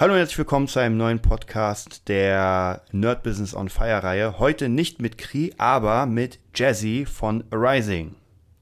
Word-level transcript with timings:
Hallo 0.00 0.14
und 0.14 0.18
herzlich 0.18 0.38
willkommen 0.38 0.66
zu 0.66 0.78
einem 0.78 0.96
neuen 0.96 1.20
Podcast 1.20 2.08
der 2.08 2.80
Nerd 2.90 3.22
Business 3.22 3.54
on 3.54 3.68
Fire 3.68 4.02
Reihe. 4.02 4.38
Heute 4.38 4.70
nicht 4.70 5.02
mit 5.02 5.18
Kri, 5.18 5.52
aber 5.58 6.06
mit 6.06 6.38
Jazzy 6.54 7.04
von 7.04 7.44
Arising. 7.50 8.14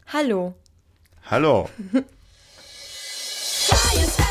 Hallo. 0.09 0.57
Hallo. 1.31 1.71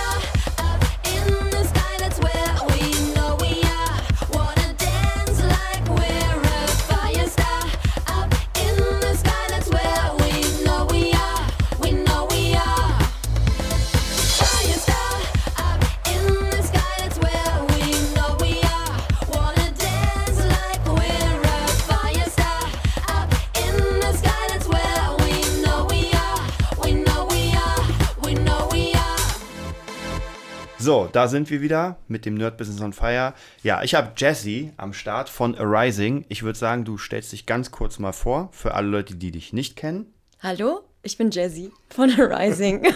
So, 30.88 31.10
da 31.12 31.28
sind 31.28 31.50
wir 31.50 31.60
wieder 31.60 31.98
mit 32.08 32.26
dem 32.26 32.36
Nerd 32.36 32.56
Business 32.56 32.80
on 32.80 32.94
Fire. 32.94 33.34
Ja, 33.62 33.84
ich 33.84 33.94
habe 33.94 34.14
Jazzy 34.16 34.72
am 34.78 34.94
Start 34.94 35.28
von 35.28 35.54
Arising. 35.54 36.24
Ich 36.30 36.44
würde 36.44 36.58
sagen, 36.58 36.86
du 36.86 36.98
stellst 36.98 37.34
dich 37.34 37.46
ganz 37.46 37.72
kurz 37.72 38.00
mal 38.00 38.14
vor 38.14 38.48
für 38.54 38.74
alle 38.74 38.88
Leute, 38.88 39.16
die 39.16 39.32
dich 39.32 39.52
nicht 39.52 39.76
kennen. 39.76 40.14
Hallo, 40.40 40.86
ich 41.04 41.18
bin 41.18 41.30
Jessie 41.30 41.74
von 41.90 42.10
Arising. 42.10 42.88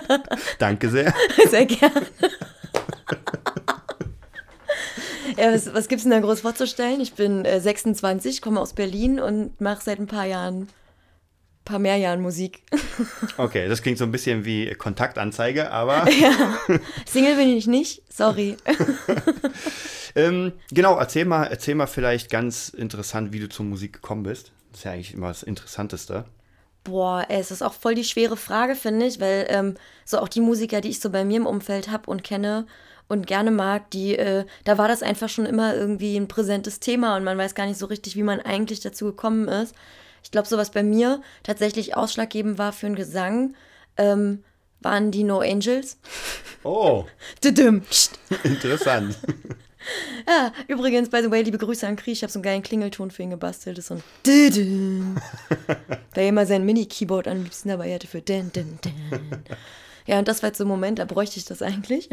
Danke 0.58 0.90
sehr. 0.90 1.14
Sehr 1.48 1.64
gerne. 1.64 2.02
ja, 5.38 5.50
was, 5.50 5.72
was 5.72 5.88
gibt's 5.88 6.04
denn 6.04 6.12
da 6.12 6.20
groß 6.20 6.42
vorzustellen? 6.42 7.00
Ich 7.00 7.14
bin 7.14 7.46
äh, 7.46 7.58
26, 7.58 8.42
komme 8.42 8.60
aus 8.60 8.74
Berlin 8.74 9.18
und 9.18 9.58
mache 9.62 9.82
seit 9.82 9.98
ein 9.98 10.08
paar 10.08 10.26
Jahren, 10.26 10.68
paar 11.70 11.78
mehr 11.78 11.96
Jahren 11.96 12.20
Musik. 12.20 12.62
Okay, 13.36 13.68
das 13.68 13.80
klingt 13.80 13.96
so 13.96 14.04
ein 14.04 14.12
bisschen 14.12 14.44
wie 14.44 14.74
Kontaktanzeige, 14.74 15.70
aber 15.70 16.06
Single 17.06 17.36
bin 17.36 17.48
ich 17.48 17.66
nicht, 17.66 18.02
sorry. 18.12 18.56
ähm, 20.14 20.52
genau, 20.70 20.98
erzähl 20.98 21.24
mal, 21.24 21.44
erzähl 21.44 21.74
mal 21.74 21.86
vielleicht 21.86 22.28
ganz 22.28 22.68
interessant, 22.68 23.32
wie 23.32 23.40
du 23.40 23.48
zur 23.48 23.64
Musik 23.64 23.94
gekommen 23.94 24.24
bist. 24.24 24.52
Das 24.70 24.80
ist 24.80 24.84
ja 24.84 24.92
eigentlich 24.92 25.14
immer 25.14 25.28
das 25.28 25.42
Interessanteste. 25.42 26.24
Boah, 26.84 27.24
ey, 27.28 27.40
es 27.40 27.50
ist 27.50 27.62
auch 27.62 27.72
voll 27.72 27.94
die 27.94 28.04
schwere 28.04 28.36
Frage, 28.36 28.74
finde 28.74 29.06
ich, 29.06 29.20
weil 29.20 29.46
ähm, 29.48 29.76
so 30.04 30.18
auch 30.18 30.28
die 30.28 30.40
Musiker, 30.40 30.82
die 30.82 30.90
ich 30.90 31.00
so 31.00 31.08
bei 31.08 31.24
mir 31.24 31.38
im 31.38 31.46
Umfeld 31.46 31.90
habe 31.90 32.10
und 32.10 32.22
kenne 32.22 32.66
und 33.08 33.26
gerne 33.26 33.50
mag, 33.50 33.90
die, 33.90 34.16
äh, 34.16 34.44
da 34.64 34.76
war 34.76 34.88
das 34.88 35.02
einfach 35.02 35.28
schon 35.28 35.46
immer 35.46 35.74
irgendwie 35.74 36.16
ein 36.16 36.28
präsentes 36.28 36.80
Thema 36.80 37.16
und 37.16 37.24
man 37.24 37.38
weiß 37.38 37.54
gar 37.54 37.66
nicht 37.66 37.78
so 37.78 37.86
richtig, 37.86 38.16
wie 38.16 38.22
man 38.22 38.40
eigentlich 38.40 38.80
dazu 38.80 39.06
gekommen 39.06 39.48
ist. 39.48 39.74
Ich 40.22 40.30
glaube, 40.30 40.48
so 40.48 40.56
was 40.56 40.70
bei 40.70 40.82
mir 40.82 41.22
tatsächlich 41.42 41.96
ausschlaggebend 41.96 42.58
war 42.58 42.72
für 42.72 42.86
einen 42.86 42.96
Gesang, 42.96 43.54
ähm, 43.96 44.44
waren 44.80 45.10
die 45.10 45.24
No 45.24 45.40
Angels. 45.40 45.98
Oh, 46.64 47.04
interessant. 48.44 49.18
Ja, 50.28 50.52
übrigens, 50.68 51.08
by 51.08 51.22
the 51.22 51.30
way, 51.30 51.42
liebe 51.42 51.56
Grüße 51.56 51.86
an 51.86 51.96
Kri, 51.96 52.12
ich 52.12 52.22
habe 52.22 52.30
so 52.30 52.38
einen 52.38 52.44
geilen 52.44 52.62
Klingelton 52.62 53.10
für 53.10 53.22
ihn 53.22 53.30
gebastelt. 53.30 53.78
Das 53.78 53.84
ist 53.84 53.88
so 53.88 53.94
ein. 53.94 55.16
Da 56.12 56.20
er 56.20 56.28
immer 56.28 56.44
sein 56.44 56.64
Mini-Keyboard 56.66 57.28
am 57.28 57.42
liebsten 57.44 57.70
dabei 57.70 57.94
hatte 57.94 58.06
für 58.06 58.20
Dun, 58.20 58.50
Dun, 58.52 58.78
Dun. 58.82 58.92
Ja, 60.06 60.18
und 60.18 60.28
das 60.28 60.42
war 60.42 60.48
jetzt 60.48 60.58
so 60.58 60.64
ein 60.64 60.68
Moment, 60.68 60.98
da 60.98 61.04
bräuchte 61.04 61.38
ich 61.38 61.44
das 61.44 61.62
eigentlich. 61.62 62.10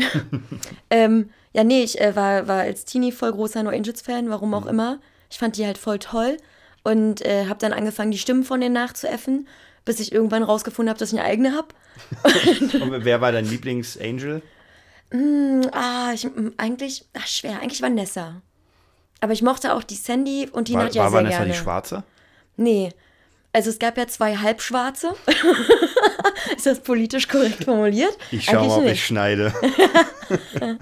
ähm, 0.89 1.29
ja, 1.53 1.63
nee, 1.63 1.83
ich 1.83 1.99
äh, 1.99 2.15
war, 2.15 2.47
war 2.47 2.61
als 2.61 2.85
Teenie 2.85 3.11
voll 3.11 3.31
großer 3.31 3.63
No 3.63 3.69
Angels-Fan, 3.71 4.29
warum 4.29 4.53
auch 4.53 4.65
immer. 4.65 4.99
Ich 5.29 5.37
fand 5.37 5.57
die 5.57 5.65
halt 5.65 5.77
voll 5.77 5.99
toll 5.99 6.37
und 6.87 7.21
äh, 7.25 7.47
habe 7.47 7.59
dann 7.59 7.73
angefangen, 7.73 8.11
die 8.11 8.17
Stimmen 8.17 8.45
von 8.45 8.61
denen 8.61 8.73
nachzuäffen, 8.73 9.47
bis 9.83 9.99
ich 9.99 10.13
irgendwann 10.13 10.43
rausgefunden 10.43 10.89
habe, 10.89 10.97
dass 10.97 11.11
ich 11.11 11.19
eine 11.19 11.27
eigene 11.27 11.53
habe. 11.53 11.67
Und 12.81 13.03
wer 13.03 13.19
war 13.21 13.31
dein 13.31 13.45
Lieblingsangel? 13.45 14.41
Ah, 15.71 16.11
ich, 16.13 16.25
m, 16.25 16.53
eigentlich, 16.57 17.05
ach, 17.13 17.27
schwer, 17.27 17.59
eigentlich 17.61 17.81
Vanessa. 17.81 18.41
Aber 19.19 19.33
ich 19.33 19.41
mochte 19.41 19.73
auch 19.73 19.83
die 19.83 19.95
Sandy 19.95 20.47
und 20.51 20.67
die 20.67 20.75
War, 20.75 20.83
Nadja 20.83 21.03
war 21.03 21.09
sehr 21.09 21.19
Vanessa 21.19 21.37
gerne. 21.39 21.51
die 21.53 21.57
Schwarze? 21.57 22.03
Nee. 22.55 22.93
Also 23.57 23.71
es 23.71 23.79
gab 23.79 23.97
ja 23.97 24.05
zwei 24.05 24.35
Halbschwarze. 24.37 25.15
Ist 26.55 26.67
das 26.67 26.79
politisch 26.79 27.27
korrekt 27.27 27.63
formuliert? 27.63 28.15
Ich 28.29 28.45
schau 28.45 28.51
Eigentlich 28.59 28.67
mal, 28.69 28.77
ob 28.77 28.83
ich 28.83 28.89
nicht. 28.91 29.05
schneide. 29.05 29.51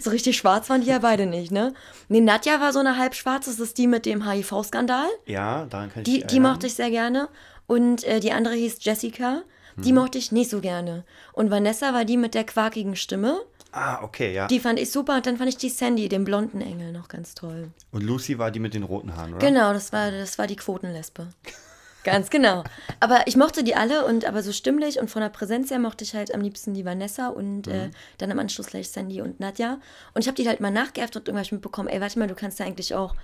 So 0.00 0.10
richtig 0.10 0.36
schwarz 0.38 0.70
waren 0.70 0.80
die 0.80 0.86
ja 0.86 0.98
beide 1.00 1.26
nicht, 1.26 1.50
ne? 1.52 1.74
Nee, 2.08 2.20
Nadja 2.22 2.58
war 2.60 2.72
so 2.72 2.78
eine 2.78 2.96
halbschwarze, 2.96 3.50
das 3.50 3.60
ist 3.60 3.76
die 3.78 3.86
mit 3.86 4.06
dem 4.06 4.26
HIV-Skandal. 4.26 5.08
Ja, 5.26 5.66
daran 5.66 5.90
kann 5.92 6.02
ich 6.02 6.04
Die, 6.04 6.26
die 6.26 6.40
mochte 6.40 6.66
ich 6.68 6.74
sehr 6.74 6.88
gerne. 6.90 7.28
Und 7.66 8.04
äh, 8.04 8.20
die 8.20 8.32
andere 8.32 8.54
hieß 8.54 8.78
Jessica. 8.80 9.42
Die 9.76 9.92
Mhm. 9.92 9.98
mochte 9.98 10.16
ich 10.18 10.32
nicht 10.32 10.48
so 10.50 10.60
gerne. 10.60 11.04
Und 11.32 11.50
Vanessa 11.50 11.92
war 11.92 12.04
die 12.06 12.16
mit 12.16 12.34
der 12.34 12.44
quakigen 12.44 12.96
Stimme. 12.96 13.40
Ah, 13.72 14.02
okay, 14.02 14.32
ja. 14.32 14.46
Die 14.46 14.60
fand 14.60 14.78
ich 14.78 14.90
super. 14.90 15.16
Und 15.16 15.26
dann 15.26 15.36
fand 15.36 15.50
ich 15.50 15.58
die 15.58 15.68
Sandy, 15.68 16.08
den 16.08 16.24
blonden 16.24 16.62
Engel, 16.62 16.92
noch 16.92 17.08
ganz 17.08 17.34
toll. 17.34 17.68
Und 17.92 18.02
Lucy 18.02 18.38
war 18.38 18.50
die 18.50 18.60
mit 18.60 18.72
den 18.72 18.84
roten 18.84 19.14
Haaren, 19.16 19.34
oder? 19.34 19.46
Genau, 19.46 19.72
das 19.74 19.92
war, 19.92 20.10
das 20.10 20.38
war 20.38 20.46
die 20.46 20.56
Quotenlesbe. 20.56 21.26
Ganz 22.06 22.30
genau. 22.30 22.62
Aber 23.00 23.26
ich 23.26 23.36
mochte 23.36 23.64
die 23.64 23.74
alle 23.74 24.06
und 24.06 24.26
aber 24.26 24.40
so 24.40 24.52
stimmlich 24.52 25.00
und 25.00 25.10
von 25.10 25.22
der 25.22 25.28
Präsenz 25.28 25.72
her 25.72 25.80
mochte 25.80 26.04
ich 26.04 26.14
halt 26.14 26.32
am 26.32 26.40
liebsten 26.40 26.72
die 26.72 26.84
Vanessa 26.84 27.26
und 27.26 27.66
äh, 27.66 27.90
dann 28.18 28.30
im 28.30 28.38
Anschluss 28.38 28.68
gleich 28.68 28.92
Sandy 28.92 29.20
und 29.20 29.40
Nadja. 29.40 29.80
Und 30.14 30.20
ich 30.20 30.28
habe 30.28 30.36
die 30.36 30.46
halt 30.46 30.60
mal 30.60 30.70
nachgeäfft 30.70 31.16
und 31.16 31.26
irgendwann 31.26 31.48
mitbekommen, 31.50 31.88
ey, 31.88 32.00
warte 32.00 32.20
mal, 32.20 32.28
du 32.28 32.36
kannst 32.36 32.60
ja 32.60 32.66
eigentlich 32.66 32.94
auch 32.94 33.16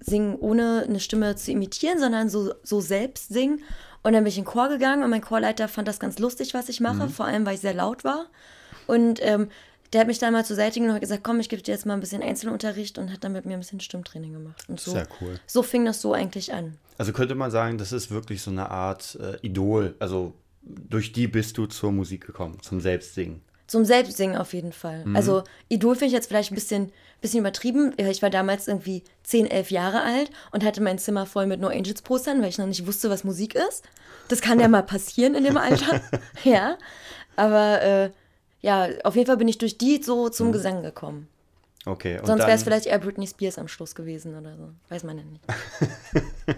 singen, 0.00 0.36
ohne 0.36 0.86
eine 0.88 0.98
Stimme 0.98 1.36
zu 1.36 1.52
imitieren, 1.52 1.98
sondern 1.98 2.30
so, 2.30 2.54
so 2.62 2.80
selbst 2.80 3.28
singen. 3.28 3.62
Und 4.02 4.14
dann 4.14 4.24
bin 4.24 4.28
ich 4.30 4.38
in 4.38 4.44
den 4.44 4.50
Chor 4.50 4.70
gegangen 4.70 5.02
und 5.02 5.10
mein 5.10 5.20
Chorleiter 5.20 5.68
fand 5.68 5.86
das 5.86 6.00
ganz 6.00 6.18
lustig, 6.18 6.54
was 6.54 6.70
ich 6.70 6.80
mache, 6.80 7.10
vor 7.10 7.26
allem, 7.26 7.44
weil 7.44 7.56
ich 7.56 7.60
sehr 7.60 7.74
laut 7.74 8.02
war. 8.02 8.30
Und 8.86 9.18
ähm, 9.20 9.50
der 9.96 10.02
hat 10.02 10.08
mich 10.08 10.18
dann 10.18 10.34
mal 10.34 10.44
zur 10.44 10.56
Seite 10.56 10.74
genommen 10.74 10.90
und 10.90 10.94
hat 10.96 11.00
gesagt, 11.00 11.24
komm, 11.24 11.40
ich 11.40 11.48
gebe 11.48 11.62
dir 11.62 11.72
jetzt 11.72 11.86
mal 11.86 11.94
ein 11.94 12.00
bisschen 12.00 12.22
Einzelunterricht 12.22 12.98
und 12.98 13.10
hat 13.10 13.24
dann 13.24 13.32
mit 13.32 13.46
mir 13.46 13.54
ein 13.54 13.60
bisschen 13.60 13.80
Stimmtraining 13.80 14.34
gemacht. 14.34 14.62
Und 14.68 14.78
so, 14.78 14.90
Sehr 14.90 15.08
cool. 15.22 15.40
so 15.46 15.62
fing 15.62 15.86
das 15.86 16.02
so 16.02 16.12
eigentlich 16.12 16.52
an. 16.52 16.76
Also 16.98 17.14
könnte 17.14 17.34
man 17.34 17.50
sagen, 17.50 17.78
das 17.78 17.92
ist 17.92 18.10
wirklich 18.10 18.42
so 18.42 18.50
eine 18.50 18.70
Art 18.70 19.18
äh, 19.18 19.38
Idol. 19.40 19.94
Also 19.98 20.34
durch 20.60 21.12
die 21.12 21.28
bist 21.28 21.56
du 21.56 21.64
zur 21.64 21.92
Musik 21.92 22.26
gekommen, 22.26 22.58
zum 22.60 22.78
Selbstsingen. 22.78 23.40
Zum 23.68 23.86
Selbstsingen 23.86 24.36
auf 24.36 24.52
jeden 24.52 24.72
Fall. 24.74 25.02
Also 25.14 25.44
Idol 25.70 25.94
finde 25.94 26.08
ich 26.08 26.12
jetzt 26.12 26.28
vielleicht 26.28 26.52
ein 26.52 26.56
bisschen, 26.56 26.92
bisschen 27.22 27.40
übertrieben. 27.40 27.94
Ja, 27.98 28.08
Ich 28.08 28.20
war 28.20 28.28
damals 28.28 28.68
irgendwie 28.68 29.02
10, 29.22 29.46
11 29.50 29.70
Jahre 29.70 30.02
alt 30.02 30.30
und 30.52 30.62
hatte 30.62 30.82
mein 30.82 30.98
Zimmer 30.98 31.24
voll 31.24 31.46
mit 31.46 31.58
No 31.58 31.68
Angels 31.68 32.02
Postern, 32.02 32.42
weil 32.42 32.50
ich 32.50 32.58
noch 32.58 32.66
nicht 32.66 32.86
wusste, 32.86 33.08
was 33.08 33.24
Musik 33.24 33.54
ist. 33.54 33.82
Das 34.28 34.42
kann 34.42 34.60
ja 34.60 34.68
mal 34.68 34.82
passieren 34.82 35.34
in 35.34 35.44
dem 35.44 35.56
Alter. 35.56 36.02
ja. 36.44 36.76
Aber 37.34 37.80
äh, 37.80 38.10
ja, 38.66 38.88
auf 39.04 39.14
jeden 39.14 39.26
Fall 39.26 39.36
bin 39.36 39.46
ich 39.46 39.58
durch 39.58 39.78
die 39.78 40.02
so 40.02 40.28
zum 40.28 40.50
Gesang 40.50 40.82
gekommen. 40.82 41.28
Okay. 41.84 42.18
Sonst 42.24 42.40
wäre 42.40 42.50
es 42.56 42.64
vielleicht 42.64 42.86
eher 42.86 42.98
Britney 42.98 43.28
Spears 43.28 43.58
am 43.58 43.68
Schluss 43.68 43.94
gewesen 43.94 44.36
oder 44.36 44.56
so. 44.56 44.70
Weiß 44.88 45.04
man 45.04 45.18
ja 45.18 45.24
nicht. 45.24 45.44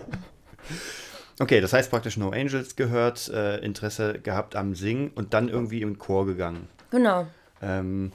Okay, 1.41 1.61
das 1.61 1.73
heißt 1.73 1.91
praktisch 1.91 2.17
No 2.17 2.31
Angels 2.31 2.75
gehört, 2.75 3.29
äh, 3.29 3.59
Interesse 3.59 4.19
gehabt 4.19 4.57
am 4.57 4.75
Singen 4.75 5.13
und 5.15 5.35
dann 5.35 5.49
irgendwie 5.49 5.83
im 5.83 5.97
Chor 5.97 6.27
gegangen. 6.27 6.67
Genau. 6.91 7.29
Ähm, 7.63 8.11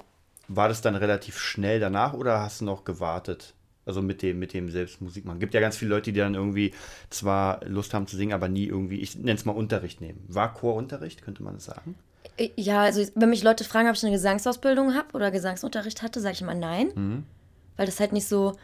war 0.49 0.67
das 0.67 0.81
dann 0.81 0.95
relativ 0.95 1.39
schnell 1.39 1.79
danach 1.79 2.13
oder 2.13 2.41
hast 2.41 2.59
du 2.59 2.65
noch 2.65 2.83
gewartet? 2.83 3.53
Also 3.85 4.01
mit 4.01 4.21
dem, 4.21 4.39
mit 4.39 4.53
dem 4.53 4.69
Selbstmusik 4.69 5.23
machen. 5.23 5.39
Gibt 5.39 5.53
ja 5.53 5.61
ganz 5.61 5.77
viele 5.77 5.91
Leute, 5.91 6.11
die 6.11 6.19
dann 6.19 6.35
irgendwie 6.35 6.73
zwar 7.09 7.63
Lust 7.65 7.93
haben 7.93 8.07
zu 8.07 8.17
singen, 8.17 8.33
aber 8.33 8.49
nie 8.49 8.65
irgendwie, 8.65 8.99
ich 8.99 9.15
nenne 9.15 9.35
es 9.35 9.45
mal 9.45 9.53
Unterricht 9.53 10.01
nehmen. 10.01 10.21
War 10.27 10.53
Chorunterricht, 10.53 11.21
könnte 11.21 11.43
man 11.43 11.53
das 11.53 11.63
sagen? 11.63 11.95
Äh, 12.37 12.49
Ja, 12.55 12.81
also 12.83 13.03
wenn 13.15 13.29
mich 13.29 13.43
Leute 13.43 13.63
fragen, 13.63 13.89
ob 13.89 13.95
ich 13.95 14.03
eine 14.03 14.11
Gesangsausbildung 14.13 14.95
habe 14.95 15.07
oder 15.13 15.31
Gesangsunterricht 15.31 16.01
hatte, 16.01 16.19
sage 16.19 16.33
ich 16.33 16.41
immer 16.41 16.55
nein. 16.55 17.25
Weil 17.77 17.85
das 17.85 17.99
halt 17.99 18.13
nicht 18.13 18.27
so. 18.27 18.55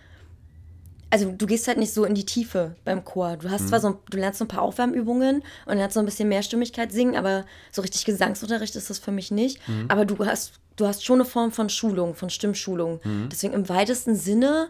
Also 1.11 1.31
du 1.35 1.47
gehst 1.47 1.67
halt 1.67 1.79
nicht 1.79 1.91
so 1.91 2.05
in 2.05 2.13
die 2.13 2.25
Tiefe 2.25 2.75
beim 2.85 3.03
Chor. 3.03 3.37
Du 3.37 3.49
hast 3.49 3.67
zwar 3.69 3.79
so, 3.79 3.99
du 4.11 4.17
lernst 4.17 4.37
so 4.37 4.45
ein 4.45 4.47
paar 4.47 4.61
Aufwärmübungen 4.61 5.41
und 5.65 5.77
lernst 5.77 5.95
so 5.95 5.99
ein 5.99 6.05
bisschen 6.05 6.29
Mehrstimmigkeit 6.29 6.91
singen, 6.91 7.15
aber 7.15 7.45
so 7.71 7.81
richtig 7.81 8.05
Gesangsunterricht 8.05 8.75
ist 8.75 8.91
das 8.91 8.99
für 8.99 9.11
mich 9.11 9.31
nicht. 9.31 9.59
Aber 9.87 10.05
du 10.05 10.23
hast, 10.23 10.59
du 10.75 10.85
hast 10.85 11.03
schon 11.03 11.15
eine 11.19 11.25
Form 11.25 11.51
von 11.51 11.67
Schulung, 11.69 12.13
von 12.13 12.29
Stimmschulung. 12.29 12.99
Deswegen 13.31 13.53
im 13.53 13.67
weitesten 13.69 14.15
Sinne, 14.15 14.67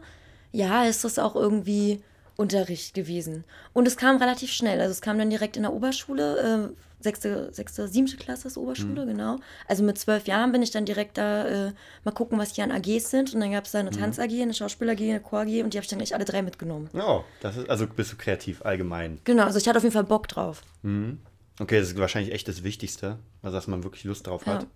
ja, 0.53 0.85
ist 0.85 1.03
das 1.03 1.19
auch 1.19 1.35
irgendwie 1.35 2.01
Unterricht 2.39 2.93
gewesen. 2.93 3.43
Und 3.73 3.85
es 3.87 3.97
kam 3.97 4.17
relativ 4.17 4.51
schnell. 4.51 4.79
Also 4.79 4.91
es 4.91 5.01
kam 5.01 5.17
dann 5.19 5.29
direkt 5.29 5.57
in 5.57 5.63
der 5.63 5.73
Oberschule, 5.73 6.71
äh, 6.71 7.03
sechste, 7.03 7.51
sechste, 7.53 7.87
siebte 7.87 8.15
Klasse 8.17 8.47
ist 8.47 8.57
Oberschule, 8.57 9.05
genau. 9.05 9.37
Also 9.67 9.83
mit 9.83 9.97
zwölf 9.97 10.25
Jahren 10.25 10.51
bin 10.53 10.61
ich 10.61 10.71
dann 10.71 10.85
direkt 10.85 11.17
da 11.17 11.45
äh, 11.67 11.71
mal 12.05 12.11
gucken, 12.11 12.39
was 12.39 12.55
hier 12.55 12.63
an 12.63 12.71
AGs 12.71 13.09
sind. 13.11 13.33
Und 13.33 13.41
dann 13.41 13.51
gab 13.51 13.65
es 13.65 13.71
da 13.71 13.79
eine 13.79 13.91
Tanz-AG, 13.91 14.31
eine 14.41 14.53
Schauspiel-AG, 14.53 15.01
eine 15.01 15.19
Chor-AG 15.19 15.63
und 15.63 15.73
die 15.73 15.77
habe 15.77 15.83
ich 15.83 15.87
dann 15.89 15.99
gleich 15.99 16.15
alle 16.15 16.25
drei 16.25 16.41
mitgenommen. 16.41 16.89
Ja, 16.93 17.23
das 17.41 17.57
ist, 17.57 17.69
also 17.69 17.87
bist 17.87 18.13
du 18.13 18.15
kreativ 18.15 18.63
allgemein. 18.65 19.19
Genau, 19.25 19.43
also 19.43 19.59
ich 19.59 19.67
hatte 19.67 19.77
auf 19.77 19.83
jeden 19.83 19.93
Fall 19.93 20.05
Bock 20.05 20.27
drauf. 20.29 20.61
Okay, 20.83 21.79
das 21.79 21.89
ist 21.89 21.97
wahrscheinlich 21.97 22.33
echt 22.33 22.47
das 22.47 22.63
Wichtigste, 22.63 23.19
also 23.41 23.55
dass 23.57 23.67
man 23.67 23.83
wirklich 23.83 24.05
Lust 24.05 24.27
drauf 24.27 24.45
Ja. 24.45 24.53
hat. 24.53 24.67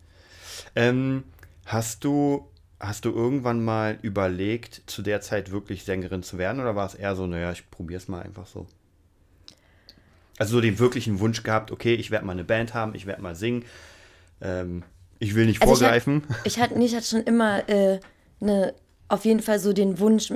Ähm, 0.76 1.24
hast 1.66 2.04
du 2.04 2.46
Hast 2.86 3.06
du 3.06 3.12
irgendwann 3.12 3.64
mal 3.64 3.98
überlegt, 4.02 4.82
zu 4.88 5.02
der 5.04 5.22
Zeit 5.22 5.52
wirklich 5.52 5.86
Sängerin 5.86 6.22
zu 6.22 6.38
werden 6.38 6.60
oder 6.60 6.76
war 6.76 6.86
es 6.86 6.96
eher 6.96 7.16
so, 7.16 7.26
naja, 7.26 7.52
ich 7.54 7.70
probiere 7.72 7.98
es 8.00 8.10
mal 8.10 8.22
einfach 8.22 8.46
so? 8.46 8.68
Also 10.38 10.54
so 10.56 10.62
den 10.62 10.80
wirklichen 10.80 11.20
Wunsch 11.22 11.44
gehabt, 11.44 11.72
okay, 11.72 11.94
ich 11.94 12.12
werde 12.12 12.26
mal 12.26 12.34
eine 12.34 12.44
Band 12.44 12.74
haben, 12.74 12.94
ich 12.94 13.06
werde 13.06 13.22
mal 13.22 13.36
singen. 13.36 13.64
Ähm, 14.42 14.84
ich 15.20 15.34
will 15.34 15.46
nicht 15.46 15.62
Also 15.62 15.74
ich 15.76 15.80
hatte- 15.90 16.02
vorgreifen. 16.02 16.24
Ich 16.44 16.60
hatte, 16.60 16.74
ich 16.78 16.94
hatte 16.96 17.06
schon 17.06 17.22
immer 17.24 17.70
äh, 17.70 18.00
ne, 18.42 18.74
auf 19.08 19.24
jeden 19.24 19.40
Fall 19.42 19.60
so 19.60 19.72
den 19.72 20.00
Wunsch, 20.00 20.34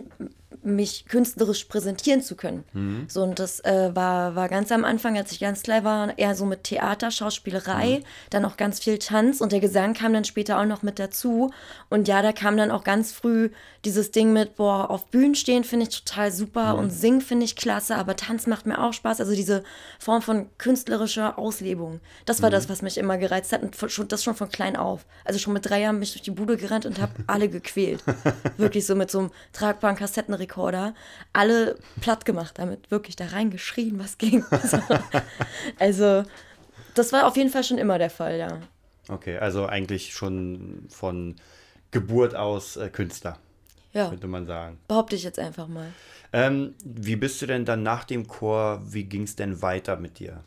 mich 0.68 1.06
künstlerisch 1.08 1.66
präsentieren 1.66 2.22
zu 2.22 2.36
können. 2.36 2.64
Mhm. 2.74 3.06
So, 3.10 3.24
und 3.24 3.40
das 3.40 3.60
äh, 3.62 3.92
war, 3.96 4.36
war 4.36 4.50
ganz 4.50 4.72
am 4.72 4.84
Anfang, 4.86 5.18
als 5.18 5.31
ich 5.31 5.40
ganz 5.40 5.64
klein 5.64 5.84
war, 5.84 6.18
eher 6.18 6.36
so 6.36 6.46
mit 6.46 6.64
Theater, 6.66 7.10
Schauspielerei, 7.12 8.00
Mhm. 8.00 8.04
dann 8.30 8.46
auch 8.46 8.58
ganz 8.58 8.80
viel 8.80 8.98
Tanz 9.00 9.42
und 9.42 9.52
der 9.52 9.60
Gesang 9.60 9.94
kam 9.94 10.14
dann 10.14 10.25
später 10.25 10.60
auch 10.60 10.66
noch 10.66 10.84
mit 10.84 11.00
dazu. 11.00 11.52
Und 11.90 12.08
ja, 12.08 12.22
da 12.22 12.31
kam 12.34 12.58
dann 12.58 12.72
auch 12.72 12.84
ganz 12.84 13.12
früh 13.12 13.50
dieses 13.86 14.12
Ding 14.12 14.34
mit, 14.34 14.56
boah, 14.58 14.90
auf 14.90 15.08
Bühnen 15.08 15.36
stehen 15.36 15.64
finde 15.64 15.88
ich 15.88 16.04
total 16.04 16.31
super 16.31 16.74
Mhm. 16.74 16.80
und 16.80 16.90
singen 16.92 17.22
finde 17.22 17.46
ich 17.46 17.56
klasse, 17.56 17.96
aber 17.96 18.16
Tanz 18.16 18.46
macht 18.48 18.66
mir 18.66 18.84
auch 18.84 18.94
Spaß. 18.94 19.19
Also 19.22 19.34
diese 19.34 19.64
Form 20.00 20.22
von 20.22 20.48
künstlerischer 20.58 21.40
Auslebung. 21.40 22.02
Das 22.25 22.42
war 22.42 22.50
Mhm. 22.50 22.54
das, 22.54 22.69
was 22.69 22.81
mich 22.81 22.98
immer 22.98 23.18
gereizt 23.18 23.54
hat 23.54 23.62
und 23.64 23.75
schon, 23.92 24.08
das 24.08 24.24
schon 24.24 24.36
von 24.36 24.50
klein 24.50 24.75
auf. 24.75 25.06
Also 25.24 25.40
schon 25.40 25.54
mit 25.54 25.66
drei 25.69 25.81
Jahren 25.81 25.96
bin 25.96 26.04
ich 26.04 26.12
durch 26.12 26.22
die 26.24 26.31
Bude 26.31 26.58
gerannt 26.58 26.86
und 26.86 27.00
habe 27.02 27.14
alle 27.28 27.48
gequält. 27.50 28.04
Wirklich 28.58 28.86
so 28.86 28.96
mit 28.96 29.10
so 29.10 29.19
einem 29.19 29.31
tragbaren 29.54 29.96
Kassettenrekorder. 29.96 30.56
Alle 31.33 31.77
platt 32.01 32.25
gemacht 32.25 32.57
damit. 32.57 32.89
Wirklich 32.92 33.15
da 33.15 33.27
reingeschrien, 33.27 34.00
was 34.00 34.18
ging. 34.18 34.44
So. 34.63 34.80
Also 35.80 36.24
das 36.95 37.13
war 37.13 37.27
auf 37.27 37.38
jeden 37.38 37.50
Fall 37.50 37.63
schon 37.63 37.77
immer 37.77 37.98
der 38.00 38.09
Fall, 38.09 38.38
ja. 38.38 38.59
Okay, 39.09 39.38
also 39.38 39.65
eigentlich 39.68 40.13
schon 40.13 40.86
von 40.89 41.36
Geburt 41.92 42.36
aus 42.36 42.75
äh, 42.75 42.89
Künstler, 42.89 43.38
Ja, 43.94 44.09
könnte 44.09 44.27
man 44.27 44.45
sagen. 44.45 44.77
behaupte 44.88 45.15
ich 45.15 45.24
jetzt 45.24 45.39
einfach 45.39 45.68
mal. 45.68 45.88
Ähm, 46.33 46.75
wie 46.83 47.15
bist 47.15 47.42
du 47.42 47.45
denn 47.45 47.63
dann 47.63 47.83
nach 47.83 48.04
dem 48.04 48.27
Chor, 48.27 48.81
wie 48.83 49.06
ging 49.06 49.24
es 49.24 49.36
denn 49.38 49.62
weiter 49.62 49.95
mit 49.95 50.19
dir? 50.19 50.44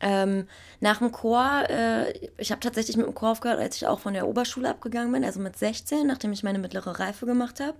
Ähm, 0.00 0.48
nach 0.80 0.98
dem 0.98 1.12
Chor, 1.12 1.64
äh, 1.70 2.12
ich 2.36 2.50
habe 2.50 2.60
tatsächlich 2.60 2.96
mit 2.96 3.06
dem 3.06 3.14
Chor 3.14 3.30
aufgehört, 3.30 3.60
als 3.60 3.76
ich 3.76 3.86
auch 3.86 4.00
von 4.00 4.12
der 4.12 4.26
Oberschule 4.26 4.68
abgegangen 4.68 5.12
bin, 5.12 5.24
also 5.24 5.38
mit 5.38 5.56
16, 5.56 6.04
nachdem 6.06 6.32
ich 6.32 6.42
meine 6.42 6.58
mittlere 6.58 6.98
Reife 6.98 7.26
gemacht 7.26 7.60
habe. 7.60 7.76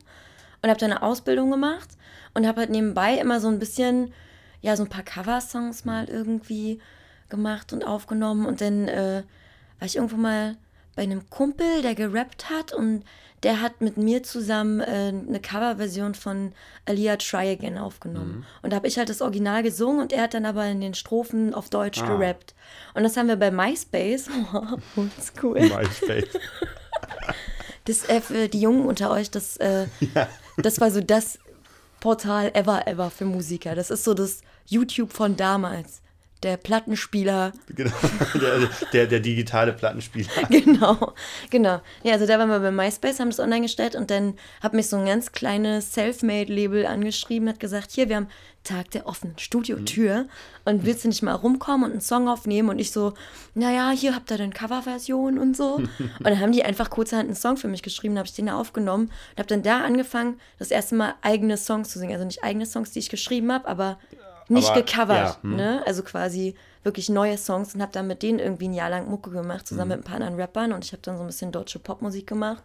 Und 0.65 0.71
habe 0.71 0.81
dann 0.81 0.93
eine 0.93 1.03
Ausbildung 1.03 1.51
gemacht 1.51 1.91
und 2.33 2.47
habe 2.47 2.61
halt 2.63 2.71
nebenbei 2.71 3.19
immer 3.19 3.39
so 3.39 3.49
ein 3.49 3.59
bisschen, 3.59 4.15
ja, 4.63 4.77
so 4.77 4.85
ein 4.85 4.89
paar 4.89 5.03
Coversongs 5.05 5.85
mal 5.85 6.09
irgendwie 6.09 6.81
gemacht 7.29 7.75
und 7.75 7.87
aufgenommen. 7.87 8.47
Und 8.47 8.63
dann 8.63 8.89
äh, 8.89 9.25
war 9.79 9.87
ich 9.87 9.97
irgendwo 9.97 10.17
mal 10.17 10.57
bei 10.97 11.03
einem 11.03 11.29
Kumpel, 11.29 11.83
der 11.83 11.95
gerappt 11.95 12.49
hat 12.49 12.73
und 12.73 13.05
der 13.43 13.61
hat 13.61 13.83
mit 13.83 13.99
mir 13.99 14.23
zusammen 14.23 14.81
äh, 14.81 15.13
eine 15.29 15.39
Coverversion 15.39 16.15
von 16.15 16.53
Aliyah 16.87 17.19
Try 17.19 17.51
Again 17.53 17.77
aufgenommen. 17.77 18.47
Und 18.63 18.71
da 18.73 18.77
habe 18.77 18.89
ich 18.89 18.97
halt 18.97 19.11
das 19.11 19.21
Original 19.21 19.63
gesungen 19.63 20.01
und 20.01 20.15
er 20.15 20.23
hat 20.23 20.33
dann 20.33 20.47
aber 20.47 20.65
in 20.65 20.81
den 20.81 20.95
Strophen 20.95 21.53
auf 21.53 21.69
Deutsch 21.69 22.01
Ah. 22.01 22.07
gerappt. 22.07 22.55
Und 22.95 23.03
das 23.03 23.19
haben 23.19 23.29
wir 23.29 23.37
bei 23.37 23.51
MySpace. 23.51 24.31
Oldschool. 24.97 25.61
MySpace. 25.61 26.31
Das 27.87 28.09
äh, 28.09 28.23
für 28.23 28.49
die 28.49 28.63
Jungen 28.63 28.87
unter 28.87 29.11
euch, 29.11 29.31
das, 29.31 29.59
äh, 29.59 29.87
das 30.63 30.81
war 30.81 30.91
so 30.91 31.01
das 31.01 31.39
Portal 32.01 32.51
ever, 32.55 32.87
ever 32.87 33.11
für 33.11 33.25
Musiker. 33.25 33.75
Das 33.75 33.91
ist 33.91 34.05
so 34.05 34.15
das 34.15 34.43
YouTube 34.67 35.13
von 35.13 35.37
damals. 35.37 36.03
Der 36.43 36.59
Plattenspieler. 36.59 37.53
genau. 37.75 37.91
Der, 38.35 38.69
der, 38.93 39.07
der 39.07 39.21
digitale 39.21 39.73
Plattenspieler. 39.73 40.29
genau, 40.51 41.15
genau. 41.49 41.81
Ja, 42.03 42.13
also 42.13 42.27
da 42.27 42.39
waren 42.39 42.51
wir 42.51 42.61
bei 42.61 42.71
MySpace, 42.71 43.21
haben 43.21 43.31
das 43.31 43.41
online 43.41 43.63
gestellt 43.63 43.97
und 43.97 44.11
dann 44.11 44.35
hat 44.61 44.75
mich 44.75 44.89
so 44.89 44.99
ein 44.99 45.07
ganz 45.07 45.33
kleines 45.33 45.95
Selfmade-Label 45.95 46.85
angeschrieben, 46.85 47.49
hat 47.49 47.61
gesagt, 47.61 47.93
hier, 47.93 48.11
wir 48.11 48.17
haben 48.17 48.29
Tag 48.65 48.91
der 48.91 49.07
offenen 49.07 49.39
Studiotür 49.39 50.27
und 50.65 50.85
willst 50.85 51.05
du 51.05 51.09
nicht 51.09 51.23
mal 51.23 51.35
rumkommen 51.35 51.85
und 51.85 51.93
einen 51.93 52.01
Song 52.01 52.29
aufnehmen? 52.29 52.71
Und 52.71 52.79
ich 52.79 52.91
so, 52.91 53.15
naja, 53.55 53.91
hier 53.91 54.15
habt 54.15 54.31
ihr 54.31 54.39
dann 54.39 54.53
Coverversion 54.53 55.39
und 55.39 55.57
so. 55.57 55.75
und 55.75 55.91
dann 56.21 56.41
haben 56.41 56.53
die 56.53 56.65
einfach 56.65 56.91
kurzerhand 56.91 57.29
einen 57.29 57.37
Song 57.37 57.57
für 57.57 57.69
mich 57.69 57.83
geschrieben, 57.83 58.19
habe 58.19 58.27
ich 58.27 58.35
den 58.35 58.47
da 58.47 58.59
aufgenommen 58.59 59.05
und 59.05 59.39
habe 59.39 59.49
dann 59.49 59.63
da 59.63 59.85
angefangen, 59.85 60.41
das 60.59 60.71
erste 60.71 60.95
Mal 60.95 61.15
eigene 61.23 61.57
Songs 61.57 61.91
zu 61.91 61.99
singen. 61.99 62.15
Also 62.15 62.25
nicht 62.25 62.43
eigene 62.43 62.67
Songs, 62.67 62.91
die 62.91 62.99
ich 62.99 63.11
geschrieben 63.11 63.53
habe, 63.53 63.69
aber 63.69 63.99
nicht 64.49 64.71
Aber, 64.71 64.83
gecovert, 64.83 65.39
ja, 65.39 65.43
hm. 65.43 65.57
ne? 65.57 65.83
Also 65.87 66.03
quasi 66.03 66.55
wirklich 66.83 67.09
neue 67.09 67.39
Songs 67.39 67.75
und 67.75 67.81
habe 67.81 67.93
dann 67.93 68.07
mit 68.07 68.23
denen 68.23 68.39
irgendwie 68.39 68.69
ein 68.69 68.75
Jahr 68.75 68.91
lang 68.91 69.09
Mucke 69.09 69.31
gemacht, 69.31 69.67
zusammen 69.67 69.91
mit 69.91 69.99
ein 70.01 70.05
paar 70.05 70.17
anderen 70.17 70.37
Rappern 70.37 70.73
und 70.73 70.85
ich 70.85 70.93
habe 70.93 71.03
dann 71.03 71.17
so 71.17 71.23
ein 71.23 71.27
bisschen 71.27 71.51
deutsche 71.51 71.79
Popmusik 71.79 72.27
gemacht. 72.27 72.63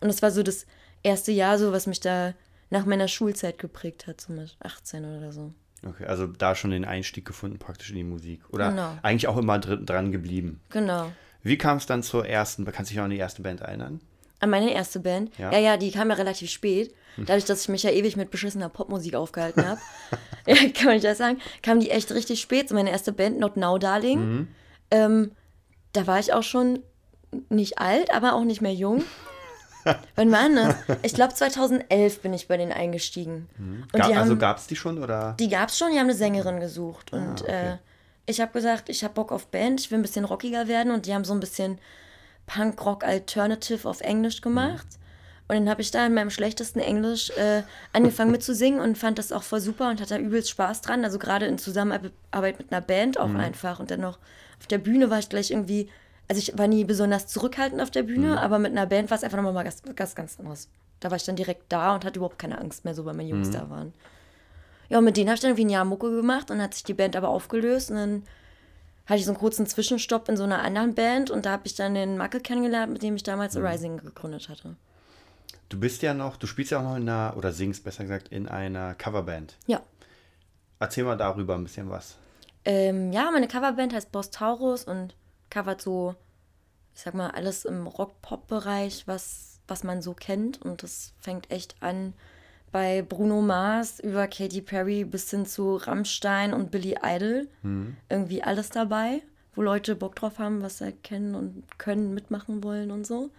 Und 0.00 0.08
das 0.08 0.22
war 0.22 0.32
so 0.32 0.42
das 0.42 0.66
erste 1.04 1.30
Jahr 1.30 1.58
so, 1.58 1.70
was 1.70 1.86
mich 1.86 2.00
da 2.00 2.34
nach 2.74 2.84
meiner 2.86 3.08
Schulzeit 3.08 3.58
geprägt 3.58 4.06
hat, 4.06 4.20
so 4.20 4.32
mit 4.32 4.56
18 4.60 5.04
oder 5.04 5.32
so. 5.32 5.52
Okay, 5.86 6.06
also 6.06 6.26
da 6.26 6.54
schon 6.54 6.70
den 6.72 6.84
Einstieg 6.84 7.24
gefunden 7.24 7.58
praktisch 7.58 7.90
in 7.90 7.96
die 7.96 8.04
Musik. 8.04 8.40
Oder 8.50 8.70
Genau. 8.70 8.98
eigentlich 9.02 9.28
auch 9.28 9.36
immer 9.36 9.58
dr 9.58 9.76
dran 9.76 10.10
geblieben. 10.12 10.60
Genau. 10.70 11.12
Wie 11.42 11.56
kam 11.56 11.76
es 11.76 11.86
dann 11.86 12.02
zur 12.02 12.26
ersten, 12.26 12.64
kannst 12.64 12.90
du 12.90 12.94
dich 12.94 12.96
noch 12.96 13.04
an 13.04 13.10
die 13.10 13.18
erste 13.18 13.42
Band 13.42 13.60
erinnern? 13.60 14.00
An 14.40 14.50
meine 14.50 14.74
erste 14.74 14.98
Band. 15.00 15.30
Ja. 15.38 15.52
Ja, 15.52 15.58
ja, 15.58 15.76
die 15.76 15.90
kam 15.92 16.08
ja 16.10 16.16
relativ 16.16 16.50
spät. 16.50 16.94
Dadurch, 17.16 17.44
dass 17.44 17.62
ich 17.62 17.68
mich 17.68 17.84
ja 17.84 17.90
ewig 17.90 18.16
mit 18.16 18.32
beschissener 18.32 18.68
Popmusik 18.68 19.14
aufgehalten 19.14 19.64
habe. 19.66 19.80
ja, 20.46 20.56
kann 20.74 20.86
man 20.86 20.94
nicht 20.94 21.04
das 21.04 21.18
sagen. 21.18 21.38
Kam 21.62 21.78
die 21.78 21.90
echt 21.90 22.10
richtig 22.10 22.40
spät. 22.40 22.68
So 22.68 22.74
meine 22.74 22.90
erste 22.90 23.12
Band, 23.12 23.38
Not 23.38 23.56
Now 23.56 23.78
Darling. 23.78 24.48
Ähm, 24.90 25.30
da 25.92 26.08
war 26.08 26.18
ich 26.18 26.32
auch 26.32 26.42
schon 26.42 26.82
nicht 27.50 27.78
alt, 27.78 28.12
aber 28.12 28.32
auch 28.34 28.42
nicht 28.44 28.60
mehr 28.60 28.74
jung. 28.74 29.04
Wann 30.16 30.32
war 30.32 30.48
das? 30.48 30.76
Ich 31.02 31.14
glaube 31.14 31.34
2011 31.34 32.20
bin 32.20 32.32
ich 32.32 32.48
bei 32.48 32.56
denen 32.56 32.72
eingestiegen. 32.72 33.48
Und 33.58 33.92
Ga 33.92 34.08
die 34.08 34.14
also 34.14 34.32
haben, 34.32 34.38
gab 34.38 34.58
es 34.58 34.66
die 34.66 34.76
schon 34.76 35.02
oder? 35.02 35.34
die 35.38 35.48
gab 35.48 35.68
es 35.68 35.78
schon, 35.78 35.92
die 35.92 35.98
haben 35.98 36.06
eine 36.06 36.14
Sängerin 36.14 36.60
gesucht. 36.60 37.12
Und 37.12 37.42
okay. 37.42 37.72
äh, 37.72 37.76
ich 38.26 38.40
habe 38.40 38.52
gesagt, 38.52 38.88
ich 38.88 39.04
habe 39.04 39.14
Bock 39.14 39.32
auf 39.32 39.46
Band, 39.48 39.80
ich 39.80 39.90
will 39.90 39.98
ein 39.98 40.02
bisschen 40.02 40.24
rockiger 40.24 40.68
werden. 40.68 40.92
Und 40.92 41.06
die 41.06 41.14
haben 41.14 41.24
so 41.24 41.34
ein 41.34 41.40
bisschen 41.40 41.78
Punk-Rock 42.46 43.04
Alternative 43.04 43.88
auf 43.88 44.00
Englisch 44.00 44.40
gemacht. 44.40 44.86
Und 45.46 45.56
dann 45.56 45.68
habe 45.68 45.82
ich 45.82 45.90
da 45.90 46.06
in 46.06 46.14
meinem 46.14 46.30
schlechtesten 46.30 46.80
Englisch 46.80 47.30
äh, 47.30 47.62
angefangen 47.92 48.30
mitzusingen 48.30 48.80
und 48.80 48.96
fand 48.96 49.18
das 49.18 49.30
auch 49.30 49.42
voll 49.42 49.60
super 49.60 49.90
und 49.90 50.00
hatte 50.00 50.14
da 50.14 50.20
übelst 50.20 50.48
Spaß 50.48 50.80
dran. 50.80 51.04
Also 51.04 51.18
gerade 51.18 51.44
in 51.46 51.58
Zusammenarbeit 51.58 52.58
mit 52.58 52.72
einer 52.72 52.80
Band 52.80 53.18
auch 53.18 53.34
einfach. 53.34 53.78
Und 53.78 53.90
dann 53.90 54.00
noch 54.00 54.18
auf 54.58 54.66
der 54.68 54.78
Bühne 54.78 55.10
war 55.10 55.18
ich 55.18 55.28
gleich 55.28 55.50
irgendwie, 55.50 55.90
also 56.28 56.38
ich 56.38 56.56
war 56.58 56.68
nie 56.68 56.84
besonders 56.84 57.26
zurückhaltend 57.26 57.82
auf 57.82 57.90
der 57.90 58.02
Bühne, 58.02 58.40
aber 58.40 58.58
mit 58.58 58.72
einer 58.72 58.86
Band 58.86 59.10
war 59.10 59.18
es 59.18 59.24
einfach 59.24 59.36
nochmal 59.36 59.52
mal 59.52 59.64
ganz, 59.64 60.14
ganz, 60.14 60.38
anderes. 60.38 60.68
Da 61.00 61.10
war 61.10 61.16
ich 61.16 61.24
dann 61.24 61.36
direkt 61.36 61.64
da 61.70 61.94
und 61.94 62.04
hatte 62.04 62.18
überhaupt 62.18 62.38
keine 62.38 62.58
Angst 62.58 62.84
mehr, 62.84 62.94
so 62.94 63.04
weil 63.04 63.14
meine 63.14 63.28
Jungs 63.28 63.50
da 63.50 63.68
waren. 63.68 63.92
Ja, 64.88 64.98
und 64.98 65.04
mit 65.04 65.16
denen 65.16 65.28
habe 65.28 65.34
ich 65.34 65.40
dann 65.40 65.50
irgendwie 65.50 65.66
ein 65.66 65.70
Jahr 65.70 65.84
Mucke 65.84 66.14
gemacht 66.14 66.50
und 66.50 66.58
dann 66.58 66.64
hat 66.64 66.74
sich 66.74 66.84
die 66.84 66.94
Band 66.94 67.16
aber 67.16 67.28
aufgelöst 67.28 67.90
und 67.90 67.96
dann 67.96 68.22
hatte 69.06 69.18
ich 69.18 69.26
so 69.26 69.32
einen 69.32 69.40
kurzen 69.40 69.66
Zwischenstopp 69.66 70.28
in 70.28 70.36
so 70.36 70.44
einer 70.44 70.62
anderen 70.62 70.94
Band 70.94 71.30
und 71.30 71.44
da 71.44 71.52
habe 71.52 71.66
ich 71.66 71.74
dann 71.74 71.94
den 71.94 72.16
Macke 72.16 72.40
kennengelernt, 72.40 72.92
mit 72.92 73.02
dem 73.02 73.16
ich 73.16 73.22
damals 73.22 73.56
Arising 73.56 73.98
gegründet 73.98 74.48
hatte. 74.48 74.76
Du 75.68 75.78
bist 75.78 76.02
ja 76.02 76.14
noch, 76.14 76.36
du 76.36 76.46
spielst 76.46 76.70
ja 76.70 76.78
auch 76.78 76.84
noch 76.84 76.96
in 76.96 77.08
einer, 77.08 77.34
oder 77.36 77.52
singst 77.52 77.84
besser 77.84 78.04
gesagt, 78.04 78.28
in 78.28 78.48
einer 78.48 78.94
Coverband. 78.94 79.56
Ja. 79.66 79.80
Erzähl 80.78 81.04
mal 81.04 81.16
darüber 81.16 81.54
ein 81.54 81.64
bisschen 81.64 81.90
was. 81.90 82.16
Ähm, 82.64 83.12
ja, 83.12 83.30
meine 83.30 83.48
Coverband 83.48 83.92
heißt 83.92 84.10
Boss 84.12 84.30
Taurus 84.30 84.84
und 84.84 85.14
covert 85.50 85.80
so, 85.80 86.14
ich 86.94 87.02
sag 87.02 87.14
mal, 87.14 87.30
alles 87.30 87.64
im 87.64 87.86
Rock-Pop-Bereich, 87.86 89.06
was, 89.06 89.60
was 89.66 89.84
man 89.84 90.02
so 90.02 90.14
kennt. 90.14 90.62
Und 90.62 90.82
das 90.82 91.12
fängt 91.20 91.50
echt 91.50 91.76
an 91.80 92.14
bei 92.70 93.02
Bruno 93.02 93.40
Mars 93.40 94.00
über 94.00 94.26
Katy 94.26 94.60
Perry 94.60 95.04
bis 95.04 95.30
hin 95.30 95.46
zu 95.46 95.76
Rammstein 95.76 96.52
und 96.52 96.70
Billy 96.70 96.96
Idol. 97.02 97.48
Irgendwie 98.08 98.42
alles 98.42 98.70
dabei, 98.70 99.22
wo 99.54 99.62
Leute 99.62 99.94
Bock 99.94 100.16
drauf 100.16 100.38
haben, 100.38 100.62
was 100.62 100.78
sie 100.78 100.92
kennen 100.92 101.34
und 101.34 101.64
können, 101.78 102.14
mitmachen 102.14 102.64
wollen 102.64 102.90
und 102.90 103.06
so. 103.06 103.30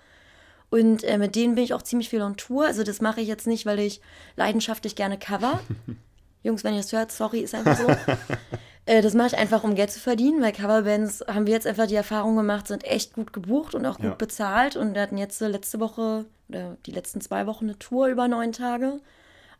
Und 0.70 1.04
äh, 1.04 1.18
mit 1.18 1.36
denen 1.36 1.56
bin 1.56 1.64
ich 1.64 1.74
auch 1.74 1.82
ziemlich 1.82 2.10
viel 2.10 2.22
on 2.22 2.38
Tour. 2.38 2.66
Also 2.66 2.84
das 2.84 3.00
mache 3.00 3.22
ich 3.22 3.28
jetzt 3.28 3.48
nicht, 3.48 3.66
weil 3.66 3.80
ich 3.80 4.02
leidenschaftlich 4.36 4.96
gerne 4.96 5.18
cover. 5.18 5.62
Jungs, 6.44 6.64
wenn 6.64 6.74
ihr 6.74 6.82
das 6.82 6.92
hört, 6.92 7.12
sorry, 7.12 7.40
ist 7.40 7.56
einfach 7.56 7.78
so. 7.78 7.88
äh, 8.86 9.02
das 9.02 9.14
mache 9.14 9.28
ich 9.28 9.38
einfach, 9.38 9.64
um 9.64 9.76
Geld 9.76 9.92
zu 9.92 10.00
verdienen, 10.00 10.42
weil 10.42 10.52
Coverbands, 10.52 11.24
haben 11.28 11.46
wir 11.48 11.54
jetzt 11.54 11.68
einfach 11.68 11.88
die 11.88 11.96
Erfahrung 11.96 12.36
gemacht, 12.36 12.68
sind 12.68 12.84
echt 12.84 13.14
gut 13.14 13.34
gebucht 13.34 13.76
und 13.76 13.86
auch 13.86 13.96
gut 13.98 14.04
Ja. 14.06 14.16
bezahlt. 14.16 14.76
Und 14.76 14.94
wir 14.94 15.02
hatten 15.02 15.18
jetzt 15.18 15.40
letzte 15.42 15.80
Woche 15.80 16.26
oder 16.50 16.78
die 16.86 16.92
letzten 16.92 17.22
zwei 17.22 17.48
Wochen 17.48 17.66
eine 17.66 17.80
Tour 17.80 18.08
über 18.08 18.28
neun 18.28 18.52
Tage 18.52 19.00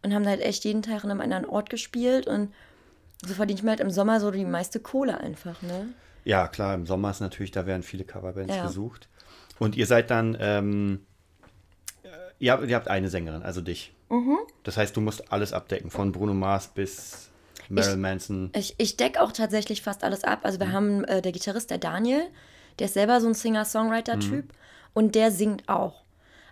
und 0.04 0.14
haben 0.14 0.28
halt 0.28 0.42
echt 0.42 0.64
jeden 0.66 0.82
Tag 0.84 1.04
in 1.04 1.12
einem 1.12 1.22
anderen 1.22 1.46
Ort 1.46 1.70
gespielt. 1.70 2.28
Und 2.28 2.54
so 3.26 3.34
verdiene 3.34 3.58
ich 3.60 3.64
mir 3.64 3.72
halt 3.72 3.80
im 3.80 3.90
Sommer 3.90 4.20
so 4.20 4.30
die 4.30 4.46
meiste 4.46 4.80
Kohle 4.80 5.20
einfach, 5.20 5.62
ne? 5.62 5.88
Ja, 6.24 6.48
klar, 6.48 6.74
im 6.76 6.86
Sommer 6.86 7.12
ist 7.12 7.20
natürlich, 7.22 7.52
da 7.52 7.66
werden 7.66 7.84
viele 7.84 8.04
Coverbands 8.04 8.56
Ja. 8.56 8.62
gesucht. 8.64 9.10
Und 9.60 9.76
ihr 9.76 9.86
seid 9.88 10.10
dann, 10.12 10.36
ähm, 10.40 11.06
äh, 12.04 12.08
ihr, 12.40 12.52
habt, 12.52 12.68
ihr 12.68 12.76
habt 12.76 12.88
eine 12.88 13.10
Sängerin, 13.10 13.42
also 13.44 13.62
dich. 13.62 13.94
Mhm. 14.10 14.38
Das 14.64 14.78
heißt, 14.78 14.96
du 14.96 15.02
musst 15.02 15.32
alles 15.32 15.54
abdecken, 15.54 15.90
von 15.92 16.12
Bruno 16.12 16.34
Mars 16.34 16.68
bis 16.68 17.30
Marilyn 17.70 18.02
Manson. 18.02 18.52
Ich, 18.56 18.76
ich 18.78 18.98
decke 18.98 19.22
auch 19.22 19.32
tatsächlich 19.32 19.82
fast 19.82 20.04
alles 20.04 20.24
ab. 20.24 20.40
Also 20.44 20.60
wir 20.60 20.72
haben 20.72 21.04
äh, 21.06 21.22
der 21.22 21.32
Gitarrist, 21.32 21.70
der 21.70 21.78
Daniel, 21.78 22.22
der 22.80 22.86
ist 22.86 22.94
selber 22.94 23.22
so 23.22 23.28
ein 23.28 23.34
Singer-Songwriter-Typ 23.34 24.52
und 24.94 25.16
der 25.16 25.32
singt 25.32 25.68
auch. 25.70 26.04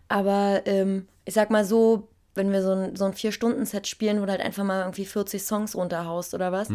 Aber 0.07 0.61
ähm, 0.65 1.07
ich 1.25 1.33
sag 1.33 1.49
mal 1.49 1.65
so, 1.65 2.07
wenn 2.35 2.51
wir 2.51 2.61
so 2.61 2.71
ein, 2.71 2.95
so 2.95 3.05
ein 3.05 3.13
Vier-Stunden-Set 3.13 3.87
spielen, 3.87 4.21
wo 4.21 4.25
du 4.25 4.31
halt 4.31 4.41
einfach 4.41 4.63
mal 4.63 4.81
irgendwie 4.81 5.05
40 5.05 5.41
Songs 5.43 5.75
runterhaust 5.75 6.33
oder 6.33 6.51
was, 6.51 6.69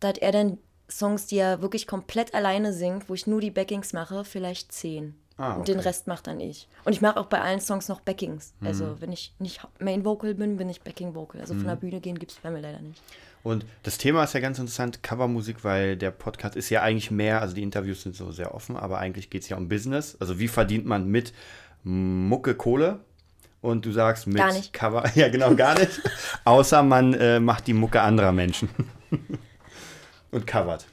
da 0.00 0.08
hat 0.08 0.18
er 0.18 0.32
dann 0.32 0.58
Songs, 0.90 1.26
die 1.26 1.38
er 1.38 1.60
wirklich 1.62 1.86
komplett 1.86 2.34
alleine 2.34 2.72
singt, 2.72 3.08
wo 3.08 3.14
ich 3.14 3.26
nur 3.26 3.40
die 3.40 3.50
Backings 3.50 3.92
mache, 3.92 4.24
vielleicht 4.24 4.72
zehn. 4.72 5.14
Ah, 5.36 5.54
Und 5.54 5.68
den 5.68 5.78
okay. 5.78 5.88
Rest 5.88 6.08
macht 6.08 6.26
dann 6.26 6.40
ich. 6.40 6.66
Und 6.84 6.92
ich 6.92 7.00
mache 7.00 7.16
auch 7.18 7.26
bei 7.26 7.40
allen 7.40 7.60
Songs 7.60 7.86
noch 7.88 8.00
Backings. 8.00 8.54
Also 8.60 9.00
wenn 9.00 9.12
ich 9.12 9.34
nicht 9.38 9.60
Main 9.78 10.04
Vocal 10.04 10.34
bin, 10.34 10.56
bin 10.56 10.68
ich 10.68 10.82
Backing 10.82 11.14
Vocal. 11.14 11.40
Also 11.40 11.54
von 11.54 11.64
der 11.64 11.76
Bühne 11.76 12.00
gehen 12.00 12.18
gibt 12.18 12.32
es 12.32 12.38
bei 12.38 12.50
mir 12.50 12.60
leider 12.60 12.80
nicht. 12.80 13.00
Und 13.42 13.64
das 13.82 13.98
Thema 13.98 14.24
ist 14.24 14.34
ja 14.34 14.40
ganz 14.40 14.58
interessant, 14.58 15.02
Covermusik, 15.02 15.64
weil 15.64 15.96
der 15.96 16.10
Podcast 16.10 16.56
ist 16.56 16.70
ja 16.70 16.82
eigentlich 16.82 17.10
mehr, 17.10 17.40
also 17.40 17.54
die 17.54 17.62
Interviews 17.62 18.02
sind 18.02 18.14
so 18.14 18.32
sehr 18.32 18.54
offen, 18.54 18.76
aber 18.76 18.98
eigentlich 18.98 19.30
geht 19.30 19.42
es 19.42 19.48
ja 19.48 19.56
um 19.56 19.68
Business. 19.68 20.16
Also 20.20 20.38
wie 20.38 20.48
verdient 20.48 20.86
man 20.86 21.08
mit 21.08 21.32
Mucke 21.84 22.54
Kohle? 22.54 23.00
Und 23.60 23.84
du 23.84 23.92
sagst 23.92 24.26
mit 24.26 24.36
Gar 24.36 24.52
nicht. 24.52 24.72
Cover, 24.72 25.04
ja 25.14 25.28
genau, 25.28 25.54
gar 25.54 25.78
nicht. 25.78 26.00
Außer 26.44 26.82
man 26.82 27.14
äh, 27.14 27.40
macht 27.40 27.66
die 27.66 27.74
Mucke 27.74 28.00
anderer 28.00 28.32
Menschen. 28.32 28.68
Und 30.30 30.46
covert. 30.46 30.86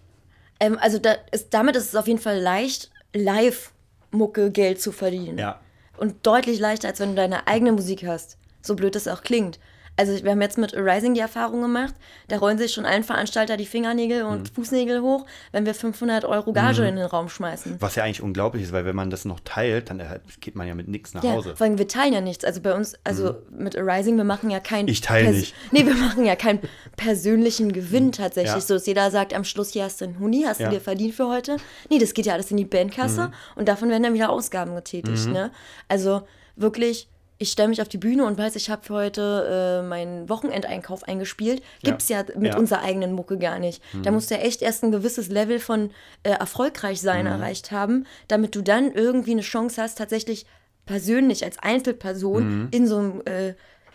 Ähm, 0.59 0.77
also 0.79 0.97
da 0.97 1.15
ist, 1.31 1.53
damit 1.53 1.75
ist 1.75 1.89
es 1.89 1.95
auf 1.95 2.07
jeden 2.07 2.19
Fall 2.19 2.39
leicht, 2.39 2.89
Live-Mucke 3.13 4.49
Geld 4.51 4.81
zu 4.81 4.91
verdienen. 4.91 5.37
Ja. 5.37 5.59
Und 5.97 6.25
deutlich 6.25 6.59
leichter, 6.59 6.87
als 6.87 6.99
wenn 6.99 7.09
du 7.09 7.15
deine 7.15 7.47
eigene 7.47 7.71
Musik 7.71 8.05
hast. 8.07 8.37
So 8.61 8.75
blöd 8.75 8.95
das 8.95 9.07
auch 9.07 9.21
klingt. 9.21 9.59
Also 9.97 10.21
wir 10.23 10.31
haben 10.31 10.41
jetzt 10.41 10.57
mit 10.57 10.75
Arising 10.75 11.13
die 11.13 11.21
Erfahrung 11.21 11.61
gemacht, 11.61 11.93
da 12.27 12.37
rollen 12.37 12.57
sich 12.57 12.73
schon 12.73 12.85
allen 12.85 13.03
Veranstalter 13.03 13.55
die 13.55 13.65
Fingernägel 13.65 14.23
und 14.23 14.41
Mhm. 14.41 14.53
Fußnägel 14.55 15.01
hoch, 15.01 15.25
wenn 15.53 15.65
wir 15.65 15.73
500 15.73 16.25
Euro 16.25 16.51
Gage 16.51 16.85
in 16.85 16.97
den 16.97 17.05
Raum 17.05 17.29
schmeißen. 17.29 17.77
Was 17.79 17.95
ja 17.95 18.03
eigentlich 18.03 18.21
unglaublich 18.21 18.63
ist, 18.63 18.73
weil 18.73 18.83
wenn 18.85 18.95
man 18.95 19.09
das 19.09 19.23
noch 19.23 19.39
teilt, 19.45 19.89
dann 19.89 20.03
geht 20.41 20.55
man 20.55 20.67
ja 20.67 20.75
mit 20.75 20.87
nichts 20.89 21.13
nach 21.13 21.23
Ja, 21.23 21.31
Hause. 21.31 21.55
vor 21.55 21.65
allem 21.65 21.77
wir 21.77 21.87
teilen 21.87 22.13
ja 22.13 22.19
nichts. 22.21 22.43
Also 22.43 22.59
bei 22.61 22.73
uns, 22.73 22.95
also 23.05 23.35
mit 23.49 23.77
Arising, 23.77 24.17
wir 24.17 24.23
machen 24.25 24.49
ja 24.49 24.59
keinen. 24.59 24.85
Mhm. 24.85 24.91
Ich 24.91 25.01
teile 25.01 25.31
nicht. 25.31 25.55
Nee, 25.71 25.85
wir 25.85 25.95
machen 25.95 26.25
ja 26.25 26.35
keinen 26.35 26.59
persönlichen 26.97 27.71
Gewinn 27.71 28.11
tatsächlich. 28.11 28.53
Ja. 28.53 28.59
So, 28.61 28.73
dass 28.73 28.85
jeder 28.85 29.11
sagt 29.11 29.33
am 29.33 29.43
Schluss, 29.43 29.69
hier 29.71 29.83
hast 29.83 30.01
du 30.01 30.05
einen 30.05 30.19
Huni, 30.19 30.43
hast 30.45 30.59
Ja. 30.59 30.67
Mhm. 30.67 30.71
du 30.71 30.77
dir 30.77 30.83
verdient 30.83 31.13
für 31.15 31.27
heute. 31.27 31.57
Nee, 31.89 31.99
das 31.99 32.13
geht 32.13 32.25
ja 32.25 32.33
alles 32.33 32.51
in 32.51 32.57
die 32.57 32.65
Bandkasse 32.65 33.31
und 33.55 33.67
davon 33.67 33.89
werden 33.89 34.03
dann 34.03 34.13
wieder 34.13 34.29
Ausgaben 34.29 34.75
getätigt. 34.75 35.27
Ne? 35.27 35.51
Also 35.87 36.23
wirklich. 36.55 37.07
Ich 37.37 37.51
stelle 37.51 37.67
mich 37.67 37.81
auf 37.81 37.89
die 37.89 37.97
Bühne 37.97 38.23
und 38.25 38.37
weiß, 38.37 38.55
ich 38.55 38.69
habe 38.69 38.83
für 38.83 38.93
heute 38.93 39.81
äh, 39.83 39.87
meinen 39.87 40.29
Wochenendeinkauf 40.29 41.03
eingespielt. 41.03 41.61
Gibt's 41.83 42.07
ja, 42.07 42.23
mit 42.35 42.47
Ja. 42.47 42.53
Mhm. 42.55 42.59
unserer 42.61 42.81
eigenen 42.81 43.11
Mucke 43.11 43.37
gar 43.37 43.59
nicht. 43.59 43.83
Da 44.03 44.11
musst 44.11 44.31
du 44.31 44.35
ja 44.35 44.41
echt 44.41 44.61
erst 44.61 44.83
ein 44.83 44.91
gewisses 44.91 45.27
Level 45.27 45.59
von 45.59 45.91
äh, 46.23 46.29
erfolgreich 46.29 47.01
sein 47.01 47.25
erreicht 47.25 47.71
haben, 47.71 48.05
damit 48.29 48.55
du 48.55 48.61
dann 48.61 48.91
irgendwie 48.93 49.31
eine 49.31 49.41
Chance 49.41 49.81
hast, 49.81 49.97
tatsächlich 49.97 50.45
persönlich 50.85 51.43
als 51.43 51.57
Einzelperson 51.59 52.69
in 52.71 52.87
so 52.87 52.97
einem, 52.97 53.21
äh, 53.25 53.53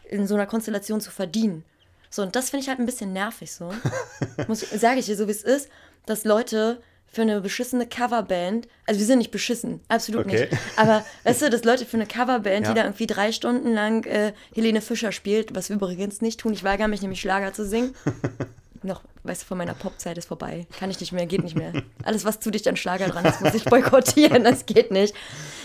in 0.09 0.27
so 0.27 0.35
einer 0.35 0.47
Konstellation 0.47 1.01
zu 1.01 1.11
verdienen. 1.11 1.65
So, 2.11 2.23
und 2.23 2.35
das 2.37 2.51
finde 2.51 2.65
ich 2.65 2.69
halt 2.69 2.79
ein 2.81 2.87
bisschen 2.87 3.13
nervig 3.13 3.53
so. 3.53 3.73
Muss 4.49 4.63
ich, 4.65 4.69
sage 4.81 4.99
ich 5.01 5.07
dir 5.07 5.17
so, 5.17 5.29
wie 5.29 5.33
es 5.33 5.43
ist, 5.45 5.69
dass 6.07 6.25
Leute 6.25 6.83
für 7.13 7.23
eine 7.23 7.41
beschissene 7.41 7.87
Coverband, 7.87 8.69
also 8.87 9.01
wir 9.01 9.07
sind 9.07 9.19
nicht 9.19 9.31
beschissen, 9.33 9.81
absolut 9.89 10.27
Okay. 10.27 10.49
nicht, 10.51 10.63
aber 10.77 11.05
weißt 11.25 11.43
du, 11.43 11.51
dass 11.51 11.65
Leute 11.65 11.85
für 11.87 11.97
eine 11.97 12.07
Coverband, 12.07 12.67
Ja. 12.67 12.73
die 12.73 12.79
da 12.79 12.85
irgendwie 12.85 13.07
drei 13.07 13.33
Stunden 13.33 13.73
lang 13.75 14.05
äh, 14.07 14.33
Helene 14.55 14.81
Fischer 14.81 15.11
spielt, 15.13 15.55
was 15.55 15.69
wir 15.69 15.77
übrigens 15.77 16.21
nicht 16.21 16.39
tun, 16.41 16.53
ich 16.53 16.63
weigere 16.65 16.89
mich 16.89 17.03
nämlich 17.03 17.21
Schlager 17.21 17.53
zu 17.53 17.65
singen. 17.67 17.95
Noch, 18.83 19.03
weißt 19.25 19.43
du, 19.43 19.47
von 19.47 19.59
meiner 19.59 19.75
Popzeit 19.75 20.17
ist 20.17 20.29
vorbei. 20.29 20.67
Kann 20.79 20.91
ich 20.91 20.99
nicht 21.01 21.13
mehr, 21.13 21.27
geht 21.27 21.45
nicht 21.45 21.55
mehr. 21.55 21.73
Alles, 22.03 22.25
was 22.25 22.41
zu 22.41 22.51
dicht 22.51 22.67
an 22.67 22.77
Schlager 22.77 23.09
dran 23.09 23.27
ist, 23.27 23.43
muss 23.43 23.53
ich 23.53 23.65
boykottieren, 23.65 24.43
das 24.43 24.65
geht 24.65 24.91
nicht. 24.91 25.15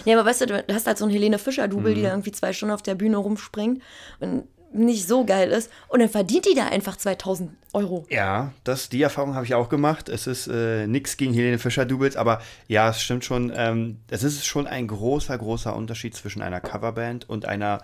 Ja, 0.04 0.20
aber 0.20 0.30
weißt 0.30 0.42
du, 0.42 0.46
du 0.48 0.66
hast 0.74 0.86
halt 0.86 0.98
so 0.98 1.06
einen 1.06 1.14
Helene 1.14 1.40
Fischer-Double, 1.40 1.92
Mhm. 1.92 1.96
die 1.96 2.02
da 2.02 2.10
irgendwie 2.10 2.34
zwei 2.34 2.52
Stunden 2.52 2.74
auf 2.74 2.82
der 2.82 2.96
Bühne 2.96 3.16
rumspringt 3.16 3.82
und 4.20 4.50
nicht 4.75 5.08
so 5.08 5.25
geil 5.25 5.50
ist. 5.51 5.72
Und 5.88 6.00
dann 6.00 6.10
verdient 6.10 6.46
die 6.46 6.55
da 6.55 6.67
einfach 6.67 6.96
2000 6.98 7.51
Euro. 7.74 8.05
Ja, 8.10 8.53
das, 8.63 8.89
die 8.89 9.01
Erfahrung 9.01 9.36
habe 9.36 9.46
ich 9.46 9.53
auch 9.55 9.70
gemacht. 9.70 10.10
Es 10.10 10.27
ist 10.27 10.48
äh, 10.48 10.88
nichts 10.88 11.17
gegen 11.17 11.34
Helene 11.34 11.58
Fischer-Doubles, 11.60 12.15
aber 12.15 12.41
ja, 12.67 12.89
es 12.89 13.01
stimmt 13.01 13.25
schon. 13.25 13.51
Ähm, 13.55 14.00
es 14.10 14.24
ist 14.24 14.46
schon 14.46 14.67
ein 14.67 14.88
großer, 14.88 15.38
großer 15.38 15.75
Unterschied 15.75 16.15
zwischen 16.15 16.41
einer 16.41 16.62
Coverband 16.62 17.29
und 17.29 17.46
einer 17.46 17.82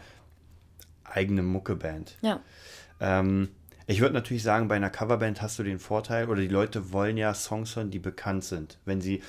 eigenen 1.03 1.45
Muckeband. 1.45 2.17
Ja. 2.21 2.39
Ähm, 3.00 3.50
ich 3.88 4.00
würde 4.00 4.13
natürlich 4.13 4.43
sagen, 4.43 4.67
bei 4.67 4.75
einer 4.75 4.89
Coverband 4.89 5.41
hast 5.41 5.60
du 5.60 5.63
den 5.63 5.79
Vorteil, 5.79 6.29
oder 6.29 6.39
die 6.41 6.48
Leute 6.48 6.93
wollen 6.93 7.17
ja 7.17 7.33
Songs 7.33 7.75
hören, 7.75 7.91
die 7.91 8.00
bekannt 8.00 8.43
sind. 8.45 8.77
Wenn 8.86 9.01
sie, 9.01 9.21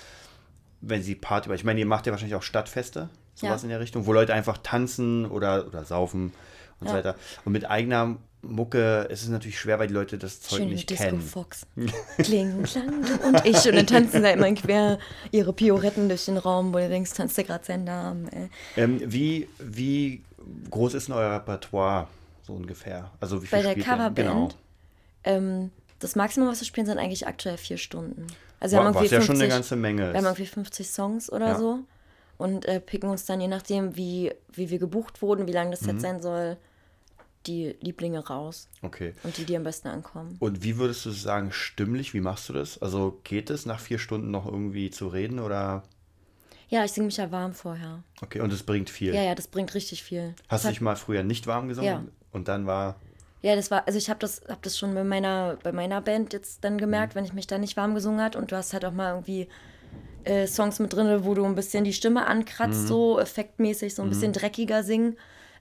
wenn 0.80 1.02
sie 1.02 1.14
Party, 1.16 1.52
ich 1.52 1.64
meine, 1.64 1.80
ihr 1.80 1.86
macht 1.86 2.06
ja 2.06 2.12
wahrscheinlich 2.12 2.36
auch 2.36 2.42
Stadtfeste, 2.42 3.08
sowas 3.34 3.62
Ja. 3.62 3.64
in 3.64 3.70
der 3.70 3.80
Richtung, 3.80 4.06
wo 4.06 4.12
Leute 4.12 4.34
einfach 4.34 4.58
tanzen 4.58 5.26
oder, 5.26 5.66
oder 5.66 5.84
saufen 5.84 6.32
und 6.82 6.88
so 6.88 6.92
Ja. 6.94 6.98
weiter. 6.98 7.16
Und 7.44 7.52
mit 7.52 7.68
eigener 7.68 8.16
Mucke 8.42 9.02
ist 9.10 9.22
es 9.22 9.28
natürlich 9.28 9.58
schwer, 9.58 9.78
weil 9.78 9.86
die 9.86 9.94
Leute 9.94 10.18
das 10.18 10.40
Zeug 10.40 10.58
Schöne 10.58 10.72
nicht 10.72 10.90
Disco 10.90 11.04
kennen. 11.04 11.20
Fox. 11.20 11.64
Kling, 12.18 12.62
klang, 12.64 13.02
du 13.02 13.14
und 13.28 13.46
ich. 13.46 13.64
Und 13.66 13.76
dann 13.76 13.86
tanzen 13.86 14.22
da 14.22 14.30
immer 14.30 14.52
quer 14.54 14.98
ihre 15.30 15.52
Pioretten 15.52 16.08
durch 16.08 16.24
den 16.24 16.38
Raum, 16.38 16.74
wo 16.74 16.78
du 16.78 16.88
denkst, 16.88 17.12
tanzt 17.14 17.38
du 17.38 17.44
gerade 17.44 17.64
seinen 17.64 17.84
Namen. 17.84 18.50
Ähm, 18.76 19.00
wie, 19.06 19.48
wie 19.60 20.22
groß 20.70 20.94
ist 20.94 21.06
denn 21.08 21.14
euer 21.14 21.36
Repertoire 21.36 22.08
so 22.44 22.52
ungefähr? 22.54 23.10
Also 23.20 23.40
wie 23.42 23.46
viel 23.46 23.62
Bei 23.62 23.74
der? 23.74 23.84
Coverband? 23.84 24.16
Genau. 24.16 24.48
Ähm, 25.24 25.70
das 26.00 26.16
Maximum, 26.16 26.48
was 26.48 26.60
wir 26.60 26.66
spielen, 26.66 26.86
sind 26.86 26.98
eigentlich 26.98 27.28
aktuell 27.28 27.56
vier 27.56 27.78
Stunden. 27.78 28.26
Also 28.58 28.76
wir 28.76 28.82
haben 28.84 28.94
Was 28.94 29.02
ja 29.10 29.20
50, 29.20 29.24
schon 29.26 29.36
eine 29.36 29.48
ganze 29.48 29.76
Menge 29.76 30.02
wir 30.02 30.06
haben 30.08 30.16
ist. 30.16 30.24
irgendwie 30.24 30.46
50 30.46 30.90
Songs 30.90 31.30
oder 31.30 31.48
Ja. 31.50 31.58
so 31.58 31.78
und 32.38 32.64
äh, 32.66 32.80
picken 32.80 33.08
uns 33.08 33.24
dann, 33.24 33.40
je 33.40 33.46
nachdem, 33.48 33.94
wie, 33.96 34.32
wie 34.52 34.68
wir 34.70 34.78
gebucht 34.80 35.22
wurden, 35.22 35.46
wie 35.46 35.52
lang 35.52 35.70
das 35.70 35.82
Mhm. 35.82 35.86
Set 35.86 36.00
sein 36.00 36.22
soll, 36.22 36.56
die 37.46 37.76
Lieblinge 37.80 38.26
raus 38.26 38.68
Okay. 38.82 39.14
und 39.22 39.36
die, 39.36 39.44
die 39.44 39.56
am 39.56 39.62
besten 39.64 39.88
ankommen. 39.88 40.36
Und 40.40 40.62
wie 40.62 40.76
würdest 40.78 41.04
du 41.06 41.10
sagen, 41.10 41.52
stimmlich, 41.52 42.14
wie 42.14 42.20
machst 42.20 42.48
du 42.48 42.52
das? 42.52 42.80
Also 42.80 43.20
geht 43.24 43.50
es 43.50 43.66
nach 43.66 43.80
vier 43.80 43.98
Stunden 43.98 44.30
noch 44.30 44.46
irgendwie 44.46 44.90
zu 44.90 45.08
reden 45.08 45.38
oder? 45.38 45.82
Ja, 46.68 46.84
ich 46.84 46.92
singe 46.92 47.06
mich 47.06 47.16
ja 47.18 47.30
warm 47.30 47.52
vorher. 47.54 48.02
Okay, 48.22 48.40
und 48.40 48.52
es 48.52 48.62
bringt 48.62 48.88
viel. 48.90 49.14
Ja, 49.14 49.22
ja, 49.22 49.34
das 49.34 49.46
bringt 49.48 49.74
richtig 49.74 50.02
viel. 50.02 50.34
Hast 50.48 50.64
du 50.64 50.68
dich 50.68 50.80
mal 50.80 50.96
früher 50.96 51.22
nicht 51.22 51.46
warm 51.46 51.68
gesungen? 51.68 51.90
Ja. 51.90 52.04
Und 52.32 52.48
dann 52.48 52.66
war. 52.66 52.96
Ja, 53.42 53.56
das 53.56 53.70
war, 53.70 53.86
also 53.86 53.98
ich 53.98 54.08
habe 54.08 54.20
das, 54.20 54.40
hab 54.48 54.62
das 54.62 54.78
schon 54.78 54.94
bei 54.94 55.04
meiner, 55.04 55.58
bei 55.62 55.72
meiner 55.72 56.00
Band 56.00 56.32
jetzt 56.32 56.64
dann 56.64 56.74
Mhm. 56.74 56.78
gemerkt, 56.78 57.14
wenn 57.14 57.24
ich 57.24 57.32
mich 57.32 57.46
da 57.46 57.58
nicht 57.58 57.76
warm 57.76 57.94
gesungen 57.94 58.20
hat 58.20 58.36
und 58.36 58.52
du 58.52 58.56
hast 58.56 58.72
halt 58.72 58.84
auch 58.84 58.92
mal 58.92 59.10
irgendwie 59.10 59.48
äh, 60.24 60.46
Songs 60.46 60.78
mit 60.78 60.92
drin, 60.92 61.24
wo 61.24 61.34
du 61.34 61.44
ein 61.44 61.56
bisschen 61.56 61.84
die 61.84 61.92
Stimme 61.92 62.20
Mhm. 62.20 62.26
ankratzt, 62.26 62.86
so 62.86 63.18
effektmäßig, 63.18 63.94
so 63.94 64.02
ein 64.02 64.08
bisschen 64.08 64.32
dreckiger 64.32 64.82
singen. 64.84 65.16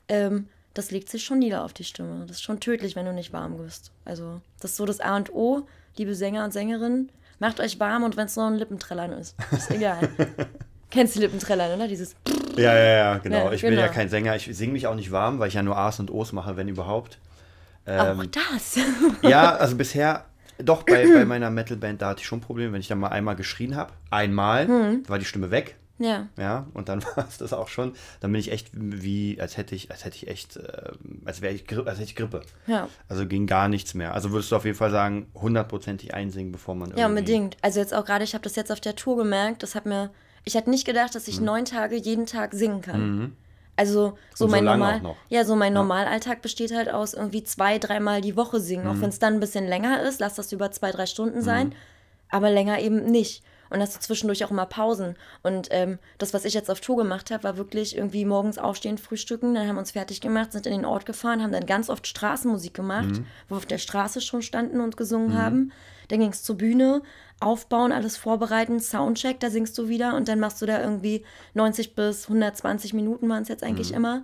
Ähm, 0.08 0.48
das 0.74 0.92
legt 0.92 1.10
sich 1.10 1.24
schon 1.24 1.40
nieder 1.40 1.64
auf 1.64 1.74
die 1.74 1.84
Stimme. 1.84 2.22
Das 2.28 2.38
ist 2.38 2.44
schon 2.44 2.60
tödlich, 2.60 2.96
wenn 2.96 3.06
du 3.06 3.14
nicht 3.14 3.34
warm 3.34 3.58
bist. 3.58 3.92
Also, 4.06 4.42
das 4.60 4.72
ist 4.72 4.78
so 4.78 4.86
das 4.86 5.00
A 5.00 5.16
und 5.18 5.34
O, 5.34 5.68
liebe 5.98 6.16
Sänger 6.16 6.44
und 6.46 6.52
Sängerinnen. 6.54 7.10
Macht 7.40 7.60
euch 7.60 7.80
warm 7.80 8.04
und 8.04 8.18
wenn 8.18 8.28
es 8.28 8.36
nur 8.36 8.46
ein 8.46 8.56
Lippenträllern 8.56 9.12
ist, 9.14 9.36
ist 9.52 9.72
egal. 9.72 10.08
Kennst 10.92 11.16
du 11.16 11.22
Lippenträllern, 11.22 11.74
oder? 11.76 11.88
Dieses 11.88 12.16
Ja, 12.56 12.76
ja, 12.76 12.84
ja, 12.84 13.18
genau. 13.18 13.46
Ja, 13.48 13.52
ich 13.54 13.62
bin 13.62 13.74
ja 13.74 13.84
genau. 13.84 13.94
kein 13.94 14.10
Sänger. 14.10 14.36
Ich 14.36 14.46
singe 14.56 14.74
mich 14.74 14.86
auch 14.88 14.96
nicht 14.96 15.12
warm, 15.12 15.40
weil 15.40 15.48
ich 15.48 15.54
ja 15.56 15.64
nur 15.64 15.78
A's 15.78 16.00
und 16.00 16.12
O's 16.12 16.34
mache, 16.34 16.56
wenn 16.58 16.68
überhaupt. 16.68 17.18
auch 17.88 18.06
Ähm, 18.12 18.30
das. 18.32 18.78
ja, 19.24 19.56
also 19.56 19.76
bisher, 19.78 20.26
doch 20.60 20.84
bei, 20.84 21.08
bei 21.08 21.26
meiner 21.26 21.50
Metalband, 21.50 22.02
da 22.02 22.10
hatte 22.10 22.22
ich 22.22 22.28
schon 22.28 22.42
Probleme, 22.42 22.74
wenn 22.74 22.82
ich 22.82 22.88
dann 22.90 23.00
mal 23.00 23.08
einmal 23.08 23.36
geschrien 23.36 23.76
habe. 23.76 23.94
Einmal 24.12 24.68
Hm. 24.68 25.04
war 25.10 25.18
die 25.18 25.26
Stimme 25.26 25.50
weg. 25.50 25.78
Ja. 26.04 26.28
Ja, 26.38 26.68
und 26.74 26.90
dann 26.90 27.04
war 27.16 27.28
es 27.28 27.38
das 27.38 27.54
auch 27.54 27.68
schon. 27.68 27.94
Dann 28.20 28.32
bin 28.32 28.40
ich 28.42 28.52
echt 28.52 28.70
wie, 28.74 29.40
als 29.40 29.58
hätte 29.58 29.76
ich, 29.76 29.92
als 29.92 30.04
hätte 30.06 30.18
ich 30.18 30.28
echt, 30.28 30.58
äh, 30.58 30.92
als 31.26 31.42
wäre 31.42 31.54
ich, 31.54 31.70
als 31.78 32.00
hätte 32.00 32.04
ich 32.04 32.16
Grippe. 32.16 32.42
Ja. 32.68 32.88
Also 33.08 33.26
ging 33.28 33.48
gar 33.48 33.68
nichts 33.68 33.94
mehr. 33.94 34.14
Also 34.14 34.32
würdest 34.32 34.52
du 34.52 34.56
auf 34.56 34.66
jeden 34.66 34.78
Fall 34.78 34.92
sagen, 34.92 35.28
hundertprozentig 35.36 36.14
einsingen, 36.14 36.52
bevor 36.52 36.76
man 36.76 36.90
irgendwie... 36.90 37.02
Ja, 37.02 37.08
unbedingt. 37.08 37.58
Also 37.62 37.80
jetzt 37.80 37.94
auch 37.94 38.06
gerade, 38.06 38.24
ich 38.24 38.34
habe 38.34 38.44
das 38.44 38.56
jetzt 38.56 38.72
auf 38.72 38.80
der 38.82 38.96
Tour 38.96 39.18
gemerkt, 39.18 39.64
das 39.64 39.76
hat 39.76 39.86
mir, 39.86 40.10
ich 40.44 40.56
hätte 40.56 40.70
nicht 40.70 40.86
gedacht, 40.86 41.16
dass 41.16 41.28
ich 41.28 41.40
Mhm. 41.40 41.46
neun 41.46 41.66
Tage 41.66 41.96
jeden 41.96 42.26
Tag 42.26 42.54
singen 42.54 42.82
kann. 42.82 43.36
Also 43.78 44.18
so 44.36 44.46
Und 44.46 44.52
mein 44.52 44.66
Normal, 44.66 45.02
ja, 45.30 45.46
so 45.46 45.56
mein 45.56 45.74
Normalalltag 45.74 46.42
besteht 46.42 46.76
halt 46.76 46.90
aus 46.90 47.14
irgendwie 47.14 47.44
zwei, 47.44 47.80
dreimal 47.80 48.22
die 48.22 48.36
Woche 48.36 48.60
singen. 48.60 48.84
Mhm. 48.84 48.90
Auch 48.92 49.02
wenn 49.02 49.10
es 49.10 49.18
dann 49.20 49.36
ein 49.36 49.40
bisschen 49.40 49.66
länger 49.66 50.04
ist, 50.04 50.20
lass 50.20 50.36
das 50.36 50.52
über 50.52 50.72
zwei, 50.72 50.92
drei 50.92 51.06
Stunden 51.06 51.42
sein, 51.42 51.74
aber 52.30 52.50
länger 52.52 52.80
eben 52.80 53.06
nicht. 53.06 53.44
Und 53.72 53.80
hast 53.82 53.96
du 53.96 54.00
zwischendurch 54.02 54.44
auch 54.46 54.52
immer 54.52 54.66
Pausen. 54.68 55.16
Und 55.42 55.70
ähm, 55.72 55.98
das, 56.18 56.34
was 56.34 56.46
ich 56.46 56.54
jetzt 56.54 56.70
auf 56.70 56.82
Tour 56.82 56.98
gemacht 56.98 57.32
habe, 57.32 57.44
war 57.46 57.58
wirklich 57.58 57.96
irgendwie 57.96 58.26
morgens 58.26 58.58
aufstehen, 58.58 58.98
frühstücken, 58.98 59.56
dann 59.56 59.68
haben 59.68 59.76
wir 59.76 59.80
uns 59.80 59.92
fertig 59.92 60.22
gemacht, 60.22 60.52
sind 60.52 60.66
in 60.68 60.74
den 60.74 60.86
Ort 60.86 61.06
gefahren, 61.06 61.42
haben 61.42 61.52
dann 61.54 61.66
ganz 61.66 61.90
oft 61.90 62.06
Straßenmusik 62.06 62.74
gemacht, 62.74 63.06
Mhm. 63.20 63.26
wo 63.48 63.56
wir 63.56 63.58
auf 63.58 63.66
der 63.66 63.78
Straße 63.80 64.22
schon 64.22 64.42
standen 64.42 64.82
und 64.82 64.98
gesungen 64.98 65.36
haben. 65.38 65.72
Dann 66.10 66.20
ging 66.20 66.32
es 66.32 66.44
zur 66.44 66.58
Bühne, 66.58 67.02
aufbauen, 67.40 67.92
alles 67.92 68.18
vorbereiten, 68.18 68.80
Soundcheck, 68.82 69.40
da 69.40 69.50
singst 69.50 69.78
du 69.78 69.88
wieder 69.88 70.16
und 70.16 70.28
dann 70.28 70.40
machst 70.40 70.62
du 70.62 70.66
da 70.66 70.80
irgendwie 70.82 71.24
90 71.54 71.96
bis 71.96 72.28
120 72.28 72.94
Minuten 72.94 73.28
waren 73.30 73.44
es 73.44 73.48
jetzt 73.50 73.64
eigentlich 73.64 73.94
immer, 73.94 74.24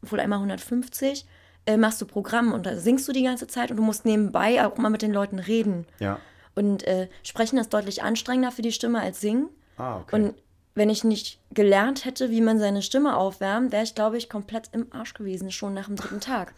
wohl 0.00 0.18
einmal 0.18 0.38
150, 0.38 1.26
äh, 1.66 1.76
machst 1.76 2.00
du 2.00 2.06
Programm 2.06 2.52
und 2.52 2.66
da 2.66 2.76
singst 2.76 3.06
du 3.06 3.12
die 3.12 3.22
ganze 3.22 3.46
Zeit 3.46 3.70
und 3.70 3.76
du 3.76 3.82
musst 3.82 4.04
nebenbei 4.04 4.66
auch 4.66 4.76
mal 4.78 4.88
mit 4.88 5.02
den 5.02 5.12
Leuten 5.12 5.38
reden. 5.38 5.86
Ja. 6.00 6.18
Und 6.54 6.86
äh, 6.86 7.08
Sprechen 7.22 7.58
ist 7.58 7.72
deutlich 7.72 8.02
anstrengender 8.02 8.52
für 8.52 8.62
die 8.62 8.72
Stimme 8.72 9.00
als 9.00 9.20
Singen. 9.20 9.48
Ah, 9.76 9.98
okay. 9.98 10.16
Und 10.16 10.34
wenn 10.74 10.90
ich 10.90 11.04
nicht 11.04 11.38
gelernt 11.52 12.04
hätte, 12.04 12.30
wie 12.30 12.40
man 12.40 12.58
seine 12.58 12.82
Stimme 12.82 13.16
aufwärmt, 13.16 13.72
wäre 13.72 13.82
ich, 13.82 13.94
glaube 13.94 14.16
ich, 14.16 14.28
komplett 14.28 14.70
im 14.72 14.86
Arsch 14.92 15.14
gewesen, 15.14 15.50
schon 15.50 15.74
nach 15.74 15.86
dem 15.86 15.96
dritten 15.96 16.20
Tag. 16.20 16.54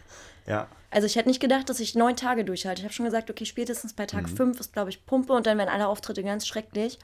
Ja. 0.47 0.69
Also 0.91 1.07
ich 1.07 1.17
hätte 1.17 1.29
nicht 1.29 1.41
gedacht, 1.41 1.69
dass 1.69 1.81
ich 1.81 1.97
neun 1.97 2.15
Tage 2.15 2.45
durchhalte. 2.45 2.81
Ich 2.81 2.85
habe 2.85 2.95
schon 2.95 3.07
gesagt, 3.07 3.29
okay, 3.29 3.45
spätestens 3.45 3.95
bei 3.95 4.07
Tag 4.07 4.29
fünf 4.29 4.61
ist, 4.61 4.73
glaube 4.73 4.91
ich, 4.91 5.05
Pumpe 5.07 5.33
und 5.33 5.47
dann 5.47 5.59
werden 5.59 5.69
alle 5.69 5.89
Auftritte 5.89 6.23
ganz 6.23 6.47
schrecklich. 6.47 6.99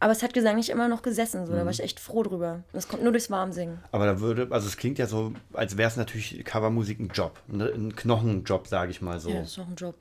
Aber 0.00 0.12
es 0.12 0.22
hat 0.22 0.34
gesanglich 0.34 0.70
immer 0.70 0.88
noch 0.88 1.02
gesessen, 1.02 1.46
so. 1.46 1.54
da 1.54 1.64
war 1.64 1.70
ich 1.70 1.82
echt 1.82 2.00
froh 2.00 2.22
drüber. 2.22 2.62
Das 2.72 2.86
kommt 2.86 3.02
nur 3.02 3.12
durchs 3.12 3.30
Warmsingen. 3.30 3.78
Aber 3.92 4.04
da 4.06 4.20
würde, 4.20 4.48
also 4.50 4.66
es 4.68 4.76
klingt 4.76 4.98
ja 4.98 5.06
so, 5.06 5.32
als 5.54 5.76
wäre 5.76 5.88
es 5.88 5.96
natürlich 5.96 6.44
Covermusik 6.44 7.00
ein 7.00 7.08
Job, 7.08 7.40
ne? 7.46 7.70
ein 7.74 7.96
Knochenjob, 7.96 8.66
sage 8.66 8.90
ich 8.90 9.00
mal 9.00 9.20
so. 9.20 9.30
Ja, 9.30 9.40
das 9.40 9.52
ist 9.52 9.58
auch 9.58 9.66
ein 9.66 9.76
Job. 9.76 9.94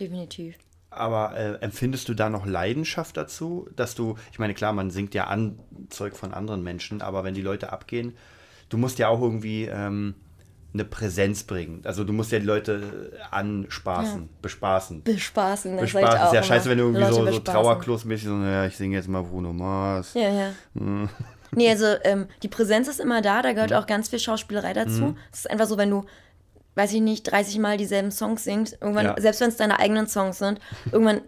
Definitiv. 0.00 0.56
Aber 0.90 1.36
äh, 1.36 1.54
empfindest 1.60 2.08
du 2.08 2.14
da 2.14 2.30
noch 2.30 2.46
Leidenschaft 2.46 3.16
dazu, 3.16 3.68
dass 3.76 3.94
du, 3.94 4.16
ich 4.32 4.38
meine, 4.38 4.54
klar, 4.54 4.72
man 4.72 4.90
singt 4.90 5.14
ja 5.14 5.26
an 5.26 5.58
Zeug 5.90 6.16
von 6.16 6.32
anderen 6.32 6.62
Menschen, 6.62 7.02
aber 7.02 7.24
wenn 7.24 7.34
die 7.34 7.42
Leute 7.42 7.72
abgehen, 7.72 8.16
du 8.70 8.78
musst 8.78 8.98
ja 8.98 9.08
auch 9.08 9.20
irgendwie 9.20 9.64
ähm, 9.64 10.14
eine 10.74 10.84
Präsenz 10.84 11.44
bringen. 11.44 11.82
Also 11.84 12.04
du 12.04 12.12
musst 12.12 12.32
ja 12.32 12.38
die 12.38 12.46
Leute 12.46 13.12
anspaßen, 13.30 14.28
bespaßen. 14.42 15.02
Bespaßen, 15.02 15.72
das 15.72 15.80
Bespaßen. 15.82 16.08
ich 16.08 16.20
auch 16.20 16.26
Ist 16.26 16.34
ja 16.34 16.42
scheiße, 16.42 16.70
wenn 16.70 16.78
du 16.78 16.84
irgendwie 16.84 17.02
Leute 17.02 17.14
so, 17.14 17.32
so. 17.32 17.38
Trauerklos-mäßig 17.40 18.28
so, 18.28 18.34
naja, 18.34 18.66
ich 18.66 18.76
singe 18.76 18.96
jetzt 18.96 19.08
mal 19.08 19.22
Bruno 19.22 19.52
Mars. 19.52 20.14
Ja, 20.14 20.30
ja. 20.30 20.50
Hm. 20.74 21.08
Nee, 21.52 21.70
also 21.70 21.86
ähm, 22.04 22.26
die 22.42 22.48
Präsenz 22.48 22.88
ist 22.88 23.00
immer 23.00 23.22
da, 23.22 23.40
da 23.40 23.52
gehört 23.52 23.72
auch 23.72 23.86
ganz 23.86 24.10
viel 24.10 24.18
Schauspielerei 24.18 24.74
dazu. 24.74 25.06
Hm. 25.06 25.16
Es 25.32 25.40
ist 25.40 25.50
einfach 25.50 25.66
so, 25.66 25.78
wenn 25.78 25.90
du, 25.90 26.04
weiß 26.78 26.92
ich 26.94 27.00
nicht, 27.02 27.24
30 27.24 27.58
Mal 27.58 27.76
dieselben 27.76 28.10
Songs 28.10 28.44
singst, 28.44 28.78
irgendwann, 28.80 29.04
Ja. 29.06 29.16
selbst 29.20 29.40
wenn 29.40 29.48
es 29.50 29.56
deine 29.56 29.78
eigenen 29.78 30.06
Songs 30.06 30.38
sind, 30.38 30.60
irgendwann 30.90 31.20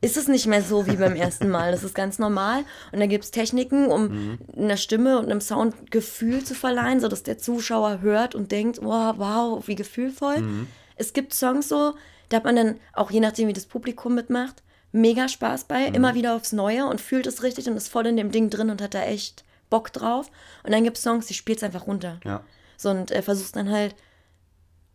ist 0.00 0.16
es 0.16 0.26
nicht 0.28 0.46
mehr 0.46 0.62
so 0.62 0.86
wie 0.86 0.96
beim 0.96 1.14
ersten 1.16 1.48
Mal. 1.48 1.70
Das 1.72 1.82
ist 1.84 1.94
ganz 1.94 2.18
normal. 2.18 2.64
Und 2.92 3.00
da 3.00 3.06
gibt 3.06 3.24
es 3.24 3.30
Techniken, 3.30 3.86
um 3.86 4.08
Mhm. 4.08 4.38
einer 4.56 4.76
Stimme 4.76 5.18
und 5.18 5.26
einem 5.26 5.40
Sound 5.40 5.90
Gefühl 5.90 6.44
zu 6.44 6.54
verleihen, 6.54 7.00
sodass 7.00 7.22
der 7.22 7.38
Zuschauer 7.38 8.00
hört 8.00 8.34
und 8.34 8.52
denkt, 8.52 8.78
wow, 8.82 9.14
wow 9.16 9.66
wie 9.68 9.74
gefühlvoll. 9.74 10.38
Mhm. 10.40 10.66
Es 10.96 11.12
gibt 11.12 11.32
Songs 11.34 11.68
so, 11.68 11.94
da 12.28 12.38
hat 12.38 12.44
man 12.44 12.56
dann, 12.56 12.80
auch 12.92 13.10
je 13.10 13.20
nachdem, 13.20 13.48
wie 13.48 13.52
das 13.52 13.66
Publikum 13.66 14.14
mitmacht, 14.14 14.62
mega 14.92 15.28
Spaß 15.28 15.62
Mhm. 15.62 15.68
bei, 15.68 15.84
immer 15.86 16.14
wieder 16.14 16.34
aufs 16.34 16.52
Neue 16.52 16.86
und 16.86 17.00
fühlt 17.00 17.26
es 17.26 17.42
richtig 17.42 17.66
und 17.68 17.76
ist 17.76 17.88
voll 17.88 18.06
in 18.06 18.16
dem 18.16 18.30
Ding 18.32 18.50
drin 18.50 18.70
und 18.70 18.82
hat 18.82 18.94
da 18.94 19.02
echt 19.02 19.44
Bock 19.70 19.92
drauf. 19.92 20.30
Und 20.64 20.72
dann 20.72 20.84
gibt 20.84 20.96
es 20.96 21.02
Songs, 21.04 21.26
die 21.26 21.34
spielt 21.34 21.58
es 21.58 21.64
einfach 21.64 21.86
runter. 21.86 22.18
Ja. 22.24 22.42
So, 22.78 22.90
und 22.90 23.10
äh, 23.10 23.22
versuchst 23.22 23.56
dann 23.56 23.70
halt 23.70 23.94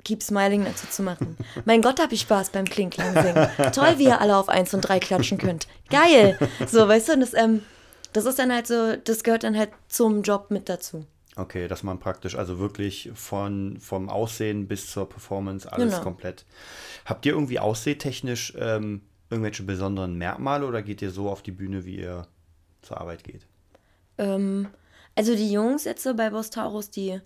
Keep 0.04 0.24
Smiling 0.24 0.66
dazu 0.66 0.88
zu 0.88 1.04
machen. 1.04 1.38
mein 1.66 1.82
Gott, 1.82 2.00
hab 2.00 2.12
ich 2.12 2.22
Spaß 2.22 2.50
beim 2.52 2.66
Klinklang 2.66 3.14
singen. 3.22 3.48
Toll, 3.74 3.98
wie 3.98 4.06
ihr 4.06 4.20
alle 4.22 4.38
auf 4.38 4.50
1 4.50 4.74
und 4.74 4.82
3 4.82 5.00
klatschen 5.00 5.38
könnt. 5.38 5.68
Geil. 5.90 6.38
So, 6.68 6.88
weißt 6.88 7.10
du, 7.10 7.14
und 7.14 7.20
das, 7.22 7.34
ähm, 7.34 7.62
das 8.14 8.26
ist 8.26 8.40
dann 8.40 8.52
halt 8.54 8.68
so, 8.68 8.96
das 8.96 9.24
gehört 9.24 9.44
dann 9.44 9.58
halt 9.58 9.70
zum 9.88 10.22
Job 10.24 10.52
mit 10.52 10.70
dazu. 10.70 11.06
Okay, 11.38 11.68
dass 11.70 11.82
man 11.84 11.98
praktisch 12.00 12.36
also 12.36 12.60
wirklich 12.60 13.10
von 13.14 13.78
vom 13.80 14.10
Aussehen 14.10 14.68
bis 14.68 14.92
zur 14.92 15.08
Performance 15.08 15.72
alles 15.72 15.92
Genau. 15.94 16.04
komplett. 16.04 16.46
Habt 17.06 17.26
ihr 17.26 17.32
irgendwie 17.32 17.58
aussehtechnisch 17.60 18.54
ähm, 18.60 19.02
irgendwelche 19.30 19.64
besonderen 19.64 20.16
Merkmale 20.18 20.66
oder 20.68 20.82
geht 20.82 21.02
ihr 21.02 21.10
so 21.10 21.30
auf 21.30 21.42
die 21.42 21.52
Bühne, 21.54 21.86
wie 21.86 21.96
ihr 22.00 22.28
zur 22.82 23.00
Arbeit 23.00 23.24
geht? 23.24 23.48
Ähm, 24.18 24.68
also 25.16 25.34
die 25.36 25.50
Jungs 25.52 25.86
jetzt 25.86 26.04
so 26.04 26.14
bei 26.16 26.30
Boss 26.30 26.50
Taurus, 26.50 26.90
die 26.90 27.22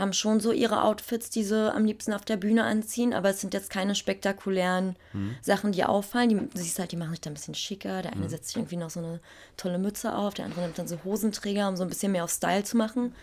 haben 0.00 0.12
schon 0.12 0.40
so 0.40 0.52
ihre 0.52 0.82
Outfits, 0.82 1.30
die 1.30 1.44
sie 1.44 1.72
am 1.72 1.84
liebsten 1.84 2.12
auf 2.12 2.24
der 2.24 2.36
Bühne 2.36 2.64
anziehen, 2.64 3.14
aber 3.14 3.30
es 3.30 3.40
sind 3.40 3.54
jetzt 3.54 3.70
keine 3.70 3.94
spektakulären 3.94 4.96
Sachen, 5.42 5.72
die 5.72 5.84
auffallen. 5.84 6.28
Die, 6.28 6.58
siehst 6.58 6.78
halt, 6.78 6.92
die 6.92 6.96
machen 6.96 7.10
sich 7.10 7.20
da 7.20 7.30
ein 7.30 7.34
bisschen 7.34 7.54
schicker. 7.54 8.02
Der 8.02 8.12
eine 8.12 8.28
setzt 8.28 8.48
sich 8.48 8.56
irgendwie 8.56 8.76
noch 8.76 8.90
so 8.90 9.00
eine 9.00 9.20
tolle 9.56 9.78
Mütze 9.78 10.14
auf, 10.16 10.34
der 10.34 10.46
andere 10.46 10.62
nimmt 10.62 10.78
dann 10.78 10.88
so 10.88 10.98
Hosenträger, 11.04 11.68
um 11.68 11.76
so 11.76 11.82
ein 11.82 11.88
bisschen 11.88 12.12
mehr 12.12 12.24
auf 12.24 12.30
Style 12.30 12.64
zu 12.64 12.76
machen. 12.76 13.14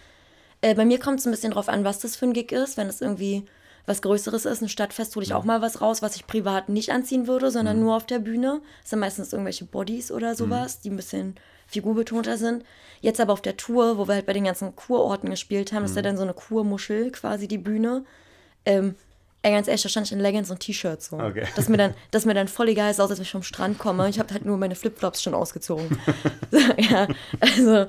Äh, 0.61 0.75
bei 0.75 0.85
mir 0.85 0.99
kommt 0.99 1.19
es 1.19 1.25
ein 1.25 1.31
bisschen 1.31 1.51
drauf 1.51 1.69
an, 1.69 1.83
was 1.83 1.99
das 1.99 2.15
für 2.15 2.25
ein 2.25 2.33
Gig 2.33 2.51
ist. 2.51 2.77
Wenn 2.77 2.87
es 2.87 3.01
irgendwie 3.01 3.45
was 3.85 4.01
Größeres 4.01 4.45
ist, 4.45 4.61
ein 4.61 4.69
Stadtfest, 4.69 5.15
hole 5.15 5.25
ich 5.25 5.33
auch 5.33 5.45
mal 5.45 5.61
was 5.61 5.81
raus, 5.81 6.01
was 6.01 6.15
ich 6.15 6.27
privat 6.27 6.67
nicht 6.67 6.91
anziehen 6.91 7.25
würde, 7.25 7.51
sondern 7.51 7.79
nur 7.79 7.95
auf 7.95 8.05
der 8.05 8.19
Bühne. 8.19 8.61
Das 8.81 8.89
sind 8.89 8.99
meistens 8.99 9.31
irgendwelche 9.31 9.65
Bodies 9.65 10.11
oder 10.11 10.35
sowas, 10.35 10.81
die 10.81 10.89
ein 10.89 10.97
bisschen 10.97 11.35
figurbetonter 11.67 12.37
sind. 12.37 12.63
Jetzt 13.01 13.19
aber 13.19 13.33
auf 13.33 13.41
der 13.41 13.57
Tour, 13.57 13.97
wo 13.97 14.07
wir 14.07 14.15
halt 14.15 14.25
bei 14.25 14.33
den 14.33 14.45
ganzen 14.45 14.75
Kurorten 14.75 15.29
gespielt 15.29 15.71
haben, 15.71 15.85
ist 15.85 15.95
ja 15.95 16.01
dann 16.01 16.17
so 16.17 16.23
eine 16.23 16.33
Kurmuschel 16.33 17.11
quasi 17.11 17.47
die 17.47 17.59
Bühne. 17.59 18.05
Ähm, 18.65 18.95
ey, 19.43 19.51
ganz 19.51 19.67
ehrlich, 19.67 19.83
da 19.83 19.89
stand 19.89 20.07
ich 20.07 20.13
in 20.13 20.19
Leggings 20.19 20.49
und 20.49 20.59
T-Shirts 20.59 21.07
so. 21.07 21.19
Okay. 21.19 21.45
Dass 21.55 21.69
mir 21.69 21.77
dann, 21.77 21.93
dass 22.11 22.25
mir 22.25 22.33
dann 22.33 22.47
voll 22.47 22.69
egal 22.69 22.89
ist, 22.89 22.99
außer 22.99 23.09
dass 23.09 23.19
ich 23.19 23.31
vom 23.31 23.43
Strand 23.43 23.77
komme. 23.77 24.09
Ich 24.09 24.19
habe 24.19 24.33
halt 24.33 24.45
nur 24.45 24.57
meine 24.57 24.75
Flipflops 24.75 25.21
schon 25.21 25.35
ausgezogen. 25.35 25.99
so, 26.51 26.59
ja, 26.77 27.07
also 27.39 27.85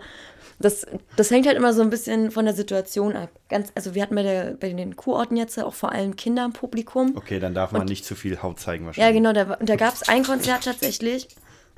das, 0.60 0.86
das 1.16 1.30
hängt 1.30 1.46
halt 1.46 1.56
immer 1.56 1.72
so 1.72 1.82
ein 1.82 1.90
bisschen 1.90 2.30
von 2.30 2.44
der 2.44 2.54
Situation 2.54 3.16
ab. 3.16 3.30
Ganz, 3.48 3.70
also 3.74 3.94
wir 3.94 4.02
hatten 4.02 4.14
bei, 4.14 4.24
der, 4.24 4.54
bei 4.54 4.72
den 4.72 4.96
Kurorten 4.96 5.36
jetzt 5.36 5.58
auch 5.58 5.74
vor 5.74 5.92
allem 5.92 6.16
Kinder 6.16 6.44
im 6.44 6.52
Publikum. 6.52 7.16
Okay, 7.16 7.38
dann 7.38 7.54
darf 7.54 7.72
man 7.72 7.86
nicht 7.86 8.04
zu 8.04 8.14
viel 8.14 8.42
Haut 8.42 8.58
zeigen 8.58 8.84
Ja, 8.84 8.86
wahrscheinlich. 8.88 9.14
genau, 9.14 9.32
da, 9.32 9.54
und 9.54 9.68
da 9.68 9.76
gab 9.76 9.94
es 9.94 10.08
ein 10.08 10.24
Konzert 10.24 10.64
tatsächlich. 10.64 11.28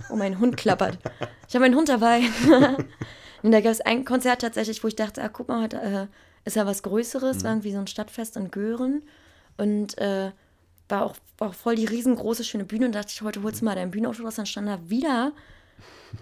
Oh, 0.08 0.16
mein 0.16 0.38
Hund 0.38 0.56
klappert. 0.56 0.98
Ich 1.48 1.54
habe 1.54 1.64
meinen 1.64 1.74
Hund 1.76 1.88
dabei. 1.88 2.22
und 3.42 3.52
da 3.52 3.60
gab 3.60 3.72
es 3.72 3.80
ein 3.80 4.04
Konzert 4.04 4.40
tatsächlich, 4.40 4.82
wo 4.82 4.88
ich 4.88 4.96
dachte, 4.96 5.22
ah, 5.22 5.28
guck 5.28 5.48
mal, 5.48 5.62
heute 5.62 5.76
äh, 5.80 6.06
ist 6.44 6.56
ja 6.56 6.66
was 6.66 6.82
Größeres, 6.82 7.44
war 7.44 7.52
irgendwie 7.52 7.72
so 7.72 7.78
ein 7.78 7.86
Stadtfest 7.86 8.36
in 8.36 8.50
Göhren. 8.50 9.02
Und 9.56 9.98
äh, 9.98 10.32
war, 10.88 11.04
auch, 11.04 11.16
war 11.38 11.50
auch 11.50 11.54
voll 11.54 11.74
die 11.76 11.84
riesengroße, 11.84 12.44
schöne 12.44 12.64
Bühne. 12.64 12.86
Und 12.86 12.94
dachte 12.94 13.12
ich, 13.12 13.22
heute 13.22 13.42
holst 13.42 13.60
du 13.60 13.64
mal 13.66 13.74
dein 13.74 13.90
Bühnenauto 13.90 14.22
raus. 14.22 14.36
Dann 14.36 14.46
standen 14.46 14.70
da 14.70 14.90
wieder 14.90 15.32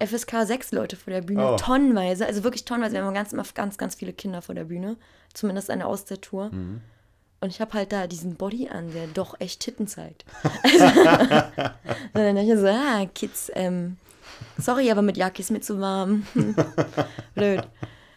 FSK 0.04 0.44
6 0.46 0.72
Leute 0.72 0.96
vor 0.96 1.12
der 1.12 1.22
Bühne, 1.22 1.52
Oh. 1.52 1.56
tonnenweise. 1.56 2.26
Also 2.26 2.44
wirklich 2.44 2.64
tonnenweise. 2.64 2.94
Wir 2.96 3.04
haben 3.04 3.14
ganz, 3.14 3.32
immer 3.32 3.44
ganz, 3.54 3.78
ganz 3.78 3.94
viele 3.94 4.12
Kinder 4.12 4.42
vor 4.42 4.54
der 4.54 4.64
Bühne. 4.64 4.96
Zumindest 5.34 5.70
eine 5.70 5.86
aus 5.86 6.04
der 6.04 6.20
Tour. 6.20 6.50
Und 7.40 7.50
ich 7.50 7.60
habe 7.60 7.72
halt 7.74 7.92
da 7.92 8.06
diesen 8.08 8.34
Body 8.34 8.68
an, 8.68 8.92
der 8.92 9.06
doch 9.08 9.40
echt 9.40 9.60
Titten 9.60 9.86
zeigt. 9.86 10.24
Also, 12.14 12.28
und 12.28 12.36
dann 12.36 12.36
dachte 12.36 12.52
ich 12.52 12.58
so, 12.58 12.66
ah, 12.66 13.06
Kids, 13.14 13.50
ähm, 13.54 13.96
sorry, 14.58 14.90
aber 14.90 15.02
mit 15.02 15.16
Jacke 15.16 15.40
ist 15.40 15.50
mir 15.50 15.60
zu 15.60 15.80
warm. 15.80 16.26
Blöd. 17.34 17.62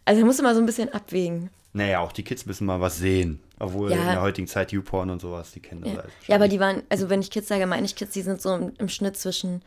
Also 0.06 0.22
da 0.22 0.26
musst 0.26 0.40
du 0.40 0.44
mal 0.44 0.56
so 0.56 0.60
ein 0.62 0.66
bisschen 0.66 0.92
abwägen. 0.94 1.50
Naja, 1.74 2.00
auch 2.00 2.12
die 2.12 2.24
Kids 2.24 2.46
müssen 2.46 2.66
mal 2.66 2.82
was 2.82 2.98
sehen. 2.98 3.40
Obwohl 3.60 3.92
Ja. 3.92 3.98
in 3.98 4.06
der 4.08 4.22
heutigen 4.22 4.48
Zeit 4.48 4.72
YouPorn 4.72 5.10
und 5.12 5.22
sowas, 5.22 5.52
die 5.52 5.60
kennen 5.62 5.82
das 5.82 5.94
Ja. 5.94 6.00
alles. 6.00 6.12
ja, 6.28 6.36
aber 6.36 6.48
die 6.48 6.60
waren, 6.60 6.84
also 6.90 7.10
wenn 7.10 7.22
ich 7.22 7.30
Kids 7.32 7.48
sage, 7.48 7.66
meine 7.68 7.86
ich 7.86 7.96
Kids, 7.96 8.12
die 8.14 8.24
sind 8.24 8.42
so 8.42 8.56
im, 8.56 8.74
im 8.80 8.90
Schnitt 8.90 9.18
zwischen, 9.18 9.62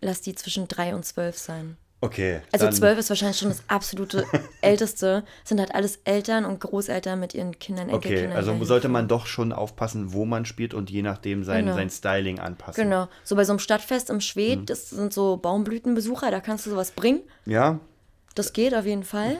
lass 0.00 0.20
die 0.20 0.34
zwischen 0.34 0.66
drei 0.68 0.94
und 0.94 1.04
zwölf 1.04 1.38
sein. 1.38 1.76
Okay. 2.04 2.40
Also 2.50 2.68
zwölf 2.70 2.98
ist 2.98 3.08
wahrscheinlich 3.10 3.38
schon 3.38 3.48
das 3.48 3.62
absolute 3.68 4.26
Älteste. 4.60 5.22
Sind 5.44 5.60
halt 5.60 5.72
alles 5.74 6.00
Eltern 6.04 6.44
und 6.44 6.60
Großeltern 6.60 7.18
mit 7.20 7.32
ihren 7.32 7.58
Kindern, 7.58 7.88
Okay, 7.90 8.08
Enkelkindern. 8.08 8.36
also 8.36 8.50
dahin 8.50 8.66
sollte 8.66 8.88
man 8.88 9.06
doch 9.08 9.26
schon 9.26 9.52
aufpassen, 9.52 10.12
wo 10.12 10.24
man 10.24 10.44
spielt 10.44 10.74
und 10.74 10.90
je 10.90 11.02
nachdem 11.02 11.44
sein, 11.44 11.64
Genau. 11.66 11.76
sein 11.76 11.90
Styling 11.90 12.40
anpassen. 12.40 12.82
Genau. 12.84 13.08
So 13.22 13.36
bei 13.36 13.44
so 13.44 13.52
einem 13.52 13.60
Stadtfest 13.60 14.10
im 14.10 14.20
Schwed, 14.20 14.60
Mhm. 14.60 14.66
das 14.66 14.90
sind 14.90 15.12
so 15.14 15.36
Baumblütenbesucher, 15.36 16.30
da 16.32 16.40
kannst 16.40 16.66
du 16.66 16.70
sowas 16.70 16.90
bringen. 16.90 17.20
Ja, 17.46 17.78
Das 18.34 18.52
geht 18.52 18.74
auf 18.74 18.84
jeden 18.86 19.04
Fall. 19.04 19.36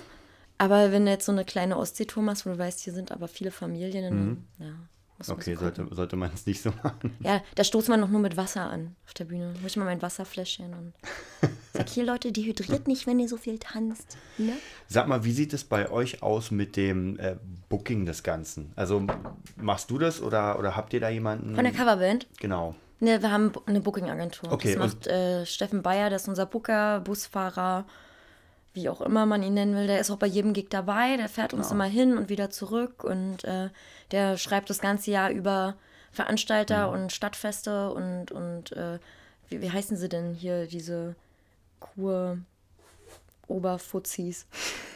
Aber 0.59 0.93
wenn 0.93 1.05
du 1.07 1.11
jetzt 1.11 1.27
so 1.27 1.33
eine 1.33 1.45
kleine 1.45 1.77
Ostseetour 1.79 2.23
machst, 2.23 2.47
wo 2.47 2.51
du 2.51 2.59
weißt, 2.59 2.79
hier 2.81 2.93
sind 2.93 3.11
aber 3.11 3.27
viele 3.27 3.51
Familien, 3.51 4.05
dann 4.05 4.67
ja, 4.67 4.67
Mhm. 4.73 4.89
Okay, 5.29 5.55
sollte, 5.55 5.87
sollte 5.91 6.17
man 6.17 6.31
es 6.33 6.47
nicht 6.47 6.63
so 6.63 6.71
machen. 6.83 7.17
Ja, 7.21 7.43
da 7.55 7.65
stoßt 7.65 7.89
man 7.89 8.01
noch 8.01 8.09
nur 8.09 8.21
mit 8.21 8.37
Wasser 8.37 8.63
an 8.63 8.97
auf 9.07 9.15
der 9.15 9.25
Bühne. 9.25 9.55
Hol 9.61 9.67
ich 9.67 9.77
mal 9.77 9.85
mein 9.85 10.03
Wasserfläschchen 10.03 10.73
und 10.75 10.93
sag 11.73 11.89
hier, 11.89 12.05
Leute, 12.05 12.33
dehydriert 12.33 12.89
nicht, 12.89 13.07
wenn 13.07 13.19
ihr 13.19 13.29
so 13.29 13.37
viel 13.37 13.59
tanzt. 13.59 14.17
Ne? 14.39 14.53
Sag 14.89 15.09
mal, 15.09 15.25
wie 15.25 15.33
sieht 15.33 15.53
es 15.53 15.65
bei 15.65 15.91
euch 15.91 16.23
aus 16.23 16.51
mit 16.51 16.77
dem 16.77 17.19
äh, 17.19 17.37
Booking 17.69 18.07
des 18.07 18.23
Ganzen? 18.23 18.73
Also 18.77 19.07
machst 19.57 19.91
du 19.91 19.99
das 19.99 20.21
oder, 20.21 20.59
oder 20.59 20.77
habt 20.77 20.93
ihr 20.93 21.01
da 21.01 21.09
jemanden? 21.09 21.55
Von 21.55 21.65
der 21.65 21.73
Coverband. 21.73 22.27
Genau. 22.41 22.75
Ne, 23.03 23.21
wir 23.21 23.33
haben 23.33 23.51
eine 23.67 23.81
Booking-Agentur. 23.81 24.53
Okay, 24.53 24.77
das 24.77 24.79
macht 24.79 25.07
äh, 25.09 25.45
Steffen 25.45 25.83
Bayer, 25.83 26.09
das 26.09 26.23
ist 26.23 26.29
unser 26.29 26.47
Booker, 26.47 27.01
Busfahrer, 27.01 27.85
wie 28.75 28.89
auch 28.89 29.01
immer 29.01 29.27
man 29.27 29.43
ihn 29.43 29.55
nennen 29.55 29.75
will. 29.75 29.87
Der 29.87 30.01
ist 30.01 30.11
auch 30.11 30.19
bei 30.19 30.27
jedem 30.27 30.53
Gig 30.53 30.69
dabei, 30.71 31.17
der 31.17 31.29
fährt 31.29 31.55
uns 31.55 31.71
immer 31.71 31.85
hin 31.85 32.17
und 32.17 32.29
wieder 32.29 32.51
zurück 32.51 33.05
und 33.05 33.45
äh, 33.45 33.69
der 34.11 34.37
schreibt 34.37 34.71
das 34.71 34.81
ganze 34.81 35.11
Jahr 35.11 35.31
über 35.31 35.75
Veranstalter 36.11 36.91
und 36.91 37.13
Stadtfeste 37.13 37.91
und, 37.91 38.33
und 38.33 38.73
äh, 38.73 38.99
wie, 39.49 39.63
wie 39.63 39.71
heißen 39.71 39.97
sie 39.97 40.09
denn 40.09 40.35
hier, 40.35 40.67
diese 40.67 41.15
Kur... 41.81 42.39
Oberfuzis. 43.49 44.47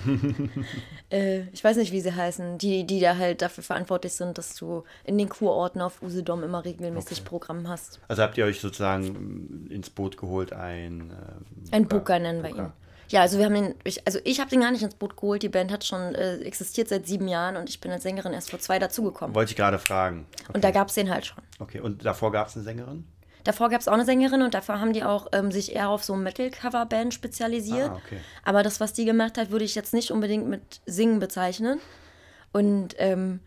äh, 1.11 1.43
ich 1.53 1.63
weiß 1.63 1.77
nicht, 1.77 1.93
wie 1.93 2.01
sie 2.01 2.15
heißen. 2.15 2.59
Die, 2.59 2.87
die 2.87 3.01
da 3.01 3.17
halt 3.17 3.43
dafür 3.43 3.63
verantwortlich 3.63 4.15
sind, 4.15 4.39
dass 4.39 4.55
du 4.55 4.85
in 5.05 5.19
den 5.19 5.29
Kurorten 5.29 5.81
auf 5.81 6.03
Usedom 6.03 6.43
immer 6.43 6.65
regelmäßig 6.65 7.25
Programm 7.25 7.69
hast. 7.69 8.01
Also 8.09 8.23
habt 8.23 8.39
ihr 8.39 8.45
euch 8.45 8.61
sozusagen 8.61 9.69
ins 9.71 9.91
Boot 9.91 10.17
geholt, 10.17 10.53
ein 10.53 11.11
äh, 11.11 11.77
Ein 11.77 11.87
Booker 11.87 12.19
nennen 12.19 12.43
wir 12.43 12.51
ihn. 12.51 12.73
Ja, 13.09 13.21
also 13.21 13.39
wir 13.39 13.45
haben 13.45 13.55
den, 13.55 13.75
ich, 13.85 14.05
also 14.07 14.19
ich 14.25 14.41
habe 14.41 14.51
den 14.51 14.61
gar 14.61 14.71
nicht 14.71 14.83
ins 14.83 14.95
Boot 14.95 15.17
geholt. 15.17 15.43
Die 15.43 15.49
Band 15.49 15.71
hat 15.71 15.85
schon 15.85 16.15
äh, 16.15 16.39
existiert 16.39 16.89
seit 16.89 17.07
sieben 17.07 17.29
Jahren 17.29 17.57
und 17.57 17.69
ich 17.69 17.81
bin 17.81 17.91
als 17.91 18.03
Sängerin 18.03 18.33
erst 18.33 18.51
vor 18.51 18.59
zwei 18.59 18.79
dazugekommen. 18.79 19.35
Wollte 19.35 19.53
ich 19.53 19.57
gerade 19.57 19.79
fragen. 19.79 20.27
Und 20.53 20.65
da 20.65 20.71
gab 20.71 20.89
es 20.89 20.95
den 20.95 21.11
halt 21.11 21.27
schon. 21.27 21.43
Okay, 21.59 21.81
und 21.81 22.05
davor 22.05 22.33
gab 22.33 22.49
es 22.49 22.57
eine 22.57 22.65
Sängerin? 22.65 23.07
Davor 23.45 23.69
gab 23.69 23.81
es 23.81 23.87
auch 23.87 23.93
eine 23.93 24.05
Sängerin 24.05 24.43
und 24.43 24.55
davor 24.55 24.81
haben 24.81 24.93
die 24.93 25.05
auch 25.05 25.29
ähm, 25.33 25.53
sich 25.53 25.73
eher 25.75 25.89
auf 25.89 26.03
so 26.03 26.17
Metal-Cover-Band 26.17 27.15
spezialisiert. 27.15 27.91
Ah, 27.91 28.01
okay. 28.05 28.19
Aber 28.43 28.65
das, 28.65 28.81
was 28.81 28.93
die 28.93 29.05
gemacht 29.05 29.39
hat, 29.39 29.51
würde 29.51 29.65
ich 29.65 29.77
jetzt 29.77 29.95
nicht 29.95 30.11
unbedingt 30.11 30.49
mit 30.49 30.81
Singen 30.85 31.21
bezeichnen. 31.21 31.79
Und 32.53 32.97
ähm, 32.99 33.39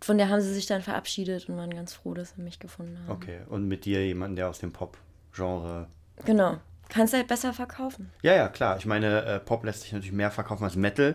von 0.00 0.18
der 0.18 0.28
haben 0.28 0.40
sie 0.40 0.54
sich 0.54 0.66
dann 0.66 0.82
verabschiedet 0.82 1.48
und 1.48 1.56
waren 1.56 1.74
ganz 1.74 1.94
froh, 1.94 2.14
dass 2.14 2.34
sie 2.36 2.42
mich 2.42 2.60
gefunden 2.60 2.96
haben. 3.00 3.10
Okay. 3.10 3.40
Und 3.48 3.66
mit 3.66 3.86
dir 3.86 4.06
jemanden, 4.06 4.36
der 4.36 4.48
aus 4.48 4.60
dem 4.60 4.72
Pop-Genre. 4.72 5.88
Genau. 6.24 6.58
Kannst 6.92 7.14
halt 7.14 7.26
besser 7.26 7.54
verkaufen. 7.54 8.10
Ja, 8.20 8.34
ja, 8.34 8.48
klar. 8.48 8.76
Ich 8.76 8.84
meine, 8.84 9.24
äh, 9.24 9.38
Pop 9.40 9.64
lässt 9.64 9.80
sich 9.80 9.92
natürlich 9.92 10.12
mehr 10.12 10.30
verkaufen 10.30 10.62
als 10.64 10.76
Metal. 10.76 11.14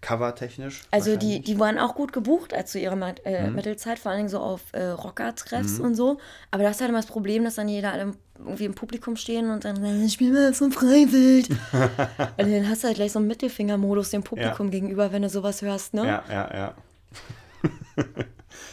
Covertechnisch. 0.00 0.80
Also 0.90 1.16
die, 1.16 1.40
die 1.40 1.60
waren 1.60 1.78
auch 1.78 1.94
gut 1.94 2.14
gebucht 2.14 2.54
als 2.54 2.72
zu 2.72 2.78
ihrer 2.78 2.96
äh, 3.24 3.50
Metal-Zeit, 3.50 3.98
vor 3.98 4.10
allen 4.10 4.20
Dingen 4.20 4.28
so 4.30 4.38
auf 4.38 4.62
äh, 4.72 4.84
Rocker-Treffs 4.86 5.80
und 5.80 5.94
so. 5.96 6.16
Aber 6.50 6.62
das 6.62 6.76
ist 6.76 6.80
halt 6.80 6.88
immer 6.88 7.00
das 7.00 7.10
Problem, 7.10 7.44
dass 7.44 7.56
dann 7.56 7.68
jeder 7.68 7.92
alle 7.92 8.14
irgendwie 8.38 8.64
im 8.64 8.74
Publikum 8.74 9.16
stehen 9.16 9.50
und 9.50 9.66
dann 9.66 9.76
sagen, 9.76 10.02
ich 10.02 10.14
spiel 10.14 10.32
mal 10.32 10.54
so 10.54 10.70
Freiwild. 10.70 11.50
und 11.50 11.58
dann 12.38 12.68
hast 12.68 12.82
du 12.84 12.86
halt 12.86 12.96
gleich 12.96 13.12
so 13.12 13.18
einen 13.18 13.28
Mittelfinger-Modus 13.28 14.08
dem 14.10 14.22
Publikum 14.22 14.70
gegenüber, 14.70 15.12
wenn 15.12 15.20
du 15.22 15.28
sowas 15.28 15.60
hörst, 15.60 15.92
ne? 15.92 16.06
Ja, 16.06 16.24
ja, 16.30 16.54
ja. 16.56 16.74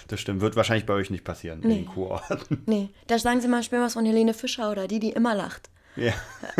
das 0.08 0.20
stimmt. 0.20 0.42
Wird 0.42 0.56
wahrscheinlich 0.56 0.86
bei 0.86 0.94
euch 0.94 1.10
nicht 1.10 1.24
passieren 1.24 1.62
in 1.64 1.68
Nee. 1.68 1.76
den 1.80 1.86
Kurorten. 1.88 2.64
Nee, 2.66 2.90
da 3.08 3.20
sagen 3.20 3.42
sie 3.42 3.48
mal, 3.48 3.64
spiel 3.64 3.80
was 3.82 3.94
von 3.94 4.06
Helene 4.06 4.34
Fischer 4.34 4.72
oder 4.72 4.88
die, 4.88 5.00
die 5.00 5.10
immer 5.12 5.36
lacht. 5.36 5.70
Ja. 5.96 6.14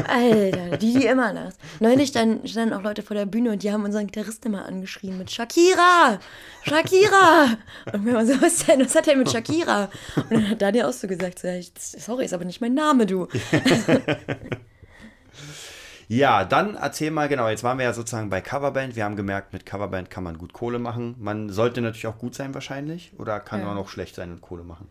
Alter, 0.08 0.78
die, 0.78 0.94
die 0.94 1.06
immer 1.06 1.34
lacht. 1.34 1.56
Neulich 1.80 2.12
dann 2.12 2.48
standen 2.48 2.74
auch 2.74 2.82
Leute 2.82 3.02
vor 3.04 3.16
der 3.16 3.26
Bühne 3.26 3.52
und 3.52 3.64
die 3.64 3.72
haben 3.72 3.84
unseren 3.84 4.08
Gitarristen 4.08 4.48
immer 4.48 4.66
angeschrien 4.66 5.18
mit 5.18 5.30
Shakira! 5.32 6.20
Shakira! 6.64 7.58
Und 7.94 8.06
wir 8.06 8.14
waren 8.14 8.26
so, 8.28 8.42
was 8.42 8.66
denn? 8.66 8.80
Was 8.84 8.96
hat 8.96 9.08
der 9.08 9.18
mit 9.18 9.30
Shakira? 9.30 9.90
Und 10.16 10.32
dann 10.32 10.50
hat 10.50 10.62
Daniel 10.62 10.86
auch 10.86 10.94
so 10.94 11.08
gesagt, 11.08 11.40
so, 11.40 11.48
sorry, 11.78 12.26
ist 12.26 12.34
aber 12.34 12.46
nicht 12.46 12.62
mein 12.62 12.74
Name, 12.74 13.06
du. 13.06 13.28
Ja, 16.08 16.46
dann 16.46 16.76
erzähl 16.76 17.10
mal, 17.10 17.28
genau, 17.28 17.50
jetzt 17.50 17.64
waren 17.64 17.80
wir 17.80 17.86
ja 17.86 17.94
sozusagen 17.94 18.30
bei 18.30 18.40
Coverband. 18.40 18.96
Wir 18.96 19.06
haben 19.06 19.16
gemerkt, 19.16 19.54
mit 19.54 19.66
Coverband 19.66 20.10
kann 20.12 20.24
man 20.24 20.38
gut 20.38 20.54
Kohle 20.54 20.78
machen. 20.78 21.16
Man 21.18 21.50
sollte 21.50 21.82
natürlich 21.82 22.06
auch 22.08 22.20
gut 22.20 22.36
sein 22.36 22.54
wahrscheinlich. 22.54 23.12
Oder 23.18 23.40
kann 23.40 23.62
Ja. 23.62 23.66
man 23.66 23.78
auch 23.78 23.90
schlecht 23.90 24.16
sein 24.16 24.32
und 24.32 24.42
Kohle 24.42 24.64
machen? 24.64 24.88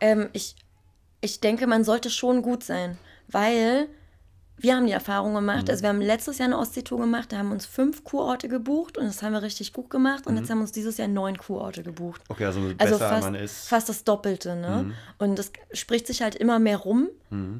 Ähm, 0.00 0.28
ich, 0.32 0.54
ich 1.20 1.40
denke, 1.40 1.66
man 1.66 1.82
sollte 1.82 2.08
schon 2.08 2.42
gut 2.42 2.62
sein, 2.62 2.98
weil 3.28 3.88
wir 4.58 4.76
haben 4.76 4.86
die 4.86 4.92
Erfahrung 4.92 5.34
gemacht, 5.34 5.68
also 5.68 5.82
wir 5.82 5.88
haben 5.88 6.00
letztes 6.00 6.38
Jahr 6.38 6.46
eine 6.46 6.58
Ostseetour 6.58 7.00
gemacht, 7.00 7.32
da 7.32 7.38
haben 7.38 7.50
uns 7.50 7.66
fünf 7.66 8.04
Kurorte 8.04 8.48
gebucht 8.48 8.96
und 8.96 9.06
das 9.06 9.20
haben 9.22 9.32
wir 9.32 9.42
richtig 9.42 9.72
gut 9.72 9.90
gemacht 9.90 10.26
und 10.26 10.36
jetzt 10.36 10.50
haben 10.50 10.58
wir 10.58 10.62
uns 10.62 10.72
dieses 10.72 10.98
Jahr 10.98 11.08
neun 11.08 11.36
Kurorte 11.36 11.82
gebucht. 11.82 12.22
Okay, 12.28 12.44
also 12.44 12.60
besser 12.60 12.76
Also 12.78 12.98
fast, 12.98 13.22
man 13.24 13.34
ist. 13.34 13.68
fast 13.68 13.88
das 13.88 14.04
Doppelte, 14.04 14.54
ne? 14.54 14.92
Und 15.18 15.36
das 15.38 15.50
spricht 15.72 16.06
sich 16.06 16.22
halt 16.22 16.36
immer 16.36 16.58
mehr 16.60 16.76
rum, 16.76 17.08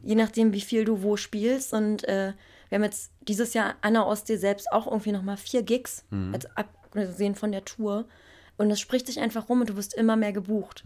je 0.04 0.14
nachdem, 0.14 0.52
wie 0.52 0.60
viel 0.60 0.84
du 0.84 1.02
wo 1.02 1.16
spielst. 1.16 1.72
Und 1.72 2.04
äh, 2.04 2.34
wir 2.68 2.76
haben 2.76 2.84
jetzt 2.84 3.10
dieses 3.26 3.52
Jahr 3.54 3.74
an 3.80 3.94
der 3.94 4.06
Ostsee 4.06 4.36
selbst 4.36 4.70
auch 4.70 4.86
irgendwie 4.86 5.12
nochmal 5.12 5.36
vier 5.38 5.62
Gigs, 5.62 6.04
als 6.32 6.46
abgesehen 6.56 7.34
von 7.34 7.50
der 7.50 7.64
Tour. 7.64 8.04
Und 8.58 8.68
das 8.68 8.78
spricht 8.78 9.06
sich 9.06 9.18
einfach 9.18 9.48
rum 9.48 9.62
und 9.62 9.70
du 9.70 9.76
wirst 9.76 9.94
immer 9.94 10.14
mehr 10.14 10.32
gebucht. 10.32 10.84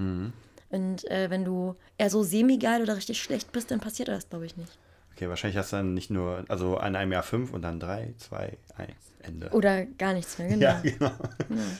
Und 0.71 1.09
äh, 1.11 1.31
wenn 1.31 1.45
du 1.45 1.77
eher 1.99 2.11
so 2.11 2.23
semi-geil 2.23 2.83
oder 2.83 2.97
richtig 2.97 3.23
schlecht 3.23 3.53
bist, 3.53 3.71
dann 3.71 3.81
passiert 3.81 4.09
das, 4.09 4.29
glaube 4.29 4.47
ich, 4.47 4.57
nicht. 4.57 4.79
Okay, 5.15 5.29
wahrscheinlich 5.29 5.57
hast 5.57 5.73
du 5.73 5.77
dann 5.77 5.95
nicht 5.95 6.11
nur, 6.11 6.45
also 6.49 6.77
an 6.77 6.95
einem 6.95 7.13
Jahr 7.13 7.23
fünf 7.23 7.53
und 7.53 7.63
dann 7.63 7.81
drei, 7.81 8.13
zwei, 8.19 8.59
eins, 8.77 9.13
Ende. 9.23 9.49
Oder 9.51 9.87
gar 9.87 10.13
nichts 10.13 10.39
mehr, 10.39 10.49
genau. 10.49 10.61
Ja, 10.63 10.81
genau. 10.83 11.13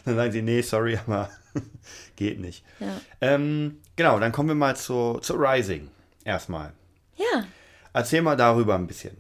Dann 0.05 0.17
sagen 0.17 0.33
sie, 0.33 0.43
nee, 0.43 0.63
sorry, 0.63 0.99
aber 1.07 1.31
geht 2.17 2.41
nicht. 2.41 2.65
Ja. 2.81 3.01
Ähm, 3.21 3.81
genau, 3.95 4.19
dann 4.19 4.33
kommen 4.33 4.49
wir 4.49 4.55
mal 4.55 4.77
zu, 4.77 5.19
zu 5.21 5.35
Rising. 5.35 5.91
Erstmal. 6.25 6.73
ja. 7.17 7.45
Erzähl 7.93 8.21
mal 8.21 8.37
darüber 8.37 8.75
ein 8.75 8.87
bisschen. 8.87 9.17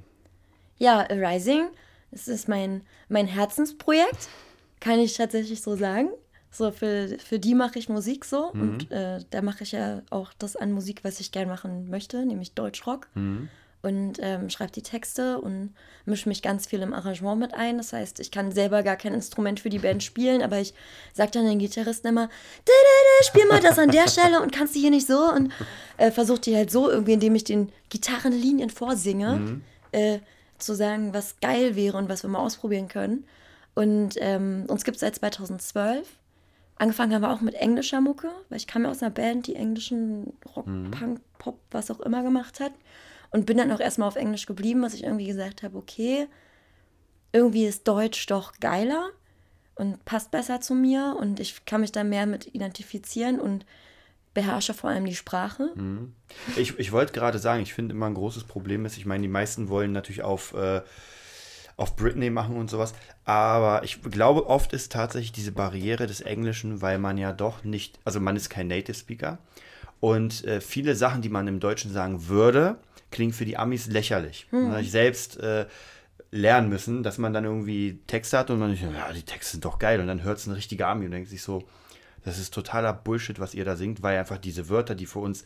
Ja, 0.77 1.01
Rising, 1.11 1.69
das 2.11 2.29
ist 2.29 2.47
mein, 2.47 2.83
mein 3.09 3.27
Herzensprojekt, 3.27 4.29
kann 4.81 4.99
ich 4.99 5.15
tatsächlich 5.17 5.63
so 5.63 5.77
sagen. 5.77 6.11
So, 6.57 6.71
für, 6.71 7.17
für 7.19 7.39
die 7.39 7.55
mache 7.55 7.79
ich 7.79 7.89
Musik 7.89 8.25
so 8.25 8.51
und 8.63 8.91
äh, 8.91 9.19
da 9.31 9.43
mache 9.43 9.63
ich 9.65 9.73
ja 9.73 10.03
auch 10.11 10.33
das 10.39 10.57
an 10.57 10.73
Musik, 10.73 11.01
was 11.05 11.21
ich 11.21 11.31
gern 11.33 11.49
machen 11.49 11.91
möchte, 11.91 12.25
nämlich 12.25 12.53
Deutschrock. 12.53 13.09
Und 13.83 14.15
ähm, 14.21 14.51
schreibe 14.51 14.73
die 14.73 14.83
Texte 14.83 15.39
und 15.39 15.73
mische 16.07 16.29
mich 16.29 16.43
ganz 16.43 16.67
viel 16.67 16.81
im 16.83 16.93
Arrangement 16.93 17.39
mit 17.39 17.55
ein. 17.55 17.77
Das 17.77 17.93
heißt, 17.93 18.19
ich 18.19 18.33
kann 18.33 18.51
selber 18.51 18.83
gar 18.83 18.97
kein 18.97 19.15
Instrument 19.15 19.61
für 19.61 19.69
die 19.69 19.79
Band 19.79 20.03
spielen, 20.11 20.43
aber 20.43 20.59
ich 20.59 20.75
sage 21.13 21.31
dann 21.33 21.45
den 21.47 21.59
Gitarristen 21.61 22.09
immer, 22.09 22.27
"Da, 22.27 22.73
da, 22.73 22.73
da, 23.21 23.27
spiel 23.27 23.47
mal 23.47 23.61
das 23.61 23.79
an 23.79 23.91
der 23.91 24.09
Stelle 24.09 24.41
und 24.43 24.51
kannst 24.51 24.75
du 24.75 24.81
hier 24.81 24.91
nicht 24.91 25.07
so. 25.07 25.19
Und 25.31 25.53
äh, 25.99 26.11
versuche 26.11 26.41
die 26.41 26.57
halt 26.57 26.71
so 26.73 26.91
irgendwie, 26.91 27.13
indem 27.13 27.35
ich 27.37 27.45
den 27.45 27.71
Gitarrenlinien 27.91 28.71
vorsinge, 28.71 29.61
äh, 29.93 30.19
zu 30.59 30.75
sagen, 30.75 31.13
was 31.15 31.39
geil 31.41 31.77
wäre 31.77 31.97
und 31.99 32.09
was 32.09 32.23
wir 32.25 32.31
mal 32.31 32.41
ausprobieren 32.41 32.89
können. 32.89 33.25
Und 33.75 34.15
ähm, 34.19 34.65
uns 34.69 34.83
gibt 34.85 34.97
es 34.97 35.03
seit 35.03 35.15
2012. 35.17 36.09
Angefangen 36.77 37.15
haben 37.15 37.23
wir 37.23 37.33
auch 37.33 37.41
mit 37.41 37.55
englischer 37.55 38.01
Mucke, 38.01 38.31
weil 38.49 38.59
ich 38.59 38.67
kam 38.67 38.85
ja 38.85 38.91
aus 38.91 39.03
einer 39.03 39.11
Band, 39.11 39.47
die 39.47 39.57
englischen 39.57 40.35
Rock, 40.55 40.67
Punk, 40.91 41.21
Pop, 41.39 41.59
was 41.71 41.91
auch 41.91 42.01
immer 42.01 42.23
gemacht 42.23 42.61
hat. 42.61 42.73
Und 43.31 43.47
bin 43.47 43.57
dann 43.57 43.73
auch 43.73 43.81
erstmal 43.81 44.09
auf 44.09 44.17
Englisch 44.17 44.47
geblieben, 44.47 44.83
was 44.83 44.95
ich 44.95 45.05
irgendwie 45.05 45.27
gesagt 45.27 45.63
habe, 45.63 45.77
okay, 45.77 46.29
irgendwie 47.33 47.67
ist 47.67 47.89
Deutsch 47.89 48.27
doch 48.27 48.53
geiler 48.61 49.11
und 49.75 50.05
passt 50.05 50.31
besser 50.31 50.61
zu 50.61 50.75
mir 50.75 51.17
und 51.19 51.41
ich 51.41 51.65
kann 51.67 51.81
mich 51.81 51.93
da 51.93 52.05
mehr 52.05 52.27
mit 52.27 52.55
identifizieren 52.55 53.41
und 53.41 53.67
beherrsche 54.33 54.75
vor 54.75 54.91
allem 54.91 55.07
die 55.07 55.15
Sprache. 55.15 55.71
Ich, 56.57 56.79
ich 56.79 56.93
wollte 56.93 57.13
gerade 57.13 57.39
sagen, 57.39 57.63
ich 57.63 57.75
finde 57.75 57.95
immer 57.95 58.07
ein 58.07 58.15
großes 58.15 58.45
Problem 58.45 58.85
ist, 58.85 58.97
ich 58.97 59.07
meine, 59.07 59.23
die 59.23 59.29
meisten 59.29 59.69
wollen 59.69 59.93
natürlich 59.93 60.23
auf, 60.23 60.55
äh, 60.55 60.83
auf 61.77 61.95
Britney 61.97 62.31
machen 62.31 62.57
und 62.57 62.71
sowas, 62.71 62.95
aber 63.25 63.83
ich 63.85 64.01
glaube, 64.03 64.47
oft 64.47 64.73
ist 64.73 64.93
tatsächlich 64.93 65.33
diese 65.33 65.53
Barriere 65.53 66.07
des 66.07 66.23
Englischen, 66.23 66.81
weil 66.81 66.99
man 66.99 67.19
ja 67.19 67.33
doch 67.33 67.65
nicht, 67.65 67.99
also 68.05 68.19
man 68.19 68.37
ist 68.37 68.49
kein 68.49 68.69
Native 68.69 68.97
Speaker. 68.97 69.39
Und 70.01 70.45
äh, 70.45 70.61
viele 70.61 70.95
Sachen, 70.95 71.23
die 71.23 71.29
man 71.29 71.49
im 71.49 71.61
Deutschen 71.61 71.93
sagen 71.93 72.29
würde, 72.29 72.79
klingen 73.11 73.33
für 73.33 73.45
die 73.45 73.57
Amis 73.57 73.87
lächerlich. 73.87 74.47
Und 74.53 74.69
da 74.71 74.77
hab 74.77 74.83
ich 74.83 74.91
selbst 74.91 75.39
äh, 75.39 75.67
lernen 76.31 76.69
müssen, 76.69 77.03
dass 77.03 77.19
man 77.19 77.33
dann 77.33 77.45
irgendwie 77.45 78.01
Texte 78.07 78.39
hat 78.39 78.51
und 78.51 78.59
man 78.59 78.75
denkt, 78.75 78.95
ja, 78.95 79.13
die 79.13 79.23
Texte 79.23 79.53
sind 79.53 79.65
doch 79.65 79.79
geil. 79.79 80.01
Und 80.01 80.07
dann 80.07 80.23
hört 80.23 80.39
es 80.39 80.47
ein 80.47 80.53
richtiger 80.53 80.89
Ami 80.89 81.07
und 81.07 81.13
denkt 81.13 81.29
sich 81.29 81.43
so, 81.43 81.65
das 82.25 82.39
ist 82.39 82.53
totaler 82.53 82.93
Bullshit, 82.93 83.39
was 83.39 83.55
ihr 83.55 83.65
da 83.65 83.77
singt, 83.77 84.03
weil 84.03 84.19
einfach 84.19 84.39
diese 84.39 84.69
Wörter, 84.69 84.95
die 84.95 85.07
für 85.07 85.21
uns 85.21 85.45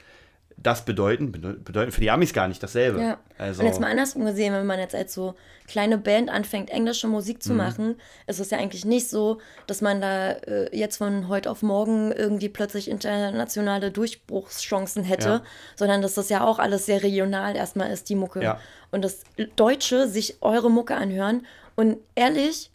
das 0.63 0.85
bedeuten, 0.85 1.33
bedeu- 1.33 1.63
bedeuten 1.63 1.91
für 1.93 2.01
die 2.03 2.11
Amis 2.11 2.33
gar 2.35 2.47
nicht 2.49 2.63
dasselbe. 2.63 3.01
Ja. 3.01 3.19
Also, 3.39 3.61
Und 3.63 3.67
jetzt 3.69 3.81
mal 3.81 3.91
andersrum 3.91 4.25
gesehen, 4.27 4.53
wenn 4.53 4.67
man 4.67 4.79
jetzt 4.79 4.95
als 4.95 5.15
so 5.15 5.35
kleine 5.67 5.97
Band 5.97 6.29
anfängt, 6.31 6.69
englische 6.71 7.07
Musik 7.09 7.37
Mhm. 7.39 7.41
zu 7.41 7.53
machen, 7.55 7.97
ist 8.27 8.41
es 8.41 8.51
ja 8.51 8.59
eigentlich 8.59 8.85
nicht 8.85 9.09
so, 9.09 9.39
dass 9.67 9.81
man 9.81 10.01
da 10.01 10.33
äh, 10.33 10.77
jetzt 10.77 10.99
von 10.99 11.29
heute 11.29 11.51
auf 11.51 11.63
morgen 11.63 12.13
irgendwie 12.13 12.49
plötzlich 12.49 12.91
internationale 12.91 13.91
Durchbruchschancen 13.91 15.05
hätte, 15.05 15.29
Ja. 15.29 15.43
sondern 15.77 16.03
dass 16.03 16.15
das 16.15 16.29
ja 16.29 16.45
auch 16.45 16.59
alles 16.59 16.87
sehr 16.87 17.03
regional 17.03 17.57
erstmal 17.57 17.91
ist, 17.91 18.09
die 18.09 18.15
Mucke. 18.17 18.43
Ja. 18.43 18.61
Und 18.91 19.03
dass 19.03 19.21
Deutsche 19.57 20.09
sich 20.09 20.43
eure 20.43 20.71
Mucke 20.71 20.95
anhören 20.97 21.47
und 21.77 21.97
ehrlich, 22.15 22.71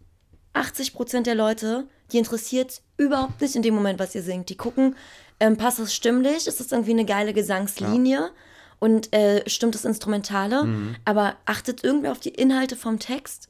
80 0.54 0.93
Prozent 0.93 1.28
der 1.28 1.36
Leute, 1.36 1.86
die 2.12 2.17
interessiert 2.17 2.82
überhaupt 2.98 3.41
nicht 3.41 3.56
in 3.56 3.62
dem 3.62 3.74
Moment, 3.76 4.00
was 4.00 4.15
ihr 4.15 4.21
singt. 4.21 4.50
Die 4.50 4.56
gucken, 4.58 4.95
ähm, 5.39 5.58
passt 5.58 5.80
das 5.80 5.93
stimmlich? 5.93 6.48
Ist 6.48 6.60
das 6.60 6.71
irgendwie 6.71 6.91
eine 6.91 7.06
geile 7.06 7.34
Gesangslinie? 7.34 8.32
Und 8.80 9.13
äh, 9.13 9.48
stimmt 9.50 9.74
das 9.76 9.86
Instrumentale? 9.86 10.63
Mhm. 10.63 10.95
Aber 11.06 11.36
achtet 11.45 11.84
irgendwer 11.84 12.12
auf 12.12 12.19
die 12.19 12.30
Inhalte 12.30 12.76
vom 12.76 13.00
Text? 13.00 13.50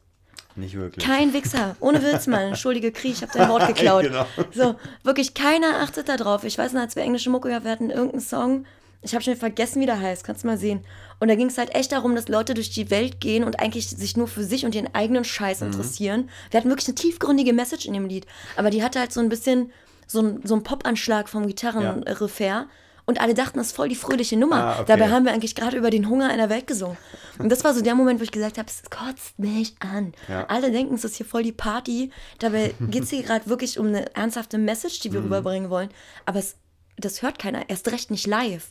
nicht 0.57 0.75
wirklich. 0.77 1.03
Kein 1.05 1.33
Wichser. 1.33 1.75
Ohne 1.81 2.01
Witz, 2.01 2.27
Mann. 2.27 2.43
Entschuldige 2.49 2.93
Krieg, 2.93 3.11
ich 3.11 3.21
habe 3.21 3.31
dein 3.37 3.49
Wort 3.49 3.67
geklaut. 3.67 4.03
Genau. 4.05 4.25
So, 4.53 4.75
wirklich 5.03 5.33
keiner 5.33 5.81
achtet 5.81 6.07
da 6.07 6.15
drauf. 6.15 6.45
Ich 6.45 6.57
weiß 6.57 6.71
noch, 6.71 6.79
als 6.79 6.95
wir 6.95 7.03
englische 7.03 7.29
Mucke 7.29 7.49
gehört, 7.49 7.65
wir 7.65 7.71
hatten 7.71 7.89
irgendeinen 7.89 8.21
Song, 8.21 8.65
ich 9.01 9.13
habe 9.13 9.21
schon 9.21 9.35
vergessen, 9.35 9.81
wie 9.81 9.85
der 9.85 9.99
heißt, 9.99 10.23
kannst 10.23 10.43
du 10.43 10.47
mal 10.47 10.57
sehen. 10.57 10.85
Und 11.19 11.27
da 11.27 11.35
ging 11.35 11.47
es 11.47 11.57
halt 11.57 11.75
echt 11.75 11.91
darum, 11.91 12.15
dass 12.15 12.29
Leute 12.29 12.53
durch 12.53 12.69
die 12.69 12.89
Welt 12.89 13.19
gehen 13.19 13.43
und 13.43 13.59
eigentlich 13.59 13.89
sich 13.89 14.15
nur 14.15 14.29
für 14.29 14.45
sich 14.45 14.65
und 14.65 14.73
ihren 14.73 14.95
eigenen 14.95 15.25
Scheiß 15.25 15.59
Mhm. 15.59 15.67
interessieren. 15.67 16.29
Wir 16.51 16.59
hatten 16.61 16.69
wirklich 16.69 16.87
eine 16.87 16.95
tiefgründige 16.95 17.51
Message 17.51 17.85
in 17.85 17.93
dem 17.93 18.05
Lied. 18.07 18.25
Aber 18.55 18.69
die 18.69 18.81
hatte 18.81 18.99
halt 19.01 19.11
so 19.11 19.19
ein 19.19 19.27
bisschen 19.27 19.73
so 20.07 20.21
ein, 20.21 20.41
so 20.43 20.55
ein 20.55 20.63
Pop-Anschlag 20.63 21.29
vom 21.29 21.47
Gitarrenrefrain. 21.47 22.65
Und 23.07 23.21
alle 23.21 23.35
dachten, 23.35 23.59
das 23.59 23.67
ist 23.67 23.75
voll 23.75 23.87
die 23.87 23.95
fröhliche 23.95 24.35
Nummer. 24.35 24.55
Ah, 24.63 24.73
okay. 24.79 24.85
Dabei 24.87 25.09
haben 25.11 25.25
wir 25.25 25.31
eigentlich 25.31 25.53
gerade 25.53 25.77
über 25.77 25.91
den 25.91 26.09
Hunger 26.09 26.27
einer 26.29 26.49
Welt 26.49 26.65
gesungen. 26.65 26.97
Und 27.37 27.49
das 27.51 27.63
war 27.63 27.71
so 27.75 27.81
der 27.81 27.93
Moment, 27.93 28.19
wo 28.19 28.23
ich 28.23 28.31
gesagt 28.31 28.57
habe, 28.57 28.67
es 28.67 28.81
kotzt 28.89 29.37
mich 29.37 29.75
an. 29.79 30.13
Ja. 30.27 30.47
Alle 30.47 30.71
denken, 30.71 30.95
es 30.95 31.03
ist 31.03 31.15
hier 31.17 31.25
voll 31.27 31.43
die 31.43 31.51
Party. 31.51 32.09
Dabei 32.39 32.73
geht 32.89 33.03
es 33.03 33.11
hier 33.11 33.21
gerade 33.21 33.47
wirklich 33.47 33.77
um 33.77 33.87
eine 33.87 34.15
ernsthafte 34.15 34.57
Message, 34.57 35.01
die 35.01 35.13
wir 35.13 35.19
Mhm. 35.19 35.25
rüberbringen 35.27 35.69
wollen. 35.69 35.89
Aber 36.25 36.39
es, 36.39 36.55
das 36.97 37.21
hört 37.21 37.37
keiner. 37.37 37.69
Erst 37.69 37.91
recht 37.91 38.09
nicht 38.09 38.25
live. 38.25 38.69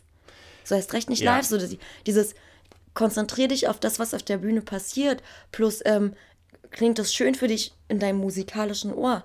So 0.64 0.74
erst 0.74 0.94
recht 0.94 1.08
nicht 1.10 1.22
Ja. 1.22 1.36
live. 1.36 1.46
So 1.46 1.56
dass, 1.56 1.76
dieses 2.04 2.34
konzentrier 2.94 3.46
dich 3.46 3.68
auf 3.68 3.78
das, 3.78 4.00
was 4.00 4.14
auf 4.14 4.24
der 4.24 4.38
Bühne 4.38 4.62
passiert. 4.62 5.22
Plus 5.52 5.80
ähm, 5.84 6.14
klingt 6.72 6.98
das 6.98 7.14
schön 7.14 7.36
für 7.36 7.46
dich 7.46 7.72
in 7.86 8.00
deinem 8.00 8.18
musikalischen 8.18 8.92
Ohr. 8.92 9.22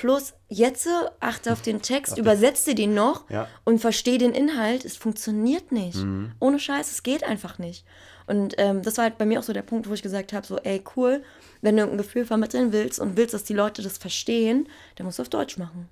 Plus 0.00 0.32
jetzt 0.48 0.88
achte 1.20 1.52
auf 1.52 1.60
den 1.60 1.82
Text, 1.82 2.16
übersetze 2.16 2.74
den 2.74 2.94
noch 2.94 3.28
Ja. 3.28 3.48
und 3.64 3.80
verstehe 3.80 4.16
den 4.16 4.32
Inhalt. 4.32 4.86
Es 4.86 4.96
funktioniert 4.96 5.72
nicht. 5.72 5.96
Mhm. 5.98 6.32
Ohne 6.40 6.58
Scheiß, 6.58 6.90
es 6.90 7.02
geht 7.02 7.22
einfach 7.22 7.58
nicht. 7.58 7.84
Und 8.26 8.54
ähm, 8.56 8.80
das 8.82 8.96
war 8.96 9.04
halt 9.04 9.18
bei 9.18 9.26
mir 9.26 9.38
auch 9.40 9.42
so 9.42 9.52
der 9.52 9.60
Punkt, 9.60 9.90
wo 9.90 9.92
ich 9.92 10.00
gesagt 10.00 10.32
habe, 10.32 10.46
so 10.46 10.56
ey, 10.56 10.82
cool, 10.96 11.22
wenn 11.60 11.76
du 11.76 11.82
irgendein 11.82 12.06
Gefühl 12.06 12.24
vermitteln 12.24 12.72
willst 12.72 12.98
und 12.98 13.18
willst, 13.18 13.34
dass 13.34 13.44
die 13.44 13.52
Leute 13.52 13.82
das 13.82 13.98
verstehen, 13.98 14.68
dann 14.96 15.04
musst 15.04 15.18
du 15.18 15.22
auf 15.22 15.28
Deutsch 15.28 15.58
machen. 15.58 15.90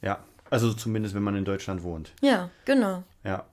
Ja, 0.00 0.24
also 0.48 0.72
zumindest, 0.72 1.14
wenn 1.14 1.22
man 1.22 1.36
in 1.36 1.44
Deutschland 1.44 1.82
wohnt. 1.82 2.12
Ja, 2.22 2.48
genau. 2.64 3.02
Ja. 3.24 3.44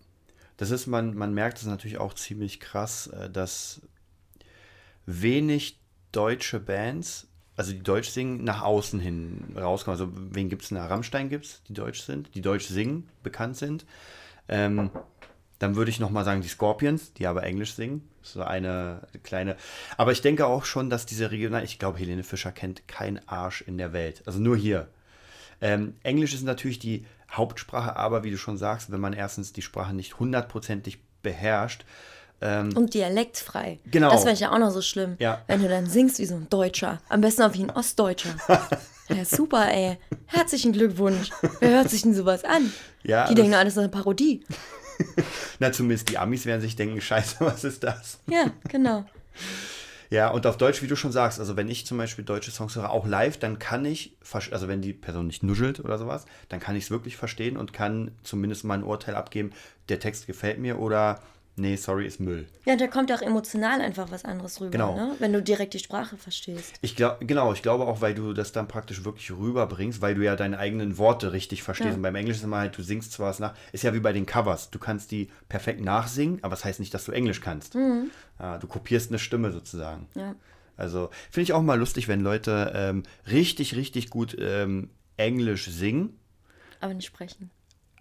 Das 0.55 0.71
ist, 0.71 0.87
man, 0.87 1.15
man 1.15 1.33
merkt 1.33 1.57
es 1.57 1.65
natürlich 1.65 1.97
auch 1.97 2.13
ziemlich 2.13 2.61
krass, 2.61 3.07
äh, 3.07 3.29
dass 3.29 3.81
wenig 5.05 5.79
deutsche 6.13 6.61
Bands, 6.61 7.27
also 7.55 7.71
die 7.71 7.83
Deutsch 7.83 8.09
singen, 8.09 8.43
nach 8.43 8.61
außen 8.61 8.99
hin 8.99 9.55
rauskommen. 9.55 9.99
Also 9.99 10.11
wen 10.13 10.49
gibt 10.49 10.63
es 10.63 10.69
da? 10.69 10.85
Rammstein 10.85 11.29
gibt 11.29 11.45
es, 11.45 11.61
die 11.67 11.73
Deutsch 11.73 12.01
sind, 12.01 12.33
die 12.35 12.41
Deutsch 12.41 12.67
singen, 12.67 13.09
bekannt 13.23 13.57
sind. 13.57 13.85
Ähm, 14.47 14.91
dann 15.59 15.75
würde 15.75 15.89
ich 15.89 15.99
nochmal 15.99 16.25
sagen, 16.25 16.41
die 16.41 16.49
Scorpions, 16.49 17.13
die 17.13 17.27
aber 17.27 17.43
Englisch 17.43 17.73
singen. 17.73 18.07
So 18.21 18.41
eine 18.43 19.07
kleine. 19.23 19.55
Aber 19.97 20.11
ich 20.11 20.21
denke 20.21 20.47
auch 20.47 20.65
schon, 20.65 20.89
dass 20.89 21.05
diese 21.05 21.31
regional. 21.31 21.63
Ich 21.63 21.79
glaube, 21.79 21.99
Helene 21.99 22.23
Fischer 22.23 22.51
kennt 22.51 22.87
keinen 22.87 23.25
Arsch 23.27 23.61
in 23.61 23.77
der 23.77 23.93
Welt. 23.93 24.23
Also 24.25 24.39
nur 24.39 24.57
hier. 24.57 24.87
Ähm, 25.61 25.95
Englisch 26.03 26.33
ist 26.33 26.43
natürlich 26.43 26.79
die 26.79 27.05
Hauptsprache, 27.31 27.95
aber 27.95 28.23
wie 28.23 28.31
du 28.31 28.37
schon 28.37 28.57
sagst, 28.57 28.91
wenn 28.91 28.99
man 28.99 29.13
erstens 29.13 29.53
die 29.53 29.61
Sprache 29.61 29.93
nicht 29.93 30.19
hundertprozentig 30.19 30.99
beherrscht, 31.21 31.85
Und 32.41 32.93
dialektfrei. 32.93 33.79
Genau. 33.89 34.11
Das 34.11 34.25
wäre 34.25 34.35
ja 34.35 34.51
auch 34.51 34.59
noch 34.59 34.71
so 34.71 34.81
schlimm. 34.81 35.15
Ja. 35.19 35.41
Wenn 35.47 35.61
du 35.61 35.69
dann 35.69 35.87
singst 35.87 36.19
wie 36.19 36.25
so 36.25 36.35
ein 36.35 36.47
Deutscher. 36.49 37.01
Am 37.09 37.21
besten 37.21 37.41
auch 37.41 37.53
wie 37.53 37.63
ein 37.63 37.71
Ostdeutscher. 37.71 38.35
ja, 39.09 39.25
super, 39.25 39.67
ey. 39.71 39.97
Herzlichen 40.27 40.73
Glückwunsch. 40.73 41.31
Wer 41.59 41.71
hört 41.71 41.89
sich 41.89 42.03
denn 42.03 42.13
sowas 42.13 42.43
an? 42.43 42.71
Ja, 43.03 43.27
Die 43.27 43.35
denken, 43.35 43.53
alles 43.55 43.73
ist 43.73 43.79
eine 43.79 43.89
Parodie. 43.89 44.43
na 45.59 45.71
zumindest 45.71 46.09
die 46.09 46.17
Amis 46.17 46.45
werden 46.45 46.61
sich 46.61 46.75
denken, 46.75 47.01
scheiße, 47.01 47.37
was 47.39 47.63
ist 47.63 47.83
das? 47.83 48.19
Ja, 48.27 48.51
genau. 48.69 49.05
Ja, 50.09 50.29
und 50.29 50.45
auf 50.45 50.57
Deutsch, 50.57 50.81
wie 50.81 50.87
du 50.87 50.95
schon 50.95 51.11
sagst, 51.11 51.39
also 51.39 51.57
wenn 51.57 51.67
ich 51.67 51.85
zum 51.85 51.97
Beispiel 51.97 52.23
deutsche 52.23 52.51
Songs 52.51 52.75
höre, 52.75 52.91
auch 52.91 53.07
live, 53.07 53.37
dann 53.37 53.59
kann 53.59 53.83
ich, 53.85 54.15
also 54.51 54.67
wenn 54.67 54.81
die 54.81 54.93
Person 54.93 55.27
nicht 55.27 55.41
nuschelt 55.43 55.79
oder 55.79 55.97
sowas, 55.97 56.25
dann 56.47 56.59
kann 56.59 56.75
ich 56.75 56.85
es 56.85 56.91
wirklich 56.91 57.17
verstehen 57.17 57.57
und 57.57 57.73
kann 57.73 58.11
zumindest 58.23 58.63
mal 58.63 58.75
ein 58.75 58.83
Urteil 58.83 59.15
abgeben, 59.15 59.51
der 59.89 59.99
Text 59.99 60.27
gefällt 60.27 60.59
mir 60.59 60.79
oder 60.79 61.21
nee, 61.57 61.75
sorry, 61.75 62.05
ist 62.05 62.19
Müll. 62.19 62.47
Ja, 62.65 62.75
da 62.75 62.87
kommt 62.87 63.11
auch 63.11 63.21
emotional 63.21 63.81
einfach 63.81 64.11
was 64.11 64.25
anderes 64.25 64.59
rüber, 64.59 64.71
Genau. 64.71 64.95
ne? 64.95 65.15
wenn 65.19 65.31
du 65.33 65.41
direkt 65.41 65.73
die 65.73 65.79
Sprache 65.79 66.17
verstehst. 66.17 66.75
Ich 66.81 66.95
glaube, 66.95 67.25
genau, 67.25 67.53
ich 67.53 67.61
glaube 67.61 67.85
auch, 67.85 68.01
weil 68.01 68.13
du 68.13 68.33
das 68.33 68.51
dann 68.51 68.67
praktisch 68.67 69.03
wirklich 69.05 69.31
rüberbringst, 69.31 70.01
weil 70.01 70.15
du 70.15 70.23
ja 70.23 70.35
deine 70.35 70.57
eigenen 70.59 70.97
Worte 70.97 71.31
richtig 71.33 71.63
verstehst. 71.63 71.89
Ja. 71.91 71.95
Und 71.95 72.01
beim 72.01 72.15
Englisch 72.15 72.37
ist 72.37 72.43
immer 72.43 72.57
halt, 72.57 72.77
du 72.77 72.83
singst 72.83 73.11
zwar 73.13 73.29
was 73.29 73.39
nach, 73.39 73.53
ist 73.71 73.83
ja 73.83 73.93
wie 73.93 73.99
bei 73.99 74.13
den 74.13 74.25
Covers. 74.25 74.69
Du 74.69 74.79
kannst 74.79 75.11
die 75.11 75.29
perfekt 75.49 75.81
nachsingen, 75.81 76.39
aber 76.41 76.51
das 76.55 76.65
heißt 76.65 76.79
nicht, 76.79 76.93
dass 76.93 77.05
du 77.05 77.11
Englisch 77.11 77.41
kannst. 77.41 77.75
Ja, 78.39 78.57
du 78.57 78.67
kopierst 78.67 79.09
eine 79.11 79.19
Stimme 79.19 79.51
sozusagen. 79.51 80.07
Ja. 80.15 80.35
Also 80.77 81.09
finde 81.31 81.43
ich 81.43 81.53
auch 81.53 81.61
mal 81.61 81.79
lustig, 81.79 82.07
wenn 82.09 82.19
Leute 82.19 82.73
ähm, 82.75 83.03
richtig, 83.31 83.75
richtig 83.77 84.09
gut 84.09 84.35
ähm, 84.39 84.89
Englisch 85.15 85.67
singen, 85.69 86.19
Aber 86.81 86.93
nicht 86.93 87.05
sprechen. 87.05 87.49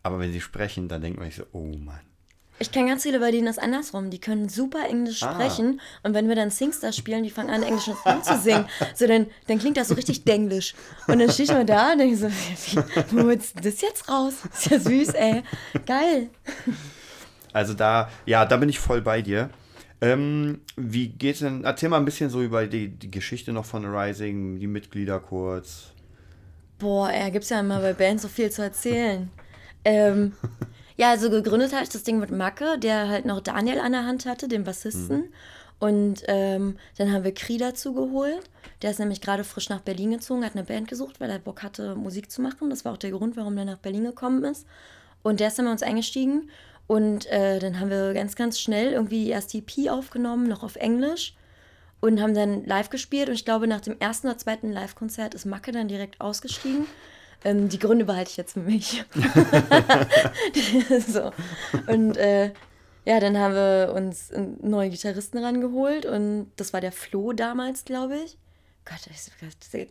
aber 0.02 0.18
wenn 0.18 0.32
sie 0.32 0.40
sprechen, 0.40 0.88
dann 0.88 1.00
denkt 1.00 1.20
man 1.20 1.28
sich 1.28 1.36
so, 1.36 1.44
oh 1.52 1.76
Mann. 1.76 2.00
Ich 2.60 2.70
kenne 2.70 2.88
ganz 2.88 3.02
viele, 3.02 3.18
bei 3.18 3.30
denen 3.32 3.46
das 3.46 3.58
andersrum. 3.58 4.10
Die 4.10 4.20
können 4.20 4.48
super 4.48 4.86
Englisch 4.88 5.22
Ah. 5.24 5.34
sprechen 5.34 5.80
und 6.04 6.14
wenn 6.14 6.28
wir 6.28 6.36
dann 6.36 6.50
Singstar 6.50 6.92
spielen, 6.92 7.24
die 7.24 7.30
fangen 7.30 7.50
an, 7.50 7.62
englische 7.64 7.94
Songs 8.02 8.26
zu 8.26 8.38
singen. 8.38 8.66
So, 8.94 9.06
dann, 9.08 9.26
dann 9.48 9.58
klingt 9.58 9.76
das 9.76 9.88
so 9.88 9.94
richtig 9.94 10.24
denglisch. 10.24 10.74
Und 11.08 11.18
dann 11.18 11.30
stehe 11.30 11.44
ich 11.46 11.52
mal 11.52 11.64
da 11.66 11.92
und 11.92 11.98
denke 11.98 12.16
so, 12.16 12.28
wie, 12.30 12.76
wo 13.10 13.22
du 13.30 13.36
das 13.36 13.80
jetzt 13.80 14.08
raus? 14.08 14.34
Ist 14.52 14.70
ja 14.70 14.78
süß, 14.78 15.08
ey. 15.14 15.42
Geil. 15.84 16.28
Also 17.52 17.74
da, 17.74 18.08
ja, 18.24 18.44
da 18.46 18.56
bin 18.56 18.68
ich 18.68 18.78
voll 18.78 19.00
bei 19.02 19.20
dir. 19.20 19.50
Ähm, 20.00 20.60
wie 20.76 21.08
geht's 21.08 21.40
denn? 21.40 21.64
Erzähl 21.64 21.88
mal 21.88 21.96
ein 21.98 22.04
bisschen 22.04 22.30
so 22.30 22.42
über 22.42 22.66
die, 22.66 22.88
die 22.88 23.10
Geschichte 23.10 23.52
noch 23.52 23.64
von 23.64 23.84
Rising, 23.84 24.58
die 24.60 24.66
Mitglieder 24.66 25.18
kurz. 25.18 25.92
Boah, 26.78 27.10
ey, 27.10 27.30
gibt's 27.30 27.48
ja 27.50 27.60
immer 27.60 27.80
bei 27.80 27.94
Bands 27.94 28.22
so 28.22 28.28
viel 28.28 28.50
zu 28.50 28.62
erzählen. 28.62 29.30
Ähm, 29.84 30.32
ja, 30.96 31.11
also 31.11 31.30
gegründet 31.30 31.72
habe 31.72 31.83
ich 31.83 31.88
das 31.88 32.02
Ding 32.02 32.18
mit 32.18 32.30
Macke, 32.30 32.78
der 32.78 33.09
halt 33.09 33.24
noch 33.24 33.40
Daniel 33.40 33.80
an 33.80 33.92
der 33.92 34.04
Hand 34.04 34.26
hatte, 34.26 34.48
den 34.48 34.64
Bassisten. 34.64 35.33
Und 35.80 36.22
ähm, 36.28 36.78
dann 36.96 37.12
haben 37.12 37.24
wir 37.24 37.35
Kri 37.35 37.59
dazu 37.59 37.92
geholt. 37.94 38.48
Der 38.80 38.90
ist 38.90 39.00
nämlich 39.00 39.20
gerade 39.20 39.44
frisch 39.44 39.68
nach 39.68 39.80
Berlin 39.80 40.12
gezogen, 40.12 40.44
hat 40.44 40.54
eine 40.54 40.64
Band 40.64 40.88
gesucht, 40.88 41.20
weil 41.20 41.30
er 41.30 41.38
Bock 41.38 41.62
hatte, 41.62 41.94
Musik 41.94 42.30
zu 42.30 42.42
machen. 42.42 42.70
Das 42.70 42.85
war 42.85 42.92
auch 42.92 42.98
der 42.98 43.11
Grund, 43.11 43.37
warum 43.37 43.57
der 43.57 43.64
nach 43.64 43.78
Berlin 43.78 44.04
gekommen 44.04 44.44
ist. 44.44 44.66
Und 45.22 45.40
der 45.40 45.48
ist 45.48 45.59
dann 45.59 45.66
bei 45.66 45.72
uns 45.72 45.83
eingestiegen. 45.83 46.50
Und 46.87 47.26
äh, 47.26 47.59
dann 47.59 47.80
haben 47.80 47.90
wir 47.90 48.14
ganz, 48.14 48.37
ganz 48.37 48.61
schnell 48.61 48.92
irgendwie 48.92 49.24
die 49.24 49.30
erste 49.30 49.59
EP 49.59 49.90
aufgenommen, 49.90 50.48
noch 50.48 50.62
auf 50.62 50.76
Englisch 50.76 51.35
und 52.00 52.20
haben 52.20 52.35
dann 52.35 52.64
live 52.66 52.90
gespielt. 52.90 53.28
Und 53.28 53.35
ich 53.35 53.46
glaube, 53.46 53.66
nach 53.66 53.80
dem 53.80 53.98
ersten 53.98 54.26
oder 54.26 54.37
zweiten 54.37 54.70
Live-Konzert 54.70 55.35
ist 55.35 55.46
Macke 55.46 55.72
dann 55.72 55.88
direkt 55.88 56.20
ausgestiegen. 56.20 56.87
Ähm, 57.44 57.68
die 57.68 57.78
Gründe 57.78 58.07
behalte 58.07 58.30
ich 58.30 58.37
jetzt 58.37 58.54
für 58.54 58.61
mich. 58.61 59.04
so. 61.07 61.30
Und 61.87 62.16
äh, 62.16 62.52
ja, 63.04 63.20
dann 63.20 63.37
haben 63.38 63.54
wir 63.54 63.92
uns 63.94 64.33
einen 64.33 64.57
neuen 64.62 64.90
Gitarristen 64.90 65.38
rangeholt 65.38 66.07
und 66.07 66.50
das 66.57 66.72
war 66.72 66.80
der 66.80 66.92
Flo 66.92 67.33
damals, 67.33 67.85
glaube 67.85 68.16
ich. 68.16 68.38
Gott, 68.87 69.00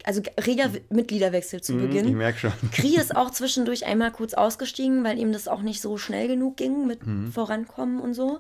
also 0.04 0.22
reger 0.46 0.70
Mitgliederwechsel 0.90 1.62
zu 1.62 1.76
Beginn. 1.76 2.08
Ich 2.08 2.14
merke 2.14 2.38
schon. 2.38 2.52
Kri 2.72 2.96
ist 2.96 3.16
auch 3.16 3.32
zwischendurch 3.32 3.88
einmal 3.88 4.12
kurz 4.12 4.36
ausgestiegen, 4.36 5.04
weil 5.04 5.18
ihm 5.18 5.34
das 5.34 5.48
auch 5.48 5.64
nicht 5.64 5.82
so 5.82 5.98
schnell 5.98 6.28
genug 6.28 6.58
ging 6.58 6.86
mit 6.86 7.00
Vorankommen 7.32 8.00
und 8.00 8.14
so. 8.14 8.40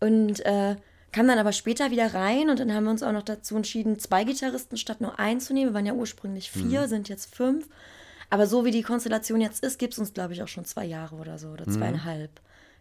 Und 0.00 0.40
äh, 0.46 0.76
kam 1.12 1.28
dann 1.28 1.38
aber 1.38 1.52
später 1.52 1.90
wieder 1.90 2.14
rein 2.14 2.48
und 2.48 2.60
dann 2.60 2.72
haben 2.72 2.84
wir 2.84 2.90
uns 2.90 3.02
auch 3.02 3.12
noch 3.12 3.22
dazu 3.22 3.56
entschieden, 3.56 3.98
zwei 3.98 4.24
Gitarristen 4.24 4.78
statt 4.78 5.02
nur 5.02 5.18
einen 5.18 5.40
zu 5.40 5.52
nehmen. 5.52 5.70
Wir 5.70 5.74
waren 5.74 5.86
ja 5.86 5.92
ursprünglich 5.92 6.50
vier, 6.50 6.88
sind 6.88 7.10
jetzt 7.10 7.34
fünf. 7.34 7.68
Aber 8.30 8.46
so 8.46 8.64
wie 8.64 8.70
die 8.70 8.82
Konstellation 8.82 9.40
jetzt 9.40 9.62
ist, 9.62 9.78
gibt 9.78 9.92
es 9.92 9.98
uns, 9.98 10.12
glaube 10.12 10.32
ich, 10.32 10.42
auch 10.42 10.48
schon 10.48 10.64
zwei 10.64 10.84
Jahre 10.84 11.16
oder 11.16 11.38
so 11.38 11.48
oder 11.48 11.66
zweieinhalb. 11.66 12.30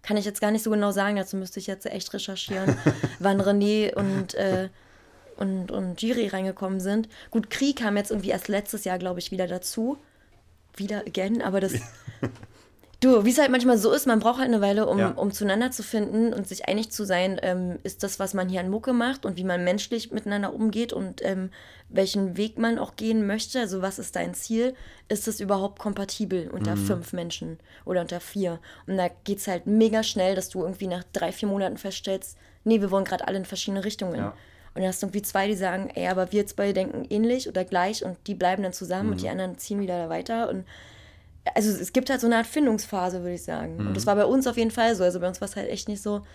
Kann 0.02 0.18
ich 0.18 0.26
jetzt 0.26 0.42
gar 0.42 0.52
nicht 0.52 0.64
so 0.64 0.70
genau 0.70 0.92
sagen, 0.92 1.16
dazu 1.16 1.38
müsste 1.38 1.60
ich 1.60 1.68
jetzt 1.68 1.86
echt 1.86 2.14
recherchieren, 2.14 2.76
wann 3.20 3.42
René 3.42 3.94
und, 3.94 4.34
äh, 4.34 4.70
und, 5.38 5.72
und 5.72 5.98
Giri 5.98 6.28
reingekommen 6.28 6.80
sind. 6.80 7.08
Gut, 7.32 7.50
Krieg 7.50 7.78
kam 7.78 7.98
jetzt 7.98 8.12
irgendwie 8.12 8.30
erst 8.30 8.48
letztes 8.48 8.84
Jahr, 8.84 9.00
glaube 9.00 9.20
ich, 9.20 9.32
wieder 9.32 9.48
dazu. 9.48 9.98
Wieder 10.76 11.02
again, 11.08 11.42
aber 11.42 11.60
das. 11.60 11.74
Du, 13.04 13.26
wie 13.26 13.32
es 13.32 13.38
halt 13.38 13.52
manchmal 13.52 13.78
so 13.78 13.92
ist, 13.92 14.08
man 14.08 14.20
braucht 14.20 14.38
halt 14.40 14.48
eine 14.48 14.62
Weile, 14.62 14.88
um, 14.88 14.98
Ja. 14.98 15.10
um 15.10 15.30
zueinander 15.32 15.72
zu 15.72 15.84
finden 15.84 16.34
und 16.34 16.48
sich 16.48 16.70
einig 16.70 16.90
zu 16.90 17.04
sein, 17.04 17.38
ähm, 17.44 17.78
ist 17.84 18.02
das, 18.02 18.18
was 18.18 18.34
man 18.34 18.48
hier 18.48 18.62
an 18.62 18.70
Mucke 18.70 18.94
macht 18.94 19.26
und 19.26 19.36
wie 19.36 19.44
man 19.44 19.66
menschlich 19.66 20.12
miteinander 20.12 20.54
umgeht 20.54 20.94
und 20.94 21.22
ähm, 21.22 21.50
welchen 21.90 22.38
Weg 22.38 22.58
man 22.58 22.80
auch 22.80 22.96
gehen 22.96 23.28
möchte. 23.28 23.60
Also 23.60 23.82
was 23.82 24.00
ist 24.00 24.16
dein 24.16 24.34
Ziel? 24.34 24.74
Ist 25.10 25.28
es 25.28 25.42
überhaupt 25.42 25.80
kompatibel 25.80 26.50
unter 26.50 26.78
fünf 26.78 27.12
Menschen 27.12 27.60
oder 27.84 28.00
unter 28.00 28.22
vier? 28.22 28.60
Und 28.88 28.96
da 28.96 29.10
geht 29.26 29.40
es 29.40 29.48
halt 29.48 29.68
mega 29.68 30.02
schnell, 30.02 30.34
dass 30.36 30.48
du 30.48 30.62
irgendwie 30.62 30.88
nach 30.88 31.04
drei, 31.12 31.34
vier 31.34 31.50
Monaten 31.50 31.76
feststellst, 31.76 32.38
nee, 32.64 32.80
wir 32.80 32.90
wollen 32.90 33.04
gerade 33.04 33.28
alle 33.28 33.38
in 33.38 33.46
verschiedene 33.46 33.84
Richtungen. 33.84 34.16
Ja. 34.16 34.30
Und 34.76 34.82
dann 34.82 34.88
hast 34.88 35.04
du 35.04 35.08
irgendwie 35.08 35.24
zwei, 35.24 35.48
die 35.48 35.56
sagen, 35.56 35.92
ey, 35.94 36.08
aber 36.08 36.32
wir 36.32 36.48
zwei 36.48 36.72
denken 36.72 37.06
ähnlich 37.10 37.50
oder 37.50 37.66
gleich 37.66 38.06
und 38.06 38.18
die 38.28 38.34
bleiben 38.34 38.64
dann 38.64 38.74
zusammen 38.74 39.12
und 39.12 39.22
die 39.22 39.30
anderen 39.30 39.58
ziehen 39.58 39.82
wieder 39.82 40.04
da 40.04 40.10
weiter. 40.10 40.50
Und 40.50 40.64
also 41.56 41.70
es 41.70 41.94
gibt 41.94 42.10
halt 42.10 42.22
so 42.22 42.28
eine 42.28 42.38
Art 42.38 42.48
Findungsphase, 42.48 43.20
würde 43.22 43.36
ich 43.36 43.44
sagen. 43.44 43.78
Und 43.78 43.98
das 43.98 44.06
war 44.06 44.16
bei 44.16 44.26
uns 44.26 44.48
auf 44.48 44.58
jeden 44.58 44.72
Fall 44.72 44.96
so. 44.96 45.04
Also 45.04 45.20
bei 45.20 45.28
uns 45.28 45.42
war 45.42 45.48
es 45.48 45.56
halt 45.56 45.70
echt 45.70 45.88
nicht 45.88 46.02
so 46.02 46.26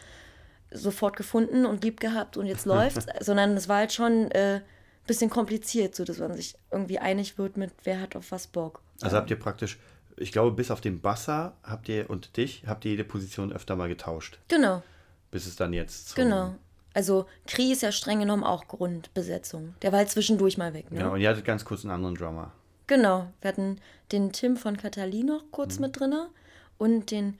sofort 0.70 1.16
gefunden 1.16 1.64
und 1.64 1.82
lieb 1.82 2.00
gehabt 2.00 2.36
und 2.36 2.46
jetzt 2.46 2.66
läuft's, 2.66 3.06
sondern 3.20 3.56
es 3.56 3.68
war 3.68 3.78
halt 3.78 3.92
schon 3.92 4.30
äh, 4.32 4.60
bisschen 5.06 5.30
kompliziert, 5.30 5.96
so 5.96 6.04
dass 6.04 6.18
man 6.18 6.34
sich 6.34 6.54
irgendwie 6.70 6.98
einig 6.98 7.38
wird 7.38 7.56
mit, 7.56 7.72
wer 7.82 8.00
hat 8.00 8.14
auf 8.14 8.30
was 8.30 8.46
Bock. 8.46 8.80
Also 9.00 9.16
habt 9.16 9.30
ihr 9.30 9.38
praktisch, 9.38 9.78
ich 10.16 10.30
glaube, 10.30 10.54
bis 10.54 10.70
auf 10.70 10.80
den 10.80 11.00
Basser 11.00 11.56
habt 11.64 11.88
ihr 11.88 12.08
und 12.08 12.36
dich, 12.36 12.64
habt 12.66 12.84
ihr 12.84 12.92
jede 12.92 13.04
Position 13.04 13.52
öfter 13.52 13.74
mal 13.74 13.88
getauscht. 13.88 14.38
Genau, 14.48 14.82
Bis 15.30 15.46
es 15.46 15.56
dann 15.56 15.72
jetzt 15.72 16.14
genau. 16.14 16.54
Also 16.94 17.26
Kri 17.46 17.72
ist 17.72 17.82
ja 17.82 17.92
streng 17.92 18.20
genommen 18.20 18.44
auch 18.44 18.66
Grundbesetzung. 18.66 19.74
Der 19.82 19.92
war 19.92 19.98
halt 19.98 20.10
zwischendurch 20.10 20.58
mal 20.58 20.74
weg, 20.74 20.90
ne? 20.90 21.00
Ja, 21.00 21.08
und 21.08 21.20
ihr 21.20 21.28
hattet 21.28 21.44
ganz 21.44 21.64
kurz 21.64 21.84
einen 21.84 21.92
anderen 21.92 22.14
Drummer. 22.14 22.52
Genau, 22.88 23.28
wir 23.40 23.48
hatten 23.48 23.80
den 24.10 24.32
Tim 24.32 24.56
von 24.56 24.76
Katalin 24.76 25.26
noch 25.26 25.44
kurz 25.52 25.76
Mhm. 25.76 25.82
mit 25.82 26.00
drinne 26.00 26.30
und 26.78 27.10
den 27.12 27.38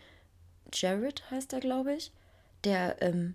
Jared 0.73 1.29
heißt 1.31 1.53
er, 1.55 1.61
glaube 1.61 1.95
ich, 1.95 2.13
der 2.65 3.01
ähm, 3.03 3.35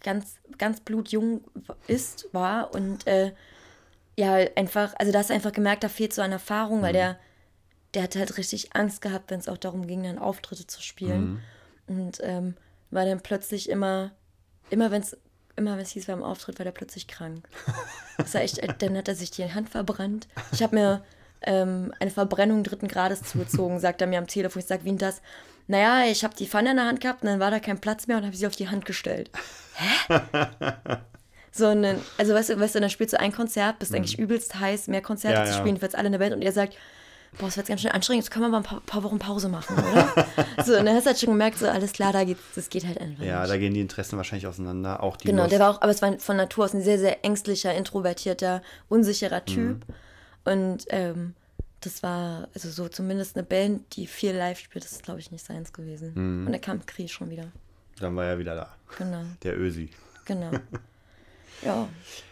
ganz, 0.00 0.36
ganz 0.58 0.80
blutjung 0.80 1.42
ist, 1.86 2.28
war 2.32 2.74
und 2.74 3.06
äh, 3.06 3.32
ja, 4.18 4.34
einfach, 4.56 4.92
also 4.98 5.10
da 5.12 5.20
hast 5.20 5.30
du 5.30 5.34
einfach 5.34 5.52
gemerkt, 5.52 5.84
da 5.84 5.88
fehlt 5.88 6.12
so 6.12 6.20
an 6.20 6.32
Erfahrung, 6.32 6.78
Mhm. 6.78 6.82
weil 6.82 6.92
der, 6.92 7.18
der 7.94 8.02
hat 8.02 8.16
halt 8.16 8.36
richtig 8.36 8.74
Angst 8.74 9.00
gehabt, 9.00 9.30
wenn 9.30 9.38
es 9.40 9.48
auch 9.48 9.56
darum 9.56 9.86
ging, 9.86 10.02
dann 10.02 10.18
Auftritte 10.18 10.66
zu 10.66 10.82
spielen. 10.82 11.40
Mhm. 11.86 11.96
Und 11.98 12.18
ähm, 12.22 12.56
war 12.90 13.04
dann 13.06 13.20
plötzlich 13.20 13.68
immer, 13.70 14.10
immer 14.70 14.90
wenn 14.90 15.02
es 15.02 15.16
immer 15.54 15.72
wenn 15.76 15.82
es 15.82 15.90
hieß, 15.90 16.06
wir 16.08 16.12
haben 16.12 16.22
einen 16.22 16.32
Auftritt, 16.32 16.58
war 16.58 16.64
der 16.64 16.72
plötzlich 16.72 17.06
krank. 17.06 17.46
Das 18.16 18.32
war 18.32 18.40
echt, 18.40 18.58
äh, 18.58 18.72
dann 18.78 18.96
hat 18.96 19.06
er 19.08 19.14
sich 19.14 19.30
die 19.30 19.52
Hand 19.52 19.68
verbrannt. 19.68 20.26
Ich 20.50 20.62
habe 20.62 20.74
mir 20.74 21.04
ähm, 21.44 21.92
eine 22.00 22.10
Verbrennung 22.10 22.62
dritten 22.64 22.88
Grades 22.88 23.22
zugezogen, 23.22 23.80
sagt 23.80 24.00
er 24.00 24.06
mir 24.06 24.18
am 24.18 24.26
Telefon. 24.26 24.60
Ich 24.60 24.66
sag, 24.66 24.84
wie 24.84 24.88
denn 24.90 24.98
das? 24.98 25.20
Naja, 25.68 26.10
ich 26.10 26.24
habe 26.24 26.34
die 26.34 26.46
Pfanne 26.46 26.70
in 26.72 26.76
der 26.76 26.86
Hand 26.86 27.00
gehabt 27.00 27.22
und 27.22 27.28
dann 27.28 27.40
war 27.40 27.50
da 27.50 27.60
kein 27.60 27.80
Platz 27.80 28.06
mehr 28.06 28.16
und 28.18 28.24
habe 28.26 28.36
sie 28.36 28.46
auf 28.46 28.56
die 28.56 28.68
Hand 28.68 28.84
gestellt. 28.84 29.30
Hä? 29.76 30.18
so, 31.52 31.64
dann, 31.64 32.00
also 32.18 32.34
weißt 32.34 32.50
du, 32.50 32.60
weißt 32.60 32.74
du, 32.74 32.80
dann 32.80 32.90
spielst 32.90 33.12
du 33.14 33.20
ein 33.20 33.32
Konzert, 33.32 33.78
bist 33.78 33.94
eigentlich 33.94 34.18
übelst 34.18 34.58
heiß, 34.58 34.88
mehr 34.88 35.02
Konzerte 35.02 35.38
Ja, 35.38 35.44
zu 35.44 35.52
ja. 35.52 35.58
spielen, 35.58 35.76
jetzt 35.80 35.94
alle 35.94 36.06
in 36.06 36.12
der 36.12 36.18
Band 36.18 36.34
und 36.34 36.42
er 36.42 36.52
sagt, 36.52 36.74
boah, 37.38 37.46
das 37.46 37.56
wird 37.56 37.68
ganz 37.68 37.80
schön 37.80 37.90
anstrengend, 37.92 38.24
jetzt 38.24 38.30
können 38.30 38.44
wir 38.44 38.48
mal 38.50 38.58
ein 38.58 38.62
paar, 38.64 38.80
paar 38.80 39.02
Wochen 39.04 39.18
Pause 39.18 39.48
machen, 39.48 39.76
oder? 39.78 40.26
so, 40.64 40.76
und 40.76 40.84
dann 40.84 40.94
hast 40.96 41.04
du 41.04 41.10
halt 41.10 41.20
schon 41.20 41.30
gemerkt, 41.30 41.58
so, 41.58 41.66
alles 41.68 41.92
klar, 41.92 42.12
da 42.12 42.24
geht, 42.24 42.38
das 42.54 42.68
geht 42.68 42.84
halt 42.86 43.00
einfach 43.00 43.22
Ja, 43.24 43.40
nicht. 43.40 43.50
da 43.52 43.56
gehen 43.56 43.72
die 43.72 43.80
Interessen 43.80 44.16
wahrscheinlich 44.16 44.46
auseinander. 44.46 45.02
Auch 45.02 45.16
die 45.16 45.28
Genau, 45.28 45.42
Lust. 45.44 45.52
der 45.52 45.60
war 45.60 45.70
auch, 45.70 45.80
aber 45.80 45.92
es 45.92 46.02
war 46.02 46.18
von 46.18 46.36
Natur 46.36 46.64
aus 46.64 46.74
ein 46.74 46.82
sehr, 46.82 46.98
sehr 46.98 47.24
ängstlicher, 47.24 47.72
introvertierter, 47.74 48.62
unsicherer 48.88 49.44
Typ. 49.44 49.84
Und 50.44 50.84
ähm, 50.88 51.34
das 51.80 52.02
war, 52.02 52.48
also 52.54 52.68
so 52.70 52.88
zumindest 52.88 53.36
eine 53.36 53.44
Band, 53.44 53.96
die 53.96 54.06
viel 54.06 54.32
live 54.34 54.58
spielt, 54.58 54.84
das 54.84 54.92
ist, 54.92 55.02
glaube 55.02 55.20
ich, 55.20 55.30
nicht 55.30 55.44
seins 55.44 55.72
gewesen. 55.72 56.46
Und 56.46 56.52
da 56.52 56.58
kam 56.58 56.84
Kri 56.86 57.08
schon 57.08 57.30
wieder. 57.30 57.46
Dann 57.98 58.14
war 58.16 58.24
er 58.26 58.38
wieder 58.38 58.54
da. 58.54 58.76
Genau, 58.98 59.22
Der 59.42 59.58
Ösi. 59.58 59.90
genau. 60.24 60.50
ja. 61.62 61.88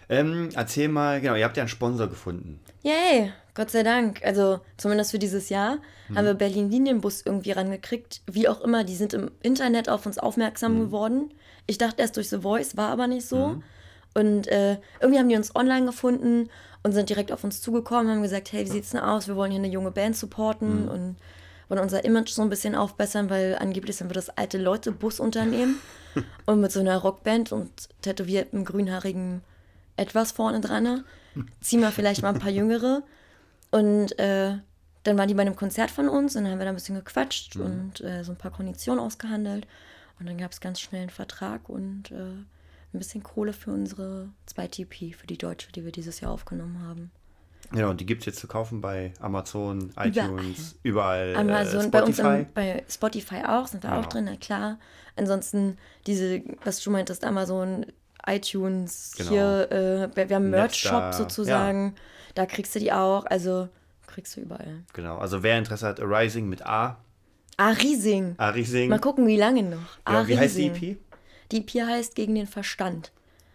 Ähm, 0.09 0.51
erzähl 0.55 0.89
mal, 0.89 1.21
genau, 1.21 1.35
ihr 1.35 1.45
habt 1.45 1.57
ja 1.57 1.63
einen 1.63 1.69
Sponsor 1.69 2.09
gefunden. 2.09 2.61
Yay, 2.83 3.33
Gott 3.55 3.71
sei 3.71 3.83
Dank. 3.83 4.25
Also 4.25 4.61
zumindest 4.77 5.11
für 5.13 5.19
dieses 5.19 5.49
Jahr 5.49 5.79
haben 6.15 6.25
wir 6.25 6.35
Berlin 6.35 6.71
Linienbus 6.71 7.23
irgendwie 7.25 7.53
rangekriegt. 7.53 8.23
Wie 8.31 8.49
auch 8.49 8.61
immer, 8.63 8.85
die 8.85 8.97
sind 8.97 9.15
im 9.15 9.31
Internet 9.43 9.89
auf 9.89 10.07
uns 10.07 10.19
aufmerksam 10.19 10.81
geworden. 10.81 11.33
Ich 11.67 11.79
dachte 11.79 12.03
erst 12.03 12.17
durch 12.17 12.29
The 12.29 12.41
Voice, 12.41 12.77
war 12.77 12.91
aber 12.91 13.07
nicht 13.07 13.27
so. 13.27 13.63
Und 14.15 14.49
äh, 14.49 14.79
irgendwie 14.99 15.21
haben 15.21 15.29
die 15.29 15.37
uns 15.37 15.55
online 15.55 15.87
gefunden 15.87 16.49
und 16.83 16.93
sind 16.93 17.09
direkt 17.09 17.33
auf 17.33 17.45
uns 17.45 17.61
zugekommen, 17.61 18.11
haben 18.11 18.23
gesagt, 18.23 18.53
hey, 18.53 18.65
wie 18.65 18.71
sieht's 18.71 18.91
denn 18.91 19.01
aus? 19.01 19.29
Wir 19.29 19.37
wollen 19.37 19.51
hier 19.51 19.61
eine 19.61 19.69
junge 19.69 19.91
Band 19.91 20.17
supporten 20.17 20.89
und 20.89 21.17
wollen 21.69 21.81
unser 21.81 22.05
Image 22.05 22.31
so 22.31 22.43
ein 22.43 22.49
bisschen 22.49 22.75
aufbessern, 22.75 23.31
weil 23.31 23.57
angeblich 23.59 23.97
sind 23.97 24.09
wir 24.09 24.15
das 24.15 24.31
alte 24.31 24.59
Leute-Busunternehmen. 24.59 25.77
und 26.47 26.61
mit 26.61 26.73
so 26.73 26.81
einer 26.81 26.97
Rockband 26.99 27.53
und 27.53 27.71
tätowiertem 28.03 28.65
grünhaarigen 28.65 29.43
etwas 29.97 30.33
vorne 30.33 30.61
dran. 30.61 31.05
Ziehen 31.61 31.81
wir 31.81 31.91
vielleicht 31.91 32.23
mal 32.23 32.35
ein 32.35 32.41
paar 32.41 32.51
Jüngere. 32.51 33.03
Und 33.71 34.19
äh, 34.19 34.55
dann 35.05 35.19
waren 35.19 35.29
die 35.29 35.35
bei 35.35 35.43
einem 35.43 35.57
Konzert 35.57 35.91
von 35.91 36.09
uns 36.09 36.35
und 36.35 36.45
dann 36.45 36.53
haben 36.53 36.59
wir 36.59 36.65
da 36.65 36.73
ein 36.73 36.77
bisschen 36.77 36.97
gequatscht 36.97 37.57
und 37.57 38.01
äh, 38.01 38.25
so 38.25 38.33
ein 38.33 38.39
paar 38.39 38.51
Konditionen 38.51 39.03
ausgehandelt. 39.03 39.67
Und 40.19 40.29
dann 40.29 40.39
gab 40.39 40.53
es 40.53 40.61
ganz 40.61 40.81
schnell 40.81 41.03
einen 41.03 41.11
Vertrag 41.11 41.69
und 41.69 42.11
äh, 42.11 42.45
ein 42.93 42.99
bisschen 42.99 43.23
Kohle 43.23 43.53
für 43.53 43.71
unsere 43.71 44.29
zweite 44.47 44.83
EP, 44.83 45.15
für 45.15 45.27
die 45.27 45.39
deutsche, 45.39 45.71
die 45.73 45.85
wir 45.85 45.93
dieses 45.93 46.21
Jahr 46.21 46.33
aufgenommen 46.33 46.83
haben. 46.83 47.11
Genau, 47.73 47.91
und 47.91 48.01
die 48.01 48.07
gibt 48.07 48.23
es 48.23 48.27
jetzt 48.27 48.41
zu 48.41 48.49
kaufen 48.49 48.81
bei 48.81 49.13
Amazon, 49.21 49.93
iTunes, 49.97 50.77
überall. 50.83 51.37
Amazon, 51.37 51.87
äh, 51.87 51.89
bei 51.89 52.03
uns 52.03 52.19
im, 52.19 52.47
bei 52.53 52.83
Spotify 52.89 53.43
auch, 53.47 53.69
sind 53.69 53.85
wir 53.85 53.93
auch 53.93 53.97
Genau. 53.99 54.09
drin, 54.09 54.25
na 54.25 54.37
klar. 54.37 54.79
Ansonsten 55.15 55.77
diese, 56.07 56.43
was 56.65 56.81
du 56.81 56.91
meintest, 56.91 57.23
Amazon, 57.25 57.87
iTunes, 58.27 59.13
Genau. 59.17 59.31
hier, 59.31 59.71
äh, 59.71 60.17
wir 60.17 60.29
wir 60.29 60.37
haben 60.37 60.43
einen 60.45 60.51
Merch-Shop 60.51 61.15
sozusagen, 61.15 61.95
da 62.35 62.47
kriegst 62.47 62.75
du 62.75 62.81
die 62.81 62.93
auch, 62.93 63.25
also 63.27 63.69
kriegst 64.09 64.37
du 64.37 64.41
überall. 64.41 64.83
Genau, 64.93 65.19
also 65.19 65.45
wer 65.45 65.57
Interesse 65.57 65.87
hat, 65.87 66.01
Arising 66.01 66.49
mit 66.49 66.67
A. 66.67 66.99
Riesing. 67.61 68.35
Arising. 68.39 68.89
Mal 68.89 68.99
gucken, 68.99 69.27
wie 69.27 69.37
lange 69.37 69.63
noch. 69.63 69.99
Ja, 70.09 70.27
wie 70.27 70.39
heißt 70.39 70.57
die. 70.57 70.67
EP? 70.69 70.99
Die 71.53 71.59
EP 71.59 71.87
heißt 71.87 72.15
Gegen 72.15 72.35
den 72.35 72.47
Verstand. 72.47 73.13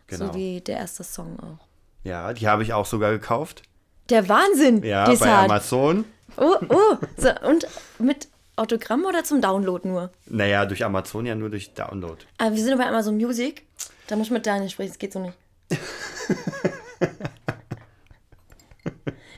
Genau. 0.08 0.28
So 0.28 0.36
wie 0.36 0.62
der 0.62 0.78
erste 0.78 1.04
Song 1.04 1.40
auch. 1.40 1.66
Ja, 2.04 2.34
die 2.34 2.48
habe 2.48 2.64
ich 2.64 2.74
auch 2.74 2.86
sogar 2.86 3.12
gekauft. 3.12 3.64
Der 4.10 4.30
Wahnsinn! 4.30 4.84
Ja, 4.84 5.06
bei 5.06 5.16
hart. 5.16 5.50
Amazon. 5.50 6.06
Oh, 6.38 6.56
oh. 6.70 6.98
So, 7.18 7.30
und 7.48 7.68
mit 7.98 8.28
Autogramm 8.56 9.06
oder 9.06 9.24
zum 9.24 9.42
Download 9.42 9.88
nur? 9.88 10.12
Naja, 10.28 10.66
durch 10.66 10.86
Amazon 10.86 11.26
ja 11.26 11.34
nur 11.34 11.50
durch 11.50 11.74
Download. 11.74 12.18
Aber 12.38 12.56
wir 12.56 12.64
sind 12.64 12.78
bei 12.78 12.86
Amazon 12.86 13.18
Music. 13.18 13.66
Da 14.08 14.16
muss 14.16 14.28
ich 14.28 14.34
mit 14.34 14.46
Daniel 14.46 14.70
sprechen, 14.70 14.90
das 14.90 15.00
geht 15.00 15.14
so 15.14 15.20
nicht. 15.20 15.38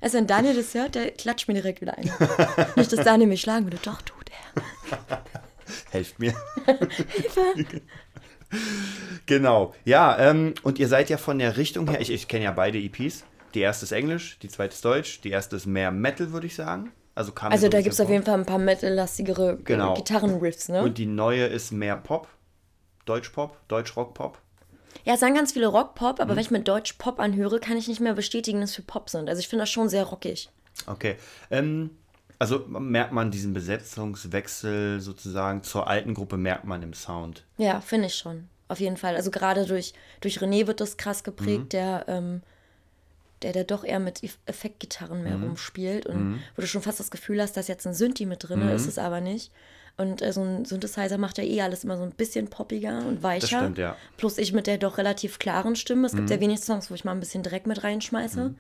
Also 0.02 0.20
wenn 0.20 0.28
Daniel 0.28 0.56
das 0.56 0.74
hört, 0.74 0.96
der 0.96 1.12
klatscht 1.12 1.48
mir 1.48 1.56
direkt 1.56 1.82
wieder 1.82 1.98
ein. 1.98 2.10
Nicht, 2.76 2.94
dass 2.94 3.04
Daniel 3.04 3.28
mich 3.28 3.42
schlagen 3.42 3.66
würde. 3.66 3.78
Doch, 3.84 4.02
tut 4.02 4.30
er. 4.30 5.24
Helft 5.92 6.20
mir. 6.20 6.34
genau. 9.26 9.74
Ja, 9.86 10.18
ähm, 10.20 10.54
und 10.64 10.80
ihr 10.80 10.88
seid 10.88 11.10
ja 11.10 11.18
von 11.18 11.40
der 11.40 11.58
Richtung 11.58 11.88
her, 11.90 12.02
ich, 12.02 12.10
ich 12.12 12.28
kenne 12.28 12.46
ja 12.46 12.52
beide 12.52 12.78
EPs. 12.80 13.24
Die 13.54 13.62
erste 13.62 13.86
ist 13.86 13.92
Englisch, 13.92 14.38
die 14.42 14.50
zweite 14.50 14.74
ist 14.74 14.84
Deutsch, 14.86 15.22
die 15.22 15.30
erste 15.32 15.56
ist 15.56 15.66
mehr 15.66 15.92
Metal, 15.92 16.32
würde 16.32 16.48
ich 16.48 16.56
sagen. 16.56 16.92
Also, 17.16 17.32
kam 17.32 17.52
Also 17.52 17.68
da 17.68 17.82
gibt 17.82 17.94
es 17.94 18.00
auf 18.02 18.10
jeden 18.10 18.24
Fall 18.24 18.36
ein 18.36 18.46
paar 18.46 18.60
metallastigere 18.60 19.54
äh, 19.54 19.64
Genau. 19.64 19.96
Gitarrenriffs, 19.96 20.70
ne? 20.70 20.84
Und 20.84 20.98
die 21.00 21.08
neue 21.08 21.46
ist 21.46 21.72
mehr 21.72 21.98
Pop. 21.98 22.28
Deutsch-Pop, 23.06 23.58
Deutsch-Rock-Pop. 23.70 24.38
Ja, 25.06 25.14
es 25.14 25.22
sagen 25.22 25.34
ganz 25.36 25.54
viele 25.54 25.68
Rock-Pop, 25.68 26.18
Mhm. 26.18 26.22
aber 26.22 26.36
wenn 26.36 26.42
ich 26.42 26.52
mir 26.52 26.60
Deutsch-Pop 26.60 27.20
anhöre, 27.20 27.60
kann 27.60 27.78
ich 27.78 27.88
nicht 27.88 28.02
mehr 28.02 28.14
bestätigen, 28.14 28.62
dass 28.62 28.78
wir 28.78 28.86
Pop 28.86 29.10
sind. 29.10 29.30
Also 29.30 29.40
ich 29.40 29.48
finde 29.48 29.64
das 29.64 29.70
schon 29.72 29.90
sehr 29.90 30.04
rockig. 30.04 30.50
Okay. 30.86 31.16
Ähm, 31.50 31.92
also 32.40 32.66
merkt 32.68 33.12
man 33.14 33.32
diesen 33.32 33.54
Besetzungswechsel 33.54 35.00
sozusagen 35.02 35.64
zur 35.64 35.88
alten 35.88 36.14
Gruppe, 36.14 36.38
merkt 36.38 36.66
man 36.66 36.82
im 36.84 36.94
Sound. 36.94 37.44
Ja, 37.58 37.82
finde 37.82 38.08
ich 38.08 38.16
schon. 38.16 38.48
Auf 38.68 38.80
jeden 38.80 38.98
Fall. 38.98 39.16
Also 39.16 39.32
gerade 39.32 39.66
durch, 39.66 39.94
durch 40.22 40.40
René 40.40 40.68
wird 40.68 40.82
das 40.82 40.98
krass 40.98 41.24
geprägt, 41.24 41.64
Mhm. 41.66 41.70
der, 41.70 42.06
ähm, 42.08 42.42
der, 43.44 43.54
der 43.54 43.64
doch 43.64 43.84
eher 43.84 44.00
mit 44.00 44.20
Eff- 44.24 44.38
Effektgitarren 44.46 45.20
Mhm. 45.20 45.24
mehr 45.24 45.36
rumspielt 45.40 46.06
und 46.06 46.42
wo 46.56 46.62
du 46.62 46.68
schon 46.68 46.82
fast 46.82 47.00
das 47.00 47.12
Gefühl 47.12 47.42
hast, 47.42 47.56
dass 47.56 47.68
jetzt 47.68 47.86
ein 47.88 47.94
Synthi 47.94 48.26
mit 48.26 48.48
drin 48.48 48.64
Mhm. 48.66 48.70
ist 48.72 48.88
es 48.88 48.98
aber 48.98 49.22
nicht. 49.22 49.52
Und 49.96 50.22
äh, 50.22 50.32
so 50.34 50.42
ein 50.44 50.66
Synthesizer 50.66 51.18
macht 51.18 51.38
ja 51.40 51.44
eh 51.44 51.62
alles 51.62 51.84
immer 51.84 51.98
so 51.98 52.04
ein 52.04 52.12
bisschen 52.12 52.50
poppiger 52.50 53.00
und 53.08 53.24
weicher. 53.24 53.48
stimmt, 53.60 53.78
ja. 53.80 53.96
Plus 54.18 54.38
ich 54.38 54.54
mit 54.54 54.68
der 54.68 54.78
doch 54.78 54.98
relativ 55.00 55.40
klaren 55.40 55.76
Stimme. 55.76 56.06
Es 56.06 56.14
Mhm. 56.14 56.18
gibt 56.18 56.30
ja 56.30 56.40
wenig 56.40 56.60
Songs, 56.60 56.92
wo 56.92 56.96
ich 56.96 57.04
mal 57.06 57.14
ein 57.14 57.20
bisschen 57.20 57.42
Dreck 57.42 57.66
mit 57.66 57.84
reinschmeiße. 57.84 58.54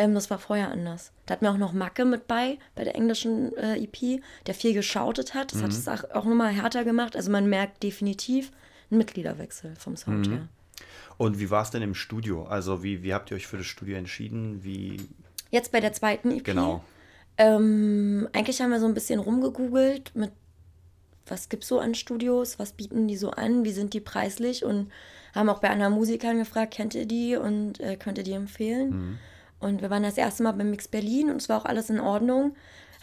Ähm, 0.00 0.14
das 0.14 0.30
war 0.30 0.38
vorher 0.38 0.70
anders. 0.70 1.12
Da 1.26 1.34
hat 1.34 1.42
mir 1.42 1.50
auch 1.50 1.58
noch 1.58 1.72
Macke 1.72 2.04
mit 2.04 2.26
bei, 2.26 2.58
bei 2.74 2.84
der 2.84 2.94
englischen 2.94 3.54
äh, 3.56 3.76
EP, 3.82 4.22
der 4.46 4.54
viel 4.54 4.72
geschautet 4.72 5.34
hat. 5.34 5.52
Das 5.52 5.62
hat 5.62 5.70
es 5.72 5.86
auch, 5.88 6.04
auch 6.14 6.24
nochmal 6.24 6.52
härter 6.52 6.84
gemacht. 6.84 7.16
Also 7.16 7.30
man 7.30 7.48
merkt 7.48 7.82
definitiv 7.82 8.50
einen 8.90 8.98
Mitgliederwechsel 8.98 9.74
vom 9.76 9.96
Sound 9.96 10.26
Mhm. 10.28 10.32
her. 10.32 10.48
Und 11.18 11.38
wie 11.38 11.50
war 11.50 11.62
es 11.62 11.70
denn 11.70 11.82
im 11.82 11.94
Studio? 11.94 12.44
Also 12.44 12.82
wie, 12.82 13.02
wie 13.02 13.12
habt 13.12 13.30
ihr 13.30 13.36
euch 13.36 13.46
für 13.46 13.58
das 13.58 13.66
Studio 13.66 13.96
entschieden? 13.98 14.64
Wie 14.64 14.96
Jetzt 15.50 15.70
bei 15.72 15.80
der 15.80 15.92
zweiten 15.92 16.30
EP. 16.30 16.44
genau? 16.44 16.82
Ähm, 17.36 18.28
eigentlich 18.32 18.60
haben 18.60 18.70
wir 18.70 18.80
so 18.80 18.86
ein 18.86 18.94
bisschen 18.94 19.20
rumgegoogelt 19.20 20.12
mit, 20.14 20.30
was 21.26 21.48
gibt's 21.48 21.68
so 21.68 21.78
an 21.78 21.94
Studios, 21.94 22.58
was 22.58 22.72
bieten 22.72 23.06
die 23.08 23.16
so 23.16 23.30
an, 23.32 23.64
wie 23.64 23.72
sind 23.72 23.92
die 23.94 24.00
preislich 24.00 24.64
und 24.64 24.90
haben 25.34 25.48
auch 25.48 25.60
bei 25.60 25.70
anderen 25.70 25.92
Musikern 25.94 26.38
gefragt, 26.38 26.72
kennt 26.74 26.94
ihr 26.94 27.06
die 27.06 27.36
und 27.36 27.80
äh, 27.80 27.96
könnt 27.96 28.18
ihr 28.18 28.24
die 28.24 28.32
empfehlen? 28.32 29.18
Und 29.60 29.82
wir 29.82 29.90
waren 29.90 30.02
das 30.02 30.16
erste 30.16 30.42
Mal 30.42 30.52
beim 30.52 30.70
Mix 30.70 30.88
Berlin 30.88 31.30
und 31.30 31.36
es 31.36 31.48
war 31.48 31.60
auch 31.60 31.64
alles 31.66 31.90
in 31.90 32.00
Ordnung. 32.00 32.54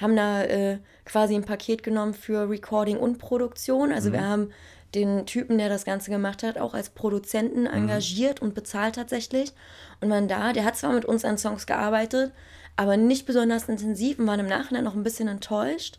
Haben 0.02 0.16
da 0.16 0.44
äh, 0.44 0.80
quasi 1.06 1.36
ein 1.36 1.46
Paket 1.46 1.82
genommen 1.84 2.14
für 2.14 2.50
Recording 2.50 2.98
und 2.98 3.18
Produktion. 3.20 3.92
Also 3.92 4.12
wir 4.12 4.28
haben 4.28 4.52
den 4.96 5.26
Typen, 5.26 5.58
der 5.58 5.70
das 5.70 5.86
Ganze 5.86 6.12
gemacht 6.12 6.44
hat, 6.44 6.58
auch 6.58 6.74
als 6.74 6.90
Produzenten 6.90 7.66
engagiert 7.66 8.42
und 8.42 8.54
bezahlt 8.54 8.96
tatsächlich. 8.96 9.54
Und 10.02 10.10
waren 10.10 10.28
da, 10.28 10.54
der 10.54 10.66
hat 10.66 10.76
zwar 10.78 10.94
mit 10.94 11.06
uns 11.06 11.26
an 11.26 11.38
Songs 11.38 11.66
gearbeitet, 11.66 12.32
aber 12.76 12.96
nicht 12.96 13.26
besonders 13.26 13.68
intensiv 13.68 14.20
und 14.20 14.28
waren 14.28 14.40
im 14.40 14.48
Nachhinein 14.48 14.84
noch 14.84 14.96
ein 14.96 15.04
bisschen 15.04 15.28
enttäuscht. 15.28 15.98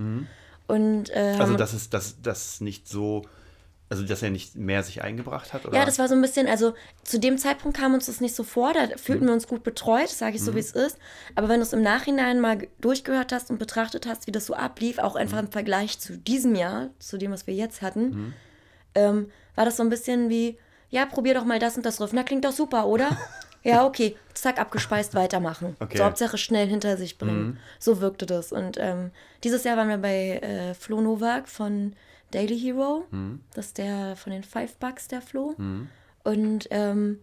Und, 0.68 1.10
äh, 1.10 1.36
Also 1.38 1.56
dass 1.56 1.72
es 1.72 1.90
dass 1.90 2.20
das 2.22 2.60
nicht 2.60 2.88
so, 2.88 3.22
also 3.90 4.04
dass 4.04 4.22
er 4.22 4.30
nicht 4.30 4.54
mehr 4.56 4.82
sich 4.82 5.02
eingebracht 5.02 5.52
hat? 5.52 5.64
Oder? 5.66 5.76
Ja, 5.78 5.84
das 5.84 5.98
war 5.98 6.08
so 6.08 6.14
ein 6.14 6.20
bisschen, 6.20 6.46
also 6.46 6.74
zu 7.04 7.18
dem 7.18 7.38
Zeitpunkt 7.38 7.76
kam 7.78 7.94
uns 7.94 8.06
das 8.06 8.20
nicht 8.20 8.34
so 8.34 8.44
vor, 8.44 8.72
da 8.74 8.86
fühlten 8.96 9.24
Mhm. 9.24 9.28
wir 9.28 9.32
uns 9.34 9.48
gut 9.48 9.62
betreut, 9.62 10.08
sage 10.10 10.36
ich 10.36 10.42
so, 10.42 10.54
wie 10.54 10.58
es 10.60 10.72
ist. 10.72 10.98
Aber 11.34 11.48
wenn 11.48 11.56
du 11.60 11.62
es 11.62 11.72
im 11.72 11.82
Nachhinein 11.82 12.40
mal 12.40 12.58
ge- 12.58 12.68
durchgehört 12.80 13.32
hast 13.32 13.50
und 13.50 13.58
betrachtet 13.58 14.06
hast, 14.06 14.26
wie 14.26 14.32
das 14.32 14.46
so 14.46 14.54
ablief, 14.54 14.98
auch 14.98 15.14
Mhm. 15.14 15.20
einfach 15.20 15.38
im 15.38 15.50
Vergleich 15.50 15.98
zu 15.98 16.18
diesem 16.18 16.54
Jahr, 16.54 16.90
zu 16.98 17.16
dem, 17.18 17.30
was 17.32 17.46
wir 17.46 17.54
jetzt 17.54 17.80
hatten, 17.82 18.34
ähm, 18.94 19.30
war 19.54 19.64
das 19.64 19.76
so 19.76 19.82
ein 19.82 19.88
bisschen 19.90 20.28
wie, 20.28 20.58
ja, 20.90 21.06
probier 21.06 21.34
doch 21.34 21.44
mal 21.44 21.58
das 21.58 21.76
und 21.76 21.84
das 21.86 22.00
Riff. 22.00 22.12
Na, 22.12 22.22
klingt 22.22 22.44
doch 22.44 22.52
super, 22.52 22.86
oder? 22.86 23.10
ja, 23.62 23.84
okay, 23.86 24.16
zack, 24.34 24.58
abgespeist, 24.58 25.14
weitermachen. 25.14 25.76
Okay. 25.80 25.98
So 25.98 26.04
Hauptsache 26.04 26.38
schnell 26.38 26.66
hinter 26.68 26.96
sich 26.96 27.18
bringen. 27.18 27.58
So 27.78 28.00
wirkte 28.00 28.24
das. 28.26 28.52
Und 28.52 28.76
ähm, 28.78 29.10
dieses 29.44 29.64
Jahr 29.64 29.76
waren 29.76 29.88
wir 29.88 29.98
bei 29.98 30.38
äh, 30.38 30.74
Flo 30.74 31.00
Novak 31.00 31.48
von 31.48 31.94
Daily 32.30 32.58
Hero. 32.58 33.04
Das 33.54 33.66
ist 33.66 33.78
der 33.78 34.16
von 34.16 34.32
den 34.32 34.42
Five 34.42 34.76
Bucks, 34.76 35.08
der 35.08 35.22
Flo. 35.22 35.54
Und 36.24 36.68
ähm, 36.70 37.18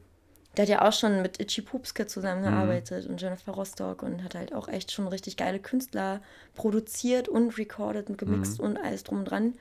der 0.57 0.63
hat 0.63 0.69
ja 0.69 0.87
auch 0.87 0.93
schon 0.93 1.21
mit 1.21 1.39
Itchy 1.39 1.61
Pupske 1.61 2.07
zusammengearbeitet 2.07 3.07
und 3.07 3.21
Jennifer 3.21 3.51
Rostock 3.51 4.03
und 4.03 4.23
hat 4.23 4.35
halt 4.35 4.53
auch 4.53 4.67
echt 4.67 4.91
schon 4.91 5.07
richtig 5.07 5.37
geile 5.37 5.59
Künstler 5.59 6.21
produziert 6.53 7.27
und 7.27 7.57
recorded 7.57 8.09
und 8.09 8.17
gemixt 8.17 8.59
und 8.59 8.77
alles 8.77 9.03
drum 9.03 9.19
und 9.19 9.25
dran. 9.25 9.53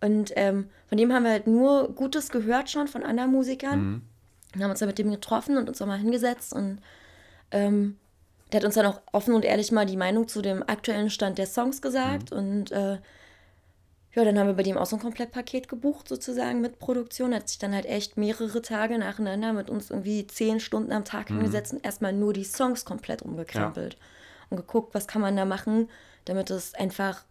Und 0.00 0.32
ähm, 0.36 0.68
von 0.88 0.98
dem 0.98 1.12
haben 1.12 1.24
wir 1.24 1.30
halt 1.30 1.46
nur 1.46 1.88
Gutes 1.94 2.28
gehört 2.30 2.68
schon 2.70 2.88
von 2.88 3.02
anderen 3.04 3.32
Musikern. 3.32 3.78
Und 4.54 4.62
haben 4.62 4.70
uns 4.70 4.80
dann 4.80 4.88
mit 4.88 4.98
dem 4.98 5.10
getroffen 5.10 5.56
und 5.56 5.68
uns 5.68 5.80
auch 5.80 5.86
mal 5.86 5.98
hingesetzt 5.98 6.52
und 6.52 6.78
ähm, 7.50 7.96
der 8.52 8.60
hat 8.60 8.66
uns 8.66 8.74
dann 8.74 8.86
auch 8.86 9.00
offen 9.10 9.34
und 9.34 9.44
ehrlich 9.44 9.72
mal 9.72 9.86
die 9.86 9.96
Meinung 9.96 10.28
zu 10.28 10.42
dem 10.42 10.62
aktuellen 10.62 11.10
Stand 11.10 11.38
der 11.38 11.46
Songs 11.46 11.82
gesagt. 11.82 12.30
Und 12.30 12.70
äh, 12.70 12.98
ja, 14.14 14.24
dann 14.24 14.38
haben 14.38 14.46
wir 14.46 14.54
bei 14.54 14.62
dem 14.62 14.78
auch 14.78 14.86
so 14.86 14.96
ein 14.96 15.02
Komplettpaket 15.02 15.68
gebucht, 15.68 16.08
sozusagen 16.08 16.60
mit 16.60 16.78
Produktion. 16.78 17.34
Hat 17.34 17.48
sich 17.48 17.58
dann 17.58 17.74
halt 17.74 17.84
echt 17.84 18.16
mehrere 18.16 18.62
Tage 18.62 18.96
nacheinander 18.96 19.52
mit 19.52 19.70
uns 19.70 19.90
irgendwie 19.90 20.26
zehn 20.26 20.60
Stunden 20.60 20.92
am 20.92 21.04
Tag 21.04 21.28
hingesetzt 21.28 21.72
und 21.72 21.84
erstmal 21.84 22.12
nur 22.12 22.32
die 22.32 22.44
Songs 22.44 22.84
komplett 22.84 23.22
umgekrempelt. 23.22 23.96
Und 24.50 24.58
geguckt, 24.58 24.94
was 24.94 25.08
kann 25.08 25.20
man 25.20 25.36
da 25.36 25.44
machen, 25.44 25.88
damit 26.26 26.50
es 26.50 26.74
einfach 26.74 27.24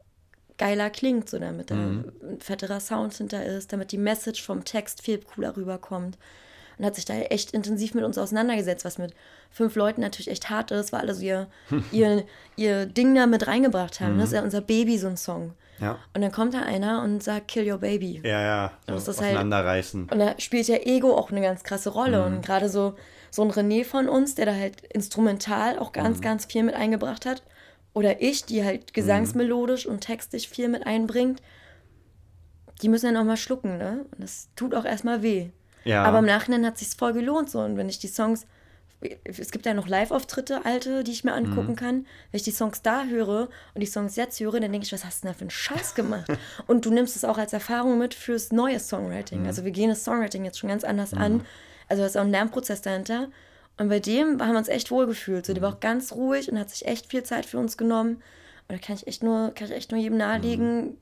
geiler 0.58 0.90
klingt, 0.90 1.30
so 1.30 1.40
damit 1.40 1.72
da 1.72 1.76
ein 1.76 2.38
fetterer 2.40 2.82
Sound 2.82 3.14
hinter 3.14 3.46
ist, 3.46 3.72
damit 3.72 3.92
die 3.94 3.98
Message 3.98 4.44
vom 4.44 4.66
Text 4.66 5.02
viel 5.02 5.20
cooler 5.20 5.56
rüberkommt. 5.56 6.18
Und 6.78 6.86
hat 6.86 6.96
sich 6.96 7.06
da 7.06 7.14
echt 7.14 7.52
intensiv 7.52 7.94
mit 7.94 8.04
uns 8.04 8.18
auseinandergesetzt, 8.18 8.84
was 8.84 8.98
mit 8.98 9.14
fünf 9.52 9.76
Leuten 9.76 10.02
natürlich 10.02 10.30
echt 10.30 10.50
hart 10.50 10.72
ist, 10.72 10.92
weil 10.92 11.02
alle 11.02 11.14
so 11.14 11.24
ihr, 11.24 11.48
ihr, 11.94 12.26
ihr 12.58 12.88
Ding 12.88 13.16
da 13.16 13.26
mit 13.26 13.48
reingebracht 13.48 14.02
haben. 14.02 14.18
Das 14.18 14.30
ist 14.30 14.34
ja 14.34 14.44
unser 14.44 14.62
Baby, 14.62 14.98
so 14.98 15.08
ein 15.08 15.18
Song. 15.18 15.54
Ja. 15.80 15.98
Und 16.14 16.22
dann 16.22 16.32
kommt 16.32 16.54
da 16.54 16.62
einer 16.62 17.02
und 17.04 17.22
sagt, 17.24 17.48
kill 17.50 17.70
your 17.72 17.80
baby. 17.80 18.22
Ja, 18.24 18.42
ja. 18.42 18.72
So 18.88 18.94
Das 18.94 19.08
ist 19.08 19.20
halt- 19.22 19.32
auseinanderreißen. 19.32 20.10
Und 20.10 20.20
da 20.20 20.36
spielt 20.40 20.68
ja 20.68 20.78
Ego 20.78 21.16
auch 21.16 21.32
eine 21.32 21.42
ganz 21.42 21.64
krasse 21.64 21.90
Rolle. 21.90 22.28
Mhm. 22.30 22.36
Und 22.38 22.46
gerade 22.46 22.70
so, 22.70 22.96
so 23.32 23.42
ein 23.42 23.52
René 23.52 23.84
von 23.84 24.08
uns, 24.08 24.36
der 24.36 24.46
da 24.46 24.54
halt 24.54 24.82
instrumental 24.94 25.80
auch 25.80 25.92
ganz, 25.92 26.20
Mhm. 26.20 26.22
ganz 26.22 26.46
viel 26.46 26.64
mit 26.64 26.76
eingebracht 26.76 27.26
hat. 27.26 27.44
Oder 27.94 28.22
ich, 28.22 28.46
die 28.46 28.64
halt 28.64 28.94
gesangsmelodisch 28.94 29.86
und 29.86 30.02
textlich 30.02 30.48
viel 30.50 30.68
mit 30.68 30.86
einbringt. 30.86 31.42
Die 32.82 32.90
müssen 32.90 33.06
dann 33.14 33.18
auch 33.18 33.24
mal 33.28 33.38
schlucken, 33.38 33.78
ne? 33.78 34.06
Und 34.12 34.24
das 34.24 34.50
tut 34.56 34.74
auch 34.76 34.86
erstmal 34.86 35.22
weh. 35.22 35.50
Ja. 35.84 36.04
Aber 36.04 36.20
im 36.20 36.26
Nachhinein 36.26 36.66
hat 36.66 36.78
sich's 36.78 36.94
voll 36.96 37.14
gelohnt 37.14 37.50
so. 37.50 37.60
Und 37.60 37.78
wenn 37.78 37.90
ich 37.90 38.00
die 38.00 38.08
Songs, 38.08 38.46
es 39.24 39.52
gibt 39.52 39.66
ja 39.66 39.74
noch 39.74 39.88
Live-Auftritte, 39.88 40.66
alte, 40.66 41.04
die 41.04 41.12
ich 41.12 41.24
mir 41.24 41.34
angucken 41.34 41.72
Mhm. 41.72 41.76
kann. 41.76 41.96
Wenn 42.32 42.38
ich 42.38 42.44
die 42.44 42.52
Songs 42.52 42.82
da 42.82 43.06
höre 43.06 43.50
und 43.74 43.80
die 43.82 43.86
Songs 43.86 44.16
jetzt 44.16 44.40
höre, 44.40 44.60
dann 44.60 44.72
denke 44.72 44.86
ich, 44.86 44.92
was 44.94 45.06
hast 45.06 45.24
du 45.24 45.28
denn 45.28 45.34
da 45.34 45.38
für 45.38 45.42
einen 45.42 45.50
Scheiß 45.50 45.96
gemacht? 45.96 46.28
und 46.68 46.86
du 46.86 46.92
nimmst 46.92 47.16
es 47.16 47.26
auch 47.26 47.38
als 47.38 47.54
Erfahrung 47.54 47.98
mit 47.98 48.14
fürs 48.14 48.52
neue 48.52 48.80
Songwriting. 48.80 49.42
Mhm. 49.42 49.48
Also 49.48 49.64
wir 49.66 49.72
gehen 49.72 49.90
das 49.90 50.04
Songwriting 50.04 50.46
jetzt 50.46 50.60
schon 50.60 50.70
ganz 50.70 50.84
anders 50.84 51.14
an. 51.14 51.46
Also 51.90 52.02
da 52.02 52.08
ist 52.08 52.18
auch 52.18 52.22
ein 52.22 52.32
Lernprozess 52.32 52.82
dahinter. 52.82 53.28
Und 53.78 53.90
bei 53.90 54.00
dem 54.00 54.40
haben 54.42 54.52
wir 54.52 54.58
uns 54.60 54.68
echt 54.68 54.92
wohl 54.92 55.08
gefühlt. 55.08 55.46
So, 55.46 55.54
der 55.54 55.62
Mhm. 55.62 55.66
war 55.66 55.74
auch 55.76 55.80
ganz 55.80 56.12
ruhig 56.14 56.52
und 56.52 56.60
hat 56.60 56.70
sich 56.70 56.86
echt 56.86 57.08
viel 57.08 57.24
Zeit 57.24 57.46
für 57.46 57.58
uns 57.58 57.78
genommen. 57.78 58.22
Und 58.68 58.76
da 58.76 58.78
kann 58.78 58.96
ich 58.96 59.08
echt 59.08 59.24
nur, 59.24 59.52
kann 59.56 59.68
ich 59.68 59.74
echt 59.74 59.92
nur 59.92 60.00
jedem 60.00 60.18
nahelegen, 60.18 60.98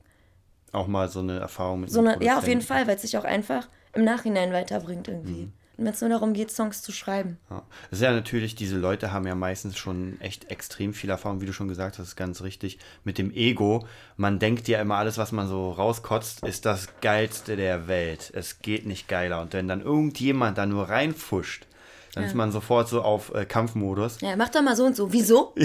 Auch 0.72 0.86
mal 0.86 1.08
so 1.08 1.20
eine 1.20 1.38
Erfahrung 1.38 1.82
mit 1.82 1.90
so 1.90 1.98
einem 1.98 2.08
eine, 2.14 2.24
ja, 2.24 2.38
auf 2.38 2.48
jeden. 2.48 2.62
Fall, 2.62 2.86
weil 2.86 2.96
es 2.96 3.02
sich 3.02 3.16
auch 3.18 3.24
einfach 3.24 3.68
im 3.94 4.04
Nachhinein 4.04 4.52
weiterbringt 4.54 5.06
irgendwie. 5.06 5.50
Wenn 5.76 5.86
es 5.86 6.00
nur 6.00 6.10
darum 6.10 6.32
geht, 6.34 6.50
Songs 6.50 6.82
zu 6.82 6.92
schreiben. 6.92 7.38
Ja. 7.50 7.62
Das 7.90 7.98
ist 7.98 8.02
ja 8.04 8.12
natürlich, 8.12 8.54
diese 8.54 8.76
Leute 8.76 9.10
haben 9.12 9.26
ja 9.26 9.34
meistens 9.34 9.76
schon 9.78 10.20
echt 10.20 10.50
extrem 10.50 10.92
viel 10.94 11.10
Erfahrung, 11.10 11.40
wie 11.40 11.46
du 11.46 11.52
schon 11.52 11.68
gesagt 11.68 11.98
hast, 11.98 12.08
ist 12.08 12.16
ganz 12.16 12.42
richtig, 12.42 12.78
mit 13.04 13.18
dem 13.18 13.30
Ego. 13.32 13.86
Man 14.16 14.38
denkt 14.38 14.68
ja 14.68 14.80
immer, 14.80 14.96
alles, 14.96 15.18
was 15.18 15.32
man 15.32 15.48
so 15.48 15.70
rauskotzt, 15.72 16.44
ist 16.46 16.66
das 16.66 16.88
Geilste 17.00 17.56
der 17.56 17.88
Welt. 17.88 18.30
Es 18.34 18.60
geht 18.60 18.86
nicht 18.86 19.08
geiler. 19.08 19.40
Und 19.40 19.54
wenn 19.54 19.66
dann 19.68 19.80
irgendjemand 19.80 20.58
da 20.58 20.66
nur 20.66 20.88
reinfuscht, 20.88 21.66
dann 22.14 22.24
Ja. 22.24 22.28
ist 22.28 22.34
man 22.36 22.52
sofort 22.52 22.88
so 22.88 23.00
auf 23.02 23.34
äh, 23.34 23.46
Kampfmodus. 23.46 24.20
Ja, 24.20 24.36
mach 24.36 24.50
doch 24.50 24.60
mal 24.62 24.76
so 24.76 24.84
und 24.84 24.94
so. 24.94 25.12
Wieso? 25.12 25.54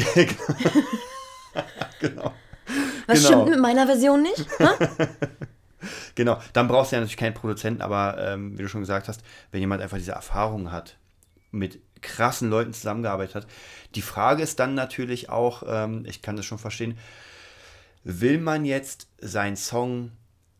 Genau. 2.00 2.32
Was 3.08 3.20
Genau. 3.20 3.28
stimmt 3.44 3.50
mit 3.50 3.60
meiner 3.60 3.86
Version 3.88 4.22
nicht? 4.22 4.46
Genau, 6.16 6.42
dann 6.54 6.68
brauchst 6.68 6.92
du 6.92 6.96
ja 6.96 7.02
natürlich 7.02 7.18
keinen 7.18 7.34
Produzenten, 7.34 7.82
aber 7.82 8.18
ähm, 8.20 8.58
wie 8.58 8.64
du 8.64 8.70
schon 8.70 8.82
gesagt 8.82 9.08
hast, 9.08 9.22
wenn 9.52 9.60
jemand 9.60 9.82
einfach 9.82 9.98
diese 9.98 10.14
Erfahrung 10.14 10.72
hat, 10.72 10.98
mit 11.52 11.80
krassen 12.02 12.50
Leuten 12.50 12.74
zusammengearbeitet 12.74 13.36
hat, 13.36 13.48
die 13.96 14.02
Frage 14.02 14.44
ist 14.44 14.60
dann 14.60 14.74
natürlich 14.74 15.30
auch, 15.30 15.64
ähm, 15.68 16.04
ich 16.08 16.22
kann 16.22 16.36
das 16.36 16.46
schon 16.46 16.58
verstehen, 16.58 16.98
will 18.04 18.40
man 18.40 18.66
jetzt 18.66 19.08
seinen 19.20 19.56
Song 19.56 20.12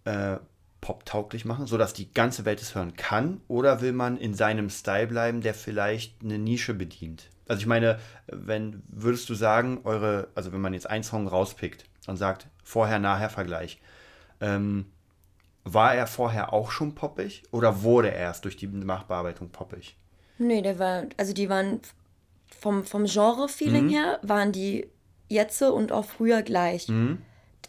äh, 0.06 0.38
poptauglich 0.82 1.46
machen, 1.46 1.66
sodass 1.68 1.94
die 1.94 2.12
ganze 2.14 2.46
Welt 2.46 2.62
es 2.62 2.76
hören 2.76 2.96
kann, 2.96 3.42
oder 3.48 3.82
will 3.82 3.94
man 3.94 4.18
in 4.18 4.34
seinem 4.34 4.70
Style 4.70 5.08
bleiben, 5.08 5.42
der 5.42 5.54
vielleicht 5.54 6.24
eine 6.24 6.38
Nische 6.38 6.74
bedient? 6.74 7.30
Also 7.48 7.62
ich 7.62 7.66
meine, 7.68 8.00
wenn 8.28 8.84
würdest 8.88 9.30
du 9.30 9.36
sagen, 9.36 9.82
eure, 9.84 10.28
also 10.36 10.52
wenn 10.52 10.62
man 10.62 10.74
jetzt 10.74 10.90
einen 10.90 11.04
Song 11.04 11.28
rauspickt 11.28 11.86
und 12.08 12.18
sagt, 12.18 12.48
vorher-nachher-Vergleich, 12.64 13.82
ähm, 14.42 14.86
war 15.74 15.94
er 15.96 16.08
vorher 16.08 16.54
auch 16.54 16.72
schon 16.72 16.96
poppig 16.96 17.44
oder 17.52 17.82
wurde 17.84 18.12
er 18.12 18.18
erst 18.20 18.46
durch 18.46 18.58
die 18.58 18.68
Nachbearbeitung 18.68 19.50
poppig? 19.50 19.98
nee, 20.40 20.62
der 20.62 20.78
war, 20.78 21.04
also 21.18 21.34
die 21.34 21.50
waren 21.50 21.80
vom, 22.60 22.84
vom 22.86 23.06
Genre-Feeling 23.06 23.86
Mhm. 23.86 23.90
her, 23.90 24.20
waren 24.22 24.52
die 24.52 24.88
jetzt 25.30 25.62
und 25.62 25.92
auch 25.92 26.06
früher 26.06 26.42
gleich. 26.44 26.88
Mhm. 26.90 27.22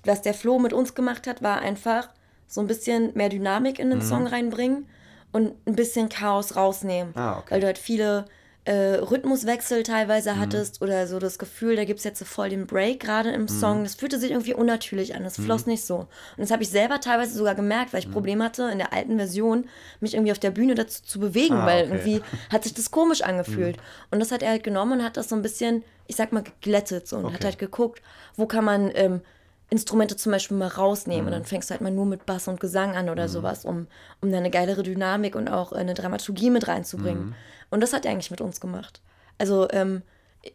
Was 0.05 0.23
der 0.23 0.35
Flo 0.35 0.59
mit 0.59 0.73
uns 0.73 0.95
gemacht 0.95 1.27
hat, 1.27 1.43
war 1.43 1.61
einfach 1.61 2.11
so 2.47 2.61
ein 2.61 2.67
bisschen 2.67 3.13
mehr 3.15 3.29
Dynamik 3.31 3.79
in 3.79 3.91
den 3.91 3.99
Mhm. 3.99 4.03
Song 4.05 4.27
reinbringen 4.27 4.87
und 5.33 5.55
ein 5.67 5.75
bisschen 5.77 6.09
Chaos 6.09 6.57
rausnehmen. 6.57 7.15
Ah, 7.17 7.39
okay. 7.39 7.55
Weil 7.55 7.61
du 7.61 7.67
halt 7.67 7.79
viele 7.79 8.27
äh, 8.69 8.97
Rhythmuswechsel 8.97 9.83
teilweise 9.83 10.35
Mhm. 10.35 10.39
hattest 10.41 10.83
oder 10.83 11.07
so 11.07 11.19
das 11.19 11.39
Gefühl, 11.39 11.75
da 11.77 11.85
gibt 11.85 11.99
es 12.01 12.05
jetzt 12.05 12.19
so 12.19 12.25
voll 12.25 12.51
den 12.51 12.67
Break 12.67 13.01
gerade 13.01 13.31
im 13.31 13.43
Mhm. 13.43 13.49
Song. 13.49 13.83
Das 13.85 13.95
fühlte 13.95 14.19
sich 14.19 14.31
irgendwie 14.33 14.53
unnatürlich 14.55 15.15
an, 15.15 15.25
das 15.25 15.37
floss 15.37 15.65
nicht 15.67 15.85
so. 15.85 15.97
Und 16.01 16.09
das 16.39 16.51
habe 16.51 16.63
ich 16.63 16.69
selber 16.69 17.01
teilweise 17.01 17.35
sogar 17.35 17.55
gemerkt, 17.55 17.89
Mhm. 17.89 17.93
weil 17.95 18.01
ich 18.01 18.11
Probleme 18.11 18.45
hatte 18.45 18.69
in 18.71 18.79
der 18.79 18.93
alten 18.93 19.17
Version, 19.17 19.67
mich 20.01 20.15
irgendwie 20.15 20.33
auf 20.33 20.39
der 20.39 20.51
Bühne 20.51 20.75
dazu 20.75 21.03
zu 21.03 21.19
bewegen, 21.19 21.55
Ah, 21.57 21.67
weil 21.67 21.85
okay. 21.85 21.93
irgendwie 21.93 22.23
hat 22.53 22.65
sich 22.65 22.75
das 22.75 22.91
komisch 22.91 23.23
angefühlt. 23.23 23.79
Und 24.11 24.21
das 24.21 24.31
hat 24.33 24.43
er 24.43 24.51
halt 24.51 24.65
genommen 24.65 24.99
und 25.01 25.05
hat 25.05 25.17
das 25.17 25.29
so 25.31 25.37
ein 25.37 25.43
bisschen, 25.43 25.83
ich 26.07 26.17
sag 26.17 26.33
mal, 26.33 26.43
geglättet 26.43 27.09
so 27.09 27.17
und 27.17 27.25
hat 27.27 27.37
Okay. 27.37 27.45
halt 27.45 27.59
geguckt, 27.59 28.03
wo 28.37 28.47
kann 28.47 28.65
man 28.65 28.91
ähm, 28.95 29.23
Instrumente 29.71 30.17
zum 30.17 30.33
Beispiel 30.33 30.57
mal 30.57 30.69
rausnehmen 30.69 31.23
Mhm. 31.23 31.27
und 31.27 31.33
dann 31.33 31.45
fängst 31.45 31.69
du 31.69 31.73
halt 31.73 31.81
mal 31.83 31.91
nur 31.91 32.07
mit 32.07 32.25
Bass 32.27 32.49
und 32.49 32.59
Gesang 32.61 32.97
an 32.97 33.09
oder 33.11 33.29
sowas, 33.29 33.65
um, 33.65 33.87
um 34.23 34.31
da 34.33 34.39
eine 34.39 34.51
geilere 34.51 34.83
Dynamik 34.83 35.35
und 35.37 35.49
auch 35.49 35.73
eine 35.73 35.95
Dramaturgie 35.95 36.51
mit 36.51 36.69
reinzubringen. 36.69 37.27
Mhm. 37.27 37.35
Und 37.71 37.81
das 37.83 37.93
hat 37.93 38.05
er 38.07 38.13
eigentlich 38.13 38.31
mit 38.31 38.41
uns 38.41 38.61
gemacht. 38.61 39.01
Also 39.37 39.69
ähm, 39.71 40.03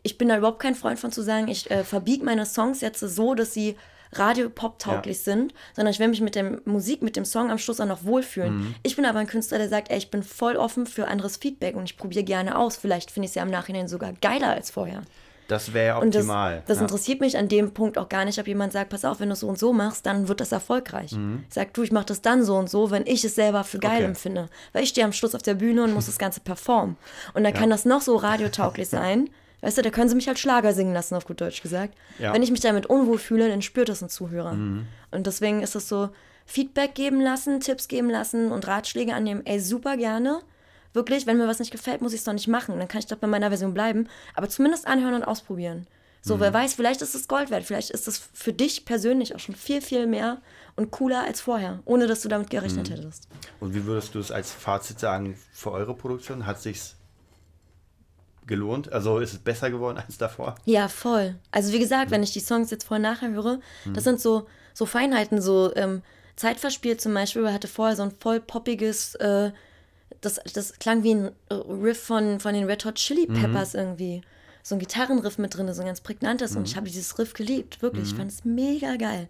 ich 0.01 0.18
bin 0.18 0.30
da 0.30 0.38
überhaupt 0.38 0.59
kein 0.59 0.76
Freund 0.76 0.97
von 0.99 1.11
zu 1.11 1.22
sagen, 1.22 1.47
ich 1.47 1.70
äh, 1.70 1.84
verbiege 1.84 2.26
meine 2.26 2.45
Songs 2.45 2.82
jetzt 2.82 3.01
so, 3.01 3.36
dass 3.36 3.53
sie 3.53 3.76
radio-pop-tauglich 4.14 5.20
sind, 5.20 5.53
sondern 5.76 5.91
ich 5.91 5.99
will 5.99 6.07
mich 6.07 6.22
mit 6.22 6.36
der 6.36 6.59
Musik, 6.66 7.01
mit 7.01 7.16
dem 7.16 7.26
Song 7.26 7.51
am 7.51 7.57
Schluss 7.57 7.80
auch 7.80 7.86
noch 7.86 8.03
wohlfühlen. 8.03 8.57
Mhm. 8.57 8.76
Ich 8.84 8.95
bin 8.95 9.05
aber 9.05 9.20
ein 9.20 9.28
Künstler, 9.28 9.57
der 9.57 9.70
sagt, 9.70 9.89
ey, 9.91 9.97
ich 9.97 10.11
bin 10.11 10.24
voll 10.24 10.55
offen 10.55 10.86
für 10.86 11.07
anderes 11.07 11.38
Feedback 11.38 11.76
und 11.76 11.86
ich 11.86 11.97
probiere 11.97 12.24
gerne 12.24 12.57
aus. 12.57 12.78
Vielleicht 12.78 13.11
finde 13.11 13.26
ich 13.26 13.32
es 13.32 13.36
ja 13.36 13.43
im 13.43 13.49
Nachhinein 13.51 13.88
sogar 13.88 14.14
geiler 14.22 14.49
als 14.49 14.72
vorher. 14.72 15.01
Das 15.48 15.74
wäre 15.74 16.00
Und 16.00 16.16
das, 16.16 16.22
optimal. 16.24 16.64
das 16.68 16.78
ja. 16.78 16.84
interessiert 16.84 17.20
mich 17.22 17.38
an 17.38 17.48
dem 17.50 17.74
Punkt 17.74 17.98
auch 17.98 18.10
gar 18.10 18.26
nicht, 18.26 18.39
ob 18.39 18.48
jemand 18.48 18.72
sagt, 18.74 18.89
pass 18.89 19.04
auf, 19.06 19.20
wenn 19.20 19.30
du 19.30 19.34
es 19.34 19.41
so 19.41 19.48
und 19.48 19.60
so 19.60 19.74
machst, 19.74 20.06
dann 20.06 20.28
wird 20.28 20.39
das 20.39 20.52
erfolgreich. 20.52 21.12
Ich 21.48 21.54
sag, 21.54 21.74
du, 21.74 21.84
ich 21.84 21.91
mache 21.91 22.06
das 22.06 22.22
dann 22.22 22.44
so 22.44 22.56
und 22.56 22.70
so, 22.70 22.91
wenn 22.91 23.06
ich 23.06 23.24
es 23.26 23.36
selber 23.36 23.64
für 23.64 23.80
geil 23.80 23.91
Mhm. 23.91 23.98
Okay. 23.98 24.06
empfinde. 24.06 24.50
Weil 24.72 24.84
ich 24.84 24.89
stehe 24.89 25.06
am 25.06 25.14
Schluss 25.14 25.36
auf 25.36 25.41
der 25.41 25.56
Bühne 25.56 25.84
und 25.84 25.94
muss 25.94 26.06
das 26.06 26.18
Ganze 26.18 26.39
performen. 26.39 26.96
Und 27.34 27.44
dann 27.44 27.54
kann 27.54 27.70
das 27.70 27.86
noch 27.86 28.02
so 28.02 28.16
radiotauglich 28.16 28.88
sein. 28.89 29.30
Weißt 29.62 29.78
du, 29.78 29.82
da 29.82 29.89
können 29.91 30.10
sie 30.10 30.16
mich 30.16 30.28
halt 30.28 30.39
Schlager 30.39 30.74
singen 30.74 30.94
lassen, 30.94 31.16
auf 31.16 31.26
gut 31.26 31.39
Deutsch 31.39 31.62
gesagt. 31.62 31.94
Ja. 32.20 32.30
Mhm. 32.30 32.34
Wenn 32.36 32.44
ich 32.44 32.52
mich 32.52 32.60
damit 32.62 32.86
unwohl 32.88 33.18
fühle, 33.18 33.48
dann 33.50 33.62
spürt 33.62 33.89
das 33.89 34.02
ein 34.02 34.10
Zuhörer. 34.10 34.52
Und 35.12 35.28
deswegen 35.28 35.62
ist 35.62 35.76
es 35.76 35.88
so, 35.88 36.10
Feedback 36.46 36.94
geben 36.96 37.22
lassen, 37.22 37.62
Tipps 37.62 37.88
geben 37.88 38.10
lassen 38.10 38.52
und 38.52 38.68
Ratschläge 38.68 39.14
annehmen, 39.14 39.41
ey, 39.46 39.60
super 39.62 39.96
gerne. 39.96 40.39
Wirklich, 40.94 41.26
wenn 41.26 41.38
mir 41.38 41.48
was 41.48 41.60
nicht 41.60 41.72
gefällt, 41.72 42.02
muss 42.02 42.14
ich 42.14 42.20
es 42.20 42.24
doch 42.26 42.34
nicht 42.34 42.48
machen. 42.48 42.78
Dann 42.80 42.88
kann 42.88 43.00
ich 43.00 43.08
doch 43.08 43.18
bei 43.18 43.28
meiner 43.28 43.50
Version 43.50 43.74
bleiben. 43.74 44.08
Aber 44.36 44.48
zumindest 44.50 44.88
anhören 44.88 45.16
und 45.16 45.24
ausprobieren. 45.24 45.88
So, 46.22 46.36
Mhm. 46.38 46.41
wer 46.41 46.54
weiß, 46.54 46.76
vielleicht 46.76 47.02
ist 47.02 47.16
es 47.16 47.28
Gold 47.28 47.50
wert. 47.50 47.64
Vielleicht 47.66 47.89
ist 47.89 48.08
es 48.08 48.18
für 48.34 48.54
dich 48.54 48.86
persönlich 48.86 49.36
auch 49.36 49.39
schon 49.39 49.56
viel, 49.56 49.82
viel 49.82 50.08
mehr 50.08 50.41
und 50.76 50.91
cooler 50.91 51.24
als 51.24 51.41
vorher, 51.41 51.80
ohne 51.86 52.08
dass 52.08 52.22
du 52.22 52.30
damit 52.30 52.50
gerechnet 52.50 52.89
Mhm. 52.89 52.94
hättest. 52.94 53.28
Und 53.60 53.74
wie 53.74 53.86
würdest 53.86 54.16
du 54.16 54.20
es 54.20 54.32
als 54.32 54.52
Fazit 54.52 55.00
sagen 55.00 55.38
für 55.52 55.72
eure 55.72 55.94
Produktion? 55.96 56.46
Hat 56.46 56.62
sich's 56.62 56.96
gelohnt? 58.46 58.91
Also 58.91 59.20
ist 59.20 59.34
es 59.34 59.39
besser 59.39 59.70
geworden 59.72 59.98
als 59.98 60.18
davor? 60.18 60.56
Ja, 60.66 60.88
voll. 60.88 61.36
Also 61.52 61.74
wie 61.74 61.80
gesagt, 61.80 62.12
wenn 62.12 62.24
ich 62.24 62.32
die 62.34 62.39
Songs 62.39 62.72
jetzt 62.72 62.86
vorher 62.86 63.02
nachher 63.02 63.32
höre, 63.32 63.60
das 63.94 64.04
sind 64.04 64.20
so, 64.20 64.48
so 64.74 64.86
Feinheiten, 64.86 65.41
so 65.41 65.74
ähm, 65.76 66.02
Zeitverspiel 66.36 66.98
zum 66.98 67.14
Beispiel, 67.14 67.52
hatte 67.52 67.68
vorher 67.68 67.96
so 67.96 68.04
ein 68.04 68.12
voll 68.20 68.39
poppiges, 68.39 69.16
äh, 69.16 69.52
das, 70.26 70.39
das 70.53 70.80
klang 70.80 71.03
wie 71.03 71.15
ein 71.15 71.32
Riff 71.51 72.03
von, 72.03 72.39
von 72.39 72.53
den 72.53 72.65
Red 72.65 72.86
Hot 72.86 72.95
Chili 72.95 73.28
Peppers 73.28 73.74
irgendwie. 73.74 74.21
So 74.61 74.76
ein 74.76 74.80
Gitarrenriff 74.80 75.38
mit 75.38 75.55
drin, 75.55 75.71
so 75.74 75.82
ein 75.82 75.88
ganz 75.88 76.01
prägnantes. 76.01 76.55
Und 76.55 76.67
ich 76.67 76.76
habe 76.76 76.88
dieses 76.88 77.19
Riff 77.19 77.34
geliebt, 77.34 77.82
wirklich. 77.82 78.09
Ich 78.11 78.15
fand 78.15 78.32
es 78.32 78.45
mega 78.45 78.95
geil. 78.95 79.28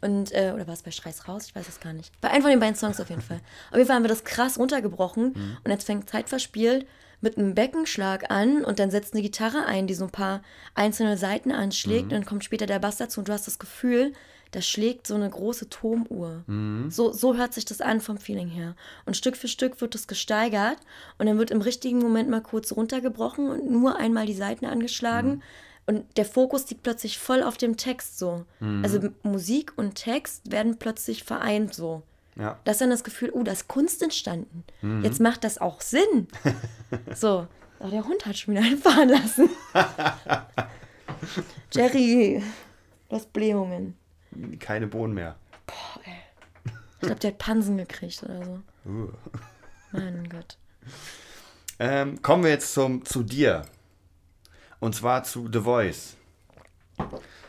Und, 0.00 0.32
äh, 0.32 0.52
oder 0.54 0.66
war 0.66 0.74
es 0.74 0.82
bei 0.82 0.90
Schreiß 0.90 1.26
raus? 1.26 1.46
Ich 1.46 1.56
weiß 1.56 1.68
es 1.68 1.80
gar 1.80 1.92
nicht. 1.92 2.12
Bei 2.20 2.30
einem 2.30 2.42
von 2.42 2.50
den 2.50 2.60
beiden 2.60 2.76
Songs 2.76 3.00
auf 3.00 3.08
jeden 3.08 3.22
Fall. 3.22 3.40
Auf 3.70 3.76
jeden 3.76 3.86
Fall 3.86 3.96
haben 3.96 4.04
wir 4.04 4.08
das 4.08 4.24
krass 4.24 4.58
runtergebrochen. 4.58 5.32
Und 5.64 5.70
jetzt 5.70 5.84
fängt 5.84 6.08
Zeit 6.08 6.28
verspielt 6.28 6.86
mit 7.20 7.36
einem 7.36 7.54
Beckenschlag 7.54 8.30
an 8.30 8.64
und 8.64 8.78
dann 8.78 8.90
setzt 8.92 9.14
eine 9.14 9.22
Gitarre 9.22 9.66
ein, 9.66 9.88
die 9.88 9.94
so 9.94 10.04
ein 10.04 10.10
paar 10.10 10.42
einzelne 10.74 11.16
Seiten 11.16 11.50
anschlägt. 11.50 12.04
Und 12.04 12.12
dann 12.12 12.26
kommt 12.26 12.44
später 12.44 12.66
der 12.66 12.78
Bass 12.78 12.98
dazu 12.98 13.20
und 13.20 13.28
du 13.28 13.32
hast 13.32 13.46
das 13.46 13.58
Gefühl, 13.58 14.12
da 14.50 14.62
schlägt 14.62 15.06
so 15.06 15.14
eine 15.14 15.28
große 15.28 15.68
Turmuhr. 15.68 16.42
Mhm. 16.46 16.90
So, 16.90 17.12
so 17.12 17.36
hört 17.36 17.54
sich 17.54 17.64
das 17.64 17.80
an 17.80 18.00
vom 18.00 18.18
Feeling 18.18 18.48
her. 18.48 18.74
Und 19.04 19.16
Stück 19.16 19.36
für 19.36 19.48
Stück 19.48 19.80
wird 19.80 19.94
es 19.94 20.06
gesteigert 20.06 20.78
und 21.18 21.26
dann 21.26 21.38
wird 21.38 21.50
im 21.50 21.60
richtigen 21.60 21.98
Moment 21.98 22.30
mal 22.30 22.42
kurz 22.42 22.72
runtergebrochen 22.72 23.48
und 23.48 23.70
nur 23.70 23.96
einmal 23.96 24.26
die 24.26 24.34
Seiten 24.34 24.64
angeschlagen. 24.64 25.30
Mhm. 25.30 25.42
Und 25.86 26.04
der 26.18 26.24
Fokus 26.24 26.68
liegt 26.68 26.82
plötzlich 26.82 27.18
voll 27.18 27.42
auf 27.42 27.56
dem 27.56 27.76
Text 27.76 28.18
so. 28.18 28.44
Mhm. 28.60 28.82
Also 28.82 29.00
Musik 29.22 29.72
und 29.76 29.94
Text 29.94 30.50
werden 30.50 30.78
plötzlich 30.78 31.24
vereint 31.24 31.74
so. 31.74 32.02
Ja. 32.36 32.58
Da 32.64 32.72
ist 32.72 32.80
dann 32.80 32.90
das 32.90 33.04
Gefühl, 33.04 33.30
oh, 33.32 33.42
da 33.42 33.52
ist 33.52 33.68
Kunst 33.68 34.02
entstanden. 34.02 34.64
Mhm. 34.80 35.02
Jetzt 35.02 35.20
macht 35.20 35.44
das 35.44 35.58
auch 35.58 35.80
Sinn. 35.80 36.28
so, 37.14 37.48
oh, 37.80 37.88
der 37.88 38.06
Hund 38.06 38.24
hat 38.24 38.38
schon 38.38 38.54
wieder 38.54 38.64
einfahren 38.66 39.08
lassen. 39.08 39.50
Jerry, 41.72 42.42
du 43.08 43.16
hast 43.16 43.32
Blähungen. 43.32 43.97
Keine 44.58 44.86
Bohnen 44.86 45.14
mehr. 45.14 45.36
Ich 47.00 47.06
glaube, 47.06 47.20
der 47.20 47.30
hat 47.30 47.38
Pansen 47.38 47.76
gekriegt 47.76 48.22
oder 48.22 48.44
so. 48.44 48.60
Uh. 48.86 49.08
Mein 49.92 50.28
Gott. 50.28 50.56
Ähm, 51.78 52.20
kommen 52.22 52.42
wir 52.42 52.50
jetzt 52.50 52.74
zum, 52.74 53.04
zu 53.04 53.22
dir. 53.22 53.62
Und 54.80 54.94
zwar 54.94 55.22
zu 55.24 55.48
The 55.52 55.60
Voice. 55.60 56.16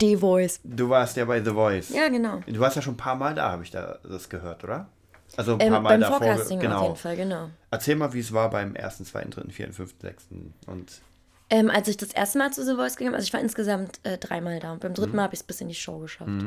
D-Voice. 0.01 0.61
Du 0.63 0.89
warst 0.89 1.17
ja 1.17 1.25
bei 1.25 1.43
The 1.43 1.51
Voice. 1.51 1.89
Ja, 1.89 2.07
genau. 2.07 2.39
Du 2.45 2.59
warst 2.59 2.75
ja 2.75 2.81
schon 2.81 2.93
ein 2.93 2.97
paar 2.97 3.15
Mal 3.15 3.35
da, 3.35 3.51
habe 3.51 3.63
ich 3.63 3.71
da 3.71 3.99
das 4.03 4.29
gehört, 4.29 4.63
oder? 4.63 4.87
Also 5.35 5.55
ein 5.55 5.61
Ähm, 5.61 5.73
paar 5.73 5.81
Mal 5.81 5.89
beim 5.89 6.01
davor. 6.01 6.17
Forecasting 6.19 6.59
genau. 6.59 6.77
auf 6.77 6.83
jeden 6.83 6.95
Fall, 6.95 7.15
genau. 7.15 7.49
Erzähl 7.71 7.95
mal, 7.95 8.13
wie 8.13 8.19
es 8.19 8.31
war 8.31 8.49
beim 8.49 8.75
ersten, 8.75 9.05
zweiten, 9.05 9.31
dritten, 9.31 9.51
vierten, 9.51 9.73
fünften, 9.73 10.01
sechsten 10.01 10.53
und 10.67 11.01
Ähm, 11.49 11.69
als 11.69 11.87
ich 11.87 11.97
das 11.97 12.11
erste 12.13 12.37
Mal 12.37 12.51
zu 12.53 12.63
The 12.63 12.75
Voice 12.75 12.95
gegangen 12.95 13.13
bin, 13.13 13.15
also 13.15 13.25
ich 13.25 13.33
war 13.33 13.39
insgesamt 13.39 13.99
äh, 14.03 14.17
dreimal 14.17 14.59
da 14.59 14.71
und 14.73 14.81
beim 14.81 14.91
Mhm. 14.91 14.95
dritten 14.95 15.15
Mal 15.15 15.23
habe 15.23 15.33
ich 15.33 15.39
es 15.39 15.45
bis 15.45 15.61
in 15.61 15.67
die 15.67 15.75
Show 15.75 15.97
geschafft. 15.99 16.45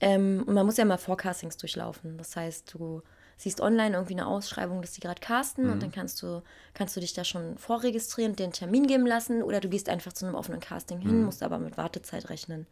Ähm, 0.00 0.44
und 0.46 0.54
man 0.54 0.64
muss 0.64 0.76
ja 0.76 0.84
mal 0.84 0.96
Forecastings 0.96 1.56
durchlaufen. 1.56 2.18
Das 2.18 2.36
heißt, 2.36 2.72
du 2.74 3.02
siehst 3.36 3.60
online 3.60 3.96
irgendwie 3.96 4.14
eine 4.14 4.26
Ausschreibung, 4.28 4.80
dass 4.80 4.92
die 4.92 5.00
gerade 5.00 5.20
casten 5.20 5.66
Mhm. 5.66 5.72
und 5.72 5.82
dann 5.82 5.90
kannst 5.90 6.22
du, 6.22 6.42
kannst 6.74 6.94
du 6.96 7.00
dich 7.00 7.14
da 7.14 7.24
schon 7.24 7.58
vorregistrieren, 7.58 8.36
dir 8.36 8.44
einen 8.44 8.52
Termin 8.52 8.86
geben 8.86 9.06
lassen 9.06 9.42
oder 9.42 9.60
du 9.60 9.68
gehst 9.68 9.88
einfach 9.88 10.12
zu 10.12 10.24
einem 10.24 10.34
offenen 10.36 10.60
Casting 10.60 10.98
Mhm. 10.98 11.06
hin, 11.08 11.24
musst 11.24 11.42
aber 11.42 11.58
mit 11.58 11.76
Wartezeit 11.76 12.30
rechnen. 12.30 12.66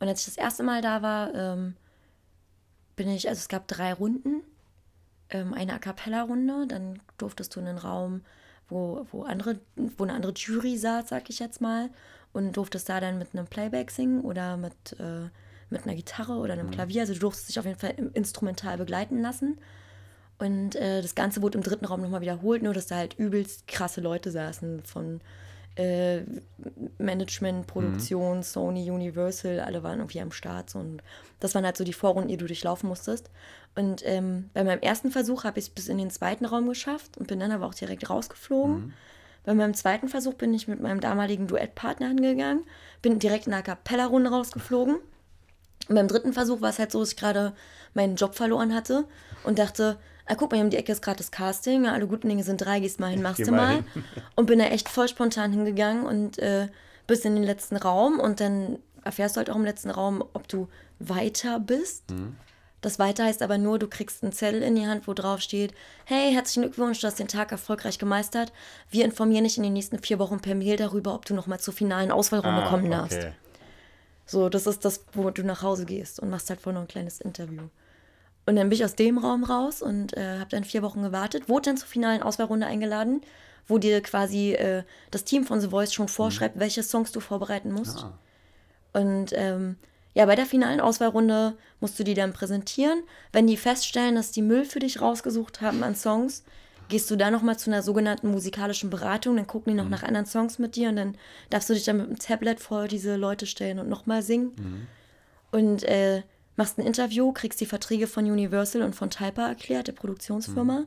Und 0.00 0.08
als 0.08 0.20
ich 0.20 0.26
das 0.26 0.36
erste 0.36 0.62
Mal 0.64 0.82
da 0.82 1.02
war, 1.02 1.34
ähm, 1.34 1.76
bin 2.96 3.08
ich, 3.08 3.28
also 3.28 3.38
es 3.38 3.48
gab 3.48 3.68
drei 3.68 3.92
Runden, 3.92 4.42
ähm, 5.30 5.54
eine 5.54 5.74
A 5.74 5.78
Cappella-Runde, 5.78 6.66
dann 6.66 7.00
durftest 7.18 7.54
du 7.54 7.60
in 7.60 7.68
einen 7.68 7.78
Raum, 7.78 8.22
wo, 8.68 9.06
wo, 9.10 9.22
andere, 9.22 9.58
wo 9.76 10.04
eine 10.04 10.14
andere 10.14 10.32
Jury 10.32 10.76
saß, 10.76 11.08
sag 11.08 11.30
ich 11.30 11.38
jetzt 11.38 11.60
mal, 11.60 11.90
und 12.32 12.56
durftest 12.56 12.88
da 12.88 13.00
dann 13.00 13.18
mit 13.18 13.28
einem 13.32 13.46
Playback 13.46 13.90
singen 13.90 14.20
oder 14.20 14.56
mit, 14.56 14.96
äh, 14.98 15.28
mit 15.70 15.84
einer 15.84 15.94
Gitarre 15.94 16.34
oder 16.34 16.52
einem 16.52 16.70
Klavier. 16.70 17.02
Also 17.02 17.14
du 17.14 17.20
durftest 17.20 17.48
dich 17.48 17.58
auf 17.58 17.64
jeden 17.64 17.78
Fall 17.78 17.94
instrumental 18.14 18.78
begleiten 18.78 19.20
lassen. 19.20 19.58
Und 20.38 20.76
äh, 20.76 21.02
das 21.02 21.14
Ganze 21.14 21.42
wurde 21.42 21.58
im 21.58 21.64
dritten 21.64 21.84
Raum 21.84 22.00
nochmal 22.00 22.20
wiederholt, 22.20 22.62
nur 22.62 22.74
dass 22.74 22.86
da 22.86 22.96
halt 22.96 23.14
übelst 23.18 23.66
krasse 23.66 24.00
Leute 24.00 24.30
saßen 24.30 24.84
von 24.84 25.20
äh, 25.78 26.24
Management, 26.98 27.68
Produktion, 27.68 28.42
Sony, 28.42 28.90
Universal, 28.90 29.60
alle 29.60 29.82
waren 29.82 30.00
irgendwie 30.00 30.20
am 30.20 30.32
Start. 30.32 30.70
So. 30.70 30.80
Und 30.80 31.02
das 31.38 31.54
waren 31.54 31.64
halt 31.64 31.76
so 31.76 31.84
die 31.84 31.92
Vorrunden, 31.92 32.28
die 32.28 32.36
du 32.36 32.46
durchlaufen 32.46 32.88
musstest. 32.88 33.30
Und 33.76 34.02
ähm, 34.04 34.50
bei 34.54 34.64
meinem 34.64 34.80
ersten 34.80 35.10
Versuch 35.10 35.44
habe 35.44 35.60
ich 35.60 35.66
es 35.66 35.70
bis 35.70 35.88
in 35.88 35.98
den 35.98 36.10
zweiten 36.10 36.44
Raum 36.44 36.68
geschafft 36.68 37.16
und 37.16 37.28
bin 37.28 37.38
dann 37.38 37.52
aber 37.52 37.66
auch 37.66 37.74
direkt 37.74 38.10
rausgeflogen. 38.10 38.92
Bei 39.44 39.54
meinem 39.54 39.72
zweiten 39.72 40.08
Versuch 40.08 40.34
bin 40.34 40.52
ich 40.52 40.66
mit 40.66 40.80
meinem 40.80 41.00
damaligen 41.00 41.46
Duettpartner 41.46 42.08
hingegangen, 42.08 42.64
bin 43.00 43.20
direkt 43.20 43.46
in 43.46 43.52
der 43.52 43.62
Capella-Runde 43.62 44.30
rausgeflogen. 44.30 44.96
Und 45.88 45.94
beim 45.94 46.08
dritten 46.08 46.32
Versuch 46.32 46.60
war 46.60 46.70
es 46.70 46.78
halt 46.78 46.90
so, 46.90 47.00
dass 47.00 47.12
ich 47.12 47.16
gerade 47.16 47.54
meinen 47.94 48.16
Job 48.16 48.34
verloren 48.34 48.74
hatte 48.74 49.06
und 49.44 49.58
dachte, 49.58 49.98
ah, 50.28 50.34
guck 50.36 50.50
mal, 50.50 50.56
hier 50.58 50.64
um 50.64 50.70
die 50.70 50.76
Ecke 50.76 50.92
ist 50.92 51.02
gerade 51.02 51.18
das 51.18 51.30
Casting, 51.30 51.84
ja, 51.84 51.92
alle 51.92 52.06
guten 52.06 52.28
Dinge 52.28 52.44
sind 52.44 52.58
drei, 52.58 52.80
gehst 52.80 53.00
mal 53.00 53.10
hin, 53.10 53.22
machst 53.22 53.46
du 53.46 53.50
mal 53.50 53.76
mal. 53.76 53.84
Und 54.36 54.46
bin 54.46 54.58
da 54.58 54.66
echt 54.66 54.88
voll 54.88 55.08
spontan 55.08 55.52
hingegangen 55.52 56.04
und 56.06 56.38
äh, 56.38 56.68
bis 57.06 57.24
in 57.24 57.34
den 57.34 57.44
letzten 57.44 57.76
Raum 57.76 58.20
und 58.20 58.40
dann 58.40 58.78
erfährst 59.04 59.36
du 59.36 59.38
halt 59.38 59.50
auch 59.50 59.56
im 59.56 59.64
letzten 59.64 59.90
Raum, 59.90 60.22
ob 60.34 60.46
du 60.48 60.68
weiter 60.98 61.58
bist. 61.58 62.04
Das 62.80 62.98
Weiter 62.98 63.24
heißt 63.24 63.42
aber 63.42 63.58
nur, 63.58 63.78
du 63.78 63.88
kriegst 63.88 64.22
einen 64.22 64.32
Zettel 64.32 64.62
in 64.62 64.76
die 64.76 64.86
Hand, 64.86 65.08
wo 65.08 65.14
drauf 65.14 65.40
steht, 65.40 65.72
hey, 66.04 66.32
herzlichen 66.32 66.62
Glückwunsch, 66.62 67.00
du 67.00 67.06
hast 67.06 67.18
den 67.18 67.26
Tag 67.26 67.50
erfolgreich 67.50 67.98
gemeistert. 67.98 68.52
Wir 68.90 69.04
informieren 69.04 69.44
dich 69.44 69.56
in 69.56 69.62
den 69.64 69.72
nächsten 69.72 69.98
vier 69.98 70.18
Wochen 70.18 70.40
per 70.40 70.54
Mail 70.54 70.76
darüber, 70.76 71.14
ob 71.14 71.24
du 71.24 71.34
nochmal 71.34 71.58
zur 71.58 71.72
finalen 71.74 72.12
Auswahlrunde 72.12 72.62
Ah, 72.64 72.68
kommen 72.68 72.90
darfst. 72.90 73.18
okay. 73.18 73.32
So, 74.26 74.48
das 74.50 74.66
ist 74.66 74.84
das, 74.84 75.04
wo 75.14 75.30
du 75.30 75.42
nach 75.42 75.62
Hause 75.62 75.86
gehst 75.86 76.20
und 76.20 76.28
machst 76.30 76.50
halt 76.50 76.60
vorher 76.60 76.78
noch 76.80 76.86
ein 76.86 76.92
kleines 76.92 77.20
Interview. 77.20 77.62
Und 78.48 78.56
dann 78.56 78.70
bin 78.70 78.78
ich 78.78 78.84
aus 78.86 78.94
dem 78.94 79.18
Raum 79.18 79.44
raus 79.44 79.82
und 79.82 80.16
äh, 80.16 80.38
habe 80.38 80.48
dann 80.48 80.64
vier 80.64 80.80
Wochen 80.80 81.02
gewartet, 81.02 81.50
wurde 81.50 81.68
dann 81.68 81.76
zur 81.76 81.86
finalen 81.86 82.22
Auswahlrunde 82.22 82.66
eingeladen, 82.66 83.20
wo 83.66 83.76
dir 83.76 84.00
quasi 84.02 84.52
äh, 84.52 84.84
das 85.10 85.24
Team 85.24 85.44
von 85.44 85.60
The 85.60 85.68
Voice 85.68 85.92
schon 85.92 86.08
vorschreibt, 86.08 86.58
welche 86.58 86.82
Songs 86.82 87.12
du 87.12 87.20
vorbereiten 87.20 87.70
musst. 87.70 87.98
Ah. 87.98 88.18
Und 88.98 89.34
ähm, 89.34 89.76
ja, 90.14 90.24
bei 90.24 90.34
der 90.34 90.46
finalen 90.46 90.80
Auswahlrunde 90.80 91.58
musst 91.80 91.98
du 91.98 92.04
die 92.04 92.14
dann 92.14 92.32
präsentieren. 92.32 93.02
Wenn 93.32 93.46
die 93.46 93.58
feststellen, 93.58 94.14
dass 94.14 94.30
die 94.30 94.40
Müll 94.40 94.64
für 94.64 94.78
dich 94.78 95.02
rausgesucht 95.02 95.60
haben 95.60 95.82
an 95.82 95.94
Songs, 95.94 96.42
gehst 96.88 97.10
du 97.10 97.16
da 97.16 97.30
nochmal 97.30 97.58
zu 97.58 97.68
einer 97.68 97.82
sogenannten 97.82 98.30
musikalischen 98.30 98.88
Beratung. 98.88 99.36
Dann 99.36 99.46
gucken 99.46 99.74
die 99.74 99.76
noch 99.76 99.90
nach 99.90 100.04
anderen 100.04 100.24
Songs 100.24 100.58
mit 100.58 100.74
dir 100.74 100.88
und 100.88 100.96
dann 100.96 101.18
darfst 101.50 101.68
du 101.68 101.74
dich 101.74 101.84
dann 101.84 101.98
mit 101.98 102.08
dem 102.08 102.18
Tablet 102.18 102.60
vor 102.60 102.88
diese 102.88 103.16
Leute 103.16 103.44
stellen 103.44 103.78
und 103.78 103.90
nochmal 103.90 104.22
singen. 104.22 104.52
Und 105.50 105.82
äh, 105.82 106.22
machst 106.58 106.76
ein 106.78 106.86
Interview, 106.86 107.32
kriegst 107.32 107.60
die 107.60 107.66
Verträge 107.66 108.06
von 108.06 108.24
Universal 108.24 108.82
und 108.82 108.94
von 108.94 109.10
Typer 109.10 109.48
erklärt, 109.48 109.86
der 109.86 109.92
Produktionsfirma. 109.92 110.84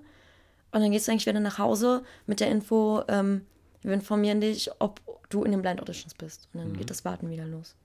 Und 0.72 0.82
dann 0.82 0.92
gehst 0.92 1.08
du 1.08 1.12
eigentlich 1.12 1.26
wieder 1.26 1.40
nach 1.40 1.58
Hause 1.58 2.04
mit 2.28 2.40
der 2.40 2.50
Info, 2.50 3.04
ähm, 3.08 3.46
wir 3.82 3.94
informieren 3.94 4.42
dich, 4.42 4.70
ob 4.80 5.02
du 5.30 5.44
in 5.44 5.52
den 5.52 5.62
Blind 5.62 5.82
Auditions 5.82 6.14
bist. 6.14 6.48
Und 6.54 6.60
dann 6.60 6.78
geht 6.78 6.90
das 6.90 7.04
Warten 7.04 7.30
wieder 7.30 7.46
los. 7.46 7.76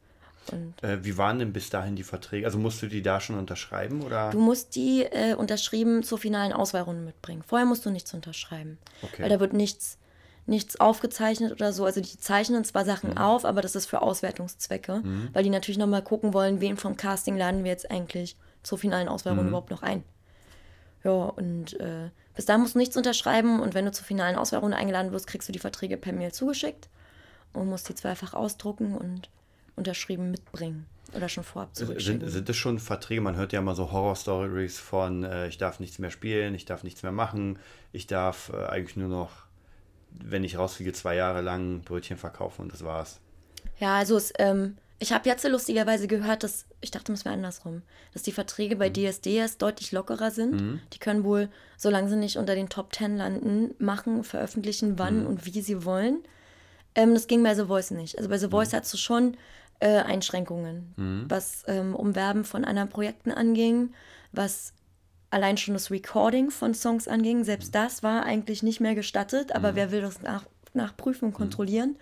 Äh, 0.83 0.99
wie 1.03 1.17
waren 1.17 1.39
denn 1.39 1.53
bis 1.53 1.71
dahin 1.71 1.97
die 1.97 2.03
Verträge? 2.03 2.47
Also 2.47 2.59
musst 2.59 2.83
du 2.83 2.87
die 2.87 3.03
da 3.03 3.21
schon 3.21 3.37
unterschreiben 3.37 4.03
oder? 4.03 4.31
du 4.31 4.39
musst 4.39 4.77
die 4.77 5.03
äh, 5.03 5.35
unterschrieben 5.35 6.05
zur 6.05 6.19
finalen 6.19 6.53
Auswahlrunde 6.53 7.03
mitbringen. 7.03 7.43
Vorher 7.45 7.67
musst 7.67 7.85
du 7.87 7.91
nichts 7.91 8.15
unterschreiben. 8.15 8.79
Okay. 9.03 9.23
Weil 9.23 9.31
da 9.31 9.41
wird 9.41 9.55
nichts, 9.55 9.99
nichts 10.47 10.79
aufgezeichnet 10.79 11.53
oder 11.53 11.73
so. 11.73 11.85
Also 11.85 12.01
die 12.01 12.19
zeichnen 12.19 12.65
zwar 12.65 12.85
Sachen 12.85 13.11
Mhm. 13.11 13.19
auf, 13.19 13.45
aber 13.45 13.63
das 13.63 13.75
ist 13.75 13.87
für 13.87 14.03
Auswertungszwecke. 14.03 15.03
Weil 15.33 15.43
die 15.43 15.51
natürlich 15.51 15.79
nochmal 15.79 16.03
gucken 16.03 16.33
wollen, 16.35 16.61
wen 16.61 16.77
vom 16.77 16.97
Casting 16.97 17.37
laden 17.37 17.65
wir 17.65 17.71
jetzt 17.71 17.91
eigentlich 17.91 18.37
zur 18.63 18.79
finalen 18.79 19.09
Auswahlrunde 19.09 19.45
Mhm. 19.45 19.49
überhaupt 19.49 19.71
noch 19.71 19.83
ein. 19.83 20.05
Ja, 21.05 21.11
und 21.13 21.79
äh, 21.81 22.11
bis 22.35 22.47
dahin 22.47 22.63
musst 22.63 22.75
du 22.75 22.79
nichts 22.79 22.97
unterschreiben 22.97 23.61
und 23.61 23.75
wenn 23.75 23.85
du 23.85 23.93
zur 23.93 24.05
finalen 24.05 24.37
Auswahlrunde 24.37 24.77
eingeladen 24.77 25.13
wirst, 25.13 25.27
kriegst 25.27 25.49
du 25.49 25.53
die 25.53 25.59
Verträge 25.59 25.97
per 25.97 26.13
Mail 26.13 26.33
zugeschickt 26.33 26.89
und 27.53 27.69
musst 27.69 27.89
die 27.89 27.95
zweifach 27.95 28.35
ausdrucken 28.35 28.97
und 28.97 29.29
unterschrieben 29.77 30.31
mitbringen. 30.31 30.87
Oder 31.15 31.29
schon 31.29 31.45
vorab 31.45 31.75
zurückschicken. 31.77 32.21
Sind, 32.23 32.31
sind 32.31 32.49
das 32.49 32.57
schon 32.57 32.81
Verträge? 32.81 33.21
Man 33.21 33.37
hört 33.37 33.53
ja 33.53 33.61
mal 33.63 33.77
so 33.77 33.93
Horror-Stories 33.93 34.79
von, 34.81 35.23
äh, 35.23 35.47
ich 35.47 35.59
darf 35.59 35.79
nichts 35.79 35.99
mehr 36.01 36.11
spielen, 36.11 36.55
ich 36.55 36.65
darf 36.65 36.83
nichts 36.83 37.05
mehr 37.05 37.13
machen, 37.13 37.59
ich 37.93 38.09
darf 38.09 38.51
äh, 38.53 38.67
eigentlich 38.67 38.97
nur 38.97 39.09
noch, 39.09 39.46
wenn 40.25 40.45
ich 40.45 40.59
rausfliege, 40.59 40.93
zwei 40.93 41.15
Jahre 41.17 41.41
lang 41.41 41.83
Brötchen 41.83 42.17
verkaufen 42.17 42.63
und 42.63 42.73
das 42.73 42.85
war's. 42.85 43.21
Ja, 43.79 43.97
also 43.97 44.17
es, 44.17 44.33
ähm, 44.39 44.77
ich 44.99 45.13
habe 45.13 45.29
jetzt 45.29 45.47
lustigerweise 45.47 46.09
gehört, 46.09 46.43
dass, 46.43 46.65
ich 46.81 46.91
dachte, 46.91 47.13
es 47.13 47.25
wäre 47.25 47.35
andersrum, 47.35 47.83
dass 48.13 48.23
die 48.23 48.33
Verträge 48.33 48.77
bei 48.77 48.89
DSDS 48.89 49.59
deutlich 49.59 49.93
lockerer 49.93 50.31
sind. 50.31 50.81
Die 50.95 50.99
können 50.99 51.25
wohl, 51.25 51.51
solange 51.77 52.09
sie 52.09 52.17
nicht 52.17 52.39
unter 52.39 52.55
den 52.55 52.71
Top 52.71 52.93
Ten 52.93 53.19
landen, 53.19 53.75
machen, 53.79 54.25
veröffentlichen, 54.25 54.99
wann 54.99 55.27
und 55.27 55.45
wie 55.45 55.61
sie 55.61 55.85
wollen. 55.85 56.23
Ähm, 56.95 57.13
das 57.13 57.27
ging 57.27 57.43
bei 57.43 57.55
The 57.55 57.67
Voice 57.67 57.91
nicht. 57.91 58.17
Also 58.17 58.31
bei 58.31 58.39
The 58.39 58.49
Voice 58.49 58.73
hattest 58.73 58.95
du 58.95 58.99
schon 58.99 59.37
äh, 59.81 59.99
Einschränkungen, 59.99 61.27
was 61.29 61.65
ähm, 61.67 61.95
Umwerben 61.95 62.45
von 62.45 62.65
anderen 62.65 62.89
Projekten 62.89 63.31
anging, 63.31 63.93
was 64.33 64.73
allein 65.31 65.57
schon 65.57 65.75
das 65.75 65.91
Recording 65.91 66.51
von 66.51 66.75
Songs 66.75 67.09
anging. 67.09 67.45
Selbst 67.45 67.75
das 67.75 68.03
war 68.03 68.25
eigentlich 68.25 68.63
nicht 68.63 68.81
mehr 68.81 68.95
gestattet, 68.95 69.53
aber 69.55 69.75
wer 69.75 69.91
will 69.91 70.01
das 70.03 70.23
nach, 70.23 70.45
nachprüfen 70.75 71.29
und 71.29 71.35
kontrollieren? 71.35 71.97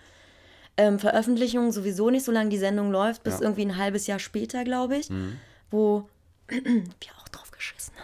Ähm, 0.77 0.99
Veröffentlichung 0.99 1.71
sowieso 1.73 2.11
nicht, 2.11 2.25
solange 2.25 2.51
die 2.51 2.59
Sendung 2.59 2.91
läuft, 2.91 3.23
bis 3.23 3.35
Ja. 3.35 3.43
irgendwie 3.43 3.65
ein 3.65 3.77
halbes 3.77 4.07
Jahr 4.07 4.19
später, 4.19 4.65
glaube 4.65 4.97
ich, 4.97 5.09
wo 5.71 6.09
wir 6.49 7.13
auch 7.21 7.29
drauf 7.29 7.51
geschissen 7.51 7.95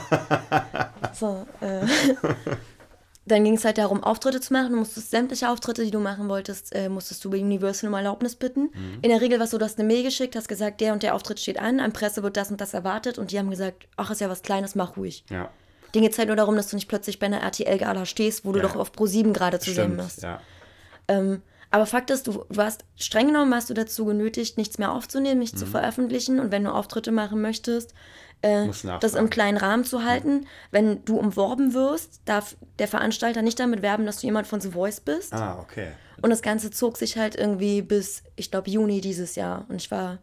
haben. 0.00 1.14
so, 1.14 1.46
äh, 1.60 1.86
dann 3.30 3.44
ging 3.44 3.54
es 3.54 3.64
halt 3.64 3.78
darum, 3.78 4.02
Auftritte 4.02 4.40
zu 4.40 4.52
machen. 4.52 4.72
Du 4.72 4.78
musstest 4.78 5.10
sämtliche 5.10 5.48
Auftritte, 5.50 5.84
die 5.84 5.90
du 5.90 6.00
machen 6.00 6.28
wolltest, 6.28 6.74
äh, 6.74 6.88
musstest 6.88 7.24
du 7.24 7.30
bei 7.30 7.38
Universal 7.40 7.88
um 7.88 7.94
Erlaubnis 7.94 8.34
bitten. 8.36 8.70
In 9.02 9.10
der 9.10 9.20
Regel 9.20 9.38
war 9.38 9.44
es 9.44 9.50
so, 9.50 9.58
du 9.58 9.64
hast 9.64 9.78
eine 9.78 9.86
Mail 9.86 10.02
geschickt, 10.02 10.34
hast 10.36 10.48
gesagt, 10.48 10.80
der 10.80 10.92
und 10.92 11.02
der 11.02 11.14
Auftritt 11.14 11.38
steht 11.40 11.58
an, 11.58 11.80
an 11.80 11.92
Presse 11.92 12.22
wird 12.22 12.36
das 12.36 12.50
und 12.50 12.60
das 12.60 12.74
erwartet 12.74 13.18
und 13.18 13.30
die 13.32 13.38
haben 13.38 13.50
gesagt, 13.50 13.86
ach, 13.96 14.10
ist 14.10 14.20
ja 14.20 14.28
was 14.28 14.42
Kleines, 14.42 14.74
mach 14.74 14.96
ruhig. 14.96 15.24
Ja, 15.30 15.50
Ding 15.94 16.02
geht 16.02 16.18
halt 16.18 16.28
nur 16.28 16.36
darum, 16.36 16.54
dass 16.56 16.68
du 16.68 16.76
nicht 16.76 16.88
plötzlich 16.88 17.18
bei 17.18 17.26
einer 17.26 17.40
RTL-Gala 17.40 18.04
stehst, 18.04 18.44
wo 18.44 18.52
du 18.52 18.58
Ja. 18.58 18.66
doch 18.66 18.76
auf 18.76 18.92
Pro7 18.92 19.32
gerade 19.32 19.58
zu 19.58 19.72
sehen 19.72 19.92
stimmt. 19.94 19.96
bist. 19.96 20.22
Ja. 20.22 20.40
Ähm, 21.08 21.42
Aber 21.70 21.84
Fakt 21.84 22.08
ist, 22.08 22.26
du 22.26 22.46
warst 22.48 22.86
streng 22.96 23.26
genommen, 23.26 23.50
warst 23.52 23.68
du 23.68 23.74
dazu 23.74 24.06
genötigt, 24.06 24.56
nichts 24.56 24.78
mehr 24.78 24.90
aufzunehmen, 24.90 25.38
nichts 25.38 25.58
zu 25.60 25.66
Mhm. 25.66 25.70
veröffentlichen. 25.70 26.40
Und 26.40 26.50
wenn 26.50 26.64
du 26.64 26.70
Auftritte 26.72 27.12
machen 27.12 27.42
möchtest, 27.42 27.92
äh, 28.42 28.68
das 29.00 29.14
im 29.14 29.30
kleinen 29.30 29.56
Rahmen 29.56 29.84
zu 29.84 30.04
halten. 30.04 30.46
Wenn 30.70 31.04
du 31.04 31.18
umworben 31.18 31.74
wirst, 31.74 32.20
darf 32.24 32.56
der 32.78 32.88
Veranstalter 32.88 33.42
nicht 33.42 33.58
damit 33.58 33.82
werben, 33.82 34.06
dass 34.06 34.20
du 34.20 34.26
jemand 34.26 34.46
von 34.46 34.60
The 34.60 34.70
Voice 34.70 35.00
bist. 35.00 35.32
Ah, 35.32 35.58
okay. 35.60 35.88
Und 36.20 36.30
das 36.30 36.42
Ganze 36.42 36.70
zog 36.70 36.96
sich 36.96 37.16
halt 37.16 37.36
irgendwie 37.36 37.82
bis, 37.82 38.22
ich 38.36 38.50
glaube, 38.50 38.70
Juni 38.70 39.00
dieses 39.00 39.34
Jahr. 39.36 39.64
Und 39.68 39.76
ich 39.76 39.90
war, 39.90 40.18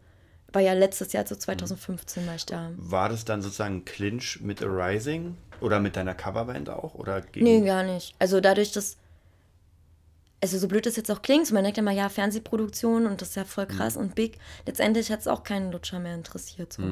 war 0.52 0.62
ja 0.62 0.72
letztes 0.72 1.12
Jahr, 1.12 1.26
so 1.26 1.36
2015 1.36 2.26
war 2.26 2.34
ich 2.34 2.46
da. 2.46 2.70
War 2.76 3.08
das 3.08 3.24
dann 3.24 3.42
sozusagen 3.42 3.76
ein 3.76 3.84
Clinch 3.84 4.40
mit 4.40 4.62
Arising? 4.62 5.36
Oder 5.60 5.80
mit 5.80 5.96
deiner 5.96 6.14
Coverband 6.14 6.68
auch? 6.68 6.94
Oder 6.94 7.22
gegen, 7.22 7.44
Nee, 7.44 7.62
gar 7.62 7.82
nicht. 7.82 8.14
Also 8.18 8.40
dadurch, 8.40 8.72
dass. 8.72 8.96
Also 10.42 10.58
so 10.58 10.68
blöd 10.68 10.84
das 10.84 10.96
jetzt 10.96 11.10
auch 11.10 11.22
klingt, 11.22 11.46
so 11.46 11.54
man 11.54 11.64
denkt 11.64 11.78
immer, 11.78 11.92
ja, 11.92 12.10
Fernsehproduktion 12.10 13.06
und 13.06 13.22
das 13.22 13.30
ist 13.30 13.36
ja 13.36 13.44
voll 13.44 13.64
krass 13.64 13.96
und 13.96 14.14
big. 14.14 14.38
Letztendlich 14.66 15.10
hat 15.10 15.20
es 15.20 15.28
auch 15.28 15.42
keinen 15.42 15.72
Lutscher 15.72 15.98
mehr 15.98 16.14
interessiert. 16.14 16.74
So. 16.74 16.82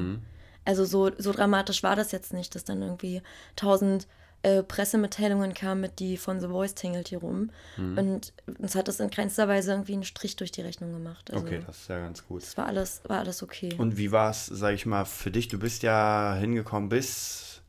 Also 0.65 0.83
so, 0.85 1.11
so 1.17 1.31
dramatisch 1.31 1.83
war 1.83 1.95
das 1.95 2.11
jetzt 2.11 2.33
nicht, 2.33 2.55
dass 2.55 2.63
dann 2.63 2.81
irgendwie 2.81 3.21
tausend 3.55 4.07
äh, 4.41 4.61
Pressemitteilungen 4.63 5.53
kamen 5.53 5.81
mit 5.81 5.99
die 5.99 6.17
von 6.17 6.39
The 6.39 6.47
Voice 6.47 6.75
tingelt 6.75 7.07
hier 7.07 7.19
rum. 7.19 7.49
Und 7.77 8.33
uns 8.59 8.75
hat 8.75 8.87
das 8.87 8.99
in 8.99 9.09
keinster 9.09 9.47
Weise 9.47 9.71
irgendwie 9.71 9.93
einen 9.93 10.03
Strich 10.03 10.35
durch 10.35 10.51
die 10.51 10.61
Rechnung 10.61 10.91
gemacht. 10.93 11.31
Also 11.33 11.45
Okay, 11.45 11.61
das 11.65 11.77
ist 11.81 11.89
ja 11.89 11.99
ganz 11.99 12.27
gut. 12.27 12.43
das 12.43 12.55
war 12.57 12.65
alles, 12.67 13.01
war 13.07 13.19
alles 13.19 13.41
okay. 13.41 13.73
Und 13.77 13.97
wie 13.97 14.11
war 14.11 14.29
es, 14.29 14.45
sag 14.47 14.73
ich 14.73 14.85
mal, 14.85 15.05
für 15.05 15.31
dich? 15.31 15.47
Du 15.47 15.57
bist 15.57 15.81
ja 15.83 16.35
hingekommen 16.39 16.89
bis. 16.89 17.61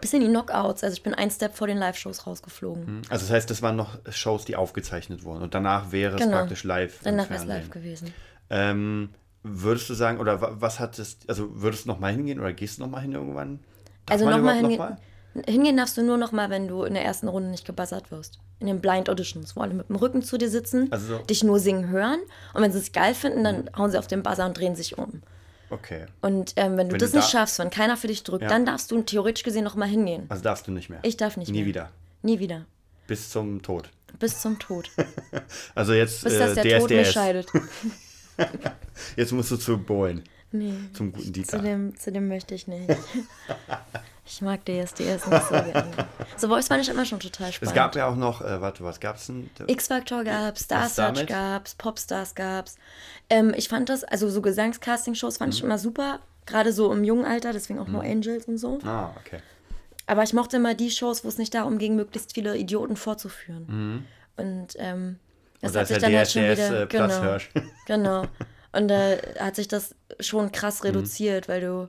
Bis 0.00 0.12
in 0.12 0.20
die 0.20 0.28
Knockouts. 0.28 0.84
Also 0.84 0.94
ich 0.94 1.02
bin 1.02 1.14
ein 1.14 1.30
Step 1.30 1.54
vor 1.56 1.66
den 1.66 1.78
Live-Shows 1.78 2.26
rausgeflogen. 2.26 3.02
Also 3.08 3.24
das 3.26 3.30
heißt, 3.30 3.50
das 3.50 3.62
waren 3.62 3.74
noch 3.76 3.98
Shows, 4.10 4.44
die 4.44 4.54
aufgezeichnet 4.56 5.24
wurden. 5.24 5.42
Und 5.42 5.54
danach 5.54 5.92
wäre 5.92 6.16
es 6.16 6.20
Genau. 6.22 6.36
praktisch 6.38 6.64
live. 6.64 7.00
Danach 7.02 7.30
wäre 7.30 7.40
es 7.40 7.46
live 7.46 7.70
gewesen. 7.70 8.12
Ähm, 8.50 9.10
würdest 9.50 9.88
du 9.90 9.94
sagen, 9.94 10.18
oder 10.18 10.40
wa- 10.40 10.52
was 10.58 10.78
hat 10.80 10.98
es, 10.98 11.18
also 11.26 11.48
würdest 11.62 11.84
du 11.84 11.88
nochmal 11.88 12.12
hingehen 12.12 12.38
oder 12.40 12.52
gehst 12.52 12.78
du 12.78 12.82
nochmal 12.82 13.02
hin 13.02 13.12
irgendwann? 13.12 13.60
Darf 14.06 14.20
Also 14.20 14.30
nochmal 14.30 14.56
hingehen. 14.56 14.78
noch? 14.78 14.96
Hingehen 15.46 15.76
darfst 15.76 15.96
du 15.96 16.02
nur 16.02 16.16
noch 16.16 16.32
mal, 16.32 16.50
wenn 16.50 16.66
du 16.68 16.82
in 16.84 16.94
der 16.94 17.04
ersten 17.04 17.28
Runde 17.28 17.50
nicht 17.50 17.64
gebuzzert 17.64 18.10
wirst. 18.10 18.38
In 18.60 18.66
den 18.66 18.80
Blind 18.80 19.08
Auditions, 19.08 19.54
wo 19.54 19.60
alle 19.60 19.74
mit 19.74 19.88
dem 19.88 19.96
Rücken 19.96 20.22
zu 20.22 20.36
dir 20.38 20.48
sitzen, 20.48 20.88
Also 20.90 21.18
so- 21.18 21.22
dich 21.24 21.44
nur 21.44 21.60
singen 21.60 21.88
hören. 21.90 22.18
Und 22.54 22.62
wenn 22.62 22.72
sie 22.72 22.78
es 22.78 22.90
geil 22.92 23.14
finden, 23.14 23.44
dann 23.44 23.70
hauen 23.76 23.90
sie 23.90 23.98
auf 23.98 24.06
den 24.08 24.22
Buzzer 24.22 24.46
und 24.46 24.56
drehen 24.58 24.74
sich 24.74 24.98
um. 24.98 25.22
Okay. 25.70 26.06
Und 26.22 26.54
ähm, 26.56 26.76
wenn 26.78 26.88
du 26.88 26.94
Wenn 26.94 26.98
das 27.00 27.10
du 27.12 27.18
nicht 27.18 27.28
schaffst, 27.30 27.58
wenn 27.58 27.68
keiner 27.70 27.96
für 27.96 28.06
dich 28.08 28.22
drückt, 28.24 28.42
Ja. 28.44 28.48
dann 28.48 28.64
darfst 28.64 28.90
du 28.90 29.00
theoretisch 29.02 29.44
gesehen 29.44 29.64
noch 29.64 29.76
mal 29.76 29.86
hingehen. 29.86 30.24
Also 30.30 30.42
darfst 30.42 30.66
du 30.66 30.72
nicht 30.72 30.88
mehr. 30.88 31.00
Ich 31.02 31.16
darf 31.18 31.36
nicht 31.36 31.50
Nie 31.52 31.58
mehr. 31.58 31.66
wieder. 31.66 31.90
Nie 32.22 32.38
wieder. 32.40 32.64
Bis 33.06 33.28
zum 33.30 33.60
Tod. 33.62 33.90
Bis 34.18 34.40
zum 34.40 34.58
Tod. 34.58 34.90
Also 35.74 35.92
jetzt 35.92 36.24
Bis 36.24 36.32
äh, 36.32 36.38
dass 36.38 36.54
der 36.54 36.80
Tod 36.80 36.90
mich 36.90 37.02
DSDS. 37.02 37.12
scheidet. 37.12 37.46
Jetzt 39.16 39.32
musst 39.32 39.50
du 39.50 39.56
zu 39.56 39.78
Bohlen. 39.78 40.22
Nee. 40.50 40.72
Zum 40.94 41.12
guten 41.12 41.26
Zu 41.26 41.32
Dieter. 41.32 41.58
dem, 41.58 41.94
zu 41.98 42.10
dem 42.10 42.28
möchte 42.28 42.54
ich 42.54 42.66
nicht. 42.68 42.88
Ich 44.30 44.42
mag 44.42 44.60
DSDS 44.66 45.26
nicht 45.26 45.42
so 45.44 45.54
gerne. 45.54 45.86
So 46.36 46.48
Voice 46.48 46.68
fand 46.68 46.82
ich 46.82 46.90
immer 46.90 47.06
schon 47.06 47.18
total 47.18 47.48
Es 47.48 47.54
spannend. 47.54 47.74
gab 47.74 47.96
ja 47.96 48.06
auch 48.10 48.14
noch, 48.14 48.42
äh, 48.42 48.60
warte, 48.60 48.84
was 48.84 49.00
gab's 49.00 49.26
denn? 49.28 49.48
X-Factor 49.66 50.22
gab's, 50.22 50.64
Star 50.64 50.86
Search 50.86 51.26
gab's, 51.26 51.74
Popstars 51.76 52.34
gab's. 52.34 52.76
Ähm, 53.30 53.54
ich 53.56 53.70
fand 53.70 53.88
das, 53.88 54.04
also 54.04 54.28
so 54.28 54.42
Gesangscasting-Shows 54.42 55.38
fand 55.38 55.54
ich 55.54 55.62
Mhm. 55.62 55.68
immer 55.70 55.78
super. 55.78 56.20
Gerade 56.44 56.74
so 56.74 56.92
im 56.92 57.04
jungen 57.04 57.24
Alter, 57.24 57.54
deswegen 57.54 57.78
auch 57.78 57.88
No 57.88 58.00
Angels 58.00 58.44
und 58.44 58.58
so. 58.58 58.78
Ah, 58.84 59.14
okay. 59.18 59.38
Aber 60.06 60.24
ich 60.24 60.34
mochte 60.34 60.58
immer 60.58 60.74
die 60.74 60.90
Shows, 60.90 61.24
wo 61.24 61.28
es 61.28 61.38
nicht 61.38 61.54
darum 61.54 61.78
ging, 61.78 61.96
möglichst 61.96 62.34
viele 62.34 62.54
Idioten 62.58 62.96
vorzuführen. 62.96 64.04
Und 64.36 64.66
ähm, 64.76 65.18
das 65.60 65.62
Mhm. 65.62 65.66
Und 65.68 65.74
da 65.74 65.80
hat 65.80 65.82
ist 65.82 65.88
sich 65.88 65.96
ja 66.02 66.08
dann 66.08 66.16
halt 66.18 66.30
schon 66.30 66.42
wieder. 66.42 66.86
Platzhirsch. 66.86 67.50
Genau. 67.86 68.26
Und 68.72 68.88
da 68.88 69.16
hat 69.40 69.56
sich 69.56 69.68
das 69.68 69.94
schon 70.20 70.46
Mhm. 70.46 70.52
krass 70.52 70.84
reduziert, 70.84 71.48
weil 71.48 71.60
du 71.62 71.88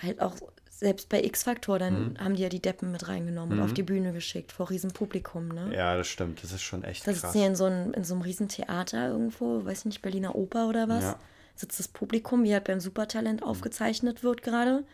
halt 0.00 0.20
auch, 0.20 0.34
selbst 0.70 1.08
bei 1.10 1.22
X-Factor, 1.22 1.78
dann 1.78 2.12
Mhm. 2.14 2.18
haben 2.24 2.34
die 2.36 2.42
ja 2.42 2.48
die 2.48 2.62
Deppen 2.62 2.90
mit 2.90 3.06
reingenommen 3.06 3.58
und 3.58 3.64
auf 3.64 3.74
die 3.74 3.82
Bühne 3.82 4.12
geschickt, 4.14 4.50
vor 4.50 4.70
riesen 4.70 4.92
Publikum, 4.92 5.48
ne? 5.48 5.70
Ja, 5.74 5.94
das 5.96 6.08
stimmt. 6.08 6.42
Das 6.42 6.52
ist 6.52 6.62
schon 6.62 6.84
echt 6.84 7.06
Das 7.06 7.20
krass. 7.20 7.30
ist 7.30 7.36
hier 7.38 7.46
in 7.46 7.54
so, 7.54 7.66
einem, 7.66 7.92
in 7.92 8.02
so 8.04 8.14
einem 8.14 8.22
riesen 8.22 8.48
Theater 8.48 9.08
irgendwo, 9.08 9.62
weiß 9.64 9.84
nicht, 9.84 10.00
Berliner 10.00 10.34
Oper 10.34 10.68
oder 10.68 10.88
was. 10.88 11.04
Ja. 11.04 11.18
Sitzt 11.54 11.78
das 11.78 11.88
Publikum, 11.88 12.44
wie 12.44 12.54
halt 12.54 12.64
beim 12.64 12.80
Supertalent 12.80 13.42
aufgezeichnet 13.42 14.22
wird 14.24 14.42
gerade. 14.42 14.84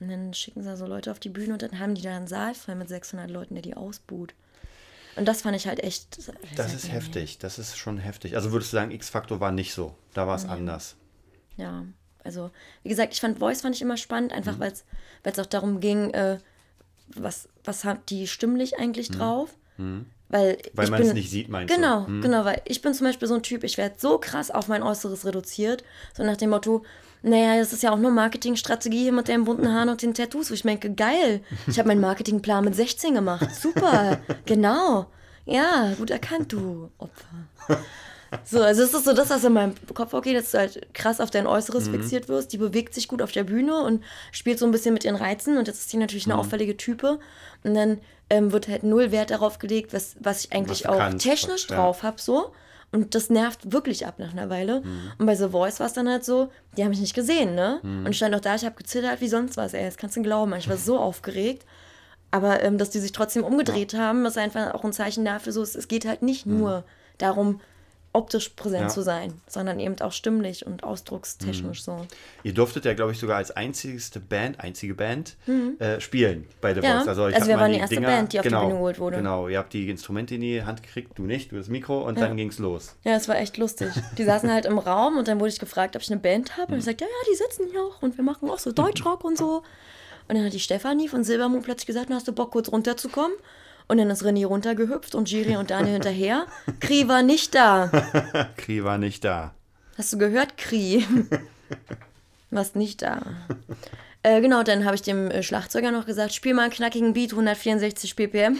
Und 0.00 0.08
dann 0.10 0.34
schicken 0.34 0.62
sie 0.62 0.68
da 0.68 0.76
so 0.76 0.86
Leute 0.86 1.12
auf 1.12 1.20
die 1.20 1.28
Bühne 1.28 1.52
und 1.52 1.62
dann 1.62 1.78
haben 1.78 1.94
die 1.94 2.02
da 2.02 2.16
einen 2.16 2.26
Saal 2.26 2.54
voll 2.54 2.74
mit 2.74 2.88
600 2.88 3.30
Leuten, 3.30 3.54
der 3.54 3.62
die 3.62 3.76
ausbuht. 3.76 4.34
Und 5.16 5.26
das 5.26 5.42
fand 5.42 5.56
ich 5.56 5.66
halt 5.66 5.82
echt. 5.82 6.18
Das 6.56 6.72
ist 6.74 6.90
heftig. 6.92 7.38
Das 7.38 7.58
ist 7.58 7.76
schon 7.76 7.98
heftig. 7.98 8.36
Also 8.36 8.52
würdest 8.52 8.72
du 8.72 8.76
sagen, 8.76 8.90
X-Faktor 8.92 9.40
war 9.40 9.50
nicht 9.52 9.74
so. 9.74 9.94
Da 10.14 10.26
war 10.26 10.36
es 10.36 10.44
anders. 10.44 10.96
Ja, 11.56 11.84
also 12.24 12.50
wie 12.82 12.88
gesagt, 12.88 13.12
ich 13.12 13.20
fand 13.20 13.38
Voice 13.38 13.60
fand 13.62 13.74
ich 13.74 13.82
immer 13.82 13.96
spannend, 13.96 14.32
einfach 14.32 14.56
Mhm. 14.56 14.60
weil 14.60 14.72
es 15.24 15.38
auch 15.38 15.46
darum 15.46 15.80
ging, 15.80 16.10
äh, 16.10 16.38
was, 17.08 17.48
was 17.64 17.84
hat 17.84 18.08
die 18.10 18.26
stimmlich 18.28 18.78
eigentlich 18.78 19.10
drauf. 19.10 19.56
Weil. 20.30 20.58
Weil 20.74 20.84
ich 20.86 20.90
man 20.90 21.02
es 21.02 21.12
nicht 21.12 21.30
sieht, 21.30 21.48
meinst 21.48 21.72
du? 21.72 21.76
Genau, 21.76 22.06
Hm. 22.06 22.22
genau, 22.22 22.44
weil 22.44 22.62
ich 22.64 22.80
bin 22.80 22.94
zum 22.94 23.06
Beispiel 23.06 23.28
so 23.28 23.34
ein 23.34 23.42
Typ, 23.42 23.64
ich 23.64 23.76
werde 23.76 23.96
so 23.98 24.18
krass 24.18 24.50
auf 24.50 24.68
mein 24.68 24.82
Äußeres 24.82 25.26
reduziert, 25.26 25.84
so 26.16 26.22
nach 26.24 26.36
dem 26.36 26.50
Motto, 26.50 26.82
naja, 27.22 27.58
das 27.58 27.72
ist 27.72 27.82
ja 27.82 27.90
auch 27.92 27.98
nur 27.98 28.10
Marketingstrategie 28.12 29.02
hier 29.02 29.12
mit 29.12 29.28
den 29.28 29.44
bunten 29.44 29.70
Haaren 29.72 29.88
und 29.90 30.00
den 30.00 30.14
Tattoos, 30.14 30.48
wo 30.50 30.54
ich 30.54 30.62
denke, 30.62 30.94
geil, 30.94 31.42
ich 31.66 31.78
habe 31.78 31.88
meinen 31.88 32.00
Marketingplan 32.00 32.64
mit 32.64 32.74
16 32.74 33.14
gemacht, 33.14 33.54
super, 33.54 34.20
genau, 34.46 35.06
ja, 35.44 35.92
gut 35.98 36.10
erkannt, 36.10 36.52
du 36.52 36.90
Opfer. 36.98 37.80
So, 38.44 38.62
also 38.62 38.82
es 38.82 38.94
ist 38.94 39.04
so 39.04 39.12
das, 39.12 39.30
was 39.30 39.42
in 39.44 39.52
meinem 39.52 39.74
Kopf 39.94 40.10
vorgeht, 40.10 40.36
dass 40.36 40.52
du 40.52 40.58
halt 40.58 40.94
krass 40.94 41.20
auf 41.20 41.30
dein 41.30 41.46
Äußeres 41.46 41.88
Mhm. 41.88 41.92
fixiert 41.94 42.28
wirst. 42.28 42.52
Die 42.52 42.58
bewegt 42.58 42.94
sich 42.94 43.08
gut 43.08 43.22
auf 43.22 43.32
der 43.32 43.44
Bühne 43.44 43.82
und 43.82 44.04
spielt 44.32 44.58
so 44.58 44.66
ein 44.66 44.70
bisschen 44.70 44.94
mit 44.94 45.04
ihren 45.04 45.16
Reizen 45.16 45.58
und 45.58 45.66
jetzt 45.66 45.80
ist 45.80 45.92
die 45.92 45.96
natürlich 45.96 46.26
Mhm. 46.26 46.32
eine 46.32 46.40
auffällige 46.40 46.76
Type. 46.76 47.18
Und 47.64 47.74
dann 47.74 47.98
ähm, 48.30 48.52
wird 48.52 48.68
halt 48.68 48.84
null 48.84 49.10
Wert 49.10 49.30
darauf 49.30 49.58
gelegt, 49.58 49.92
was, 49.92 50.14
was 50.20 50.44
ich 50.44 50.52
eigentlich 50.52 50.82
du 50.82 50.90
auch 50.90 50.98
kannst, 50.98 51.24
technisch 51.26 51.68
ja. 51.68 51.76
drauf 51.76 52.02
habe, 52.04 52.20
so. 52.20 52.52
Und 52.92 53.14
das 53.16 53.30
nervt 53.30 53.72
wirklich 53.72 54.06
ab 54.06 54.18
nach 54.18 54.32
einer 54.32 54.48
Weile. 54.50 54.80
Mhm. 54.82 55.12
Und 55.18 55.26
bei 55.26 55.34
The 55.34 55.48
Voice 55.48 55.78
war 55.80 55.86
es 55.86 55.92
dann 55.92 56.08
halt 56.08 56.24
so, 56.24 56.50
die 56.76 56.82
haben 56.82 56.90
mich 56.90 57.00
nicht 57.00 57.14
gesehen, 57.14 57.54
ne? 57.56 57.80
Mhm. 57.82 58.04
Und 58.06 58.10
ich 58.10 58.16
stand 58.16 58.34
auch 58.34 58.40
da, 58.40 58.54
ich 58.54 58.64
habe 58.64 58.76
gezittert 58.76 59.20
wie 59.20 59.28
sonst 59.28 59.56
was, 59.56 59.74
ey. 59.74 59.84
Das 59.84 59.96
kannst 59.96 60.16
du 60.16 60.22
glauben. 60.22 60.52
Ich 60.54 60.68
war 60.68 60.76
so 60.76 60.98
aufgeregt. 60.98 61.64
Aber 62.32 62.62
ähm, 62.62 62.78
dass 62.78 62.90
die 62.90 63.00
sich 63.00 63.10
trotzdem 63.10 63.42
umgedreht 63.42 63.94
haben, 63.94 64.24
ist 64.26 64.38
einfach 64.38 64.74
auch 64.74 64.84
ein 64.84 64.92
Zeichen 64.92 65.24
dafür, 65.24 65.52
so, 65.52 65.62
es, 65.62 65.74
es 65.74 65.88
geht 65.88 66.04
halt 66.06 66.22
nicht 66.22 66.46
nur 66.46 66.84
darum, 67.18 67.60
optisch 68.12 68.48
präsent 68.50 68.82
Mhm. 68.82 68.88
Ja. 68.88 68.94
zu 68.94 69.02
sein, 69.02 69.40
sondern 69.46 69.78
eben 69.78 70.00
auch 70.00 70.10
stimmlich 70.12 70.66
und 70.66 70.82
ausdruckstechnisch 70.82 71.82
so. 71.84 72.06
Ihr 72.42 72.52
durftet 72.54 72.84
ja, 72.84 72.94
glaube 72.94 73.12
ich, 73.12 73.18
sogar 73.18 73.36
als 73.36 73.52
einzigste 73.52 74.18
Band, 74.18 74.58
einzige 74.58 74.94
Band, 74.94 75.36
äh, 75.78 76.00
spielen 76.00 76.48
bei 76.60 76.74
The 76.74 76.80
Mhm. 76.80 76.84
Ja, 76.86 76.98
Voice. 76.98 77.08
Also, 77.08 77.28
ich 77.28 77.34
also 77.36 77.46
wir 77.48 77.58
waren 77.58 77.72
die 77.72 77.78
erste 77.78 78.00
Band, 78.00 78.32
die 78.32 78.38
auf 78.40 78.42
die 78.42 78.48
genau, 78.48 78.62
Bühne 78.66 78.74
geholt 78.74 78.98
wurde. 78.98 79.16
Genau, 79.18 79.46
ihr 79.48 79.58
habt 79.58 79.72
die 79.72 79.88
Instrumente 79.88 80.34
in 80.34 80.40
die 80.40 80.62
Hand 80.64 80.82
gekriegt, 80.82 81.12
du 81.18 81.22
nicht, 81.22 81.52
du 81.52 81.56
das 81.56 81.68
Mikro 81.68 82.00
und 82.06 82.18
dann 82.18 82.36
ging's 82.36 82.58
los. 82.58 82.96
Ja, 83.04 83.12
es 83.12 83.28
war 83.28 83.38
echt 83.38 83.56
lustig. 83.58 83.88
Die 84.18 84.24
saßen 84.24 84.50
halt 84.52 84.64
im 84.66 84.78
Raum 84.78 85.16
und 85.16 85.28
dann 85.28 85.38
wurde 85.38 85.50
ich 85.50 85.58
gefragt, 85.60 85.94
ob 85.94 86.02
ich 86.02 86.10
eine 86.10 86.20
Band 86.20 86.56
habe. 86.56 86.72
Und 86.72 86.78
ich 86.80 86.84
sagte, 86.84 87.04
ja, 87.04 87.10
ja, 87.10 87.30
die 87.32 87.36
sitzen 87.36 87.68
hier 87.70 87.80
auch 87.82 88.02
und 88.02 88.16
wir 88.16 88.24
machen 88.24 88.50
auch 88.50 88.58
so 88.58 88.72
Deutschrock 88.72 89.22
und 89.24 89.38
so. 89.38 89.62
Und 90.28 90.36
dann 90.36 90.44
hat 90.44 90.52
die 90.52 90.60
Stefanie 90.60 91.08
von 91.08 91.22
Silbermond 91.24 91.64
plötzlich 91.64 91.86
gesagt, 91.86 92.10
hast 92.10 92.26
du 92.28 92.32
Bock, 92.32 92.52
kurz 92.52 92.70
runterzukommen? 92.70 93.36
Und 93.88 93.98
dann 93.98 94.10
ist 94.10 94.24
René 94.24 94.46
runtergehüpft 94.46 95.14
und 95.14 95.28
Giri 95.28 95.56
und 95.56 95.70
Daniel 95.70 95.94
hinterher. 95.94 96.46
Kri 96.80 97.08
war 97.08 97.22
nicht 97.22 97.54
da. 97.54 97.90
Kri 98.56 98.84
war 98.84 98.98
nicht 98.98 99.24
da. 99.24 99.54
Hast 99.98 100.12
du 100.12 100.18
gehört, 100.18 100.56
Kri? 100.56 101.04
Warst 102.50 102.76
nicht 102.76 103.02
da. 103.02 103.20
Äh, 104.22 104.40
genau, 104.42 104.62
dann 104.62 104.84
habe 104.84 104.94
ich 104.96 105.02
dem 105.02 105.30
äh, 105.30 105.42
Schlagzeuger 105.42 105.90
noch 105.92 106.04
gesagt, 106.04 106.34
spiel 106.34 106.52
mal 106.52 106.62
einen 106.62 106.72
knackigen 106.72 107.14
Beat, 107.14 107.30
164 107.32 108.16
BPM. 108.16 108.58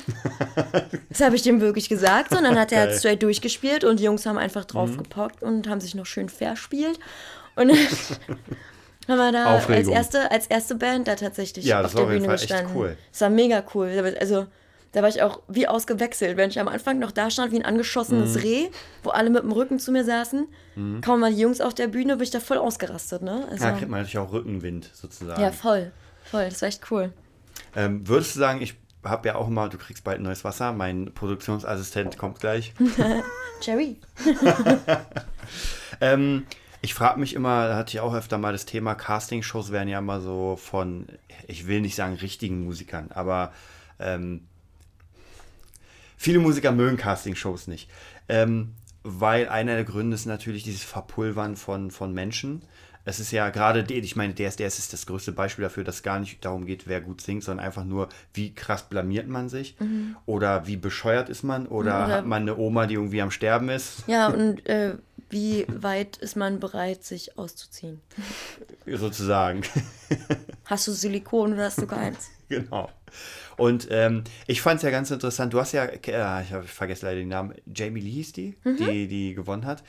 das 1.11 1.21
habe 1.21 1.37
ich 1.37 1.43
dem 1.43 1.61
wirklich 1.61 1.89
gesagt. 1.89 2.33
Und 2.33 2.45
dann 2.45 2.59
hat 2.59 2.73
er 2.73 2.81
halt 2.81 2.95
straight 2.95 3.23
durchgespielt 3.23 3.85
und 3.85 4.01
die 4.01 4.05
Jungs 4.05 4.25
haben 4.27 4.39
einfach 4.39 4.65
drauf 4.65 4.97
gepockt 4.97 5.43
und 5.43 5.69
haben 5.69 5.81
sich 5.81 5.95
noch 5.95 6.07
schön 6.07 6.29
verspielt. 6.29 6.99
Und 7.57 7.69
dann 7.69 7.79
haben 9.09 9.19
wir 9.19 9.33
da 9.33 9.57
als 9.57 9.89
erste, 9.89 10.31
als 10.31 10.47
erste 10.47 10.77
Band 10.77 11.09
da 11.09 11.17
tatsächlich 11.17 11.65
Ja, 11.67 11.79
auf 11.79 11.83
das 11.85 11.93
der 11.93 11.99
war 12.01 12.07
auf 12.07 12.13
jeden 12.13 12.23
Bühne 12.23 12.37
Fall 12.39 12.43
echt 12.43 12.49
gestanden. 12.53 12.77
cool. 12.77 12.97
Das 13.13 13.21
war 13.21 13.31
mega 13.31 13.65
cool. 13.75 14.15
Also 14.19 14.47
da 14.93 15.03
war 15.03 15.09
ich 15.09 15.23
auch 15.23 15.41
wie 15.49 15.69
ausgewechselt, 15.69 16.37
wenn 16.37 16.51
ich 16.51 16.59
am 16.59 16.69
Anfang 16.69 16.99
noch 16.99 17.13
da 17.13 17.31
stand 17.31 17.53
wie 17.53 17.57
ein 17.57 17.65
angeschossenes 17.65 18.35
Mhm. 18.35 18.41
Reh, 18.41 18.69
wo 19.03 19.11
alle 19.11 19.31
mit 19.31 19.43
dem 19.43 19.53
Rücken 19.53 19.79
zu 19.79 19.93
mir 19.93 20.05
saßen. 20.05 20.47
Kaum 21.03 21.21
mal 21.21 21.33
die 21.33 21.41
Jungs 21.41 21.61
auf 21.61 21.75
der 21.75 21.89
Bühne, 21.89 22.17
bin 22.17 22.25
ich 22.25 22.31
da 22.31 22.41
voll 22.41 22.57
ausgerastet, 22.59 23.23
ne? 23.23 23.47
Also, 23.51 23.65
Da 23.65 23.73
kriegt 23.73 23.91
man 23.91 24.01
natürlich 24.01 24.19
auch 24.19 24.33
Rückenwind 24.33 24.91
sozusagen. 24.95 25.41
ja, 25.41 25.53
voll. 25.53 25.93
Voll, 26.31 26.45
das 26.49 26.63
war 26.63 26.69
echt 26.69 26.91
cool. 26.91 27.13
Ähm, 27.77 28.07
würdest 28.09 28.35
du 28.35 28.39
sagen, 28.41 28.63
ich 28.63 28.75
habe 29.05 29.29
ja 29.29 29.35
auch 29.35 29.49
immer, 29.49 29.69
du 29.69 29.79
kriegst 29.79 30.05
bald 30.05 30.21
neues 30.21 30.43
Wasser, 30.45 30.73
mein 30.73 31.13
Produktionsassistent 31.15 32.19
kommt 32.19 32.41
gleich. 32.41 32.73
Jerry. 33.63 33.97
Ähm, 36.01 36.47
ich 36.83 36.95
frage 36.95 37.21
mich 37.21 37.35
immer, 37.35 37.69
da 37.69 37.77
hatte 37.77 37.91
ich 37.91 38.01
auch 38.01 38.15
öfter 38.15 38.39
mal 38.39 38.53
das 38.53 38.65
Thema, 38.65 38.95
Castingshows 38.95 39.71
werden 39.71 39.89
ja 39.89 39.99
immer 39.99 40.21
so 40.21 40.57
von, 40.57 41.07
ich 41.47 41.67
will 41.67 41.81
nicht 41.83 41.95
sagen 41.95 42.15
richtigen 42.15 42.65
Musikern, 42.65 43.11
aber 43.13 43.53
ähm, 43.99 44.47
viele 46.21 46.39
Musiker 46.39 46.71
mögen 46.71 46.99
Castingshows 46.99 47.67
nicht. 47.67 47.89
Ähm, 48.29 48.75
weil 49.03 49.49
einer 49.49 49.75
der 49.77 49.85
Gründe 49.85 50.15
ist 50.15 50.27
natürlich 50.27 50.63
dieses 50.63 50.83
Verpulvern 50.83 51.57
von, 51.57 51.91
von 51.91 52.13
Menschen. 52.13 52.61
Es 53.07 53.19
ist 53.19 53.31
ja 53.33 53.49
gerade, 53.49 53.81
ich 53.93 54.15
meine, 54.15 54.35
DSDS 54.35 54.79
ist 54.79 54.93
das 54.93 55.07
größte 55.07 55.33
Beispiel 55.33 55.63
dafür, 55.63 55.85
dass 55.85 55.97
es 55.97 56.03
gar 56.03 56.21
nicht 56.21 56.45
darum 56.45 56.67
geht, 56.67 56.87
wer 56.87 57.01
gut 57.01 57.23
singt, 57.23 57.43
sondern 57.43 57.65
einfach 57.65 57.85
nur, 57.85 58.11
wie 58.35 58.55
krass 58.55 58.91
blamiert 58.91 59.27
man 59.27 59.49
sich 59.49 59.75
oder 60.27 60.67
wie 60.67 60.77
bescheuert 60.77 61.31
ist 61.31 61.43
man 61.43 61.67
oder, 61.67 62.01
Mhm. 62.01 62.05
Oder- 62.05 62.15
hat 62.17 62.27
man 62.27 62.43
eine 62.43 62.57
Oma, 62.59 62.87
die 62.87 62.95
irgendwie 62.97 63.23
am 63.23 63.31
Sterben 63.31 63.71
ist, 63.71 64.05
Ja, 64.07 64.27
und 64.35 64.67
äh, 64.67 64.97
wie 65.31 65.65
weit 65.69 66.19
ist 66.19 66.37
man 66.37 66.61
bereit, 66.61 67.03
sich 67.03 67.39
auszuziehen? 67.39 68.03
sozusagen. 68.87 69.63
Hast 70.67 70.87
du 70.87 70.93
Silikon 70.93 71.55
oder 71.55 71.65
hast 71.65 71.81
du 71.81 71.87
keins? 71.87 72.29
Genau. 72.51 72.91
Und 73.61 73.89
ähm, 73.91 74.25
ich 74.47 74.63
fand 74.63 74.79
es 74.79 74.85
ja 74.85 74.91
ganz 74.91 75.11
interessant. 75.11 75.53
Du 75.53 75.61
hast 75.61 75.73
ja, 75.73 75.85
äh, 75.85 76.43
ich, 76.43 76.51
hab, 76.51 76.65
ich 76.65 76.71
vergesse 76.71 77.05
leider 77.05 77.19
den 77.19 77.29
Namen, 77.29 77.55
Jamie 77.67 78.01
Lee 78.01 78.11
hieß 78.11 78.33
die, 78.33 78.57
die, 78.65 79.07
die 79.07 79.35
gewonnen 79.35 79.67
hat. 79.67 79.85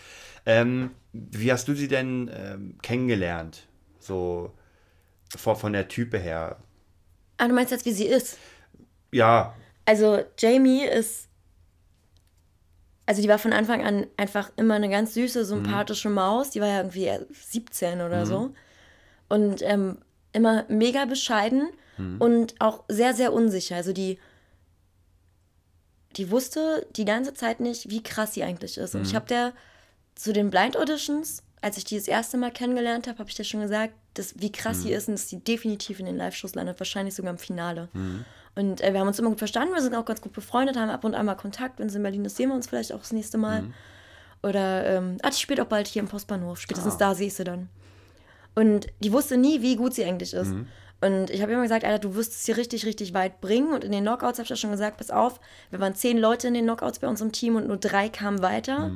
Ähm, 0.45 0.91
wie 1.13 1.53
hast 1.53 1.69
du 1.69 1.74
sie 1.74 1.88
denn 1.88 2.30
ähm, 2.34 2.78
kennengelernt? 2.82 3.67
So 3.97 4.51
von, 5.38 5.55
von 5.55 5.72
der 5.72 5.88
Type 5.88 6.19
her. 6.19 6.57
Ah, 7.38 7.47
du 7.47 7.53
meinst 7.53 7.72
jetzt, 7.72 7.86
wie 7.86 7.93
sie 7.93 8.07
ist? 8.07 8.38
Ja, 9.13 9.55
Also 9.86 10.19
Jamie 10.38 10.84
ist, 10.84 11.30
also 13.05 13.22
die 13.22 13.30
war 13.30 13.39
von 13.39 13.53
Anfang 13.53 13.86
an 13.86 14.05
einfach 14.17 14.51
immer 14.57 14.76
eine 14.76 14.89
ganz 14.89 15.13
süße, 15.13 15.45
sympathische 15.45 16.09
Maus. 16.09 16.49
Die 16.49 16.59
war 16.59 16.67
ja 16.67 16.78
irgendwie 16.80 17.03
erst 17.03 17.53
17 17.53 18.01
oder 18.01 18.26
so. 18.26 18.53
Und 19.30 19.61
ähm, 19.61 19.99
immer 20.34 20.65
mega 20.67 21.05
bescheiden 21.05 21.69
und 22.20 22.56
auch 22.60 22.84
sehr, 22.88 23.14
sehr 23.14 23.34
unsicher. 23.34 23.76
Also 23.76 23.93
die, 23.93 24.20
die 26.16 26.32
wusste 26.32 26.88
die 26.95 27.06
ganze 27.06 27.34
Zeit 27.34 27.60
nicht, 27.60 27.89
wie 27.89 28.04
krass 28.04 28.34
sie 28.34 28.43
eigentlich 28.43 28.78
ist. 28.78 28.95
Und 28.95 29.04
ich 29.04 29.16
habe 29.16 29.28
der 29.28 29.54
zu 30.16 30.34
den 30.34 30.49
Blind 30.49 30.78
Auditions, 30.78 31.43
als 31.62 31.78
ich 31.78 31.84
die 31.84 31.95
das 31.95 32.08
erste 32.08 32.38
Mal 32.38 32.52
kennengelernt 32.52 33.08
habe, 33.08 33.20
habe 33.20 33.30
ich 33.30 33.36
dir 33.36 33.43
schon 33.43 33.62
gesagt, 33.62 33.93
dass, 34.14 34.39
wie 34.39 34.52
krass 34.52 34.82
sie 34.84 34.91
ist 34.91 35.08
und 35.08 35.14
dass 35.14 35.30
sie 35.30 35.39
definitiv 35.39 35.99
in 35.99 36.06
den 36.06 36.18
Live-Shows 36.18 36.56
landet, 36.56 36.80
wahrscheinlich 36.80 37.16
sogar 37.16 37.32
im 37.32 37.38
Finale. 37.38 37.88
Und 38.56 38.82
äh, 38.82 38.91
wir 38.91 38.99
haben 38.99 39.08
uns 39.08 39.20
immer 39.20 39.30
gut 39.30 39.38
verstanden, 39.39 39.74
wir 39.74 39.82
sind 39.82 39.95
auch 39.95 40.04
ganz 40.04 40.22
gut 40.22 40.34
befreundet, 40.34 40.76
haben 40.76 40.89
ab 40.89 41.06
und 41.06 41.16
an 41.16 41.26
mal 41.26 41.36
Kontakt. 41.36 41.80
Wenn 41.80 41.89
sie 41.89 41.97
in 41.97 42.04
Berlin 42.04 42.26
ist, 42.26 42.36
sehen 42.36 42.49
wir 42.49 42.56
uns 42.56 42.68
vielleicht 42.68 42.91
auch 42.91 42.99
das 42.99 43.14
nächste 43.14 43.38
Mal. 43.38 43.64
Oder, 44.43 44.86
ähm, 44.86 45.18
ah, 45.22 45.30
die 45.30 45.38
spielt 45.38 45.62
auch 45.62 45.68
bald 45.68 45.88
hier 45.88 46.02
im 46.02 46.10
Postbahnhof. 46.10 46.60
Spätestens 46.60 46.97
da 46.97 47.16
sehe 47.16 47.28
ich 47.28 47.36
sie 47.36 47.43
dann. 47.45 47.70
Und 48.54 48.88
die 48.99 49.14
wusste 49.14 49.38
nie, 49.38 49.62
wie 49.62 49.76
gut 49.78 49.93
sie 49.93 50.04
eigentlich 50.04 50.34
ist. 50.34 50.52
Und 51.04 51.32
ich 51.32 51.41
habe 51.41 51.52
immer 51.52 51.64
gesagt, 51.64 51.84
Alter, 51.84 51.99
du 51.99 52.16
wirst 52.16 52.34
es 52.34 52.45
hier 52.45 52.58
richtig, 52.58 52.86
richtig 52.86 53.14
weit 53.14 53.41
bringen. 53.41 53.74
Und 53.74 53.84
in 53.84 53.91
den 53.91 54.04
Knockouts 54.04 54.38
habe 54.38 54.43
ich 54.43 54.49
ja 54.52 54.56
schon 54.56 54.72
gesagt, 54.72 54.97
pass 54.97 55.10
auf, 55.10 55.39
wir 55.72 55.80
waren 55.80 55.95
zehn 55.95 56.18
Leute 56.18 56.47
in 56.47 56.54
den 56.54 56.66
Knockouts 56.66 56.99
bei 56.99 57.08
uns 57.08 57.22
im 57.22 57.32
Team 57.32 57.56
und 57.56 57.68
nur 57.68 57.78
drei 57.78 58.08
kamen 58.08 58.41
weiter. 58.43 58.91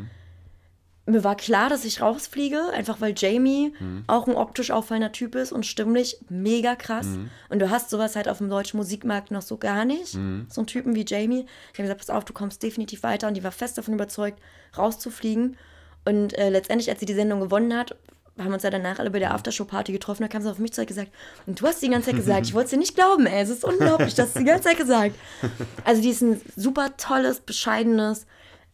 Mir 1.07 1.23
war 1.23 1.35
klar, 1.35 1.69
dass 1.69 1.85
ich 1.85 2.01
rausfliege, 2.01 2.69
einfach 2.73 2.99
weil 2.99 3.13
Jamie 3.15 3.73
auch 4.07 4.27
ein 4.27 4.35
optisch 4.35 4.71
auffallender 4.71 5.11
Typ 5.11 5.35
ist 5.35 5.51
und 5.51 5.65
stimmlich 5.65 6.17
mega 6.29 6.75
krass. 6.75 7.05
Und 7.49 7.59
du 7.59 7.69
hast 7.69 7.89
sowas 7.91 8.15
halt 8.15 8.27
auf 8.27 8.39
dem 8.39 8.49
deutschen 8.49 8.77
Musikmarkt 8.77 9.29
noch 9.31 9.43
so 9.43 9.57
gar 9.57 9.85
nicht. 9.85 10.15
So 10.49 10.61
einen 10.61 10.67
Typen 10.67 10.95
wie 10.95 11.05
Jamie. 11.07 11.45
Ich 11.73 11.79
habe 11.79 11.83
gesagt, 11.83 11.99
pass 11.99 12.09
auf, 12.09 12.25
du 12.25 12.33
kommst 12.33 12.61
definitiv 12.63 13.03
weiter. 13.03 13.27
Und 13.27 13.35
die 13.35 13.43
war 13.43 13.51
fest 13.51 13.77
davon 13.77 13.93
überzeugt, 13.95 14.39
rauszufliegen. 14.77 15.57
Und 16.05 16.37
äh, 16.37 16.49
letztendlich, 16.49 16.89
als 16.89 16.99
sie 16.99 17.07
die 17.07 17.13
Sendung 17.15 17.39
gewonnen 17.39 17.75
hat, 17.75 17.95
haben 18.37 18.53
uns 18.53 18.63
ja 18.63 18.69
danach 18.69 18.99
alle 18.99 19.11
bei 19.11 19.19
der 19.19 19.33
Aftershow-Party 19.33 19.91
getroffen. 19.91 20.23
Da 20.23 20.27
kam 20.27 20.41
sie 20.41 20.51
auf 20.51 20.59
mich 20.59 20.73
zurück 20.73 20.89
gesagt, 20.89 21.11
und 21.45 21.59
du 21.59 21.67
hast 21.67 21.81
die 21.81 21.89
ganze 21.89 22.09
Zeit 22.09 22.15
gesagt, 22.19 22.47
ich 22.47 22.53
wollte 22.53 22.65
es 22.65 22.71
dir 22.71 22.77
nicht 22.77 22.95
glauben, 22.95 23.25
ey. 23.25 23.41
Es 23.41 23.49
ist 23.49 23.63
unglaublich, 23.63 24.13
das 24.13 24.27
hast 24.27 24.35
du 24.35 24.39
die 24.39 24.45
ganze 24.45 24.69
Zeit 24.69 24.77
gesagt. 24.77 25.15
Also 25.83 26.01
die 26.01 26.09
ist 26.09 26.21
ein 26.21 26.41
super 26.55 26.97
tolles, 26.97 27.39
bescheidenes, 27.39 28.25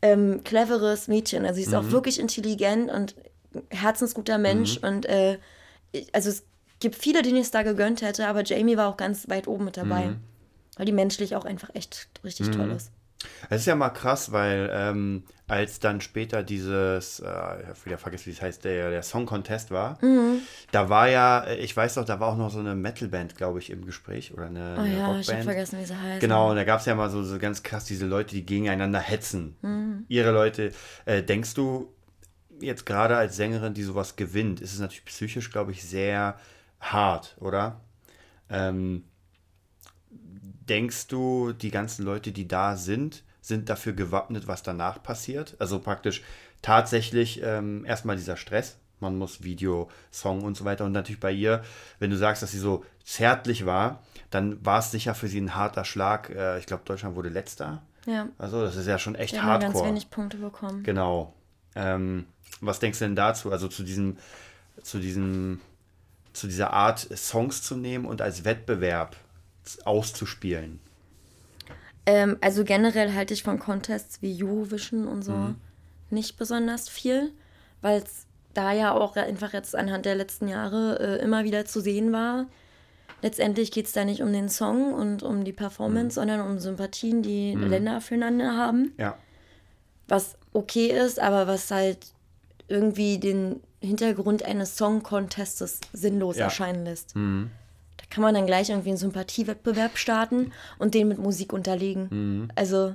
ähm, 0.01 0.41
cleveres 0.43 1.07
Mädchen. 1.07 1.45
Also 1.45 1.55
sie 1.55 1.64
ist 1.64 1.76
auch 1.76 1.91
wirklich 1.91 2.20
intelligent 2.20 2.89
und 2.89 3.16
herzensguter 3.70 4.38
Mensch. 4.38 4.78
Und 4.78 5.05
äh, 5.05 5.38
also 6.14 6.30
es 6.30 6.43
gibt 6.80 6.95
viele, 6.95 7.22
denen 7.22 7.36
ich 7.36 7.43
es 7.43 7.51
da 7.51 7.64
gegönnt 7.64 8.01
hätte, 8.01 8.28
aber 8.28 8.43
Jamie 8.43 8.78
war 8.78 8.88
auch 8.88 8.97
ganz 8.97 9.30
weit 9.30 9.47
oben 9.47 9.66
mit 9.66 9.78
dabei. 9.78 10.05
Weil 10.78 10.86
die 10.86 10.93
menschlich 10.93 11.36
auch 11.36 11.45
einfach 11.45 11.70
echt 11.76 12.09
richtig 12.24 12.47
toll 12.51 12.72
ist. 12.72 12.91
Es 13.50 13.62
ist 13.62 13.66
ja 13.68 13.76
mal 13.76 13.90
krass, 13.90 14.32
weil 14.32 14.70
ähm, 14.74 15.24
als 15.48 15.80
dann 15.80 16.00
später 16.02 16.44
dieses, 16.44 17.20
äh, 17.20 17.24
ich 17.24 17.68
hab 17.68 17.86
wieder 17.86 17.98
vergessen, 17.98 18.28
wie 18.28 18.32
es 18.32 18.42
heißt, 18.42 18.64
der, 18.64 18.90
der 18.90 19.04
Song 19.04 19.26
Contest 19.26 19.72
war, 19.72 19.98
Mhm. 20.04 20.40
da 20.72 20.90
war 20.90 21.10
ja, 21.10 21.44
äh, 21.44 21.58
ich 21.58 21.76
weiß 21.76 21.96
doch, 21.96 22.06
da 22.06 22.20
war 22.20 22.30
auch 22.30 22.38
noch 22.38 22.50
so 22.50 22.60
eine 22.60 22.74
Metalband, 22.76 23.36
glaube 23.36 23.60
ich, 23.60 23.70
im 23.70 23.86
Gespräch 23.86 24.34
oder 24.34 24.46
eine, 24.46 24.76
Oh 24.78 24.82
eine 24.82 24.90
ja, 24.90 24.96
ich 24.98 25.04
habe 25.04 25.18
Rockband. 25.18 25.44
vergessen, 25.44 25.80
wie 25.80 25.86
sie 25.86 25.96
heißt. 25.98 26.22
Genau, 26.22 26.50
und 26.52 26.56
da 26.56 26.64
gab 26.64 26.80
es 26.80 26.86
ja 26.86 26.96
mal 26.96 27.10
so, 27.10 27.24
so 27.24 27.38
ganz 27.40 27.64
krass 27.64 27.86
diese 27.86 28.06
Leute, 28.06 28.34
die 28.36 28.46
gegeneinander 28.46 29.00
hetzen. 29.00 29.56
Mhm. 29.62 30.06
Ihre 30.08 30.32
Leute. 30.32 30.72
Äh, 31.06 31.22
denkst 31.24 31.54
du, 31.54 31.94
jetzt 32.60 32.86
gerade 32.86 33.18
als 33.18 33.36
Sängerin, 33.36 33.74
die 33.74 33.84
sowas 33.84 34.16
gewinnt, 34.16 34.62
ist 34.62 34.74
es 34.74 34.80
natürlich 34.80 35.06
psychisch, 35.06 35.52
glaube 35.52 35.72
ich, 35.72 35.84
sehr 35.84 36.38
hart, 36.80 37.36
oder? 37.40 37.82
Ähm, 38.50 39.04
denkst 40.72 41.08
du, 41.08 41.52
die 41.52 41.70
ganzen 41.70 42.06
Leute, 42.06 42.32
die 42.32 42.48
da 42.48 42.78
sind, 42.78 43.24
sind 43.42 43.68
dafür 43.70 43.92
gewappnet, 43.92 44.48
was 44.48 44.64
danach 44.64 45.04
passiert? 45.04 45.56
Also 45.60 45.80
praktisch 45.80 46.24
tatsächlich 46.62 47.42
ähm, 47.44 47.84
erstmal 47.86 48.16
dieser 48.16 48.38
Stress. 48.38 48.78
Man 49.02 49.18
muss 49.18 49.44
Video, 49.44 49.90
Song 50.12 50.44
und 50.44 50.56
so 50.56 50.64
weiter. 50.64 50.86
Und 50.86 50.94
natürlich 50.94 51.20
bei 51.20 51.32
ihr, 51.32 51.62
wenn 52.00 52.10
du 52.10 52.16
sagst, 52.18 52.42
dass 52.42 52.52
sie 52.52 52.60
so 52.60 52.86
zärtlich 53.04 53.66
war, 53.66 54.02
dann 54.30 54.64
war 54.66 54.80
es 54.80 54.92
sicher 54.92 55.14
für 55.14 55.28
sie 55.28 55.42
ein 55.42 55.56
harter 55.56 55.84
Schlag. 55.84 56.30
Äh, 56.30 56.60
ich 56.60 56.68
glaube, 56.68 56.84
Deutschland 56.86 57.16
wurde 57.18 57.30
letzter. 57.30 57.82
Ja, 58.06 58.30
Also 58.38 58.62
das 58.64 58.78
ist 58.78 58.88
ja 58.88 58.98
schon 58.98 59.16
echt 59.16 59.34
die 59.34 59.40
haben 59.42 59.48
ja 59.48 59.58
ganz 59.58 59.74
hardcore. 59.74 59.90
wenig 59.90 60.10
Punkte 60.10 60.38
bekommen. 60.38 60.84
Genau. 60.84 61.34
Ähm, 61.76 62.28
was 62.62 62.80
denkst 62.80 63.00
du 63.00 63.06
denn 63.06 63.16
dazu? 63.18 63.52
Also 63.52 63.68
zu 63.68 63.84
diesem, 63.84 64.18
zu 64.84 65.00
diesem, 65.00 65.60
zu 66.32 66.48
dieser 66.48 66.72
Art 66.72 67.00
Songs 67.18 67.62
zu 67.62 67.76
nehmen 67.76 68.06
und 68.06 68.22
als 68.22 68.46
Wettbewerb 68.46 69.18
auszuspielen. 69.86 70.80
Ähm, 72.05 72.38
also 72.41 72.64
generell 72.64 73.14
halte 73.14 73.34
ich 73.34 73.43
von 73.43 73.59
Contests 73.59 74.22
wie 74.22 74.43
Eurovision 74.43 75.07
und 75.07 75.24
so 75.24 75.55
nicht 76.09 76.38
besonders 76.38 76.89
viel, 76.89 77.32
weil 77.82 78.01
es 78.01 78.26
da 78.53 78.74
ja 78.74 78.91
auch 78.93 79.16
einfach 79.16 79.53
jetzt 79.53 79.76
anhand 79.76 80.05
der 80.05 80.16
letzten 80.16 80.47
Jahre 80.47 80.99
äh, 80.99 81.24
immer 81.24 81.43
wieder 81.45 81.66
zu 81.66 81.80
sehen 81.80 82.12
war. 82.12 82.47
Letztendlich 83.22 83.72
geht 83.72 83.86
es 83.86 83.93
da 83.93 84.03
nicht 84.03 84.22
um 84.22 84.34
den 84.34 84.49
Song 84.49 84.93
und 84.93 85.22
um 85.24 85.43
die 85.45 85.53
Performance, 85.53 86.16
sondern 86.16 86.41
um 86.41 86.57
Sympathien, 86.59 87.22
die 87.22 87.53
Länder 87.53 88.01
füreinander 88.01 88.57
haben. 88.57 88.93
Ja. 88.97 89.18
was 90.07 90.36
okay 90.53 90.88
ist, 90.88 91.20
aber 91.20 91.47
was 91.47 91.72
halt 91.72 91.99
irgendwie 92.68 93.18
den 93.20 93.62
Hintergrund 93.80 94.43
eines 94.43 94.76
Song-Contestes 94.76 95.80
sinnlos 95.93 96.36
Ja. 96.38 96.45
erscheinen 96.45 96.84
lässt. 96.84 97.16
Da 97.16 97.20
kann 98.12 98.22
man 98.22 98.36
dann 98.36 98.45
gleich 98.45 98.70
irgendwie 98.70 98.89
einen 98.89 98.97
Sympathiewettbewerb 98.97 99.97
starten 99.97 100.51
und 100.78 100.93
den 100.93 101.07
mit 101.07 101.18
Musik 101.18 101.53
unterlegen. 101.53 102.47
Also, 102.55 102.93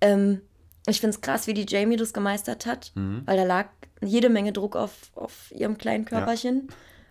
ähm, 0.00 0.40
ich 0.86 1.00
finde 1.00 1.14
es 1.14 1.20
krass, 1.20 1.46
wie 1.46 1.54
die 1.54 1.66
Jamie 1.68 1.96
das 1.96 2.12
gemeistert 2.14 2.64
hat, 2.66 2.92
weil 3.26 3.36
da 3.36 3.44
lag 3.44 3.66
jede 4.02 4.28
Menge 4.28 4.52
Druck 4.52 4.76
auf, 4.76 4.92
auf 5.14 5.50
ihrem 5.50 5.76
kleinen 5.78 6.04
Körperchen. 6.04 6.68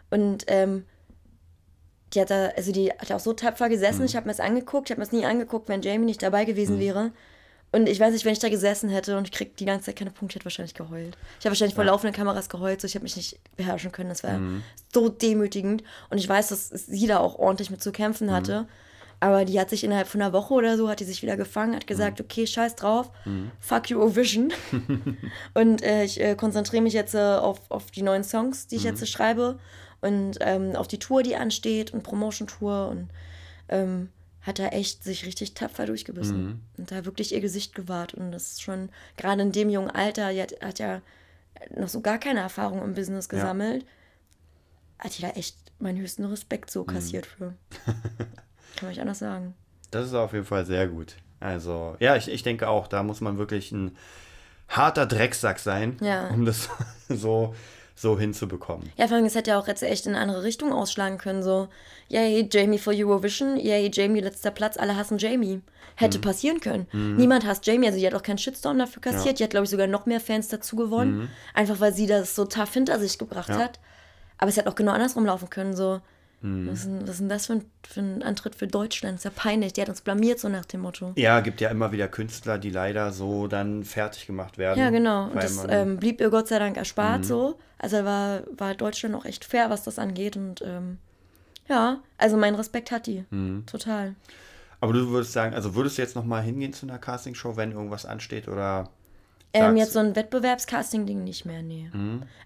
Und 0.09 0.45
ähm, 0.47 0.85
die 2.13 2.21
hat 2.21 2.29
da, 2.29 2.49
also 2.55 2.71
die 2.71 2.91
hat 2.91 3.11
auch 3.11 3.19
so 3.19 3.33
tapfer 3.33 3.69
gesessen. 3.69 4.05
Ich 4.05 4.15
habe 4.15 4.27
mir 4.27 4.31
das 4.31 4.39
angeguckt. 4.39 4.89
Ich 4.89 4.91
habe 4.91 5.01
mir 5.01 5.05
das 5.05 5.11
nie 5.11 5.25
angeguckt, 5.25 5.69
wenn 5.69 5.81
Jamie 5.81 6.05
nicht 6.05 6.21
dabei 6.21 6.45
gewesen 6.45 6.79
wäre. 6.79 7.11
Und 7.73 7.89
ich 7.89 7.99
weiß 7.99 8.13
nicht, 8.13 8.23
wenn 8.23 8.33
ich 8.33 8.39
da 8.39 8.49
gesessen 8.49 8.87
hätte 8.87 9.17
und 9.17 9.25
ich 9.25 9.31
krieg 9.31 9.57
die 9.57 9.65
ganze 9.65 9.87
Zeit 9.87 9.95
keine 9.95 10.11
Punkte, 10.11 10.33
ich 10.33 10.35
hätte 10.35 10.45
wahrscheinlich 10.45 10.75
geheult. 10.75 11.17
Ich 11.39 11.45
habe 11.45 11.53
wahrscheinlich 11.53 11.73
vor 11.73 11.83
laufenden 11.83 12.15
Kameras 12.15 12.47
geheult, 12.47 12.79
so 12.79 12.85
ich 12.85 12.93
habe 12.93 13.01
mich 13.01 13.17
nicht 13.17 13.39
beherrschen 13.57 13.91
können. 13.91 14.09
Das 14.09 14.23
war 14.23 14.39
so 14.93 15.09
demütigend. 15.09 15.83
Und 16.11 16.19
ich 16.19 16.29
weiß, 16.29 16.49
dass 16.49 16.69
sie 16.69 17.07
da 17.07 17.17
auch 17.17 17.39
ordentlich 17.39 17.71
mit 17.71 17.81
zu 17.81 17.91
kämpfen 17.91 18.31
hatte. 18.31 18.67
Aber 19.19 19.43
die 19.43 19.59
hat 19.59 19.71
sich 19.71 19.83
innerhalb 19.83 20.07
von 20.07 20.21
einer 20.21 20.33
Woche 20.33 20.53
oder 20.53 20.77
so, 20.77 20.87
hat 20.87 20.99
die 20.99 21.05
sich 21.05 21.23
wieder 21.23 21.35
gefangen, 21.35 21.75
hat 21.75 21.87
gesagt, 21.87 22.21
okay, 22.21 22.45
scheiß 22.45 22.75
drauf, 22.75 23.09
fuck 23.59 23.89
you, 23.89 24.15
Vision. 24.15 24.53
und 25.55 25.81
äh, 25.81 26.03
ich 26.03 26.21
äh, 26.21 26.35
konzentriere 26.35 26.83
mich 26.83 26.93
jetzt 26.93 27.15
äh, 27.15 27.17
auf, 27.17 27.59
auf 27.71 27.89
die 27.89 28.03
neuen 28.03 28.23
Songs, 28.23 28.67
die 28.67 28.75
ich 28.75 28.83
jetzt 28.83 29.07
schreibe 29.07 29.57
und 30.01 30.37
ähm, 30.41 30.75
auf 30.75 30.87
die 30.87 30.99
Tour, 30.99 31.23
die 31.23 31.37
ansteht 31.37 31.91
und 31.91 32.03
Promotion-Tour 32.03 32.89
und 32.89 33.09
ähm, 33.69 34.09
hat 34.43 34.59
da 34.59 34.67
echt 34.67 35.03
sich 35.03 35.25
richtig 35.25 35.53
tapfer 35.55 35.85
durchgebissen 35.85 36.61
und 36.77 36.91
da 36.91 37.05
wirklich 37.05 37.33
ihr 37.33 37.41
Gesicht 37.41 37.73
gewahrt. 37.75 38.13
Und 38.13 38.31
das 38.31 38.51
ist 38.51 38.61
schon, 38.61 38.89
gerade 39.17 39.41
in 39.41 39.51
dem 39.51 39.69
jungen 39.69 39.89
Alter, 39.89 40.27
hat, 40.27 40.53
hat 40.61 40.79
ja 40.79 41.01
noch 41.75 41.87
so 41.89 42.01
gar 42.01 42.17
keine 42.19 42.41
Erfahrung 42.41 42.83
im 42.83 42.93
Business 42.93 43.29
gesammelt, 43.29 43.85
hat 44.99 45.17
die 45.17 45.21
da 45.21 45.29
echt 45.29 45.55
meinen 45.79 45.97
höchsten 45.99 46.25
Respekt 46.25 46.69
so 46.71 46.83
kassiert 46.83 47.25
für. 47.25 47.53
Kann 47.85 48.27
man 48.81 48.89
nicht 48.89 49.01
anders 49.01 49.19
sagen. 49.19 49.53
Das 49.91 50.05
ist 50.07 50.13
auf 50.13 50.33
jeden 50.33 50.45
Fall 50.45 50.65
sehr 50.65 50.87
gut. 50.87 51.15
Also, 51.39 51.95
ja, 51.99 52.15
ich, 52.15 52.27
ich 52.29 52.43
denke 52.43 52.67
auch, 52.67 52.87
da 52.87 53.03
muss 53.03 53.21
man 53.21 53.37
wirklich 53.37 53.71
ein 53.71 53.95
harter 54.69 55.05
Drecksack 55.05 55.59
sein, 55.59 55.97
Ja. 56.01 56.27
um 56.29 56.45
das 56.45 56.69
so 57.09 57.53
so 57.95 58.17
hinzubekommen. 58.19 58.89
Ja, 58.97 59.07
vor 59.07 59.17
allem, 59.17 59.25
es 59.25 59.35
hätte 59.35 59.51
ja 59.51 59.59
auch 59.59 59.67
jetzt 59.67 59.83
echt 59.83 60.05
in 60.05 60.13
eine 60.13 60.21
andere 60.23 60.43
Richtung 60.43 60.73
ausschlagen 60.73 61.17
können. 61.17 61.43
So, 61.43 61.67
yay, 62.09 62.47
Jamie 62.51 62.79
for 62.79 62.93
Eurovision, 62.95 63.57
yay, 63.57 63.89
Jamie 63.93 64.21
letzter 64.21 64.51
Platz, 64.51 64.77
alle 64.77 64.95
hassen 64.95 65.17
Jamie. 65.17 65.61
Hätte 65.95 66.17
Mhm. 66.17 66.21
passieren 66.23 66.59
können. 66.59 66.87
Niemand 66.91 67.45
hasst 67.45 67.67
Jamie, 67.67 67.85
also 67.85 67.99
die 67.99 68.07
hat 68.07 68.15
auch 68.15 68.23
keinen 68.23 68.39
Shitstorm 68.39 68.79
dafür 68.79 68.99
kassiert. 69.01 69.37
Die 69.37 69.43
hat, 69.43 69.51
glaube 69.51 69.65
ich, 69.65 69.69
sogar 69.69 69.85
noch 69.85 70.07
mehr 70.07 70.19
Fans 70.19 70.47
dazu 70.47 70.75
gewonnen. 70.75 71.29
Einfach 71.53 71.79
weil 71.79 71.93
sie 71.93 72.07
das 72.07 72.33
so 72.35 72.45
tough 72.45 72.73
hinter 72.73 72.99
sich 72.99 73.19
gebracht 73.19 73.49
Mhm. 73.49 73.55
Ja. 73.55 73.61
hat. 73.65 73.79
Aber 74.39 74.49
es 74.49 74.57
hätte 74.57 74.69
auch 74.69 74.75
genau 74.75 74.91
andersrum 74.93 75.25
laufen 75.27 75.51
können. 75.51 75.75
So, 75.75 76.01
Mhm. 76.43 76.67
was, 76.67 76.79
ist 76.79 76.85
denn, 76.85 77.01
was 77.03 77.09
ist 77.09 77.19
denn 77.21 77.29
das 77.29 77.45
für 77.47 77.53
ein, 77.53 77.65
für 77.87 77.99
ein 78.01 78.21
Antritt 78.23 78.53
für 78.55 78.67
Deutschland? 78.67 79.15
ist 79.17 79.23
ja 79.25 79.31
peinlich. 79.33 79.73
Die 79.73 79.81
hat 79.81 79.89
uns 79.89 80.01
blamiert, 80.01 80.39
so 80.39 80.49
nach 80.49 80.65
dem 80.65 80.81
Motto. 80.81 81.13
Ja, 81.15 81.39
gibt 81.39 81.61
ja 81.61 81.69
immer 81.69 81.91
wieder 81.91 82.07
Künstler, 82.07 82.57
die 82.57 82.69
leider 82.69 83.11
so 83.11 83.47
dann 83.47 83.83
fertig 83.83 84.27
gemacht 84.27 84.57
werden. 84.57 84.77
Ja, 84.79 84.89
genau. 84.89 85.25
Und 85.29 85.35
das 85.41 85.65
ähm, 85.69 85.97
blieb 85.97 86.19
ihr 86.21 86.29
Gott 86.29 86.47
sei 86.49 86.59
Dank 86.59 86.77
erspart 86.77 87.19
Mhm. 87.21 87.23
so. 87.23 87.59
Also 87.79 88.03
war, 88.05 88.41
war 88.57 88.75
Deutschland 88.75 89.15
auch 89.15 89.25
echt 89.25 89.45
fair, 89.45 89.69
was 89.69 89.83
das 89.83 89.97
angeht. 89.99 90.35
Und 90.37 90.61
ähm, 90.61 90.97
ja, 91.69 91.99
also 92.17 92.35
mein 92.37 92.55
Respekt 92.55 92.91
hat 92.91 93.07
die. 93.07 93.23
Mhm. 93.29 93.65
Total. 93.65 94.13
aber 94.81 94.91
du 94.93 95.07
würdest 95.09 95.31
sagen, 95.31 95.53
also 95.55 95.75
würdest 95.75 95.97
du 95.97 96.01
jetzt 96.01 96.15
nochmal 96.15 96.43
hingehen 96.43 96.73
zu 96.73 96.85
einer 96.85 96.97
Castingshow, 96.99 97.55
wenn 97.55 97.71
irgendwas 97.71 98.05
ansteht 98.05 98.49
oder 98.49 98.89
Ähm, 99.53 99.77
jetzt 99.77 99.93
so 99.93 99.99
ein 99.99 100.13
Wettbewerbscasting-Ding 100.15 101.23
nicht 101.23 101.45
mehr, 101.45 101.61
nee. 101.61 101.89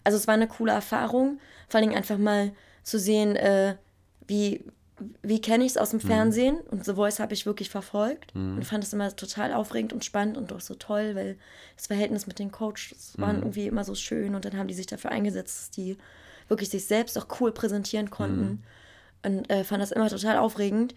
Also 0.04 0.18
es 0.18 0.28
war 0.28 0.36
eine 0.36 0.48
coole 0.48 0.72
Erfahrung, 0.74 1.40
vor 1.68 1.80
allem 1.80 1.94
einfach 1.96 2.18
mal 2.20 2.52
zu 2.84 3.00
sehen, 3.00 3.36
äh, 3.36 3.76
wie, 4.28 4.64
wie 5.22 5.42
kenne 5.42 5.64
ich 5.64 5.72
es 5.72 5.78
aus 5.78 5.92
dem 5.92 6.00
Fernsehen 6.00 6.60
und 6.72 6.86
The 6.86 6.94
Voice 6.94 7.20
habe 7.20 7.34
ich 7.34 7.46
wirklich 7.46 7.70
verfolgt 7.70 8.34
und 8.58 8.64
fand 8.64 8.84
es 8.84 8.94
immer 8.94 9.16
total 9.16 9.54
aufregend 9.54 9.94
und 9.94 10.04
spannend 10.06 10.38
und 10.38 10.52
auch 10.54 10.62
so 10.62 10.76
toll, 10.76 11.16
weil 11.16 11.38
das 11.76 11.88
Verhältnis 11.88 12.28
mit 12.28 12.40
den 12.40 12.52
Coaches 12.52 13.14
waren 13.18 13.38
irgendwie 13.38 13.68
immer 13.68 13.84
so 13.84 13.96
schön 13.96 14.36
und 14.36 14.46
dann 14.46 14.58
haben 14.58 14.68
die 14.68 14.74
sich 14.74 14.88
dafür 14.88 15.12
eingesetzt, 15.12 15.60
dass 15.60 15.72
die 15.72 15.98
wirklich 16.48 16.70
sich 16.70 16.86
selbst 16.86 17.18
auch 17.18 17.28
cool 17.40 17.52
präsentieren 17.52 18.10
konnten 18.10 18.64
und 19.24 19.50
äh, 19.50 19.64
fand 19.64 19.82
das 19.82 19.92
immer 19.92 20.10
total 20.10 20.38
aufregend. 20.38 20.96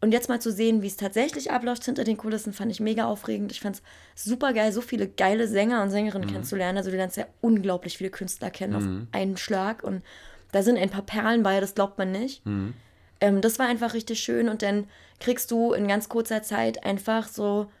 Und 0.00 0.12
jetzt 0.12 0.28
mal 0.28 0.40
zu 0.40 0.52
sehen, 0.52 0.82
wie 0.82 0.86
es 0.86 0.96
tatsächlich 0.96 1.50
abläuft 1.50 1.84
hinter 1.86 2.04
den 2.04 2.18
Kulissen, 2.18 2.52
fand 2.52 2.70
ich 2.70 2.78
mega 2.78 3.06
aufregend. 3.06 3.52
Ich 3.52 3.60
fand 3.60 3.80
es 4.14 4.24
super 4.24 4.52
geil, 4.52 4.70
so 4.70 4.82
viele 4.82 5.08
geile 5.08 5.48
Sänger 5.48 5.82
und 5.82 5.88
Sängerinnen 5.88 6.28
kennenzulernen. 6.28 6.76
Also 6.76 6.90
du 6.90 6.96
lernst 6.96 7.16
ja 7.16 7.26
unglaublich 7.40 7.96
viele 7.96 8.10
Künstler 8.10 8.50
kennen 8.50 8.74
auf 8.74 8.84
einen 9.12 9.38
Schlag. 9.38 9.82
Und 9.82 10.02
da 10.54 10.62
sind 10.62 10.78
ein 10.78 10.90
paar 10.90 11.02
Perlen 11.02 11.42
bei, 11.42 11.58
das 11.58 11.74
glaubt 11.74 11.98
man 11.98 12.12
nicht. 12.12 12.40
Ähm, 13.20 13.40
das 13.40 13.58
war 13.58 13.66
einfach 13.66 13.92
richtig 13.92 14.20
schön. 14.20 14.48
Und 14.48 14.62
dann 14.62 14.86
kriegst 15.18 15.50
du 15.50 15.72
in 15.72 15.88
ganz 15.88 16.08
kurzer 16.08 16.42
Zeit 16.44 16.84
einfach 16.84 17.26
so 17.26 17.72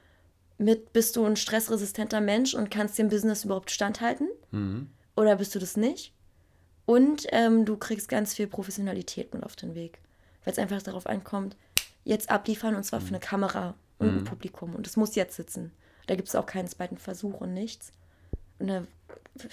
mit, 0.58 0.92
bist 0.92 1.14
du 1.14 1.24
ein 1.24 1.36
stressresistenter 1.36 2.20
Mensch 2.20 2.52
und 2.52 2.72
kannst 2.72 2.98
dem 2.98 3.08
Business 3.08 3.44
überhaupt 3.44 3.70
standhalten? 3.70 4.28
Oder 5.14 5.36
bist 5.36 5.54
du 5.54 5.60
das 5.60 5.76
nicht? 5.76 6.12
Und 6.84 7.28
ähm, 7.30 7.64
du 7.64 7.76
kriegst 7.76 8.08
ganz 8.08 8.34
viel 8.34 8.48
Professionalität 8.48 9.32
mit 9.32 9.44
auf 9.44 9.54
den 9.54 9.76
Weg. 9.76 10.00
Weil 10.42 10.52
es 10.52 10.58
einfach 10.58 10.82
darauf 10.82 11.06
ankommt, 11.06 11.56
jetzt 12.02 12.28
abliefern 12.28 12.74
und 12.74 12.82
zwar 12.82 13.00
für 13.00 13.08
eine 13.08 13.20
Kamera 13.20 13.74
und 14.00 14.08
ein 14.08 14.24
Publikum. 14.24 14.74
Und 14.74 14.88
es 14.88 14.96
muss 14.96 15.14
jetzt 15.14 15.36
sitzen. 15.36 15.70
Da 16.08 16.16
gibt 16.16 16.26
es 16.26 16.34
auch 16.34 16.46
keinen 16.46 16.66
zweiten 16.66 16.98
Versuch 16.98 17.40
und 17.40 17.54
nichts. 17.54 17.92
Und 18.58 18.66
da 18.66 18.82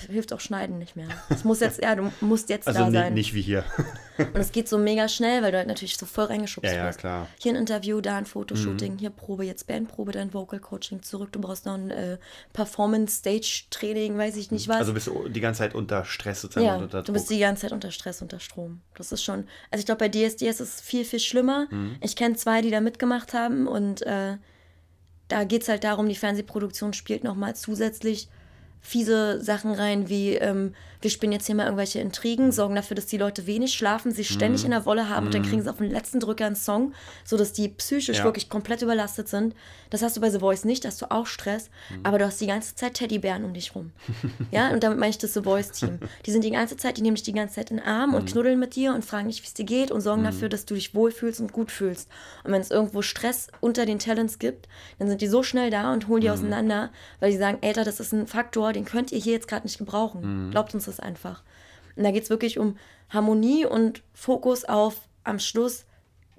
hilft 0.09 0.31
auch 0.31 0.39
Schneiden 0.39 0.77
nicht 0.77 0.95
mehr. 0.95 1.07
Es 1.29 1.43
muss 1.43 1.59
jetzt, 1.59 1.81
ja, 1.81 1.95
du 1.95 2.11
musst 2.21 2.49
jetzt 2.49 2.67
also 2.67 2.81
da 2.81 2.85
ni- 2.87 2.93
sein. 2.93 3.13
nicht 3.15 3.33
wie 3.33 3.41
hier. 3.41 3.63
Und 4.19 4.37
es 4.37 4.51
geht 4.51 4.69
so 4.69 4.77
mega 4.77 5.07
schnell, 5.07 5.41
weil 5.41 5.51
du 5.51 5.57
halt 5.57 5.67
natürlich 5.67 5.97
so 5.97 6.05
voll 6.05 6.25
reingeschubst 6.25 6.69
Ja, 6.71 6.77
ja, 6.77 6.85
wirst. 6.85 6.99
klar. 6.99 7.23
Mhm. 7.23 7.27
Hier 7.41 7.51
ein 7.53 7.55
Interview, 7.55 7.99
da 7.99 8.17
ein 8.17 8.27
Fotoshooting, 8.27 8.99
hier 8.99 9.09
Probe, 9.09 9.43
jetzt 9.43 9.65
Bandprobe, 9.65 10.11
dann 10.11 10.33
Vocal 10.33 10.59
Coaching 10.59 11.01
zurück. 11.01 11.31
Du 11.31 11.41
brauchst 11.41 11.65
noch 11.65 11.73
ein 11.73 11.89
äh, 11.89 12.17
Performance 12.53 13.17
Stage 13.17 13.63
Training, 13.71 14.17
weiß 14.17 14.37
ich 14.37 14.51
nicht 14.51 14.67
was. 14.67 14.77
Also 14.77 14.93
bist 14.93 15.07
du 15.07 15.27
die 15.27 15.41
ganze 15.41 15.59
Zeit 15.59 15.73
unter 15.73 16.05
Stress 16.05 16.41
sozusagen 16.41 16.65
ja, 16.67 16.75
unter 16.77 17.01
du 17.01 17.11
bist 17.13 17.29
die 17.31 17.39
ganze 17.39 17.63
Zeit 17.63 17.71
unter 17.71 17.89
Stress, 17.89 18.21
unter 18.21 18.39
Strom. 18.39 18.81
Das 18.95 19.11
ist 19.11 19.23
schon. 19.23 19.47
Also 19.71 19.79
ich 19.81 19.85
glaube, 19.87 19.99
bei 19.99 20.09
DSDS 20.09 20.59
ist 20.59 20.75
es 20.75 20.81
viel, 20.81 21.05
viel 21.05 21.19
schlimmer. 21.19 21.67
Mhm. 21.71 21.95
Ich 22.01 22.15
kenne 22.15 22.35
zwei, 22.35 22.61
die 22.61 22.69
da 22.69 22.81
mitgemacht 22.81 23.33
haben 23.33 23.67
und 23.67 24.03
äh, 24.03 24.37
da 25.27 25.43
geht 25.45 25.63
es 25.63 25.69
halt 25.69 25.83
darum, 25.83 26.07
die 26.07 26.15
Fernsehproduktion 26.15 26.93
spielt 26.93 27.23
nochmal 27.23 27.55
zusätzlich 27.55 28.27
fiese 28.81 29.41
Sachen 29.41 29.73
rein, 29.73 30.09
wie 30.09 30.35
ähm, 30.35 30.73
wir 31.01 31.09
spielen 31.09 31.31
jetzt 31.31 31.45
hier 31.47 31.55
mal 31.55 31.63
irgendwelche 31.65 31.99
Intrigen, 31.99 32.51
sorgen 32.51 32.75
dafür, 32.75 32.95
dass 32.95 33.05
die 33.07 33.17
Leute 33.17 33.47
wenig 33.47 33.73
schlafen, 33.73 34.11
sie 34.11 34.21
Mhm. 34.21 34.25
ständig 34.25 34.63
in 34.65 34.71
der 34.71 34.85
Wolle 34.85 35.09
haben 35.09 35.25
und 35.27 35.33
dann 35.33 35.41
kriegen 35.43 35.61
sie 35.61 35.69
auf 35.69 35.77
den 35.77 35.91
letzten 35.91 36.19
Drücker 36.19 36.45
einen 36.45 36.55
Song, 36.55 36.93
sodass 37.25 37.53
die 37.53 37.67
psychisch 37.69 38.19
Ja. 38.19 38.23
wirklich 38.23 38.49
komplett 38.49 38.81
überlastet 38.81 39.27
sind. 39.27 39.55
Das 39.89 40.01
hast 40.01 40.15
du 40.17 40.21
bei 40.21 40.29
The 40.29 40.39
Voice 40.39 40.63
nicht, 40.63 40.83
da 40.85 40.89
hast 40.89 41.01
du 41.01 41.11
auch 41.11 41.25
Stress, 41.27 41.69
Mhm. 41.89 41.99
aber 42.03 42.19
du 42.19 42.25
hast 42.25 42.39
die 42.39 42.47
ganze 42.47 42.75
Zeit 42.75 42.93
Teddybären 42.93 43.43
um 43.43 43.53
dich 43.53 43.75
rum. 43.75 43.91
ja, 44.51 44.69
und 44.71 44.83
damit 44.83 44.97
meine 44.99 45.09
ich 45.09 45.17
das 45.17 45.33
The 45.33 45.41
Voice-Team. 45.41 45.99
Die 46.25 46.31
sind 46.31 46.43
die 46.43 46.51
ganze 46.51 46.77
Zeit, 46.77 46.97
die 46.97 47.01
nehmen 47.01 47.15
dich 47.15 47.23
die 47.23 47.33
ganze 47.33 47.55
Zeit 47.55 47.71
in 47.71 47.77
den 47.77 47.85
Arm 47.85 48.11
Mhm. 48.11 48.15
und 48.15 48.25
knuddeln 48.29 48.59
mit 48.59 48.75
dir 48.75 48.93
und 48.93 49.03
fragen 49.03 49.27
dich, 49.27 49.41
wie 49.41 49.47
es 49.47 49.53
dir 49.53 49.65
geht 49.65 49.91
und 49.91 50.01
sorgen 50.01 50.23
dafür, 50.23 50.49
dass 50.49 50.65
du 50.65 50.75
dich 50.75 50.93
wohlfühlst 50.95 51.41
und 51.41 51.51
gut 51.51 51.71
fühlst. 51.71 52.07
Und 52.43 52.51
wenn 52.51 52.61
es 52.61 52.71
irgendwo 52.71 53.01
Stress 53.01 53.47
unter 53.59 53.85
den 53.85 53.99
Talents 53.99 54.39
gibt, 54.39 54.67
dann 54.99 55.07
sind 55.09 55.21
die 55.21 55.27
so 55.27 55.43
schnell 55.43 55.69
da 55.71 55.91
und 55.93 56.07
holen 56.07 56.21
die 56.21 56.27
Mhm. 56.27 56.33
auseinander, 56.33 56.89
weil 57.19 57.31
die 57.31 57.37
sagen, 57.37 57.57
Alter, 57.61 57.83
das 57.83 57.99
ist 57.99 58.13
ein 58.13 58.27
Faktor, 58.27 58.73
den 58.73 58.85
könnt 58.85 59.11
ihr 59.11 59.19
hier 59.19 59.33
jetzt 59.33 59.47
gerade 59.47 59.65
nicht 59.65 59.77
gebrauchen. 59.77 60.47
Mhm. 60.47 60.51
Glaubt 60.51 60.73
uns 60.73 60.85
das 60.85 60.90
einfach. 60.99 61.43
Und 61.95 62.03
da 62.03 62.11
geht 62.11 62.23
es 62.23 62.29
wirklich 62.29 62.57
um 62.57 62.77
Harmonie 63.09 63.65
und 63.65 64.01
Fokus 64.13 64.65
auf 64.65 65.01
am 65.23 65.39
Schluss 65.39 65.85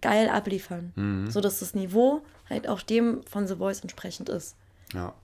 geil 0.00 0.28
abliefern. 0.28 0.92
Mhm. 0.96 1.30
So 1.30 1.40
dass 1.40 1.61
das 1.61 1.74
Niveau 1.74 2.22
halt 2.48 2.68
auch 2.68 2.82
dem 2.82 3.22
von 3.24 3.46
The 3.46 3.57
Voice 3.57 3.80
entsprechend 3.80 4.28
ist. 4.28 4.57
Ja. 4.92 5.14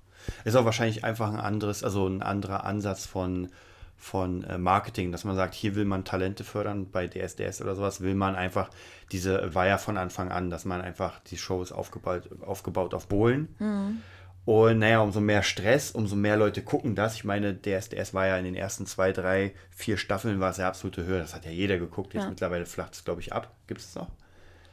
Ist 0.45 0.57
auch 0.57 0.65
wahrscheinlich 0.65 1.05
einfach 1.05 1.33
ein 1.33 1.41
anderes, 1.41 1.85
also 1.85 2.07
ein 2.07 2.23
anderer 2.23 2.65
Ansatz 2.65 3.07
von, 3.07 3.49
von 3.97 4.45
äh, 4.45 4.59
Marketing, 4.59 5.13
dass 5.13 5.25
man 5.25 5.37
sagt, 5.37 5.55
hier 5.55 5.75
will 5.75 5.85
man 5.85 6.05
Talente 6.05 6.45
fördern, 6.45 6.91
bei 6.91 7.07
DSDS 7.07 7.63
oder 7.63 7.75
sowas 7.75 8.01
will 8.01 8.15
man 8.15 8.35
einfach, 8.35 8.71
diese 9.11 9.55
war 9.55 9.67
ja 9.67 9.79
von 9.79 9.97
Anfang 9.97 10.31
an, 10.31 10.51
dass 10.51 10.65
man 10.65 10.81
einfach, 10.81 11.21
die 11.21 11.39
Show 11.39 11.63
ist 11.63 11.73
aufgebaut, 11.73 12.29
aufgebaut 12.43 12.95
auf 12.95 13.07
Bohlen. 13.07 13.49
Und 14.49 14.79
naja, 14.79 15.01
umso 15.01 15.21
mehr 15.21 15.43
Stress, 15.43 15.91
umso 15.91 16.17
mehr 16.17 16.39
Leute 16.39 16.63
gucken 16.63 16.95
das. 16.95 17.15
Ich 17.17 17.23
meine, 17.25 17.55
DSDS 17.55 18.15
war 18.15 18.27
ja 18.29 18.39
in 18.39 18.47
den 18.47 18.55
ersten 18.55 18.87
zwei, 18.87 19.13
drei, 19.13 19.53
vier 19.69 19.99
Staffeln 19.99 20.41
war 20.41 20.53
es 20.53 20.57
ja 20.57 20.67
absolute 20.67 21.05
Höhe. 21.05 21.19
Das 21.19 21.35
hat 21.35 21.45
ja 21.45 21.51
jeder 21.51 21.79
geguckt. 21.79 22.15
Jetzt 22.15 22.23
Ja. 22.25 22.31
mittlerweile 22.31 22.65
flacht 22.65 22.95
es, 22.95 23.05
glaube 23.05 23.21
ich, 23.21 23.35
ab. 23.35 23.55
Gibt 23.67 23.83
es 23.83 23.95
noch? 23.95 24.09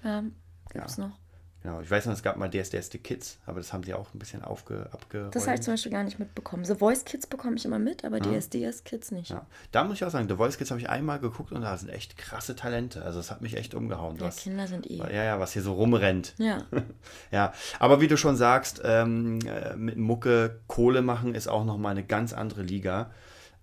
Ja, 0.01 0.23
gibt's 0.71 0.97
noch. 0.97 1.19
Genau. 1.66 1.82
Ich 1.82 1.89
weiß 1.89 2.05
noch, 2.05 2.13
es 2.13 2.22
gab 2.22 2.38
mal 2.38 2.47
DSDS 2.47 2.91
The 2.91 2.99
Kids, 2.99 3.39
aber 3.47 3.59
das 3.59 3.74
haben 3.74 3.84
sie 3.84 3.95
auch 3.95 4.13
ein 4.13 4.20
bisschen 4.20 4.43
aufge, 4.43 4.88
abgeräumt. 4.91 5.36
Das 5.36 5.47
habe 5.47 5.55
ich 5.55 5.63
zum 5.63 5.74
Beispiel 5.74 5.91
gar 5.91 6.03
nicht 6.03 6.20
mitbekommen. 6.20 6.63
The 6.63 6.76
Voice 6.76 7.05
Kids 7.05 7.26
bekomme 7.26 7.55
ich 7.55 7.66
immer 7.66 7.80
mit, 7.80 8.05
aber 8.05 8.20
DSDS 8.20 8.84
Kids 8.84 9.09
nicht. 9.09 9.32
Ja. 9.32 9.47
Da 9.72 9.84
muss 9.84 9.95
ich 9.95 10.05
auch 10.05 10.11
sagen, 10.11 10.30
The 10.30 10.36
Voice 10.36 10.59
Kids 10.59 10.70
habe 10.70 10.80
ich 10.80 10.89
einmal 10.89 11.18
geguckt 11.18 11.51
und 11.51 11.63
da 11.63 11.76
sind 11.76 11.89
echt 11.89 12.20
krasse 12.20 12.55
Talente. 12.55 13.01
Also 13.01 13.20
es 13.20 13.32
hat 13.32 13.41
mich 13.41 13.57
echt 13.57 13.74
umgehauen. 13.74 14.18
Ja, 14.18 14.28
Was, 14.28 14.38
Kinder 14.38 14.68
sind 14.68 14.88
eh. 14.91 14.97
ja, 14.97 15.09
ja, 15.09 15.39
was 15.39 15.53
hier 15.53 15.63
so 15.63 15.74
rumrennt. 15.74 16.36
Ja. 16.38 16.59
Ja, 17.32 17.53
aber 17.80 17.99
wie 18.01 18.07
du 18.07 18.18
schon 18.18 18.36
sagst, 18.36 18.82
ähm, 18.84 19.39
äh, 19.47 19.76
mit 19.76 19.97
Mucke 19.97 20.59
Kohle 20.68 21.01
machen 21.01 21.34
ist 21.34 21.47
auch 21.47 21.66
nochmal 21.66 21.91
eine 21.91 22.03
ganz 22.03 22.34
andere 22.34 22.61
Liga 22.61 23.11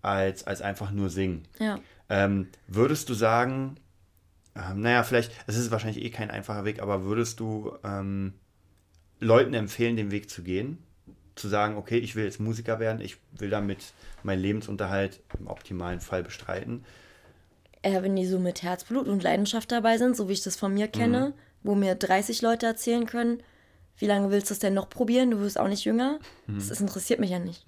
als, 0.01 0.45
als 0.45 0.61
einfach 0.61 0.91
nur 0.91 1.09
singen. 1.09 1.47
Ja. 1.59 1.79
Ähm, 2.09 2.49
würdest 2.67 3.09
du 3.09 3.15
sagen, 3.15 3.77
ähm, 4.57 4.81
naja, 4.81 5.03
vielleicht, 5.03 5.33
es 5.47 5.57
ist 5.57 5.71
wahrscheinlich 5.71 6.05
eh 6.05 6.11
kein 6.11 6.31
einfacher 6.31 6.65
Weg, 6.65 6.81
aber 6.83 7.05
würdest 7.05 7.41
du 7.41 7.73
ähm, 7.85 8.35
Leuten 9.21 9.55
empfehlen, 9.55 9.97
den 9.97 10.11
Weg 10.11 10.29
zu 10.31 10.43
gehen? 10.43 10.79
Zu 11.35 11.49
sagen, 11.49 11.77
okay, 11.77 11.99
ich 11.99 12.15
will 12.17 12.25
jetzt 12.25 12.41
Musiker 12.41 12.79
werden, 12.79 13.01
ich 13.01 13.17
will 13.39 13.49
damit 13.51 13.93
meinen 14.23 14.41
Lebensunterhalt 14.43 15.21
im 15.39 15.47
optimalen 15.47 16.01
Fall 16.01 16.23
bestreiten. 16.23 16.85
Äh, 17.83 18.03
wenn 18.03 18.15
die 18.17 18.27
so 18.27 18.39
mit 18.39 18.63
Herzblut 18.63 19.09
und 19.09 19.23
Leidenschaft 19.23 19.73
dabei 19.73 19.99
sind, 19.99 20.17
so 20.17 20.29
wie 20.29 20.35
ich 20.35 20.43
das 20.43 20.57
von 20.57 20.73
mir 20.75 20.89
kenne, 20.89 21.31
Mhm. 21.31 21.41
wo 21.63 21.75
mir 21.75 21.95
30 21.95 22.43
Leute 22.43 22.67
erzählen 22.67 23.07
können, 23.07 23.43
wie 23.99 24.07
lange 24.07 24.31
willst 24.31 24.51
du 24.51 24.55
es 24.55 24.59
denn 24.61 24.75
noch 24.75 24.89
probieren? 24.89 25.31
Du 25.31 25.41
wirst 25.41 25.59
auch 25.59 25.69
nicht 25.69 25.85
jünger. 25.85 26.19
Mhm. 26.47 26.59
Das, 26.59 26.69
das 26.69 26.81
interessiert 26.81 27.21
mich 27.21 27.31
ja 27.31 27.39
nicht. 27.39 27.65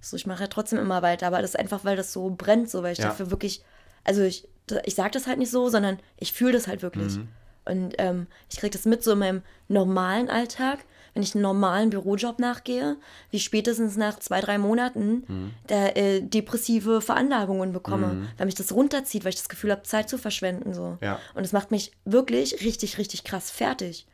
So, 0.00 0.16
ich 0.16 0.26
mache 0.26 0.42
ja 0.42 0.46
trotzdem 0.48 0.78
immer 0.78 1.02
weiter, 1.02 1.26
aber 1.26 1.40
das 1.42 1.50
ist 1.50 1.58
einfach, 1.58 1.84
weil 1.84 1.96
das 1.96 2.12
so 2.12 2.30
brennt, 2.30 2.68
so 2.70 2.82
weil 2.82 2.92
ich 2.92 2.98
Ja. 2.98 3.06
dafür 3.08 3.30
wirklich, 3.30 3.62
also 4.04 4.22
ich, 4.22 4.46
ich 4.84 4.94
sage 4.94 5.10
das 5.12 5.26
halt 5.26 5.38
nicht 5.38 5.50
so, 5.50 5.68
sondern 5.68 5.98
ich 6.18 6.32
fühle 6.32 6.52
das 6.52 6.66
halt 6.66 6.82
wirklich. 6.82 7.16
Mhm. 7.16 7.28
Und 7.64 7.94
ähm, 7.98 8.26
ich 8.50 8.56
kriege 8.58 8.70
das 8.70 8.86
mit 8.86 9.02
so 9.04 9.12
in 9.12 9.18
meinem 9.18 9.42
normalen 9.68 10.30
Alltag, 10.30 10.78
wenn 11.14 11.22
ich 11.22 11.34
einen 11.34 11.42
normalen 11.42 11.90
Bürojob 11.90 12.38
nachgehe, 12.38 12.96
wie 13.30 13.40
spätestens 13.40 13.96
nach 13.96 14.18
zwei, 14.20 14.40
drei 14.40 14.56
Monaten 14.56 15.24
Mhm. 15.28 15.50
da 15.66 15.88
äh, 15.88 16.22
depressive 16.22 17.00
Veranlagungen 17.00 17.72
bekomme, 17.72 18.28
weil 18.36 18.46
mich 18.46 18.54
das 18.54 18.72
runterzieht, 18.72 19.24
weil 19.24 19.30
ich 19.30 19.36
das 19.38 19.48
Gefühl 19.48 19.70
habe, 19.72 19.82
Zeit 19.82 20.08
zu 20.08 20.16
verschwenden. 20.16 20.72
So. 20.74 20.96
Ja. 21.02 21.18
Und 21.34 21.44
es 21.44 21.52
macht 21.52 21.70
mich 21.70 21.92
wirklich 22.04 22.62
richtig, 22.64 22.98
richtig 22.98 23.24
krass 23.24 23.50
fertig. 23.50 24.06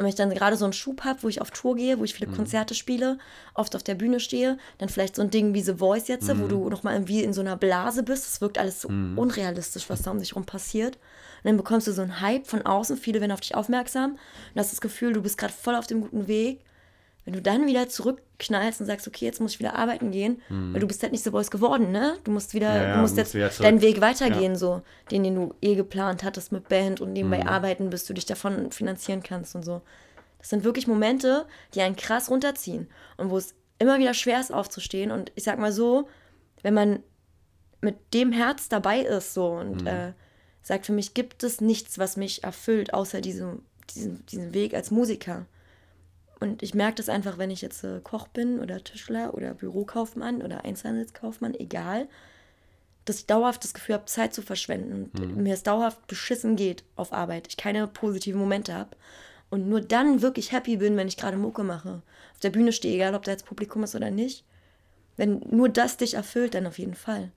Und 0.00 0.04
wenn 0.04 0.08
ich 0.08 0.14
dann 0.14 0.30
gerade 0.30 0.56
so 0.56 0.64
einen 0.64 0.72
Schub 0.72 1.04
habe, 1.04 1.22
wo 1.22 1.28
ich 1.28 1.42
auf 1.42 1.50
Tour 1.50 1.76
gehe, 1.76 1.98
wo 1.98 2.04
ich 2.04 2.14
viele 2.14 2.30
Konzerte 2.30 2.74
spiele, 2.74 3.18
oft 3.52 3.76
auf 3.76 3.82
der 3.82 3.94
Bühne 3.94 4.18
stehe, 4.18 4.56
dann 4.78 4.88
vielleicht 4.88 5.14
so 5.14 5.20
ein 5.20 5.28
Ding 5.28 5.52
wie 5.52 5.60
The 5.60 5.74
Voice 5.74 6.08
jetzt, 6.08 6.26
wo 6.40 6.46
du 6.46 6.70
nochmal 6.70 6.94
irgendwie 6.94 7.22
in 7.22 7.34
so 7.34 7.42
einer 7.42 7.54
Blase 7.54 8.02
bist. 8.02 8.24
Das 8.24 8.40
wirkt 8.40 8.56
alles 8.56 8.80
so 8.80 8.88
unrealistisch, 8.88 9.90
was 9.90 10.00
da 10.00 10.10
um 10.10 10.18
dich 10.18 10.34
rum 10.34 10.46
passiert. 10.46 10.94
Und 10.96 11.48
dann 11.48 11.58
bekommst 11.58 11.86
du 11.86 11.92
so 11.92 12.00
einen 12.00 12.22
Hype 12.22 12.46
von 12.46 12.64
außen, 12.64 12.96
viele 12.96 13.20
werden 13.20 13.32
auf 13.32 13.40
dich 13.40 13.54
aufmerksam 13.54 14.12
und 14.12 14.58
hast 14.58 14.72
das 14.72 14.80
Gefühl, 14.80 15.12
du 15.12 15.20
bist 15.20 15.36
gerade 15.36 15.52
voll 15.52 15.74
auf 15.74 15.86
dem 15.86 16.00
guten 16.00 16.26
Weg. 16.28 16.60
Wenn 17.24 17.34
du 17.34 17.42
dann 17.42 17.66
wieder 17.66 17.88
zurückknallst 17.88 18.80
und 18.80 18.86
sagst, 18.86 19.06
okay, 19.06 19.26
jetzt 19.26 19.40
muss 19.40 19.52
ich 19.52 19.58
wieder 19.58 19.74
arbeiten 19.76 20.10
gehen, 20.10 20.40
weil 20.48 20.80
du 20.80 20.86
bist 20.86 21.02
halt 21.02 21.12
nicht 21.12 21.22
The 21.22 21.30
Voice 21.30 21.50
geworden, 21.50 21.92
ne? 21.92 22.16
Du 22.24 22.30
musst 22.30 22.54
wieder, 22.54 22.70
Mhm. 22.70 22.76
Ja, 22.76 22.82
ja, 22.88 22.92
du 22.94 23.00
musst 23.00 23.16
musst 23.18 23.34
jetzt 23.34 23.60
deinen 23.60 23.80
Weg 23.82 24.00
weitergehen, 24.00 24.56
so, 24.56 24.82
den, 25.10 25.22
den 25.22 25.34
du 25.34 25.54
eh 25.60 25.74
geplant 25.74 26.24
hattest 26.24 26.50
mit 26.50 26.68
Band 26.68 27.00
und 27.00 27.08
Mhm. 27.08 27.14
nebenbei 27.14 27.46
arbeiten, 27.46 27.90
bis 27.90 28.04
du 28.06 28.14
dich 28.14 28.24
davon 28.26 28.72
finanzieren 28.72 29.22
kannst 29.22 29.54
und 29.54 29.64
so. 29.64 29.82
Das 30.38 30.48
sind 30.48 30.64
wirklich 30.64 30.86
Momente, 30.86 31.46
die 31.74 31.82
einen 31.82 31.96
krass 31.96 32.30
runterziehen 32.30 32.88
und 33.18 33.28
wo 33.30 33.36
es 33.36 33.54
immer 33.78 33.98
wieder 33.98 34.14
schwer 34.14 34.40
ist 34.40 34.52
aufzustehen. 34.52 35.10
Und 35.10 35.30
ich 35.34 35.44
sag 35.44 35.58
mal 35.58 35.72
so, 35.72 36.08
wenn 36.62 36.72
man 36.74 37.02
mit 37.82 37.96
dem 38.14 38.32
Herz 38.32 38.68
dabei 38.70 39.00
ist 39.00 39.34
so 39.34 39.48
und 39.48 39.86
äh, 39.86 40.12
sagt, 40.62 40.86
für 40.86 40.92
mich 40.92 41.12
gibt 41.14 41.42
es 41.44 41.60
nichts, 41.60 41.98
was 41.98 42.16
mich 42.16 42.44
erfüllt, 42.44 42.94
außer 42.94 43.20
diesem, 43.20 43.62
diesen, 43.94 44.24
diesen 44.26 44.54
Weg 44.54 44.72
als 44.74 44.90
Musiker. 44.90 45.46
Und 46.40 46.62
ich 46.62 46.74
merke 46.74 46.96
das 46.96 47.08
einfach, 47.08 47.38
wenn 47.38 47.50
ich 47.50 47.60
jetzt 47.60 47.84
äh, 47.84 48.00
Koch 48.02 48.28
bin 48.28 48.60
oder 48.60 48.82
Tischler 48.82 49.34
oder 49.34 49.54
Bürokaufmann 49.54 50.42
oder 50.42 50.64
Einzelhandelskaufmann, 50.64 51.54
egal, 51.54 52.08
dass 53.04 53.18
ich 53.18 53.26
dauerhaft 53.26 53.62
das 53.62 53.74
Gefühl 53.74 53.96
habe, 53.96 54.06
Zeit 54.06 54.34
zu 54.34 54.42
verschwenden 54.42 55.10
und 55.14 55.36
mir 55.36 55.54
es 55.54 55.62
dauerhaft 55.62 56.06
beschissen 56.06 56.56
geht 56.56 56.84
auf 56.96 57.12
Arbeit. 57.12 57.48
Ich 57.48 57.56
keine 57.56 57.86
positiven 57.86 58.40
Momente 58.40 58.74
habe. 58.74 58.90
Und 59.50 59.68
nur 59.68 59.80
dann 59.80 60.22
wirklich 60.22 60.52
happy 60.52 60.76
bin, 60.76 60.96
wenn 60.96 61.08
ich 61.08 61.16
gerade 61.16 61.36
Mucke 61.36 61.64
mache. 61.64 62.02
Auf 62.32 62.40
der 62.40 62.50
Bühne 62.50 62.72
stehe, 62.72 62.94
egal 62.94 63.14
ob 63.14 63.24
da 63.24 63.32
jetzt 63.32 63.46
Publikum 63.46 63.82
ist 63.82 63.96
oder 63.96 64.10
nicht. 64.10 64.44
Wenn 65.16 65.42
nur 65.50 65.68
das 65.68 65.96
dich 65.96 66.14
erfüllt, 66.14 66.54
dann 66.54 66.66
auf 66.66 66.78
jeden 66.78 66.94
Fall. 66.94 67.30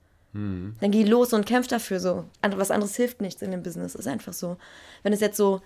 Dann 0.80 0.90
geh 0.90 1.04
los 1.04 1.32
und 1.32 1.46
kämpf 1.46 1.66
dafür 1.66 2.00
so. 2.00 2.24
Was 2.42 2.70
anderes 2.70 2.96
hilft 2.96 3.20
nichts 3.20 3.42
in 3.42 3.50
dem 3.50 3.62
Business. 3.62 3.94
Ist 3.94 4.06
einfach 4.06 4.32
so. 4.32 4.56
Wenn 5.02 5.12
es 5.12 5.20
jetzt 5.20 5.36
so, 5.36 5.60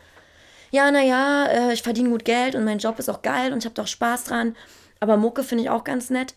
ja, 0.70 0.90
naja, 0.90 1.46
äh, 1.46 1.72
ich 1.72 1.82
verdiene 1.82 2.10
gut 2.10 2.24
Geld 2.24 2.54
und 2.54 2.64
mein 2.64 2.78
Job 2.78 2.98
ist 2.98 3.08
auch 3.08 3.22
geil 3.22 3.52
und 3.52 3.58
ich 3.58 3.64
habe 3.64 3.74
doch 3.74 3.86
Spaß 3.86 4.24
dran. 4.24 4.56
Aber 5.00 5.16
Mucke 5.16 5.42
finde 5.44 5.64
ich 5.64 5.70
auch 5.70 5.84
ganz 5.84 6.10
nett. 6.10 6.34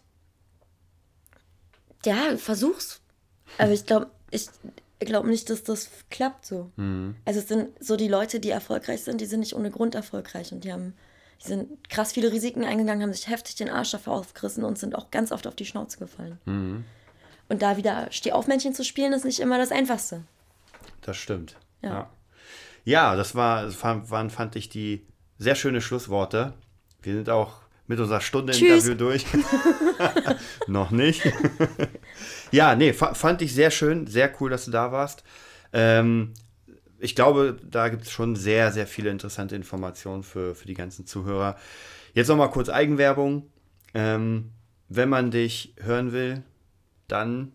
Ja, 2.05 2.37
versuch's. 2.37 3.01
Aber 3.57 3.71
ich 3.71 3.85
glaube, 3.85 4.09
ich 4.31 4.49
glaube 4.99 5.29
nicht, 5.29 5.49
dass 5.49 5.63
das 5.63 5.89
klappt 6.09 6.45
so. 6.45 6.71
Also 7.25 7.39
es 7.39 7.47
sind 7.47 7.69
so 7.79 7.95
die 7.95 8.07
Leute, 8.07 8.39
die 8.39 8.49
erfolgreich 8.49 9.03
sind, 9.03 9.19
die 9.19 9.25
sind 9.25 9.41
nicht 9.41 9.55
ohne 9.55 9.71
Grund 9.71 9.95
erfolgreich 9.95 10.51
und 10.51 10.63
die 10.63 10.71
haben, 10.71 10.95
die 11.43 11.47
sind 11.47 11.89
krass 11.89 12.13
viele 12.13 12.31
Risiken 12.31 12.63
eingegangen, 12.63 13.03
haben 13.03 13.13
sich 13.13 13.27
heftig 13.27 13.55
den 13.55 13.69
Arsch 13.69 13.91
dafür 13.91 14.13
aufgerissen 14.13 14.63
und 14.63 14.77
sind 14.77 14.95
auch 14.95 15.11
ganz 15.11 15.31
oft 15.31 15.47
auf 15.47 15.55
die 15.55 15.65
Schnauze 15.65 15.97
gefallen. 15.97 16.39
Und 17.49 17.61
da 17.61 17.77
wieder 17.77 18.07
Stehaufmännchen 18.11 18.73
zu 18.73 18.83
spielen, 18.83 19.13
ist 19.13 19.25
nicht 19.25 19.39
immer 19.39 19.57
das 19.57 19.71
Einfachste. 19.71 20.23
Das 21.01 21.17
stimmt. 21.17 21.57
Ja. 21.81 21.89
Ja, 21.89 22.09
ja 22.83 23.15
das, 23.15 23.35
war, 23.35 23.63
das 23.63 23.81
waren, 23.83 24.29
fand 24.29 24.55
ich 24.55 24.69
die 24.69 25.05
sehr 25.37 25.55
schöne 25.55 25.81
Schlussworte. 25.81 26.53
Wir 27.01 27.13
sind 27.13 27.29
auch 27.29 27.61
mit 27.87 27.99
unserer 27.99 28.21
Stunde 28.21 28.53
Tschüss. 28.53 28.85
Interview 28.85 28.95
durch. 28.95 29.25
Noch 30.67 30.91
nicht. 30.91 31.23
ja, 32.51 32.75
nee, 32.75 32.93
fa 32.93 33.13
fand 33.13 33.41
ich 33.41 33.53
sehr 33.53 33.71
schön, 33.71 34.07
sehr 34.07 34.31
cool, 34.39 34.49
dass 34.49 34.65
du 34.65 34.71
da 34.71 34.91
warst. 34.91 35.23
Ähm, 35.73 36.33
ich 36.99 37.15
glaube, 37.15 37.57
da 37.63 37.89
gibt 37.89 38.03
es 38.03 38.11
schon 38.11 38.35
sehr, 38.35 38.71
sehr 38.71 38.87
viele 38.87 39.09
interessante 39.09 39.55
Informationen 39.55 40.23
für, 40.23 40.55
für 40.55 40.67
die 40.67 40.75
ganzen 40.75 41.05
Zuhörer. 41.07 41.57
Jetzt 42.13 42.27
nochmal 42.27 42.51
kurz 42.51 42.69
Eigenwerbung. 42.69 43.49
Ähm, 43.93 44.51
wenn 44.87 45.09
man 45.09 45.31
dich 45.31 45.73
hören 45.81 46.11
will, 46.11 46.43
dann 47.07 47.51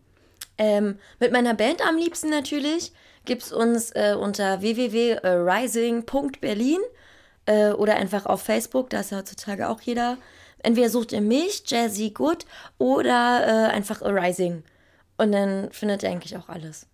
Ähm, 0.58 0.98
mit 1.20 1.32
meiner 1.32 1.54
Band 1.54 1.86
am 1.86 1.96
liebsten 1.96 2.30
natürlich 2.30 2.92
gibt 3.26 3.42
es 3.42 3.52
uns 3.52 3.90
äh, 3.90 4.16
unter 4.18 4.62
www.rising.berlin 4.62 6.80
äh, 7.46 7.70
oder 7.70 7.96
einfach 7.96 8.26
auf 8.26 8.42
Facebook, 8.42 8.90
da 8.90 9.00
ist 9.00 9.10
ja 9.10 9.18
heutzutage 9.18 9.68
auch 9.68 9.80
jeder. 9.80 10.18
Entweder 10.58 10.88
sucht 10.88 11.12
ihr 11.12 11.20
mich, 11.20 11.62
Jazzy 11.66 12.10
Good, 12.10 12.46
oder 12.78 13.44
äh, 13.46 13.72
einfach 13.72 14.02
Rising. 14.02 14.62
Und 15.16 15.32
dann 15.32 15.70
findet 15.72 16.02
ihr 16.02 16.10
eigentlich 16.10 16.36
auch 16.36 16.48
alles. 16.48 16.86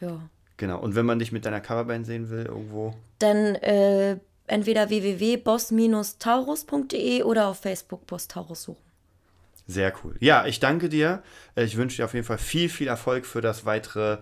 Ja. 0.00 0.20
Genau. 0.56 0.78
Und 0.80 0.94
wenn 0.94 1.06
man 1.06 1.18
dich 1.18 1.32
mit 1.32 1.44
deiner 1.46 1.60
Coverband 1.60 2.06
sehen 2.06 2.30
will, 2.30 2.46
irgendwo. 2.46 2.94
Dann 3.18 3.54
äh, 3.56 4.16
entweder 4.46 4.88
www.boss-taurus.de 4.90 7.22
oder 7.22 7.48
auf 7.48 7.60
Facebook 7.60 8.06
Boss 8.06 8.28
Taurus 8.28 8.62
suchen. 8.64 8.82
Sehr 9.66 9.92
cool. 10.02 10.16
Ja, 10.20 10.46
ich 10.46 10.60
danke 10.60 10.88
dir. 10.88 11.22
Äh, 11.54 11.64
Ich 11.64 11.76
wünsche 11.76 11.98
dir 11.98 12.04
auf 12.06 12.14
jeden 12.14 12.26
Fall 12.26 12.38
viel, 12.38 12.68
viel 12.68 12.88
Erfolg 12.88 13.26
für 13.26 13.40
das 13.40 13.64
weitere 13.66 14.18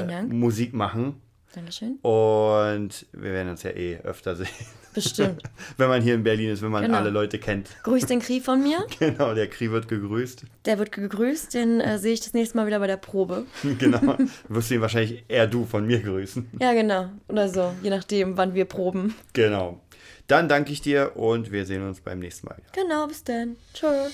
äh, 0.00 0.06
Dank. 0.06 0.32
Musik 0.32 0.72
machen. 0.74 1.20
Dankeschön. 1.54 1.96
Und 2.02 3.06
wir 3.12 3.32
werden 3.32 3.50
uns 3.50 3.62
ja 3.62 3.70
eh 3.70 3.98
öfter 3.98 4.34
sehen. 4.36 4.48
Bestimmt. 4.94 5.42
wenn 5.76 5.88
man 5.88 6.02
hier 6.02 6.14
in 6.14 6.22
Berlin 6.22 6.50
ist, 6.50 6.62
wenn 6.62 6.70
man 6.70 6.82
Genau. 6.84 6.98
alle 6.98 7.10
Leute 7.10 7.38
kennt. 7.38 7.68
Grüß 7.82 8.06
den 8.06 8.20
Krie 8.20 8.40
von 8.40 8.62
mir. 8.62 8.84
Genau, 8.98 9.34
der 9.34 9.48
Kri 9.48 9.70
wird 9.70 9.88
gegrüßt. 9.88 10.44
Der 10.64 10.78
wird 10.78 10.92
gegrüßt. 10.92 11.54
Den 11.54 11.80
äh, 11.80 11.98
sehe 11.98 12.12
ich 12.14 12.20
das 12.20 12.32
nächste 12.34 12.56
Mal 12.56 12.66
wieder 12.66 12.78
bei 12.78 12.86
der 12.86 12.96
Probe. 12.96 13.44
genau. 13.78 14.16
Wirst 14.48 14.70
du 14.70 14.74
ihn 14.74 14.80
wahrscheinlich 14.80 15.24
eher 15.28 15.46
du 15.46 15.64
von 15.64 15.86
mir 15.86 16.00
grüßen. 16.00 16.50
Ja, 16.60 16.72
genau. 16.72 17.10
Oder 17.28 17.48
so. 17.48 17.74
Je 17.82 17.90
nachdem, 17.90 18.36
wann 18.36 18.54
wir 18.54 18.64
proben. 18.64 19.14
Genau. 19.32 19.80
Dann 20.26 20.48
danke 20.48 20.72
ich 20.72 20.80
dir 20.80 21.16
und 21.16 21.52
wir 21.52 21.66
sehen 21.66 21.86
uns 21.86 22.00
beim 22.00 22.18
nächsten 22.18 22.46
Mal 22.46 22.56
wieder. 22.56 22.82
Genau, 22.82 23.06
bis 23.06 23.24
dann. 23.24 23.56
Star, 23.74 24.08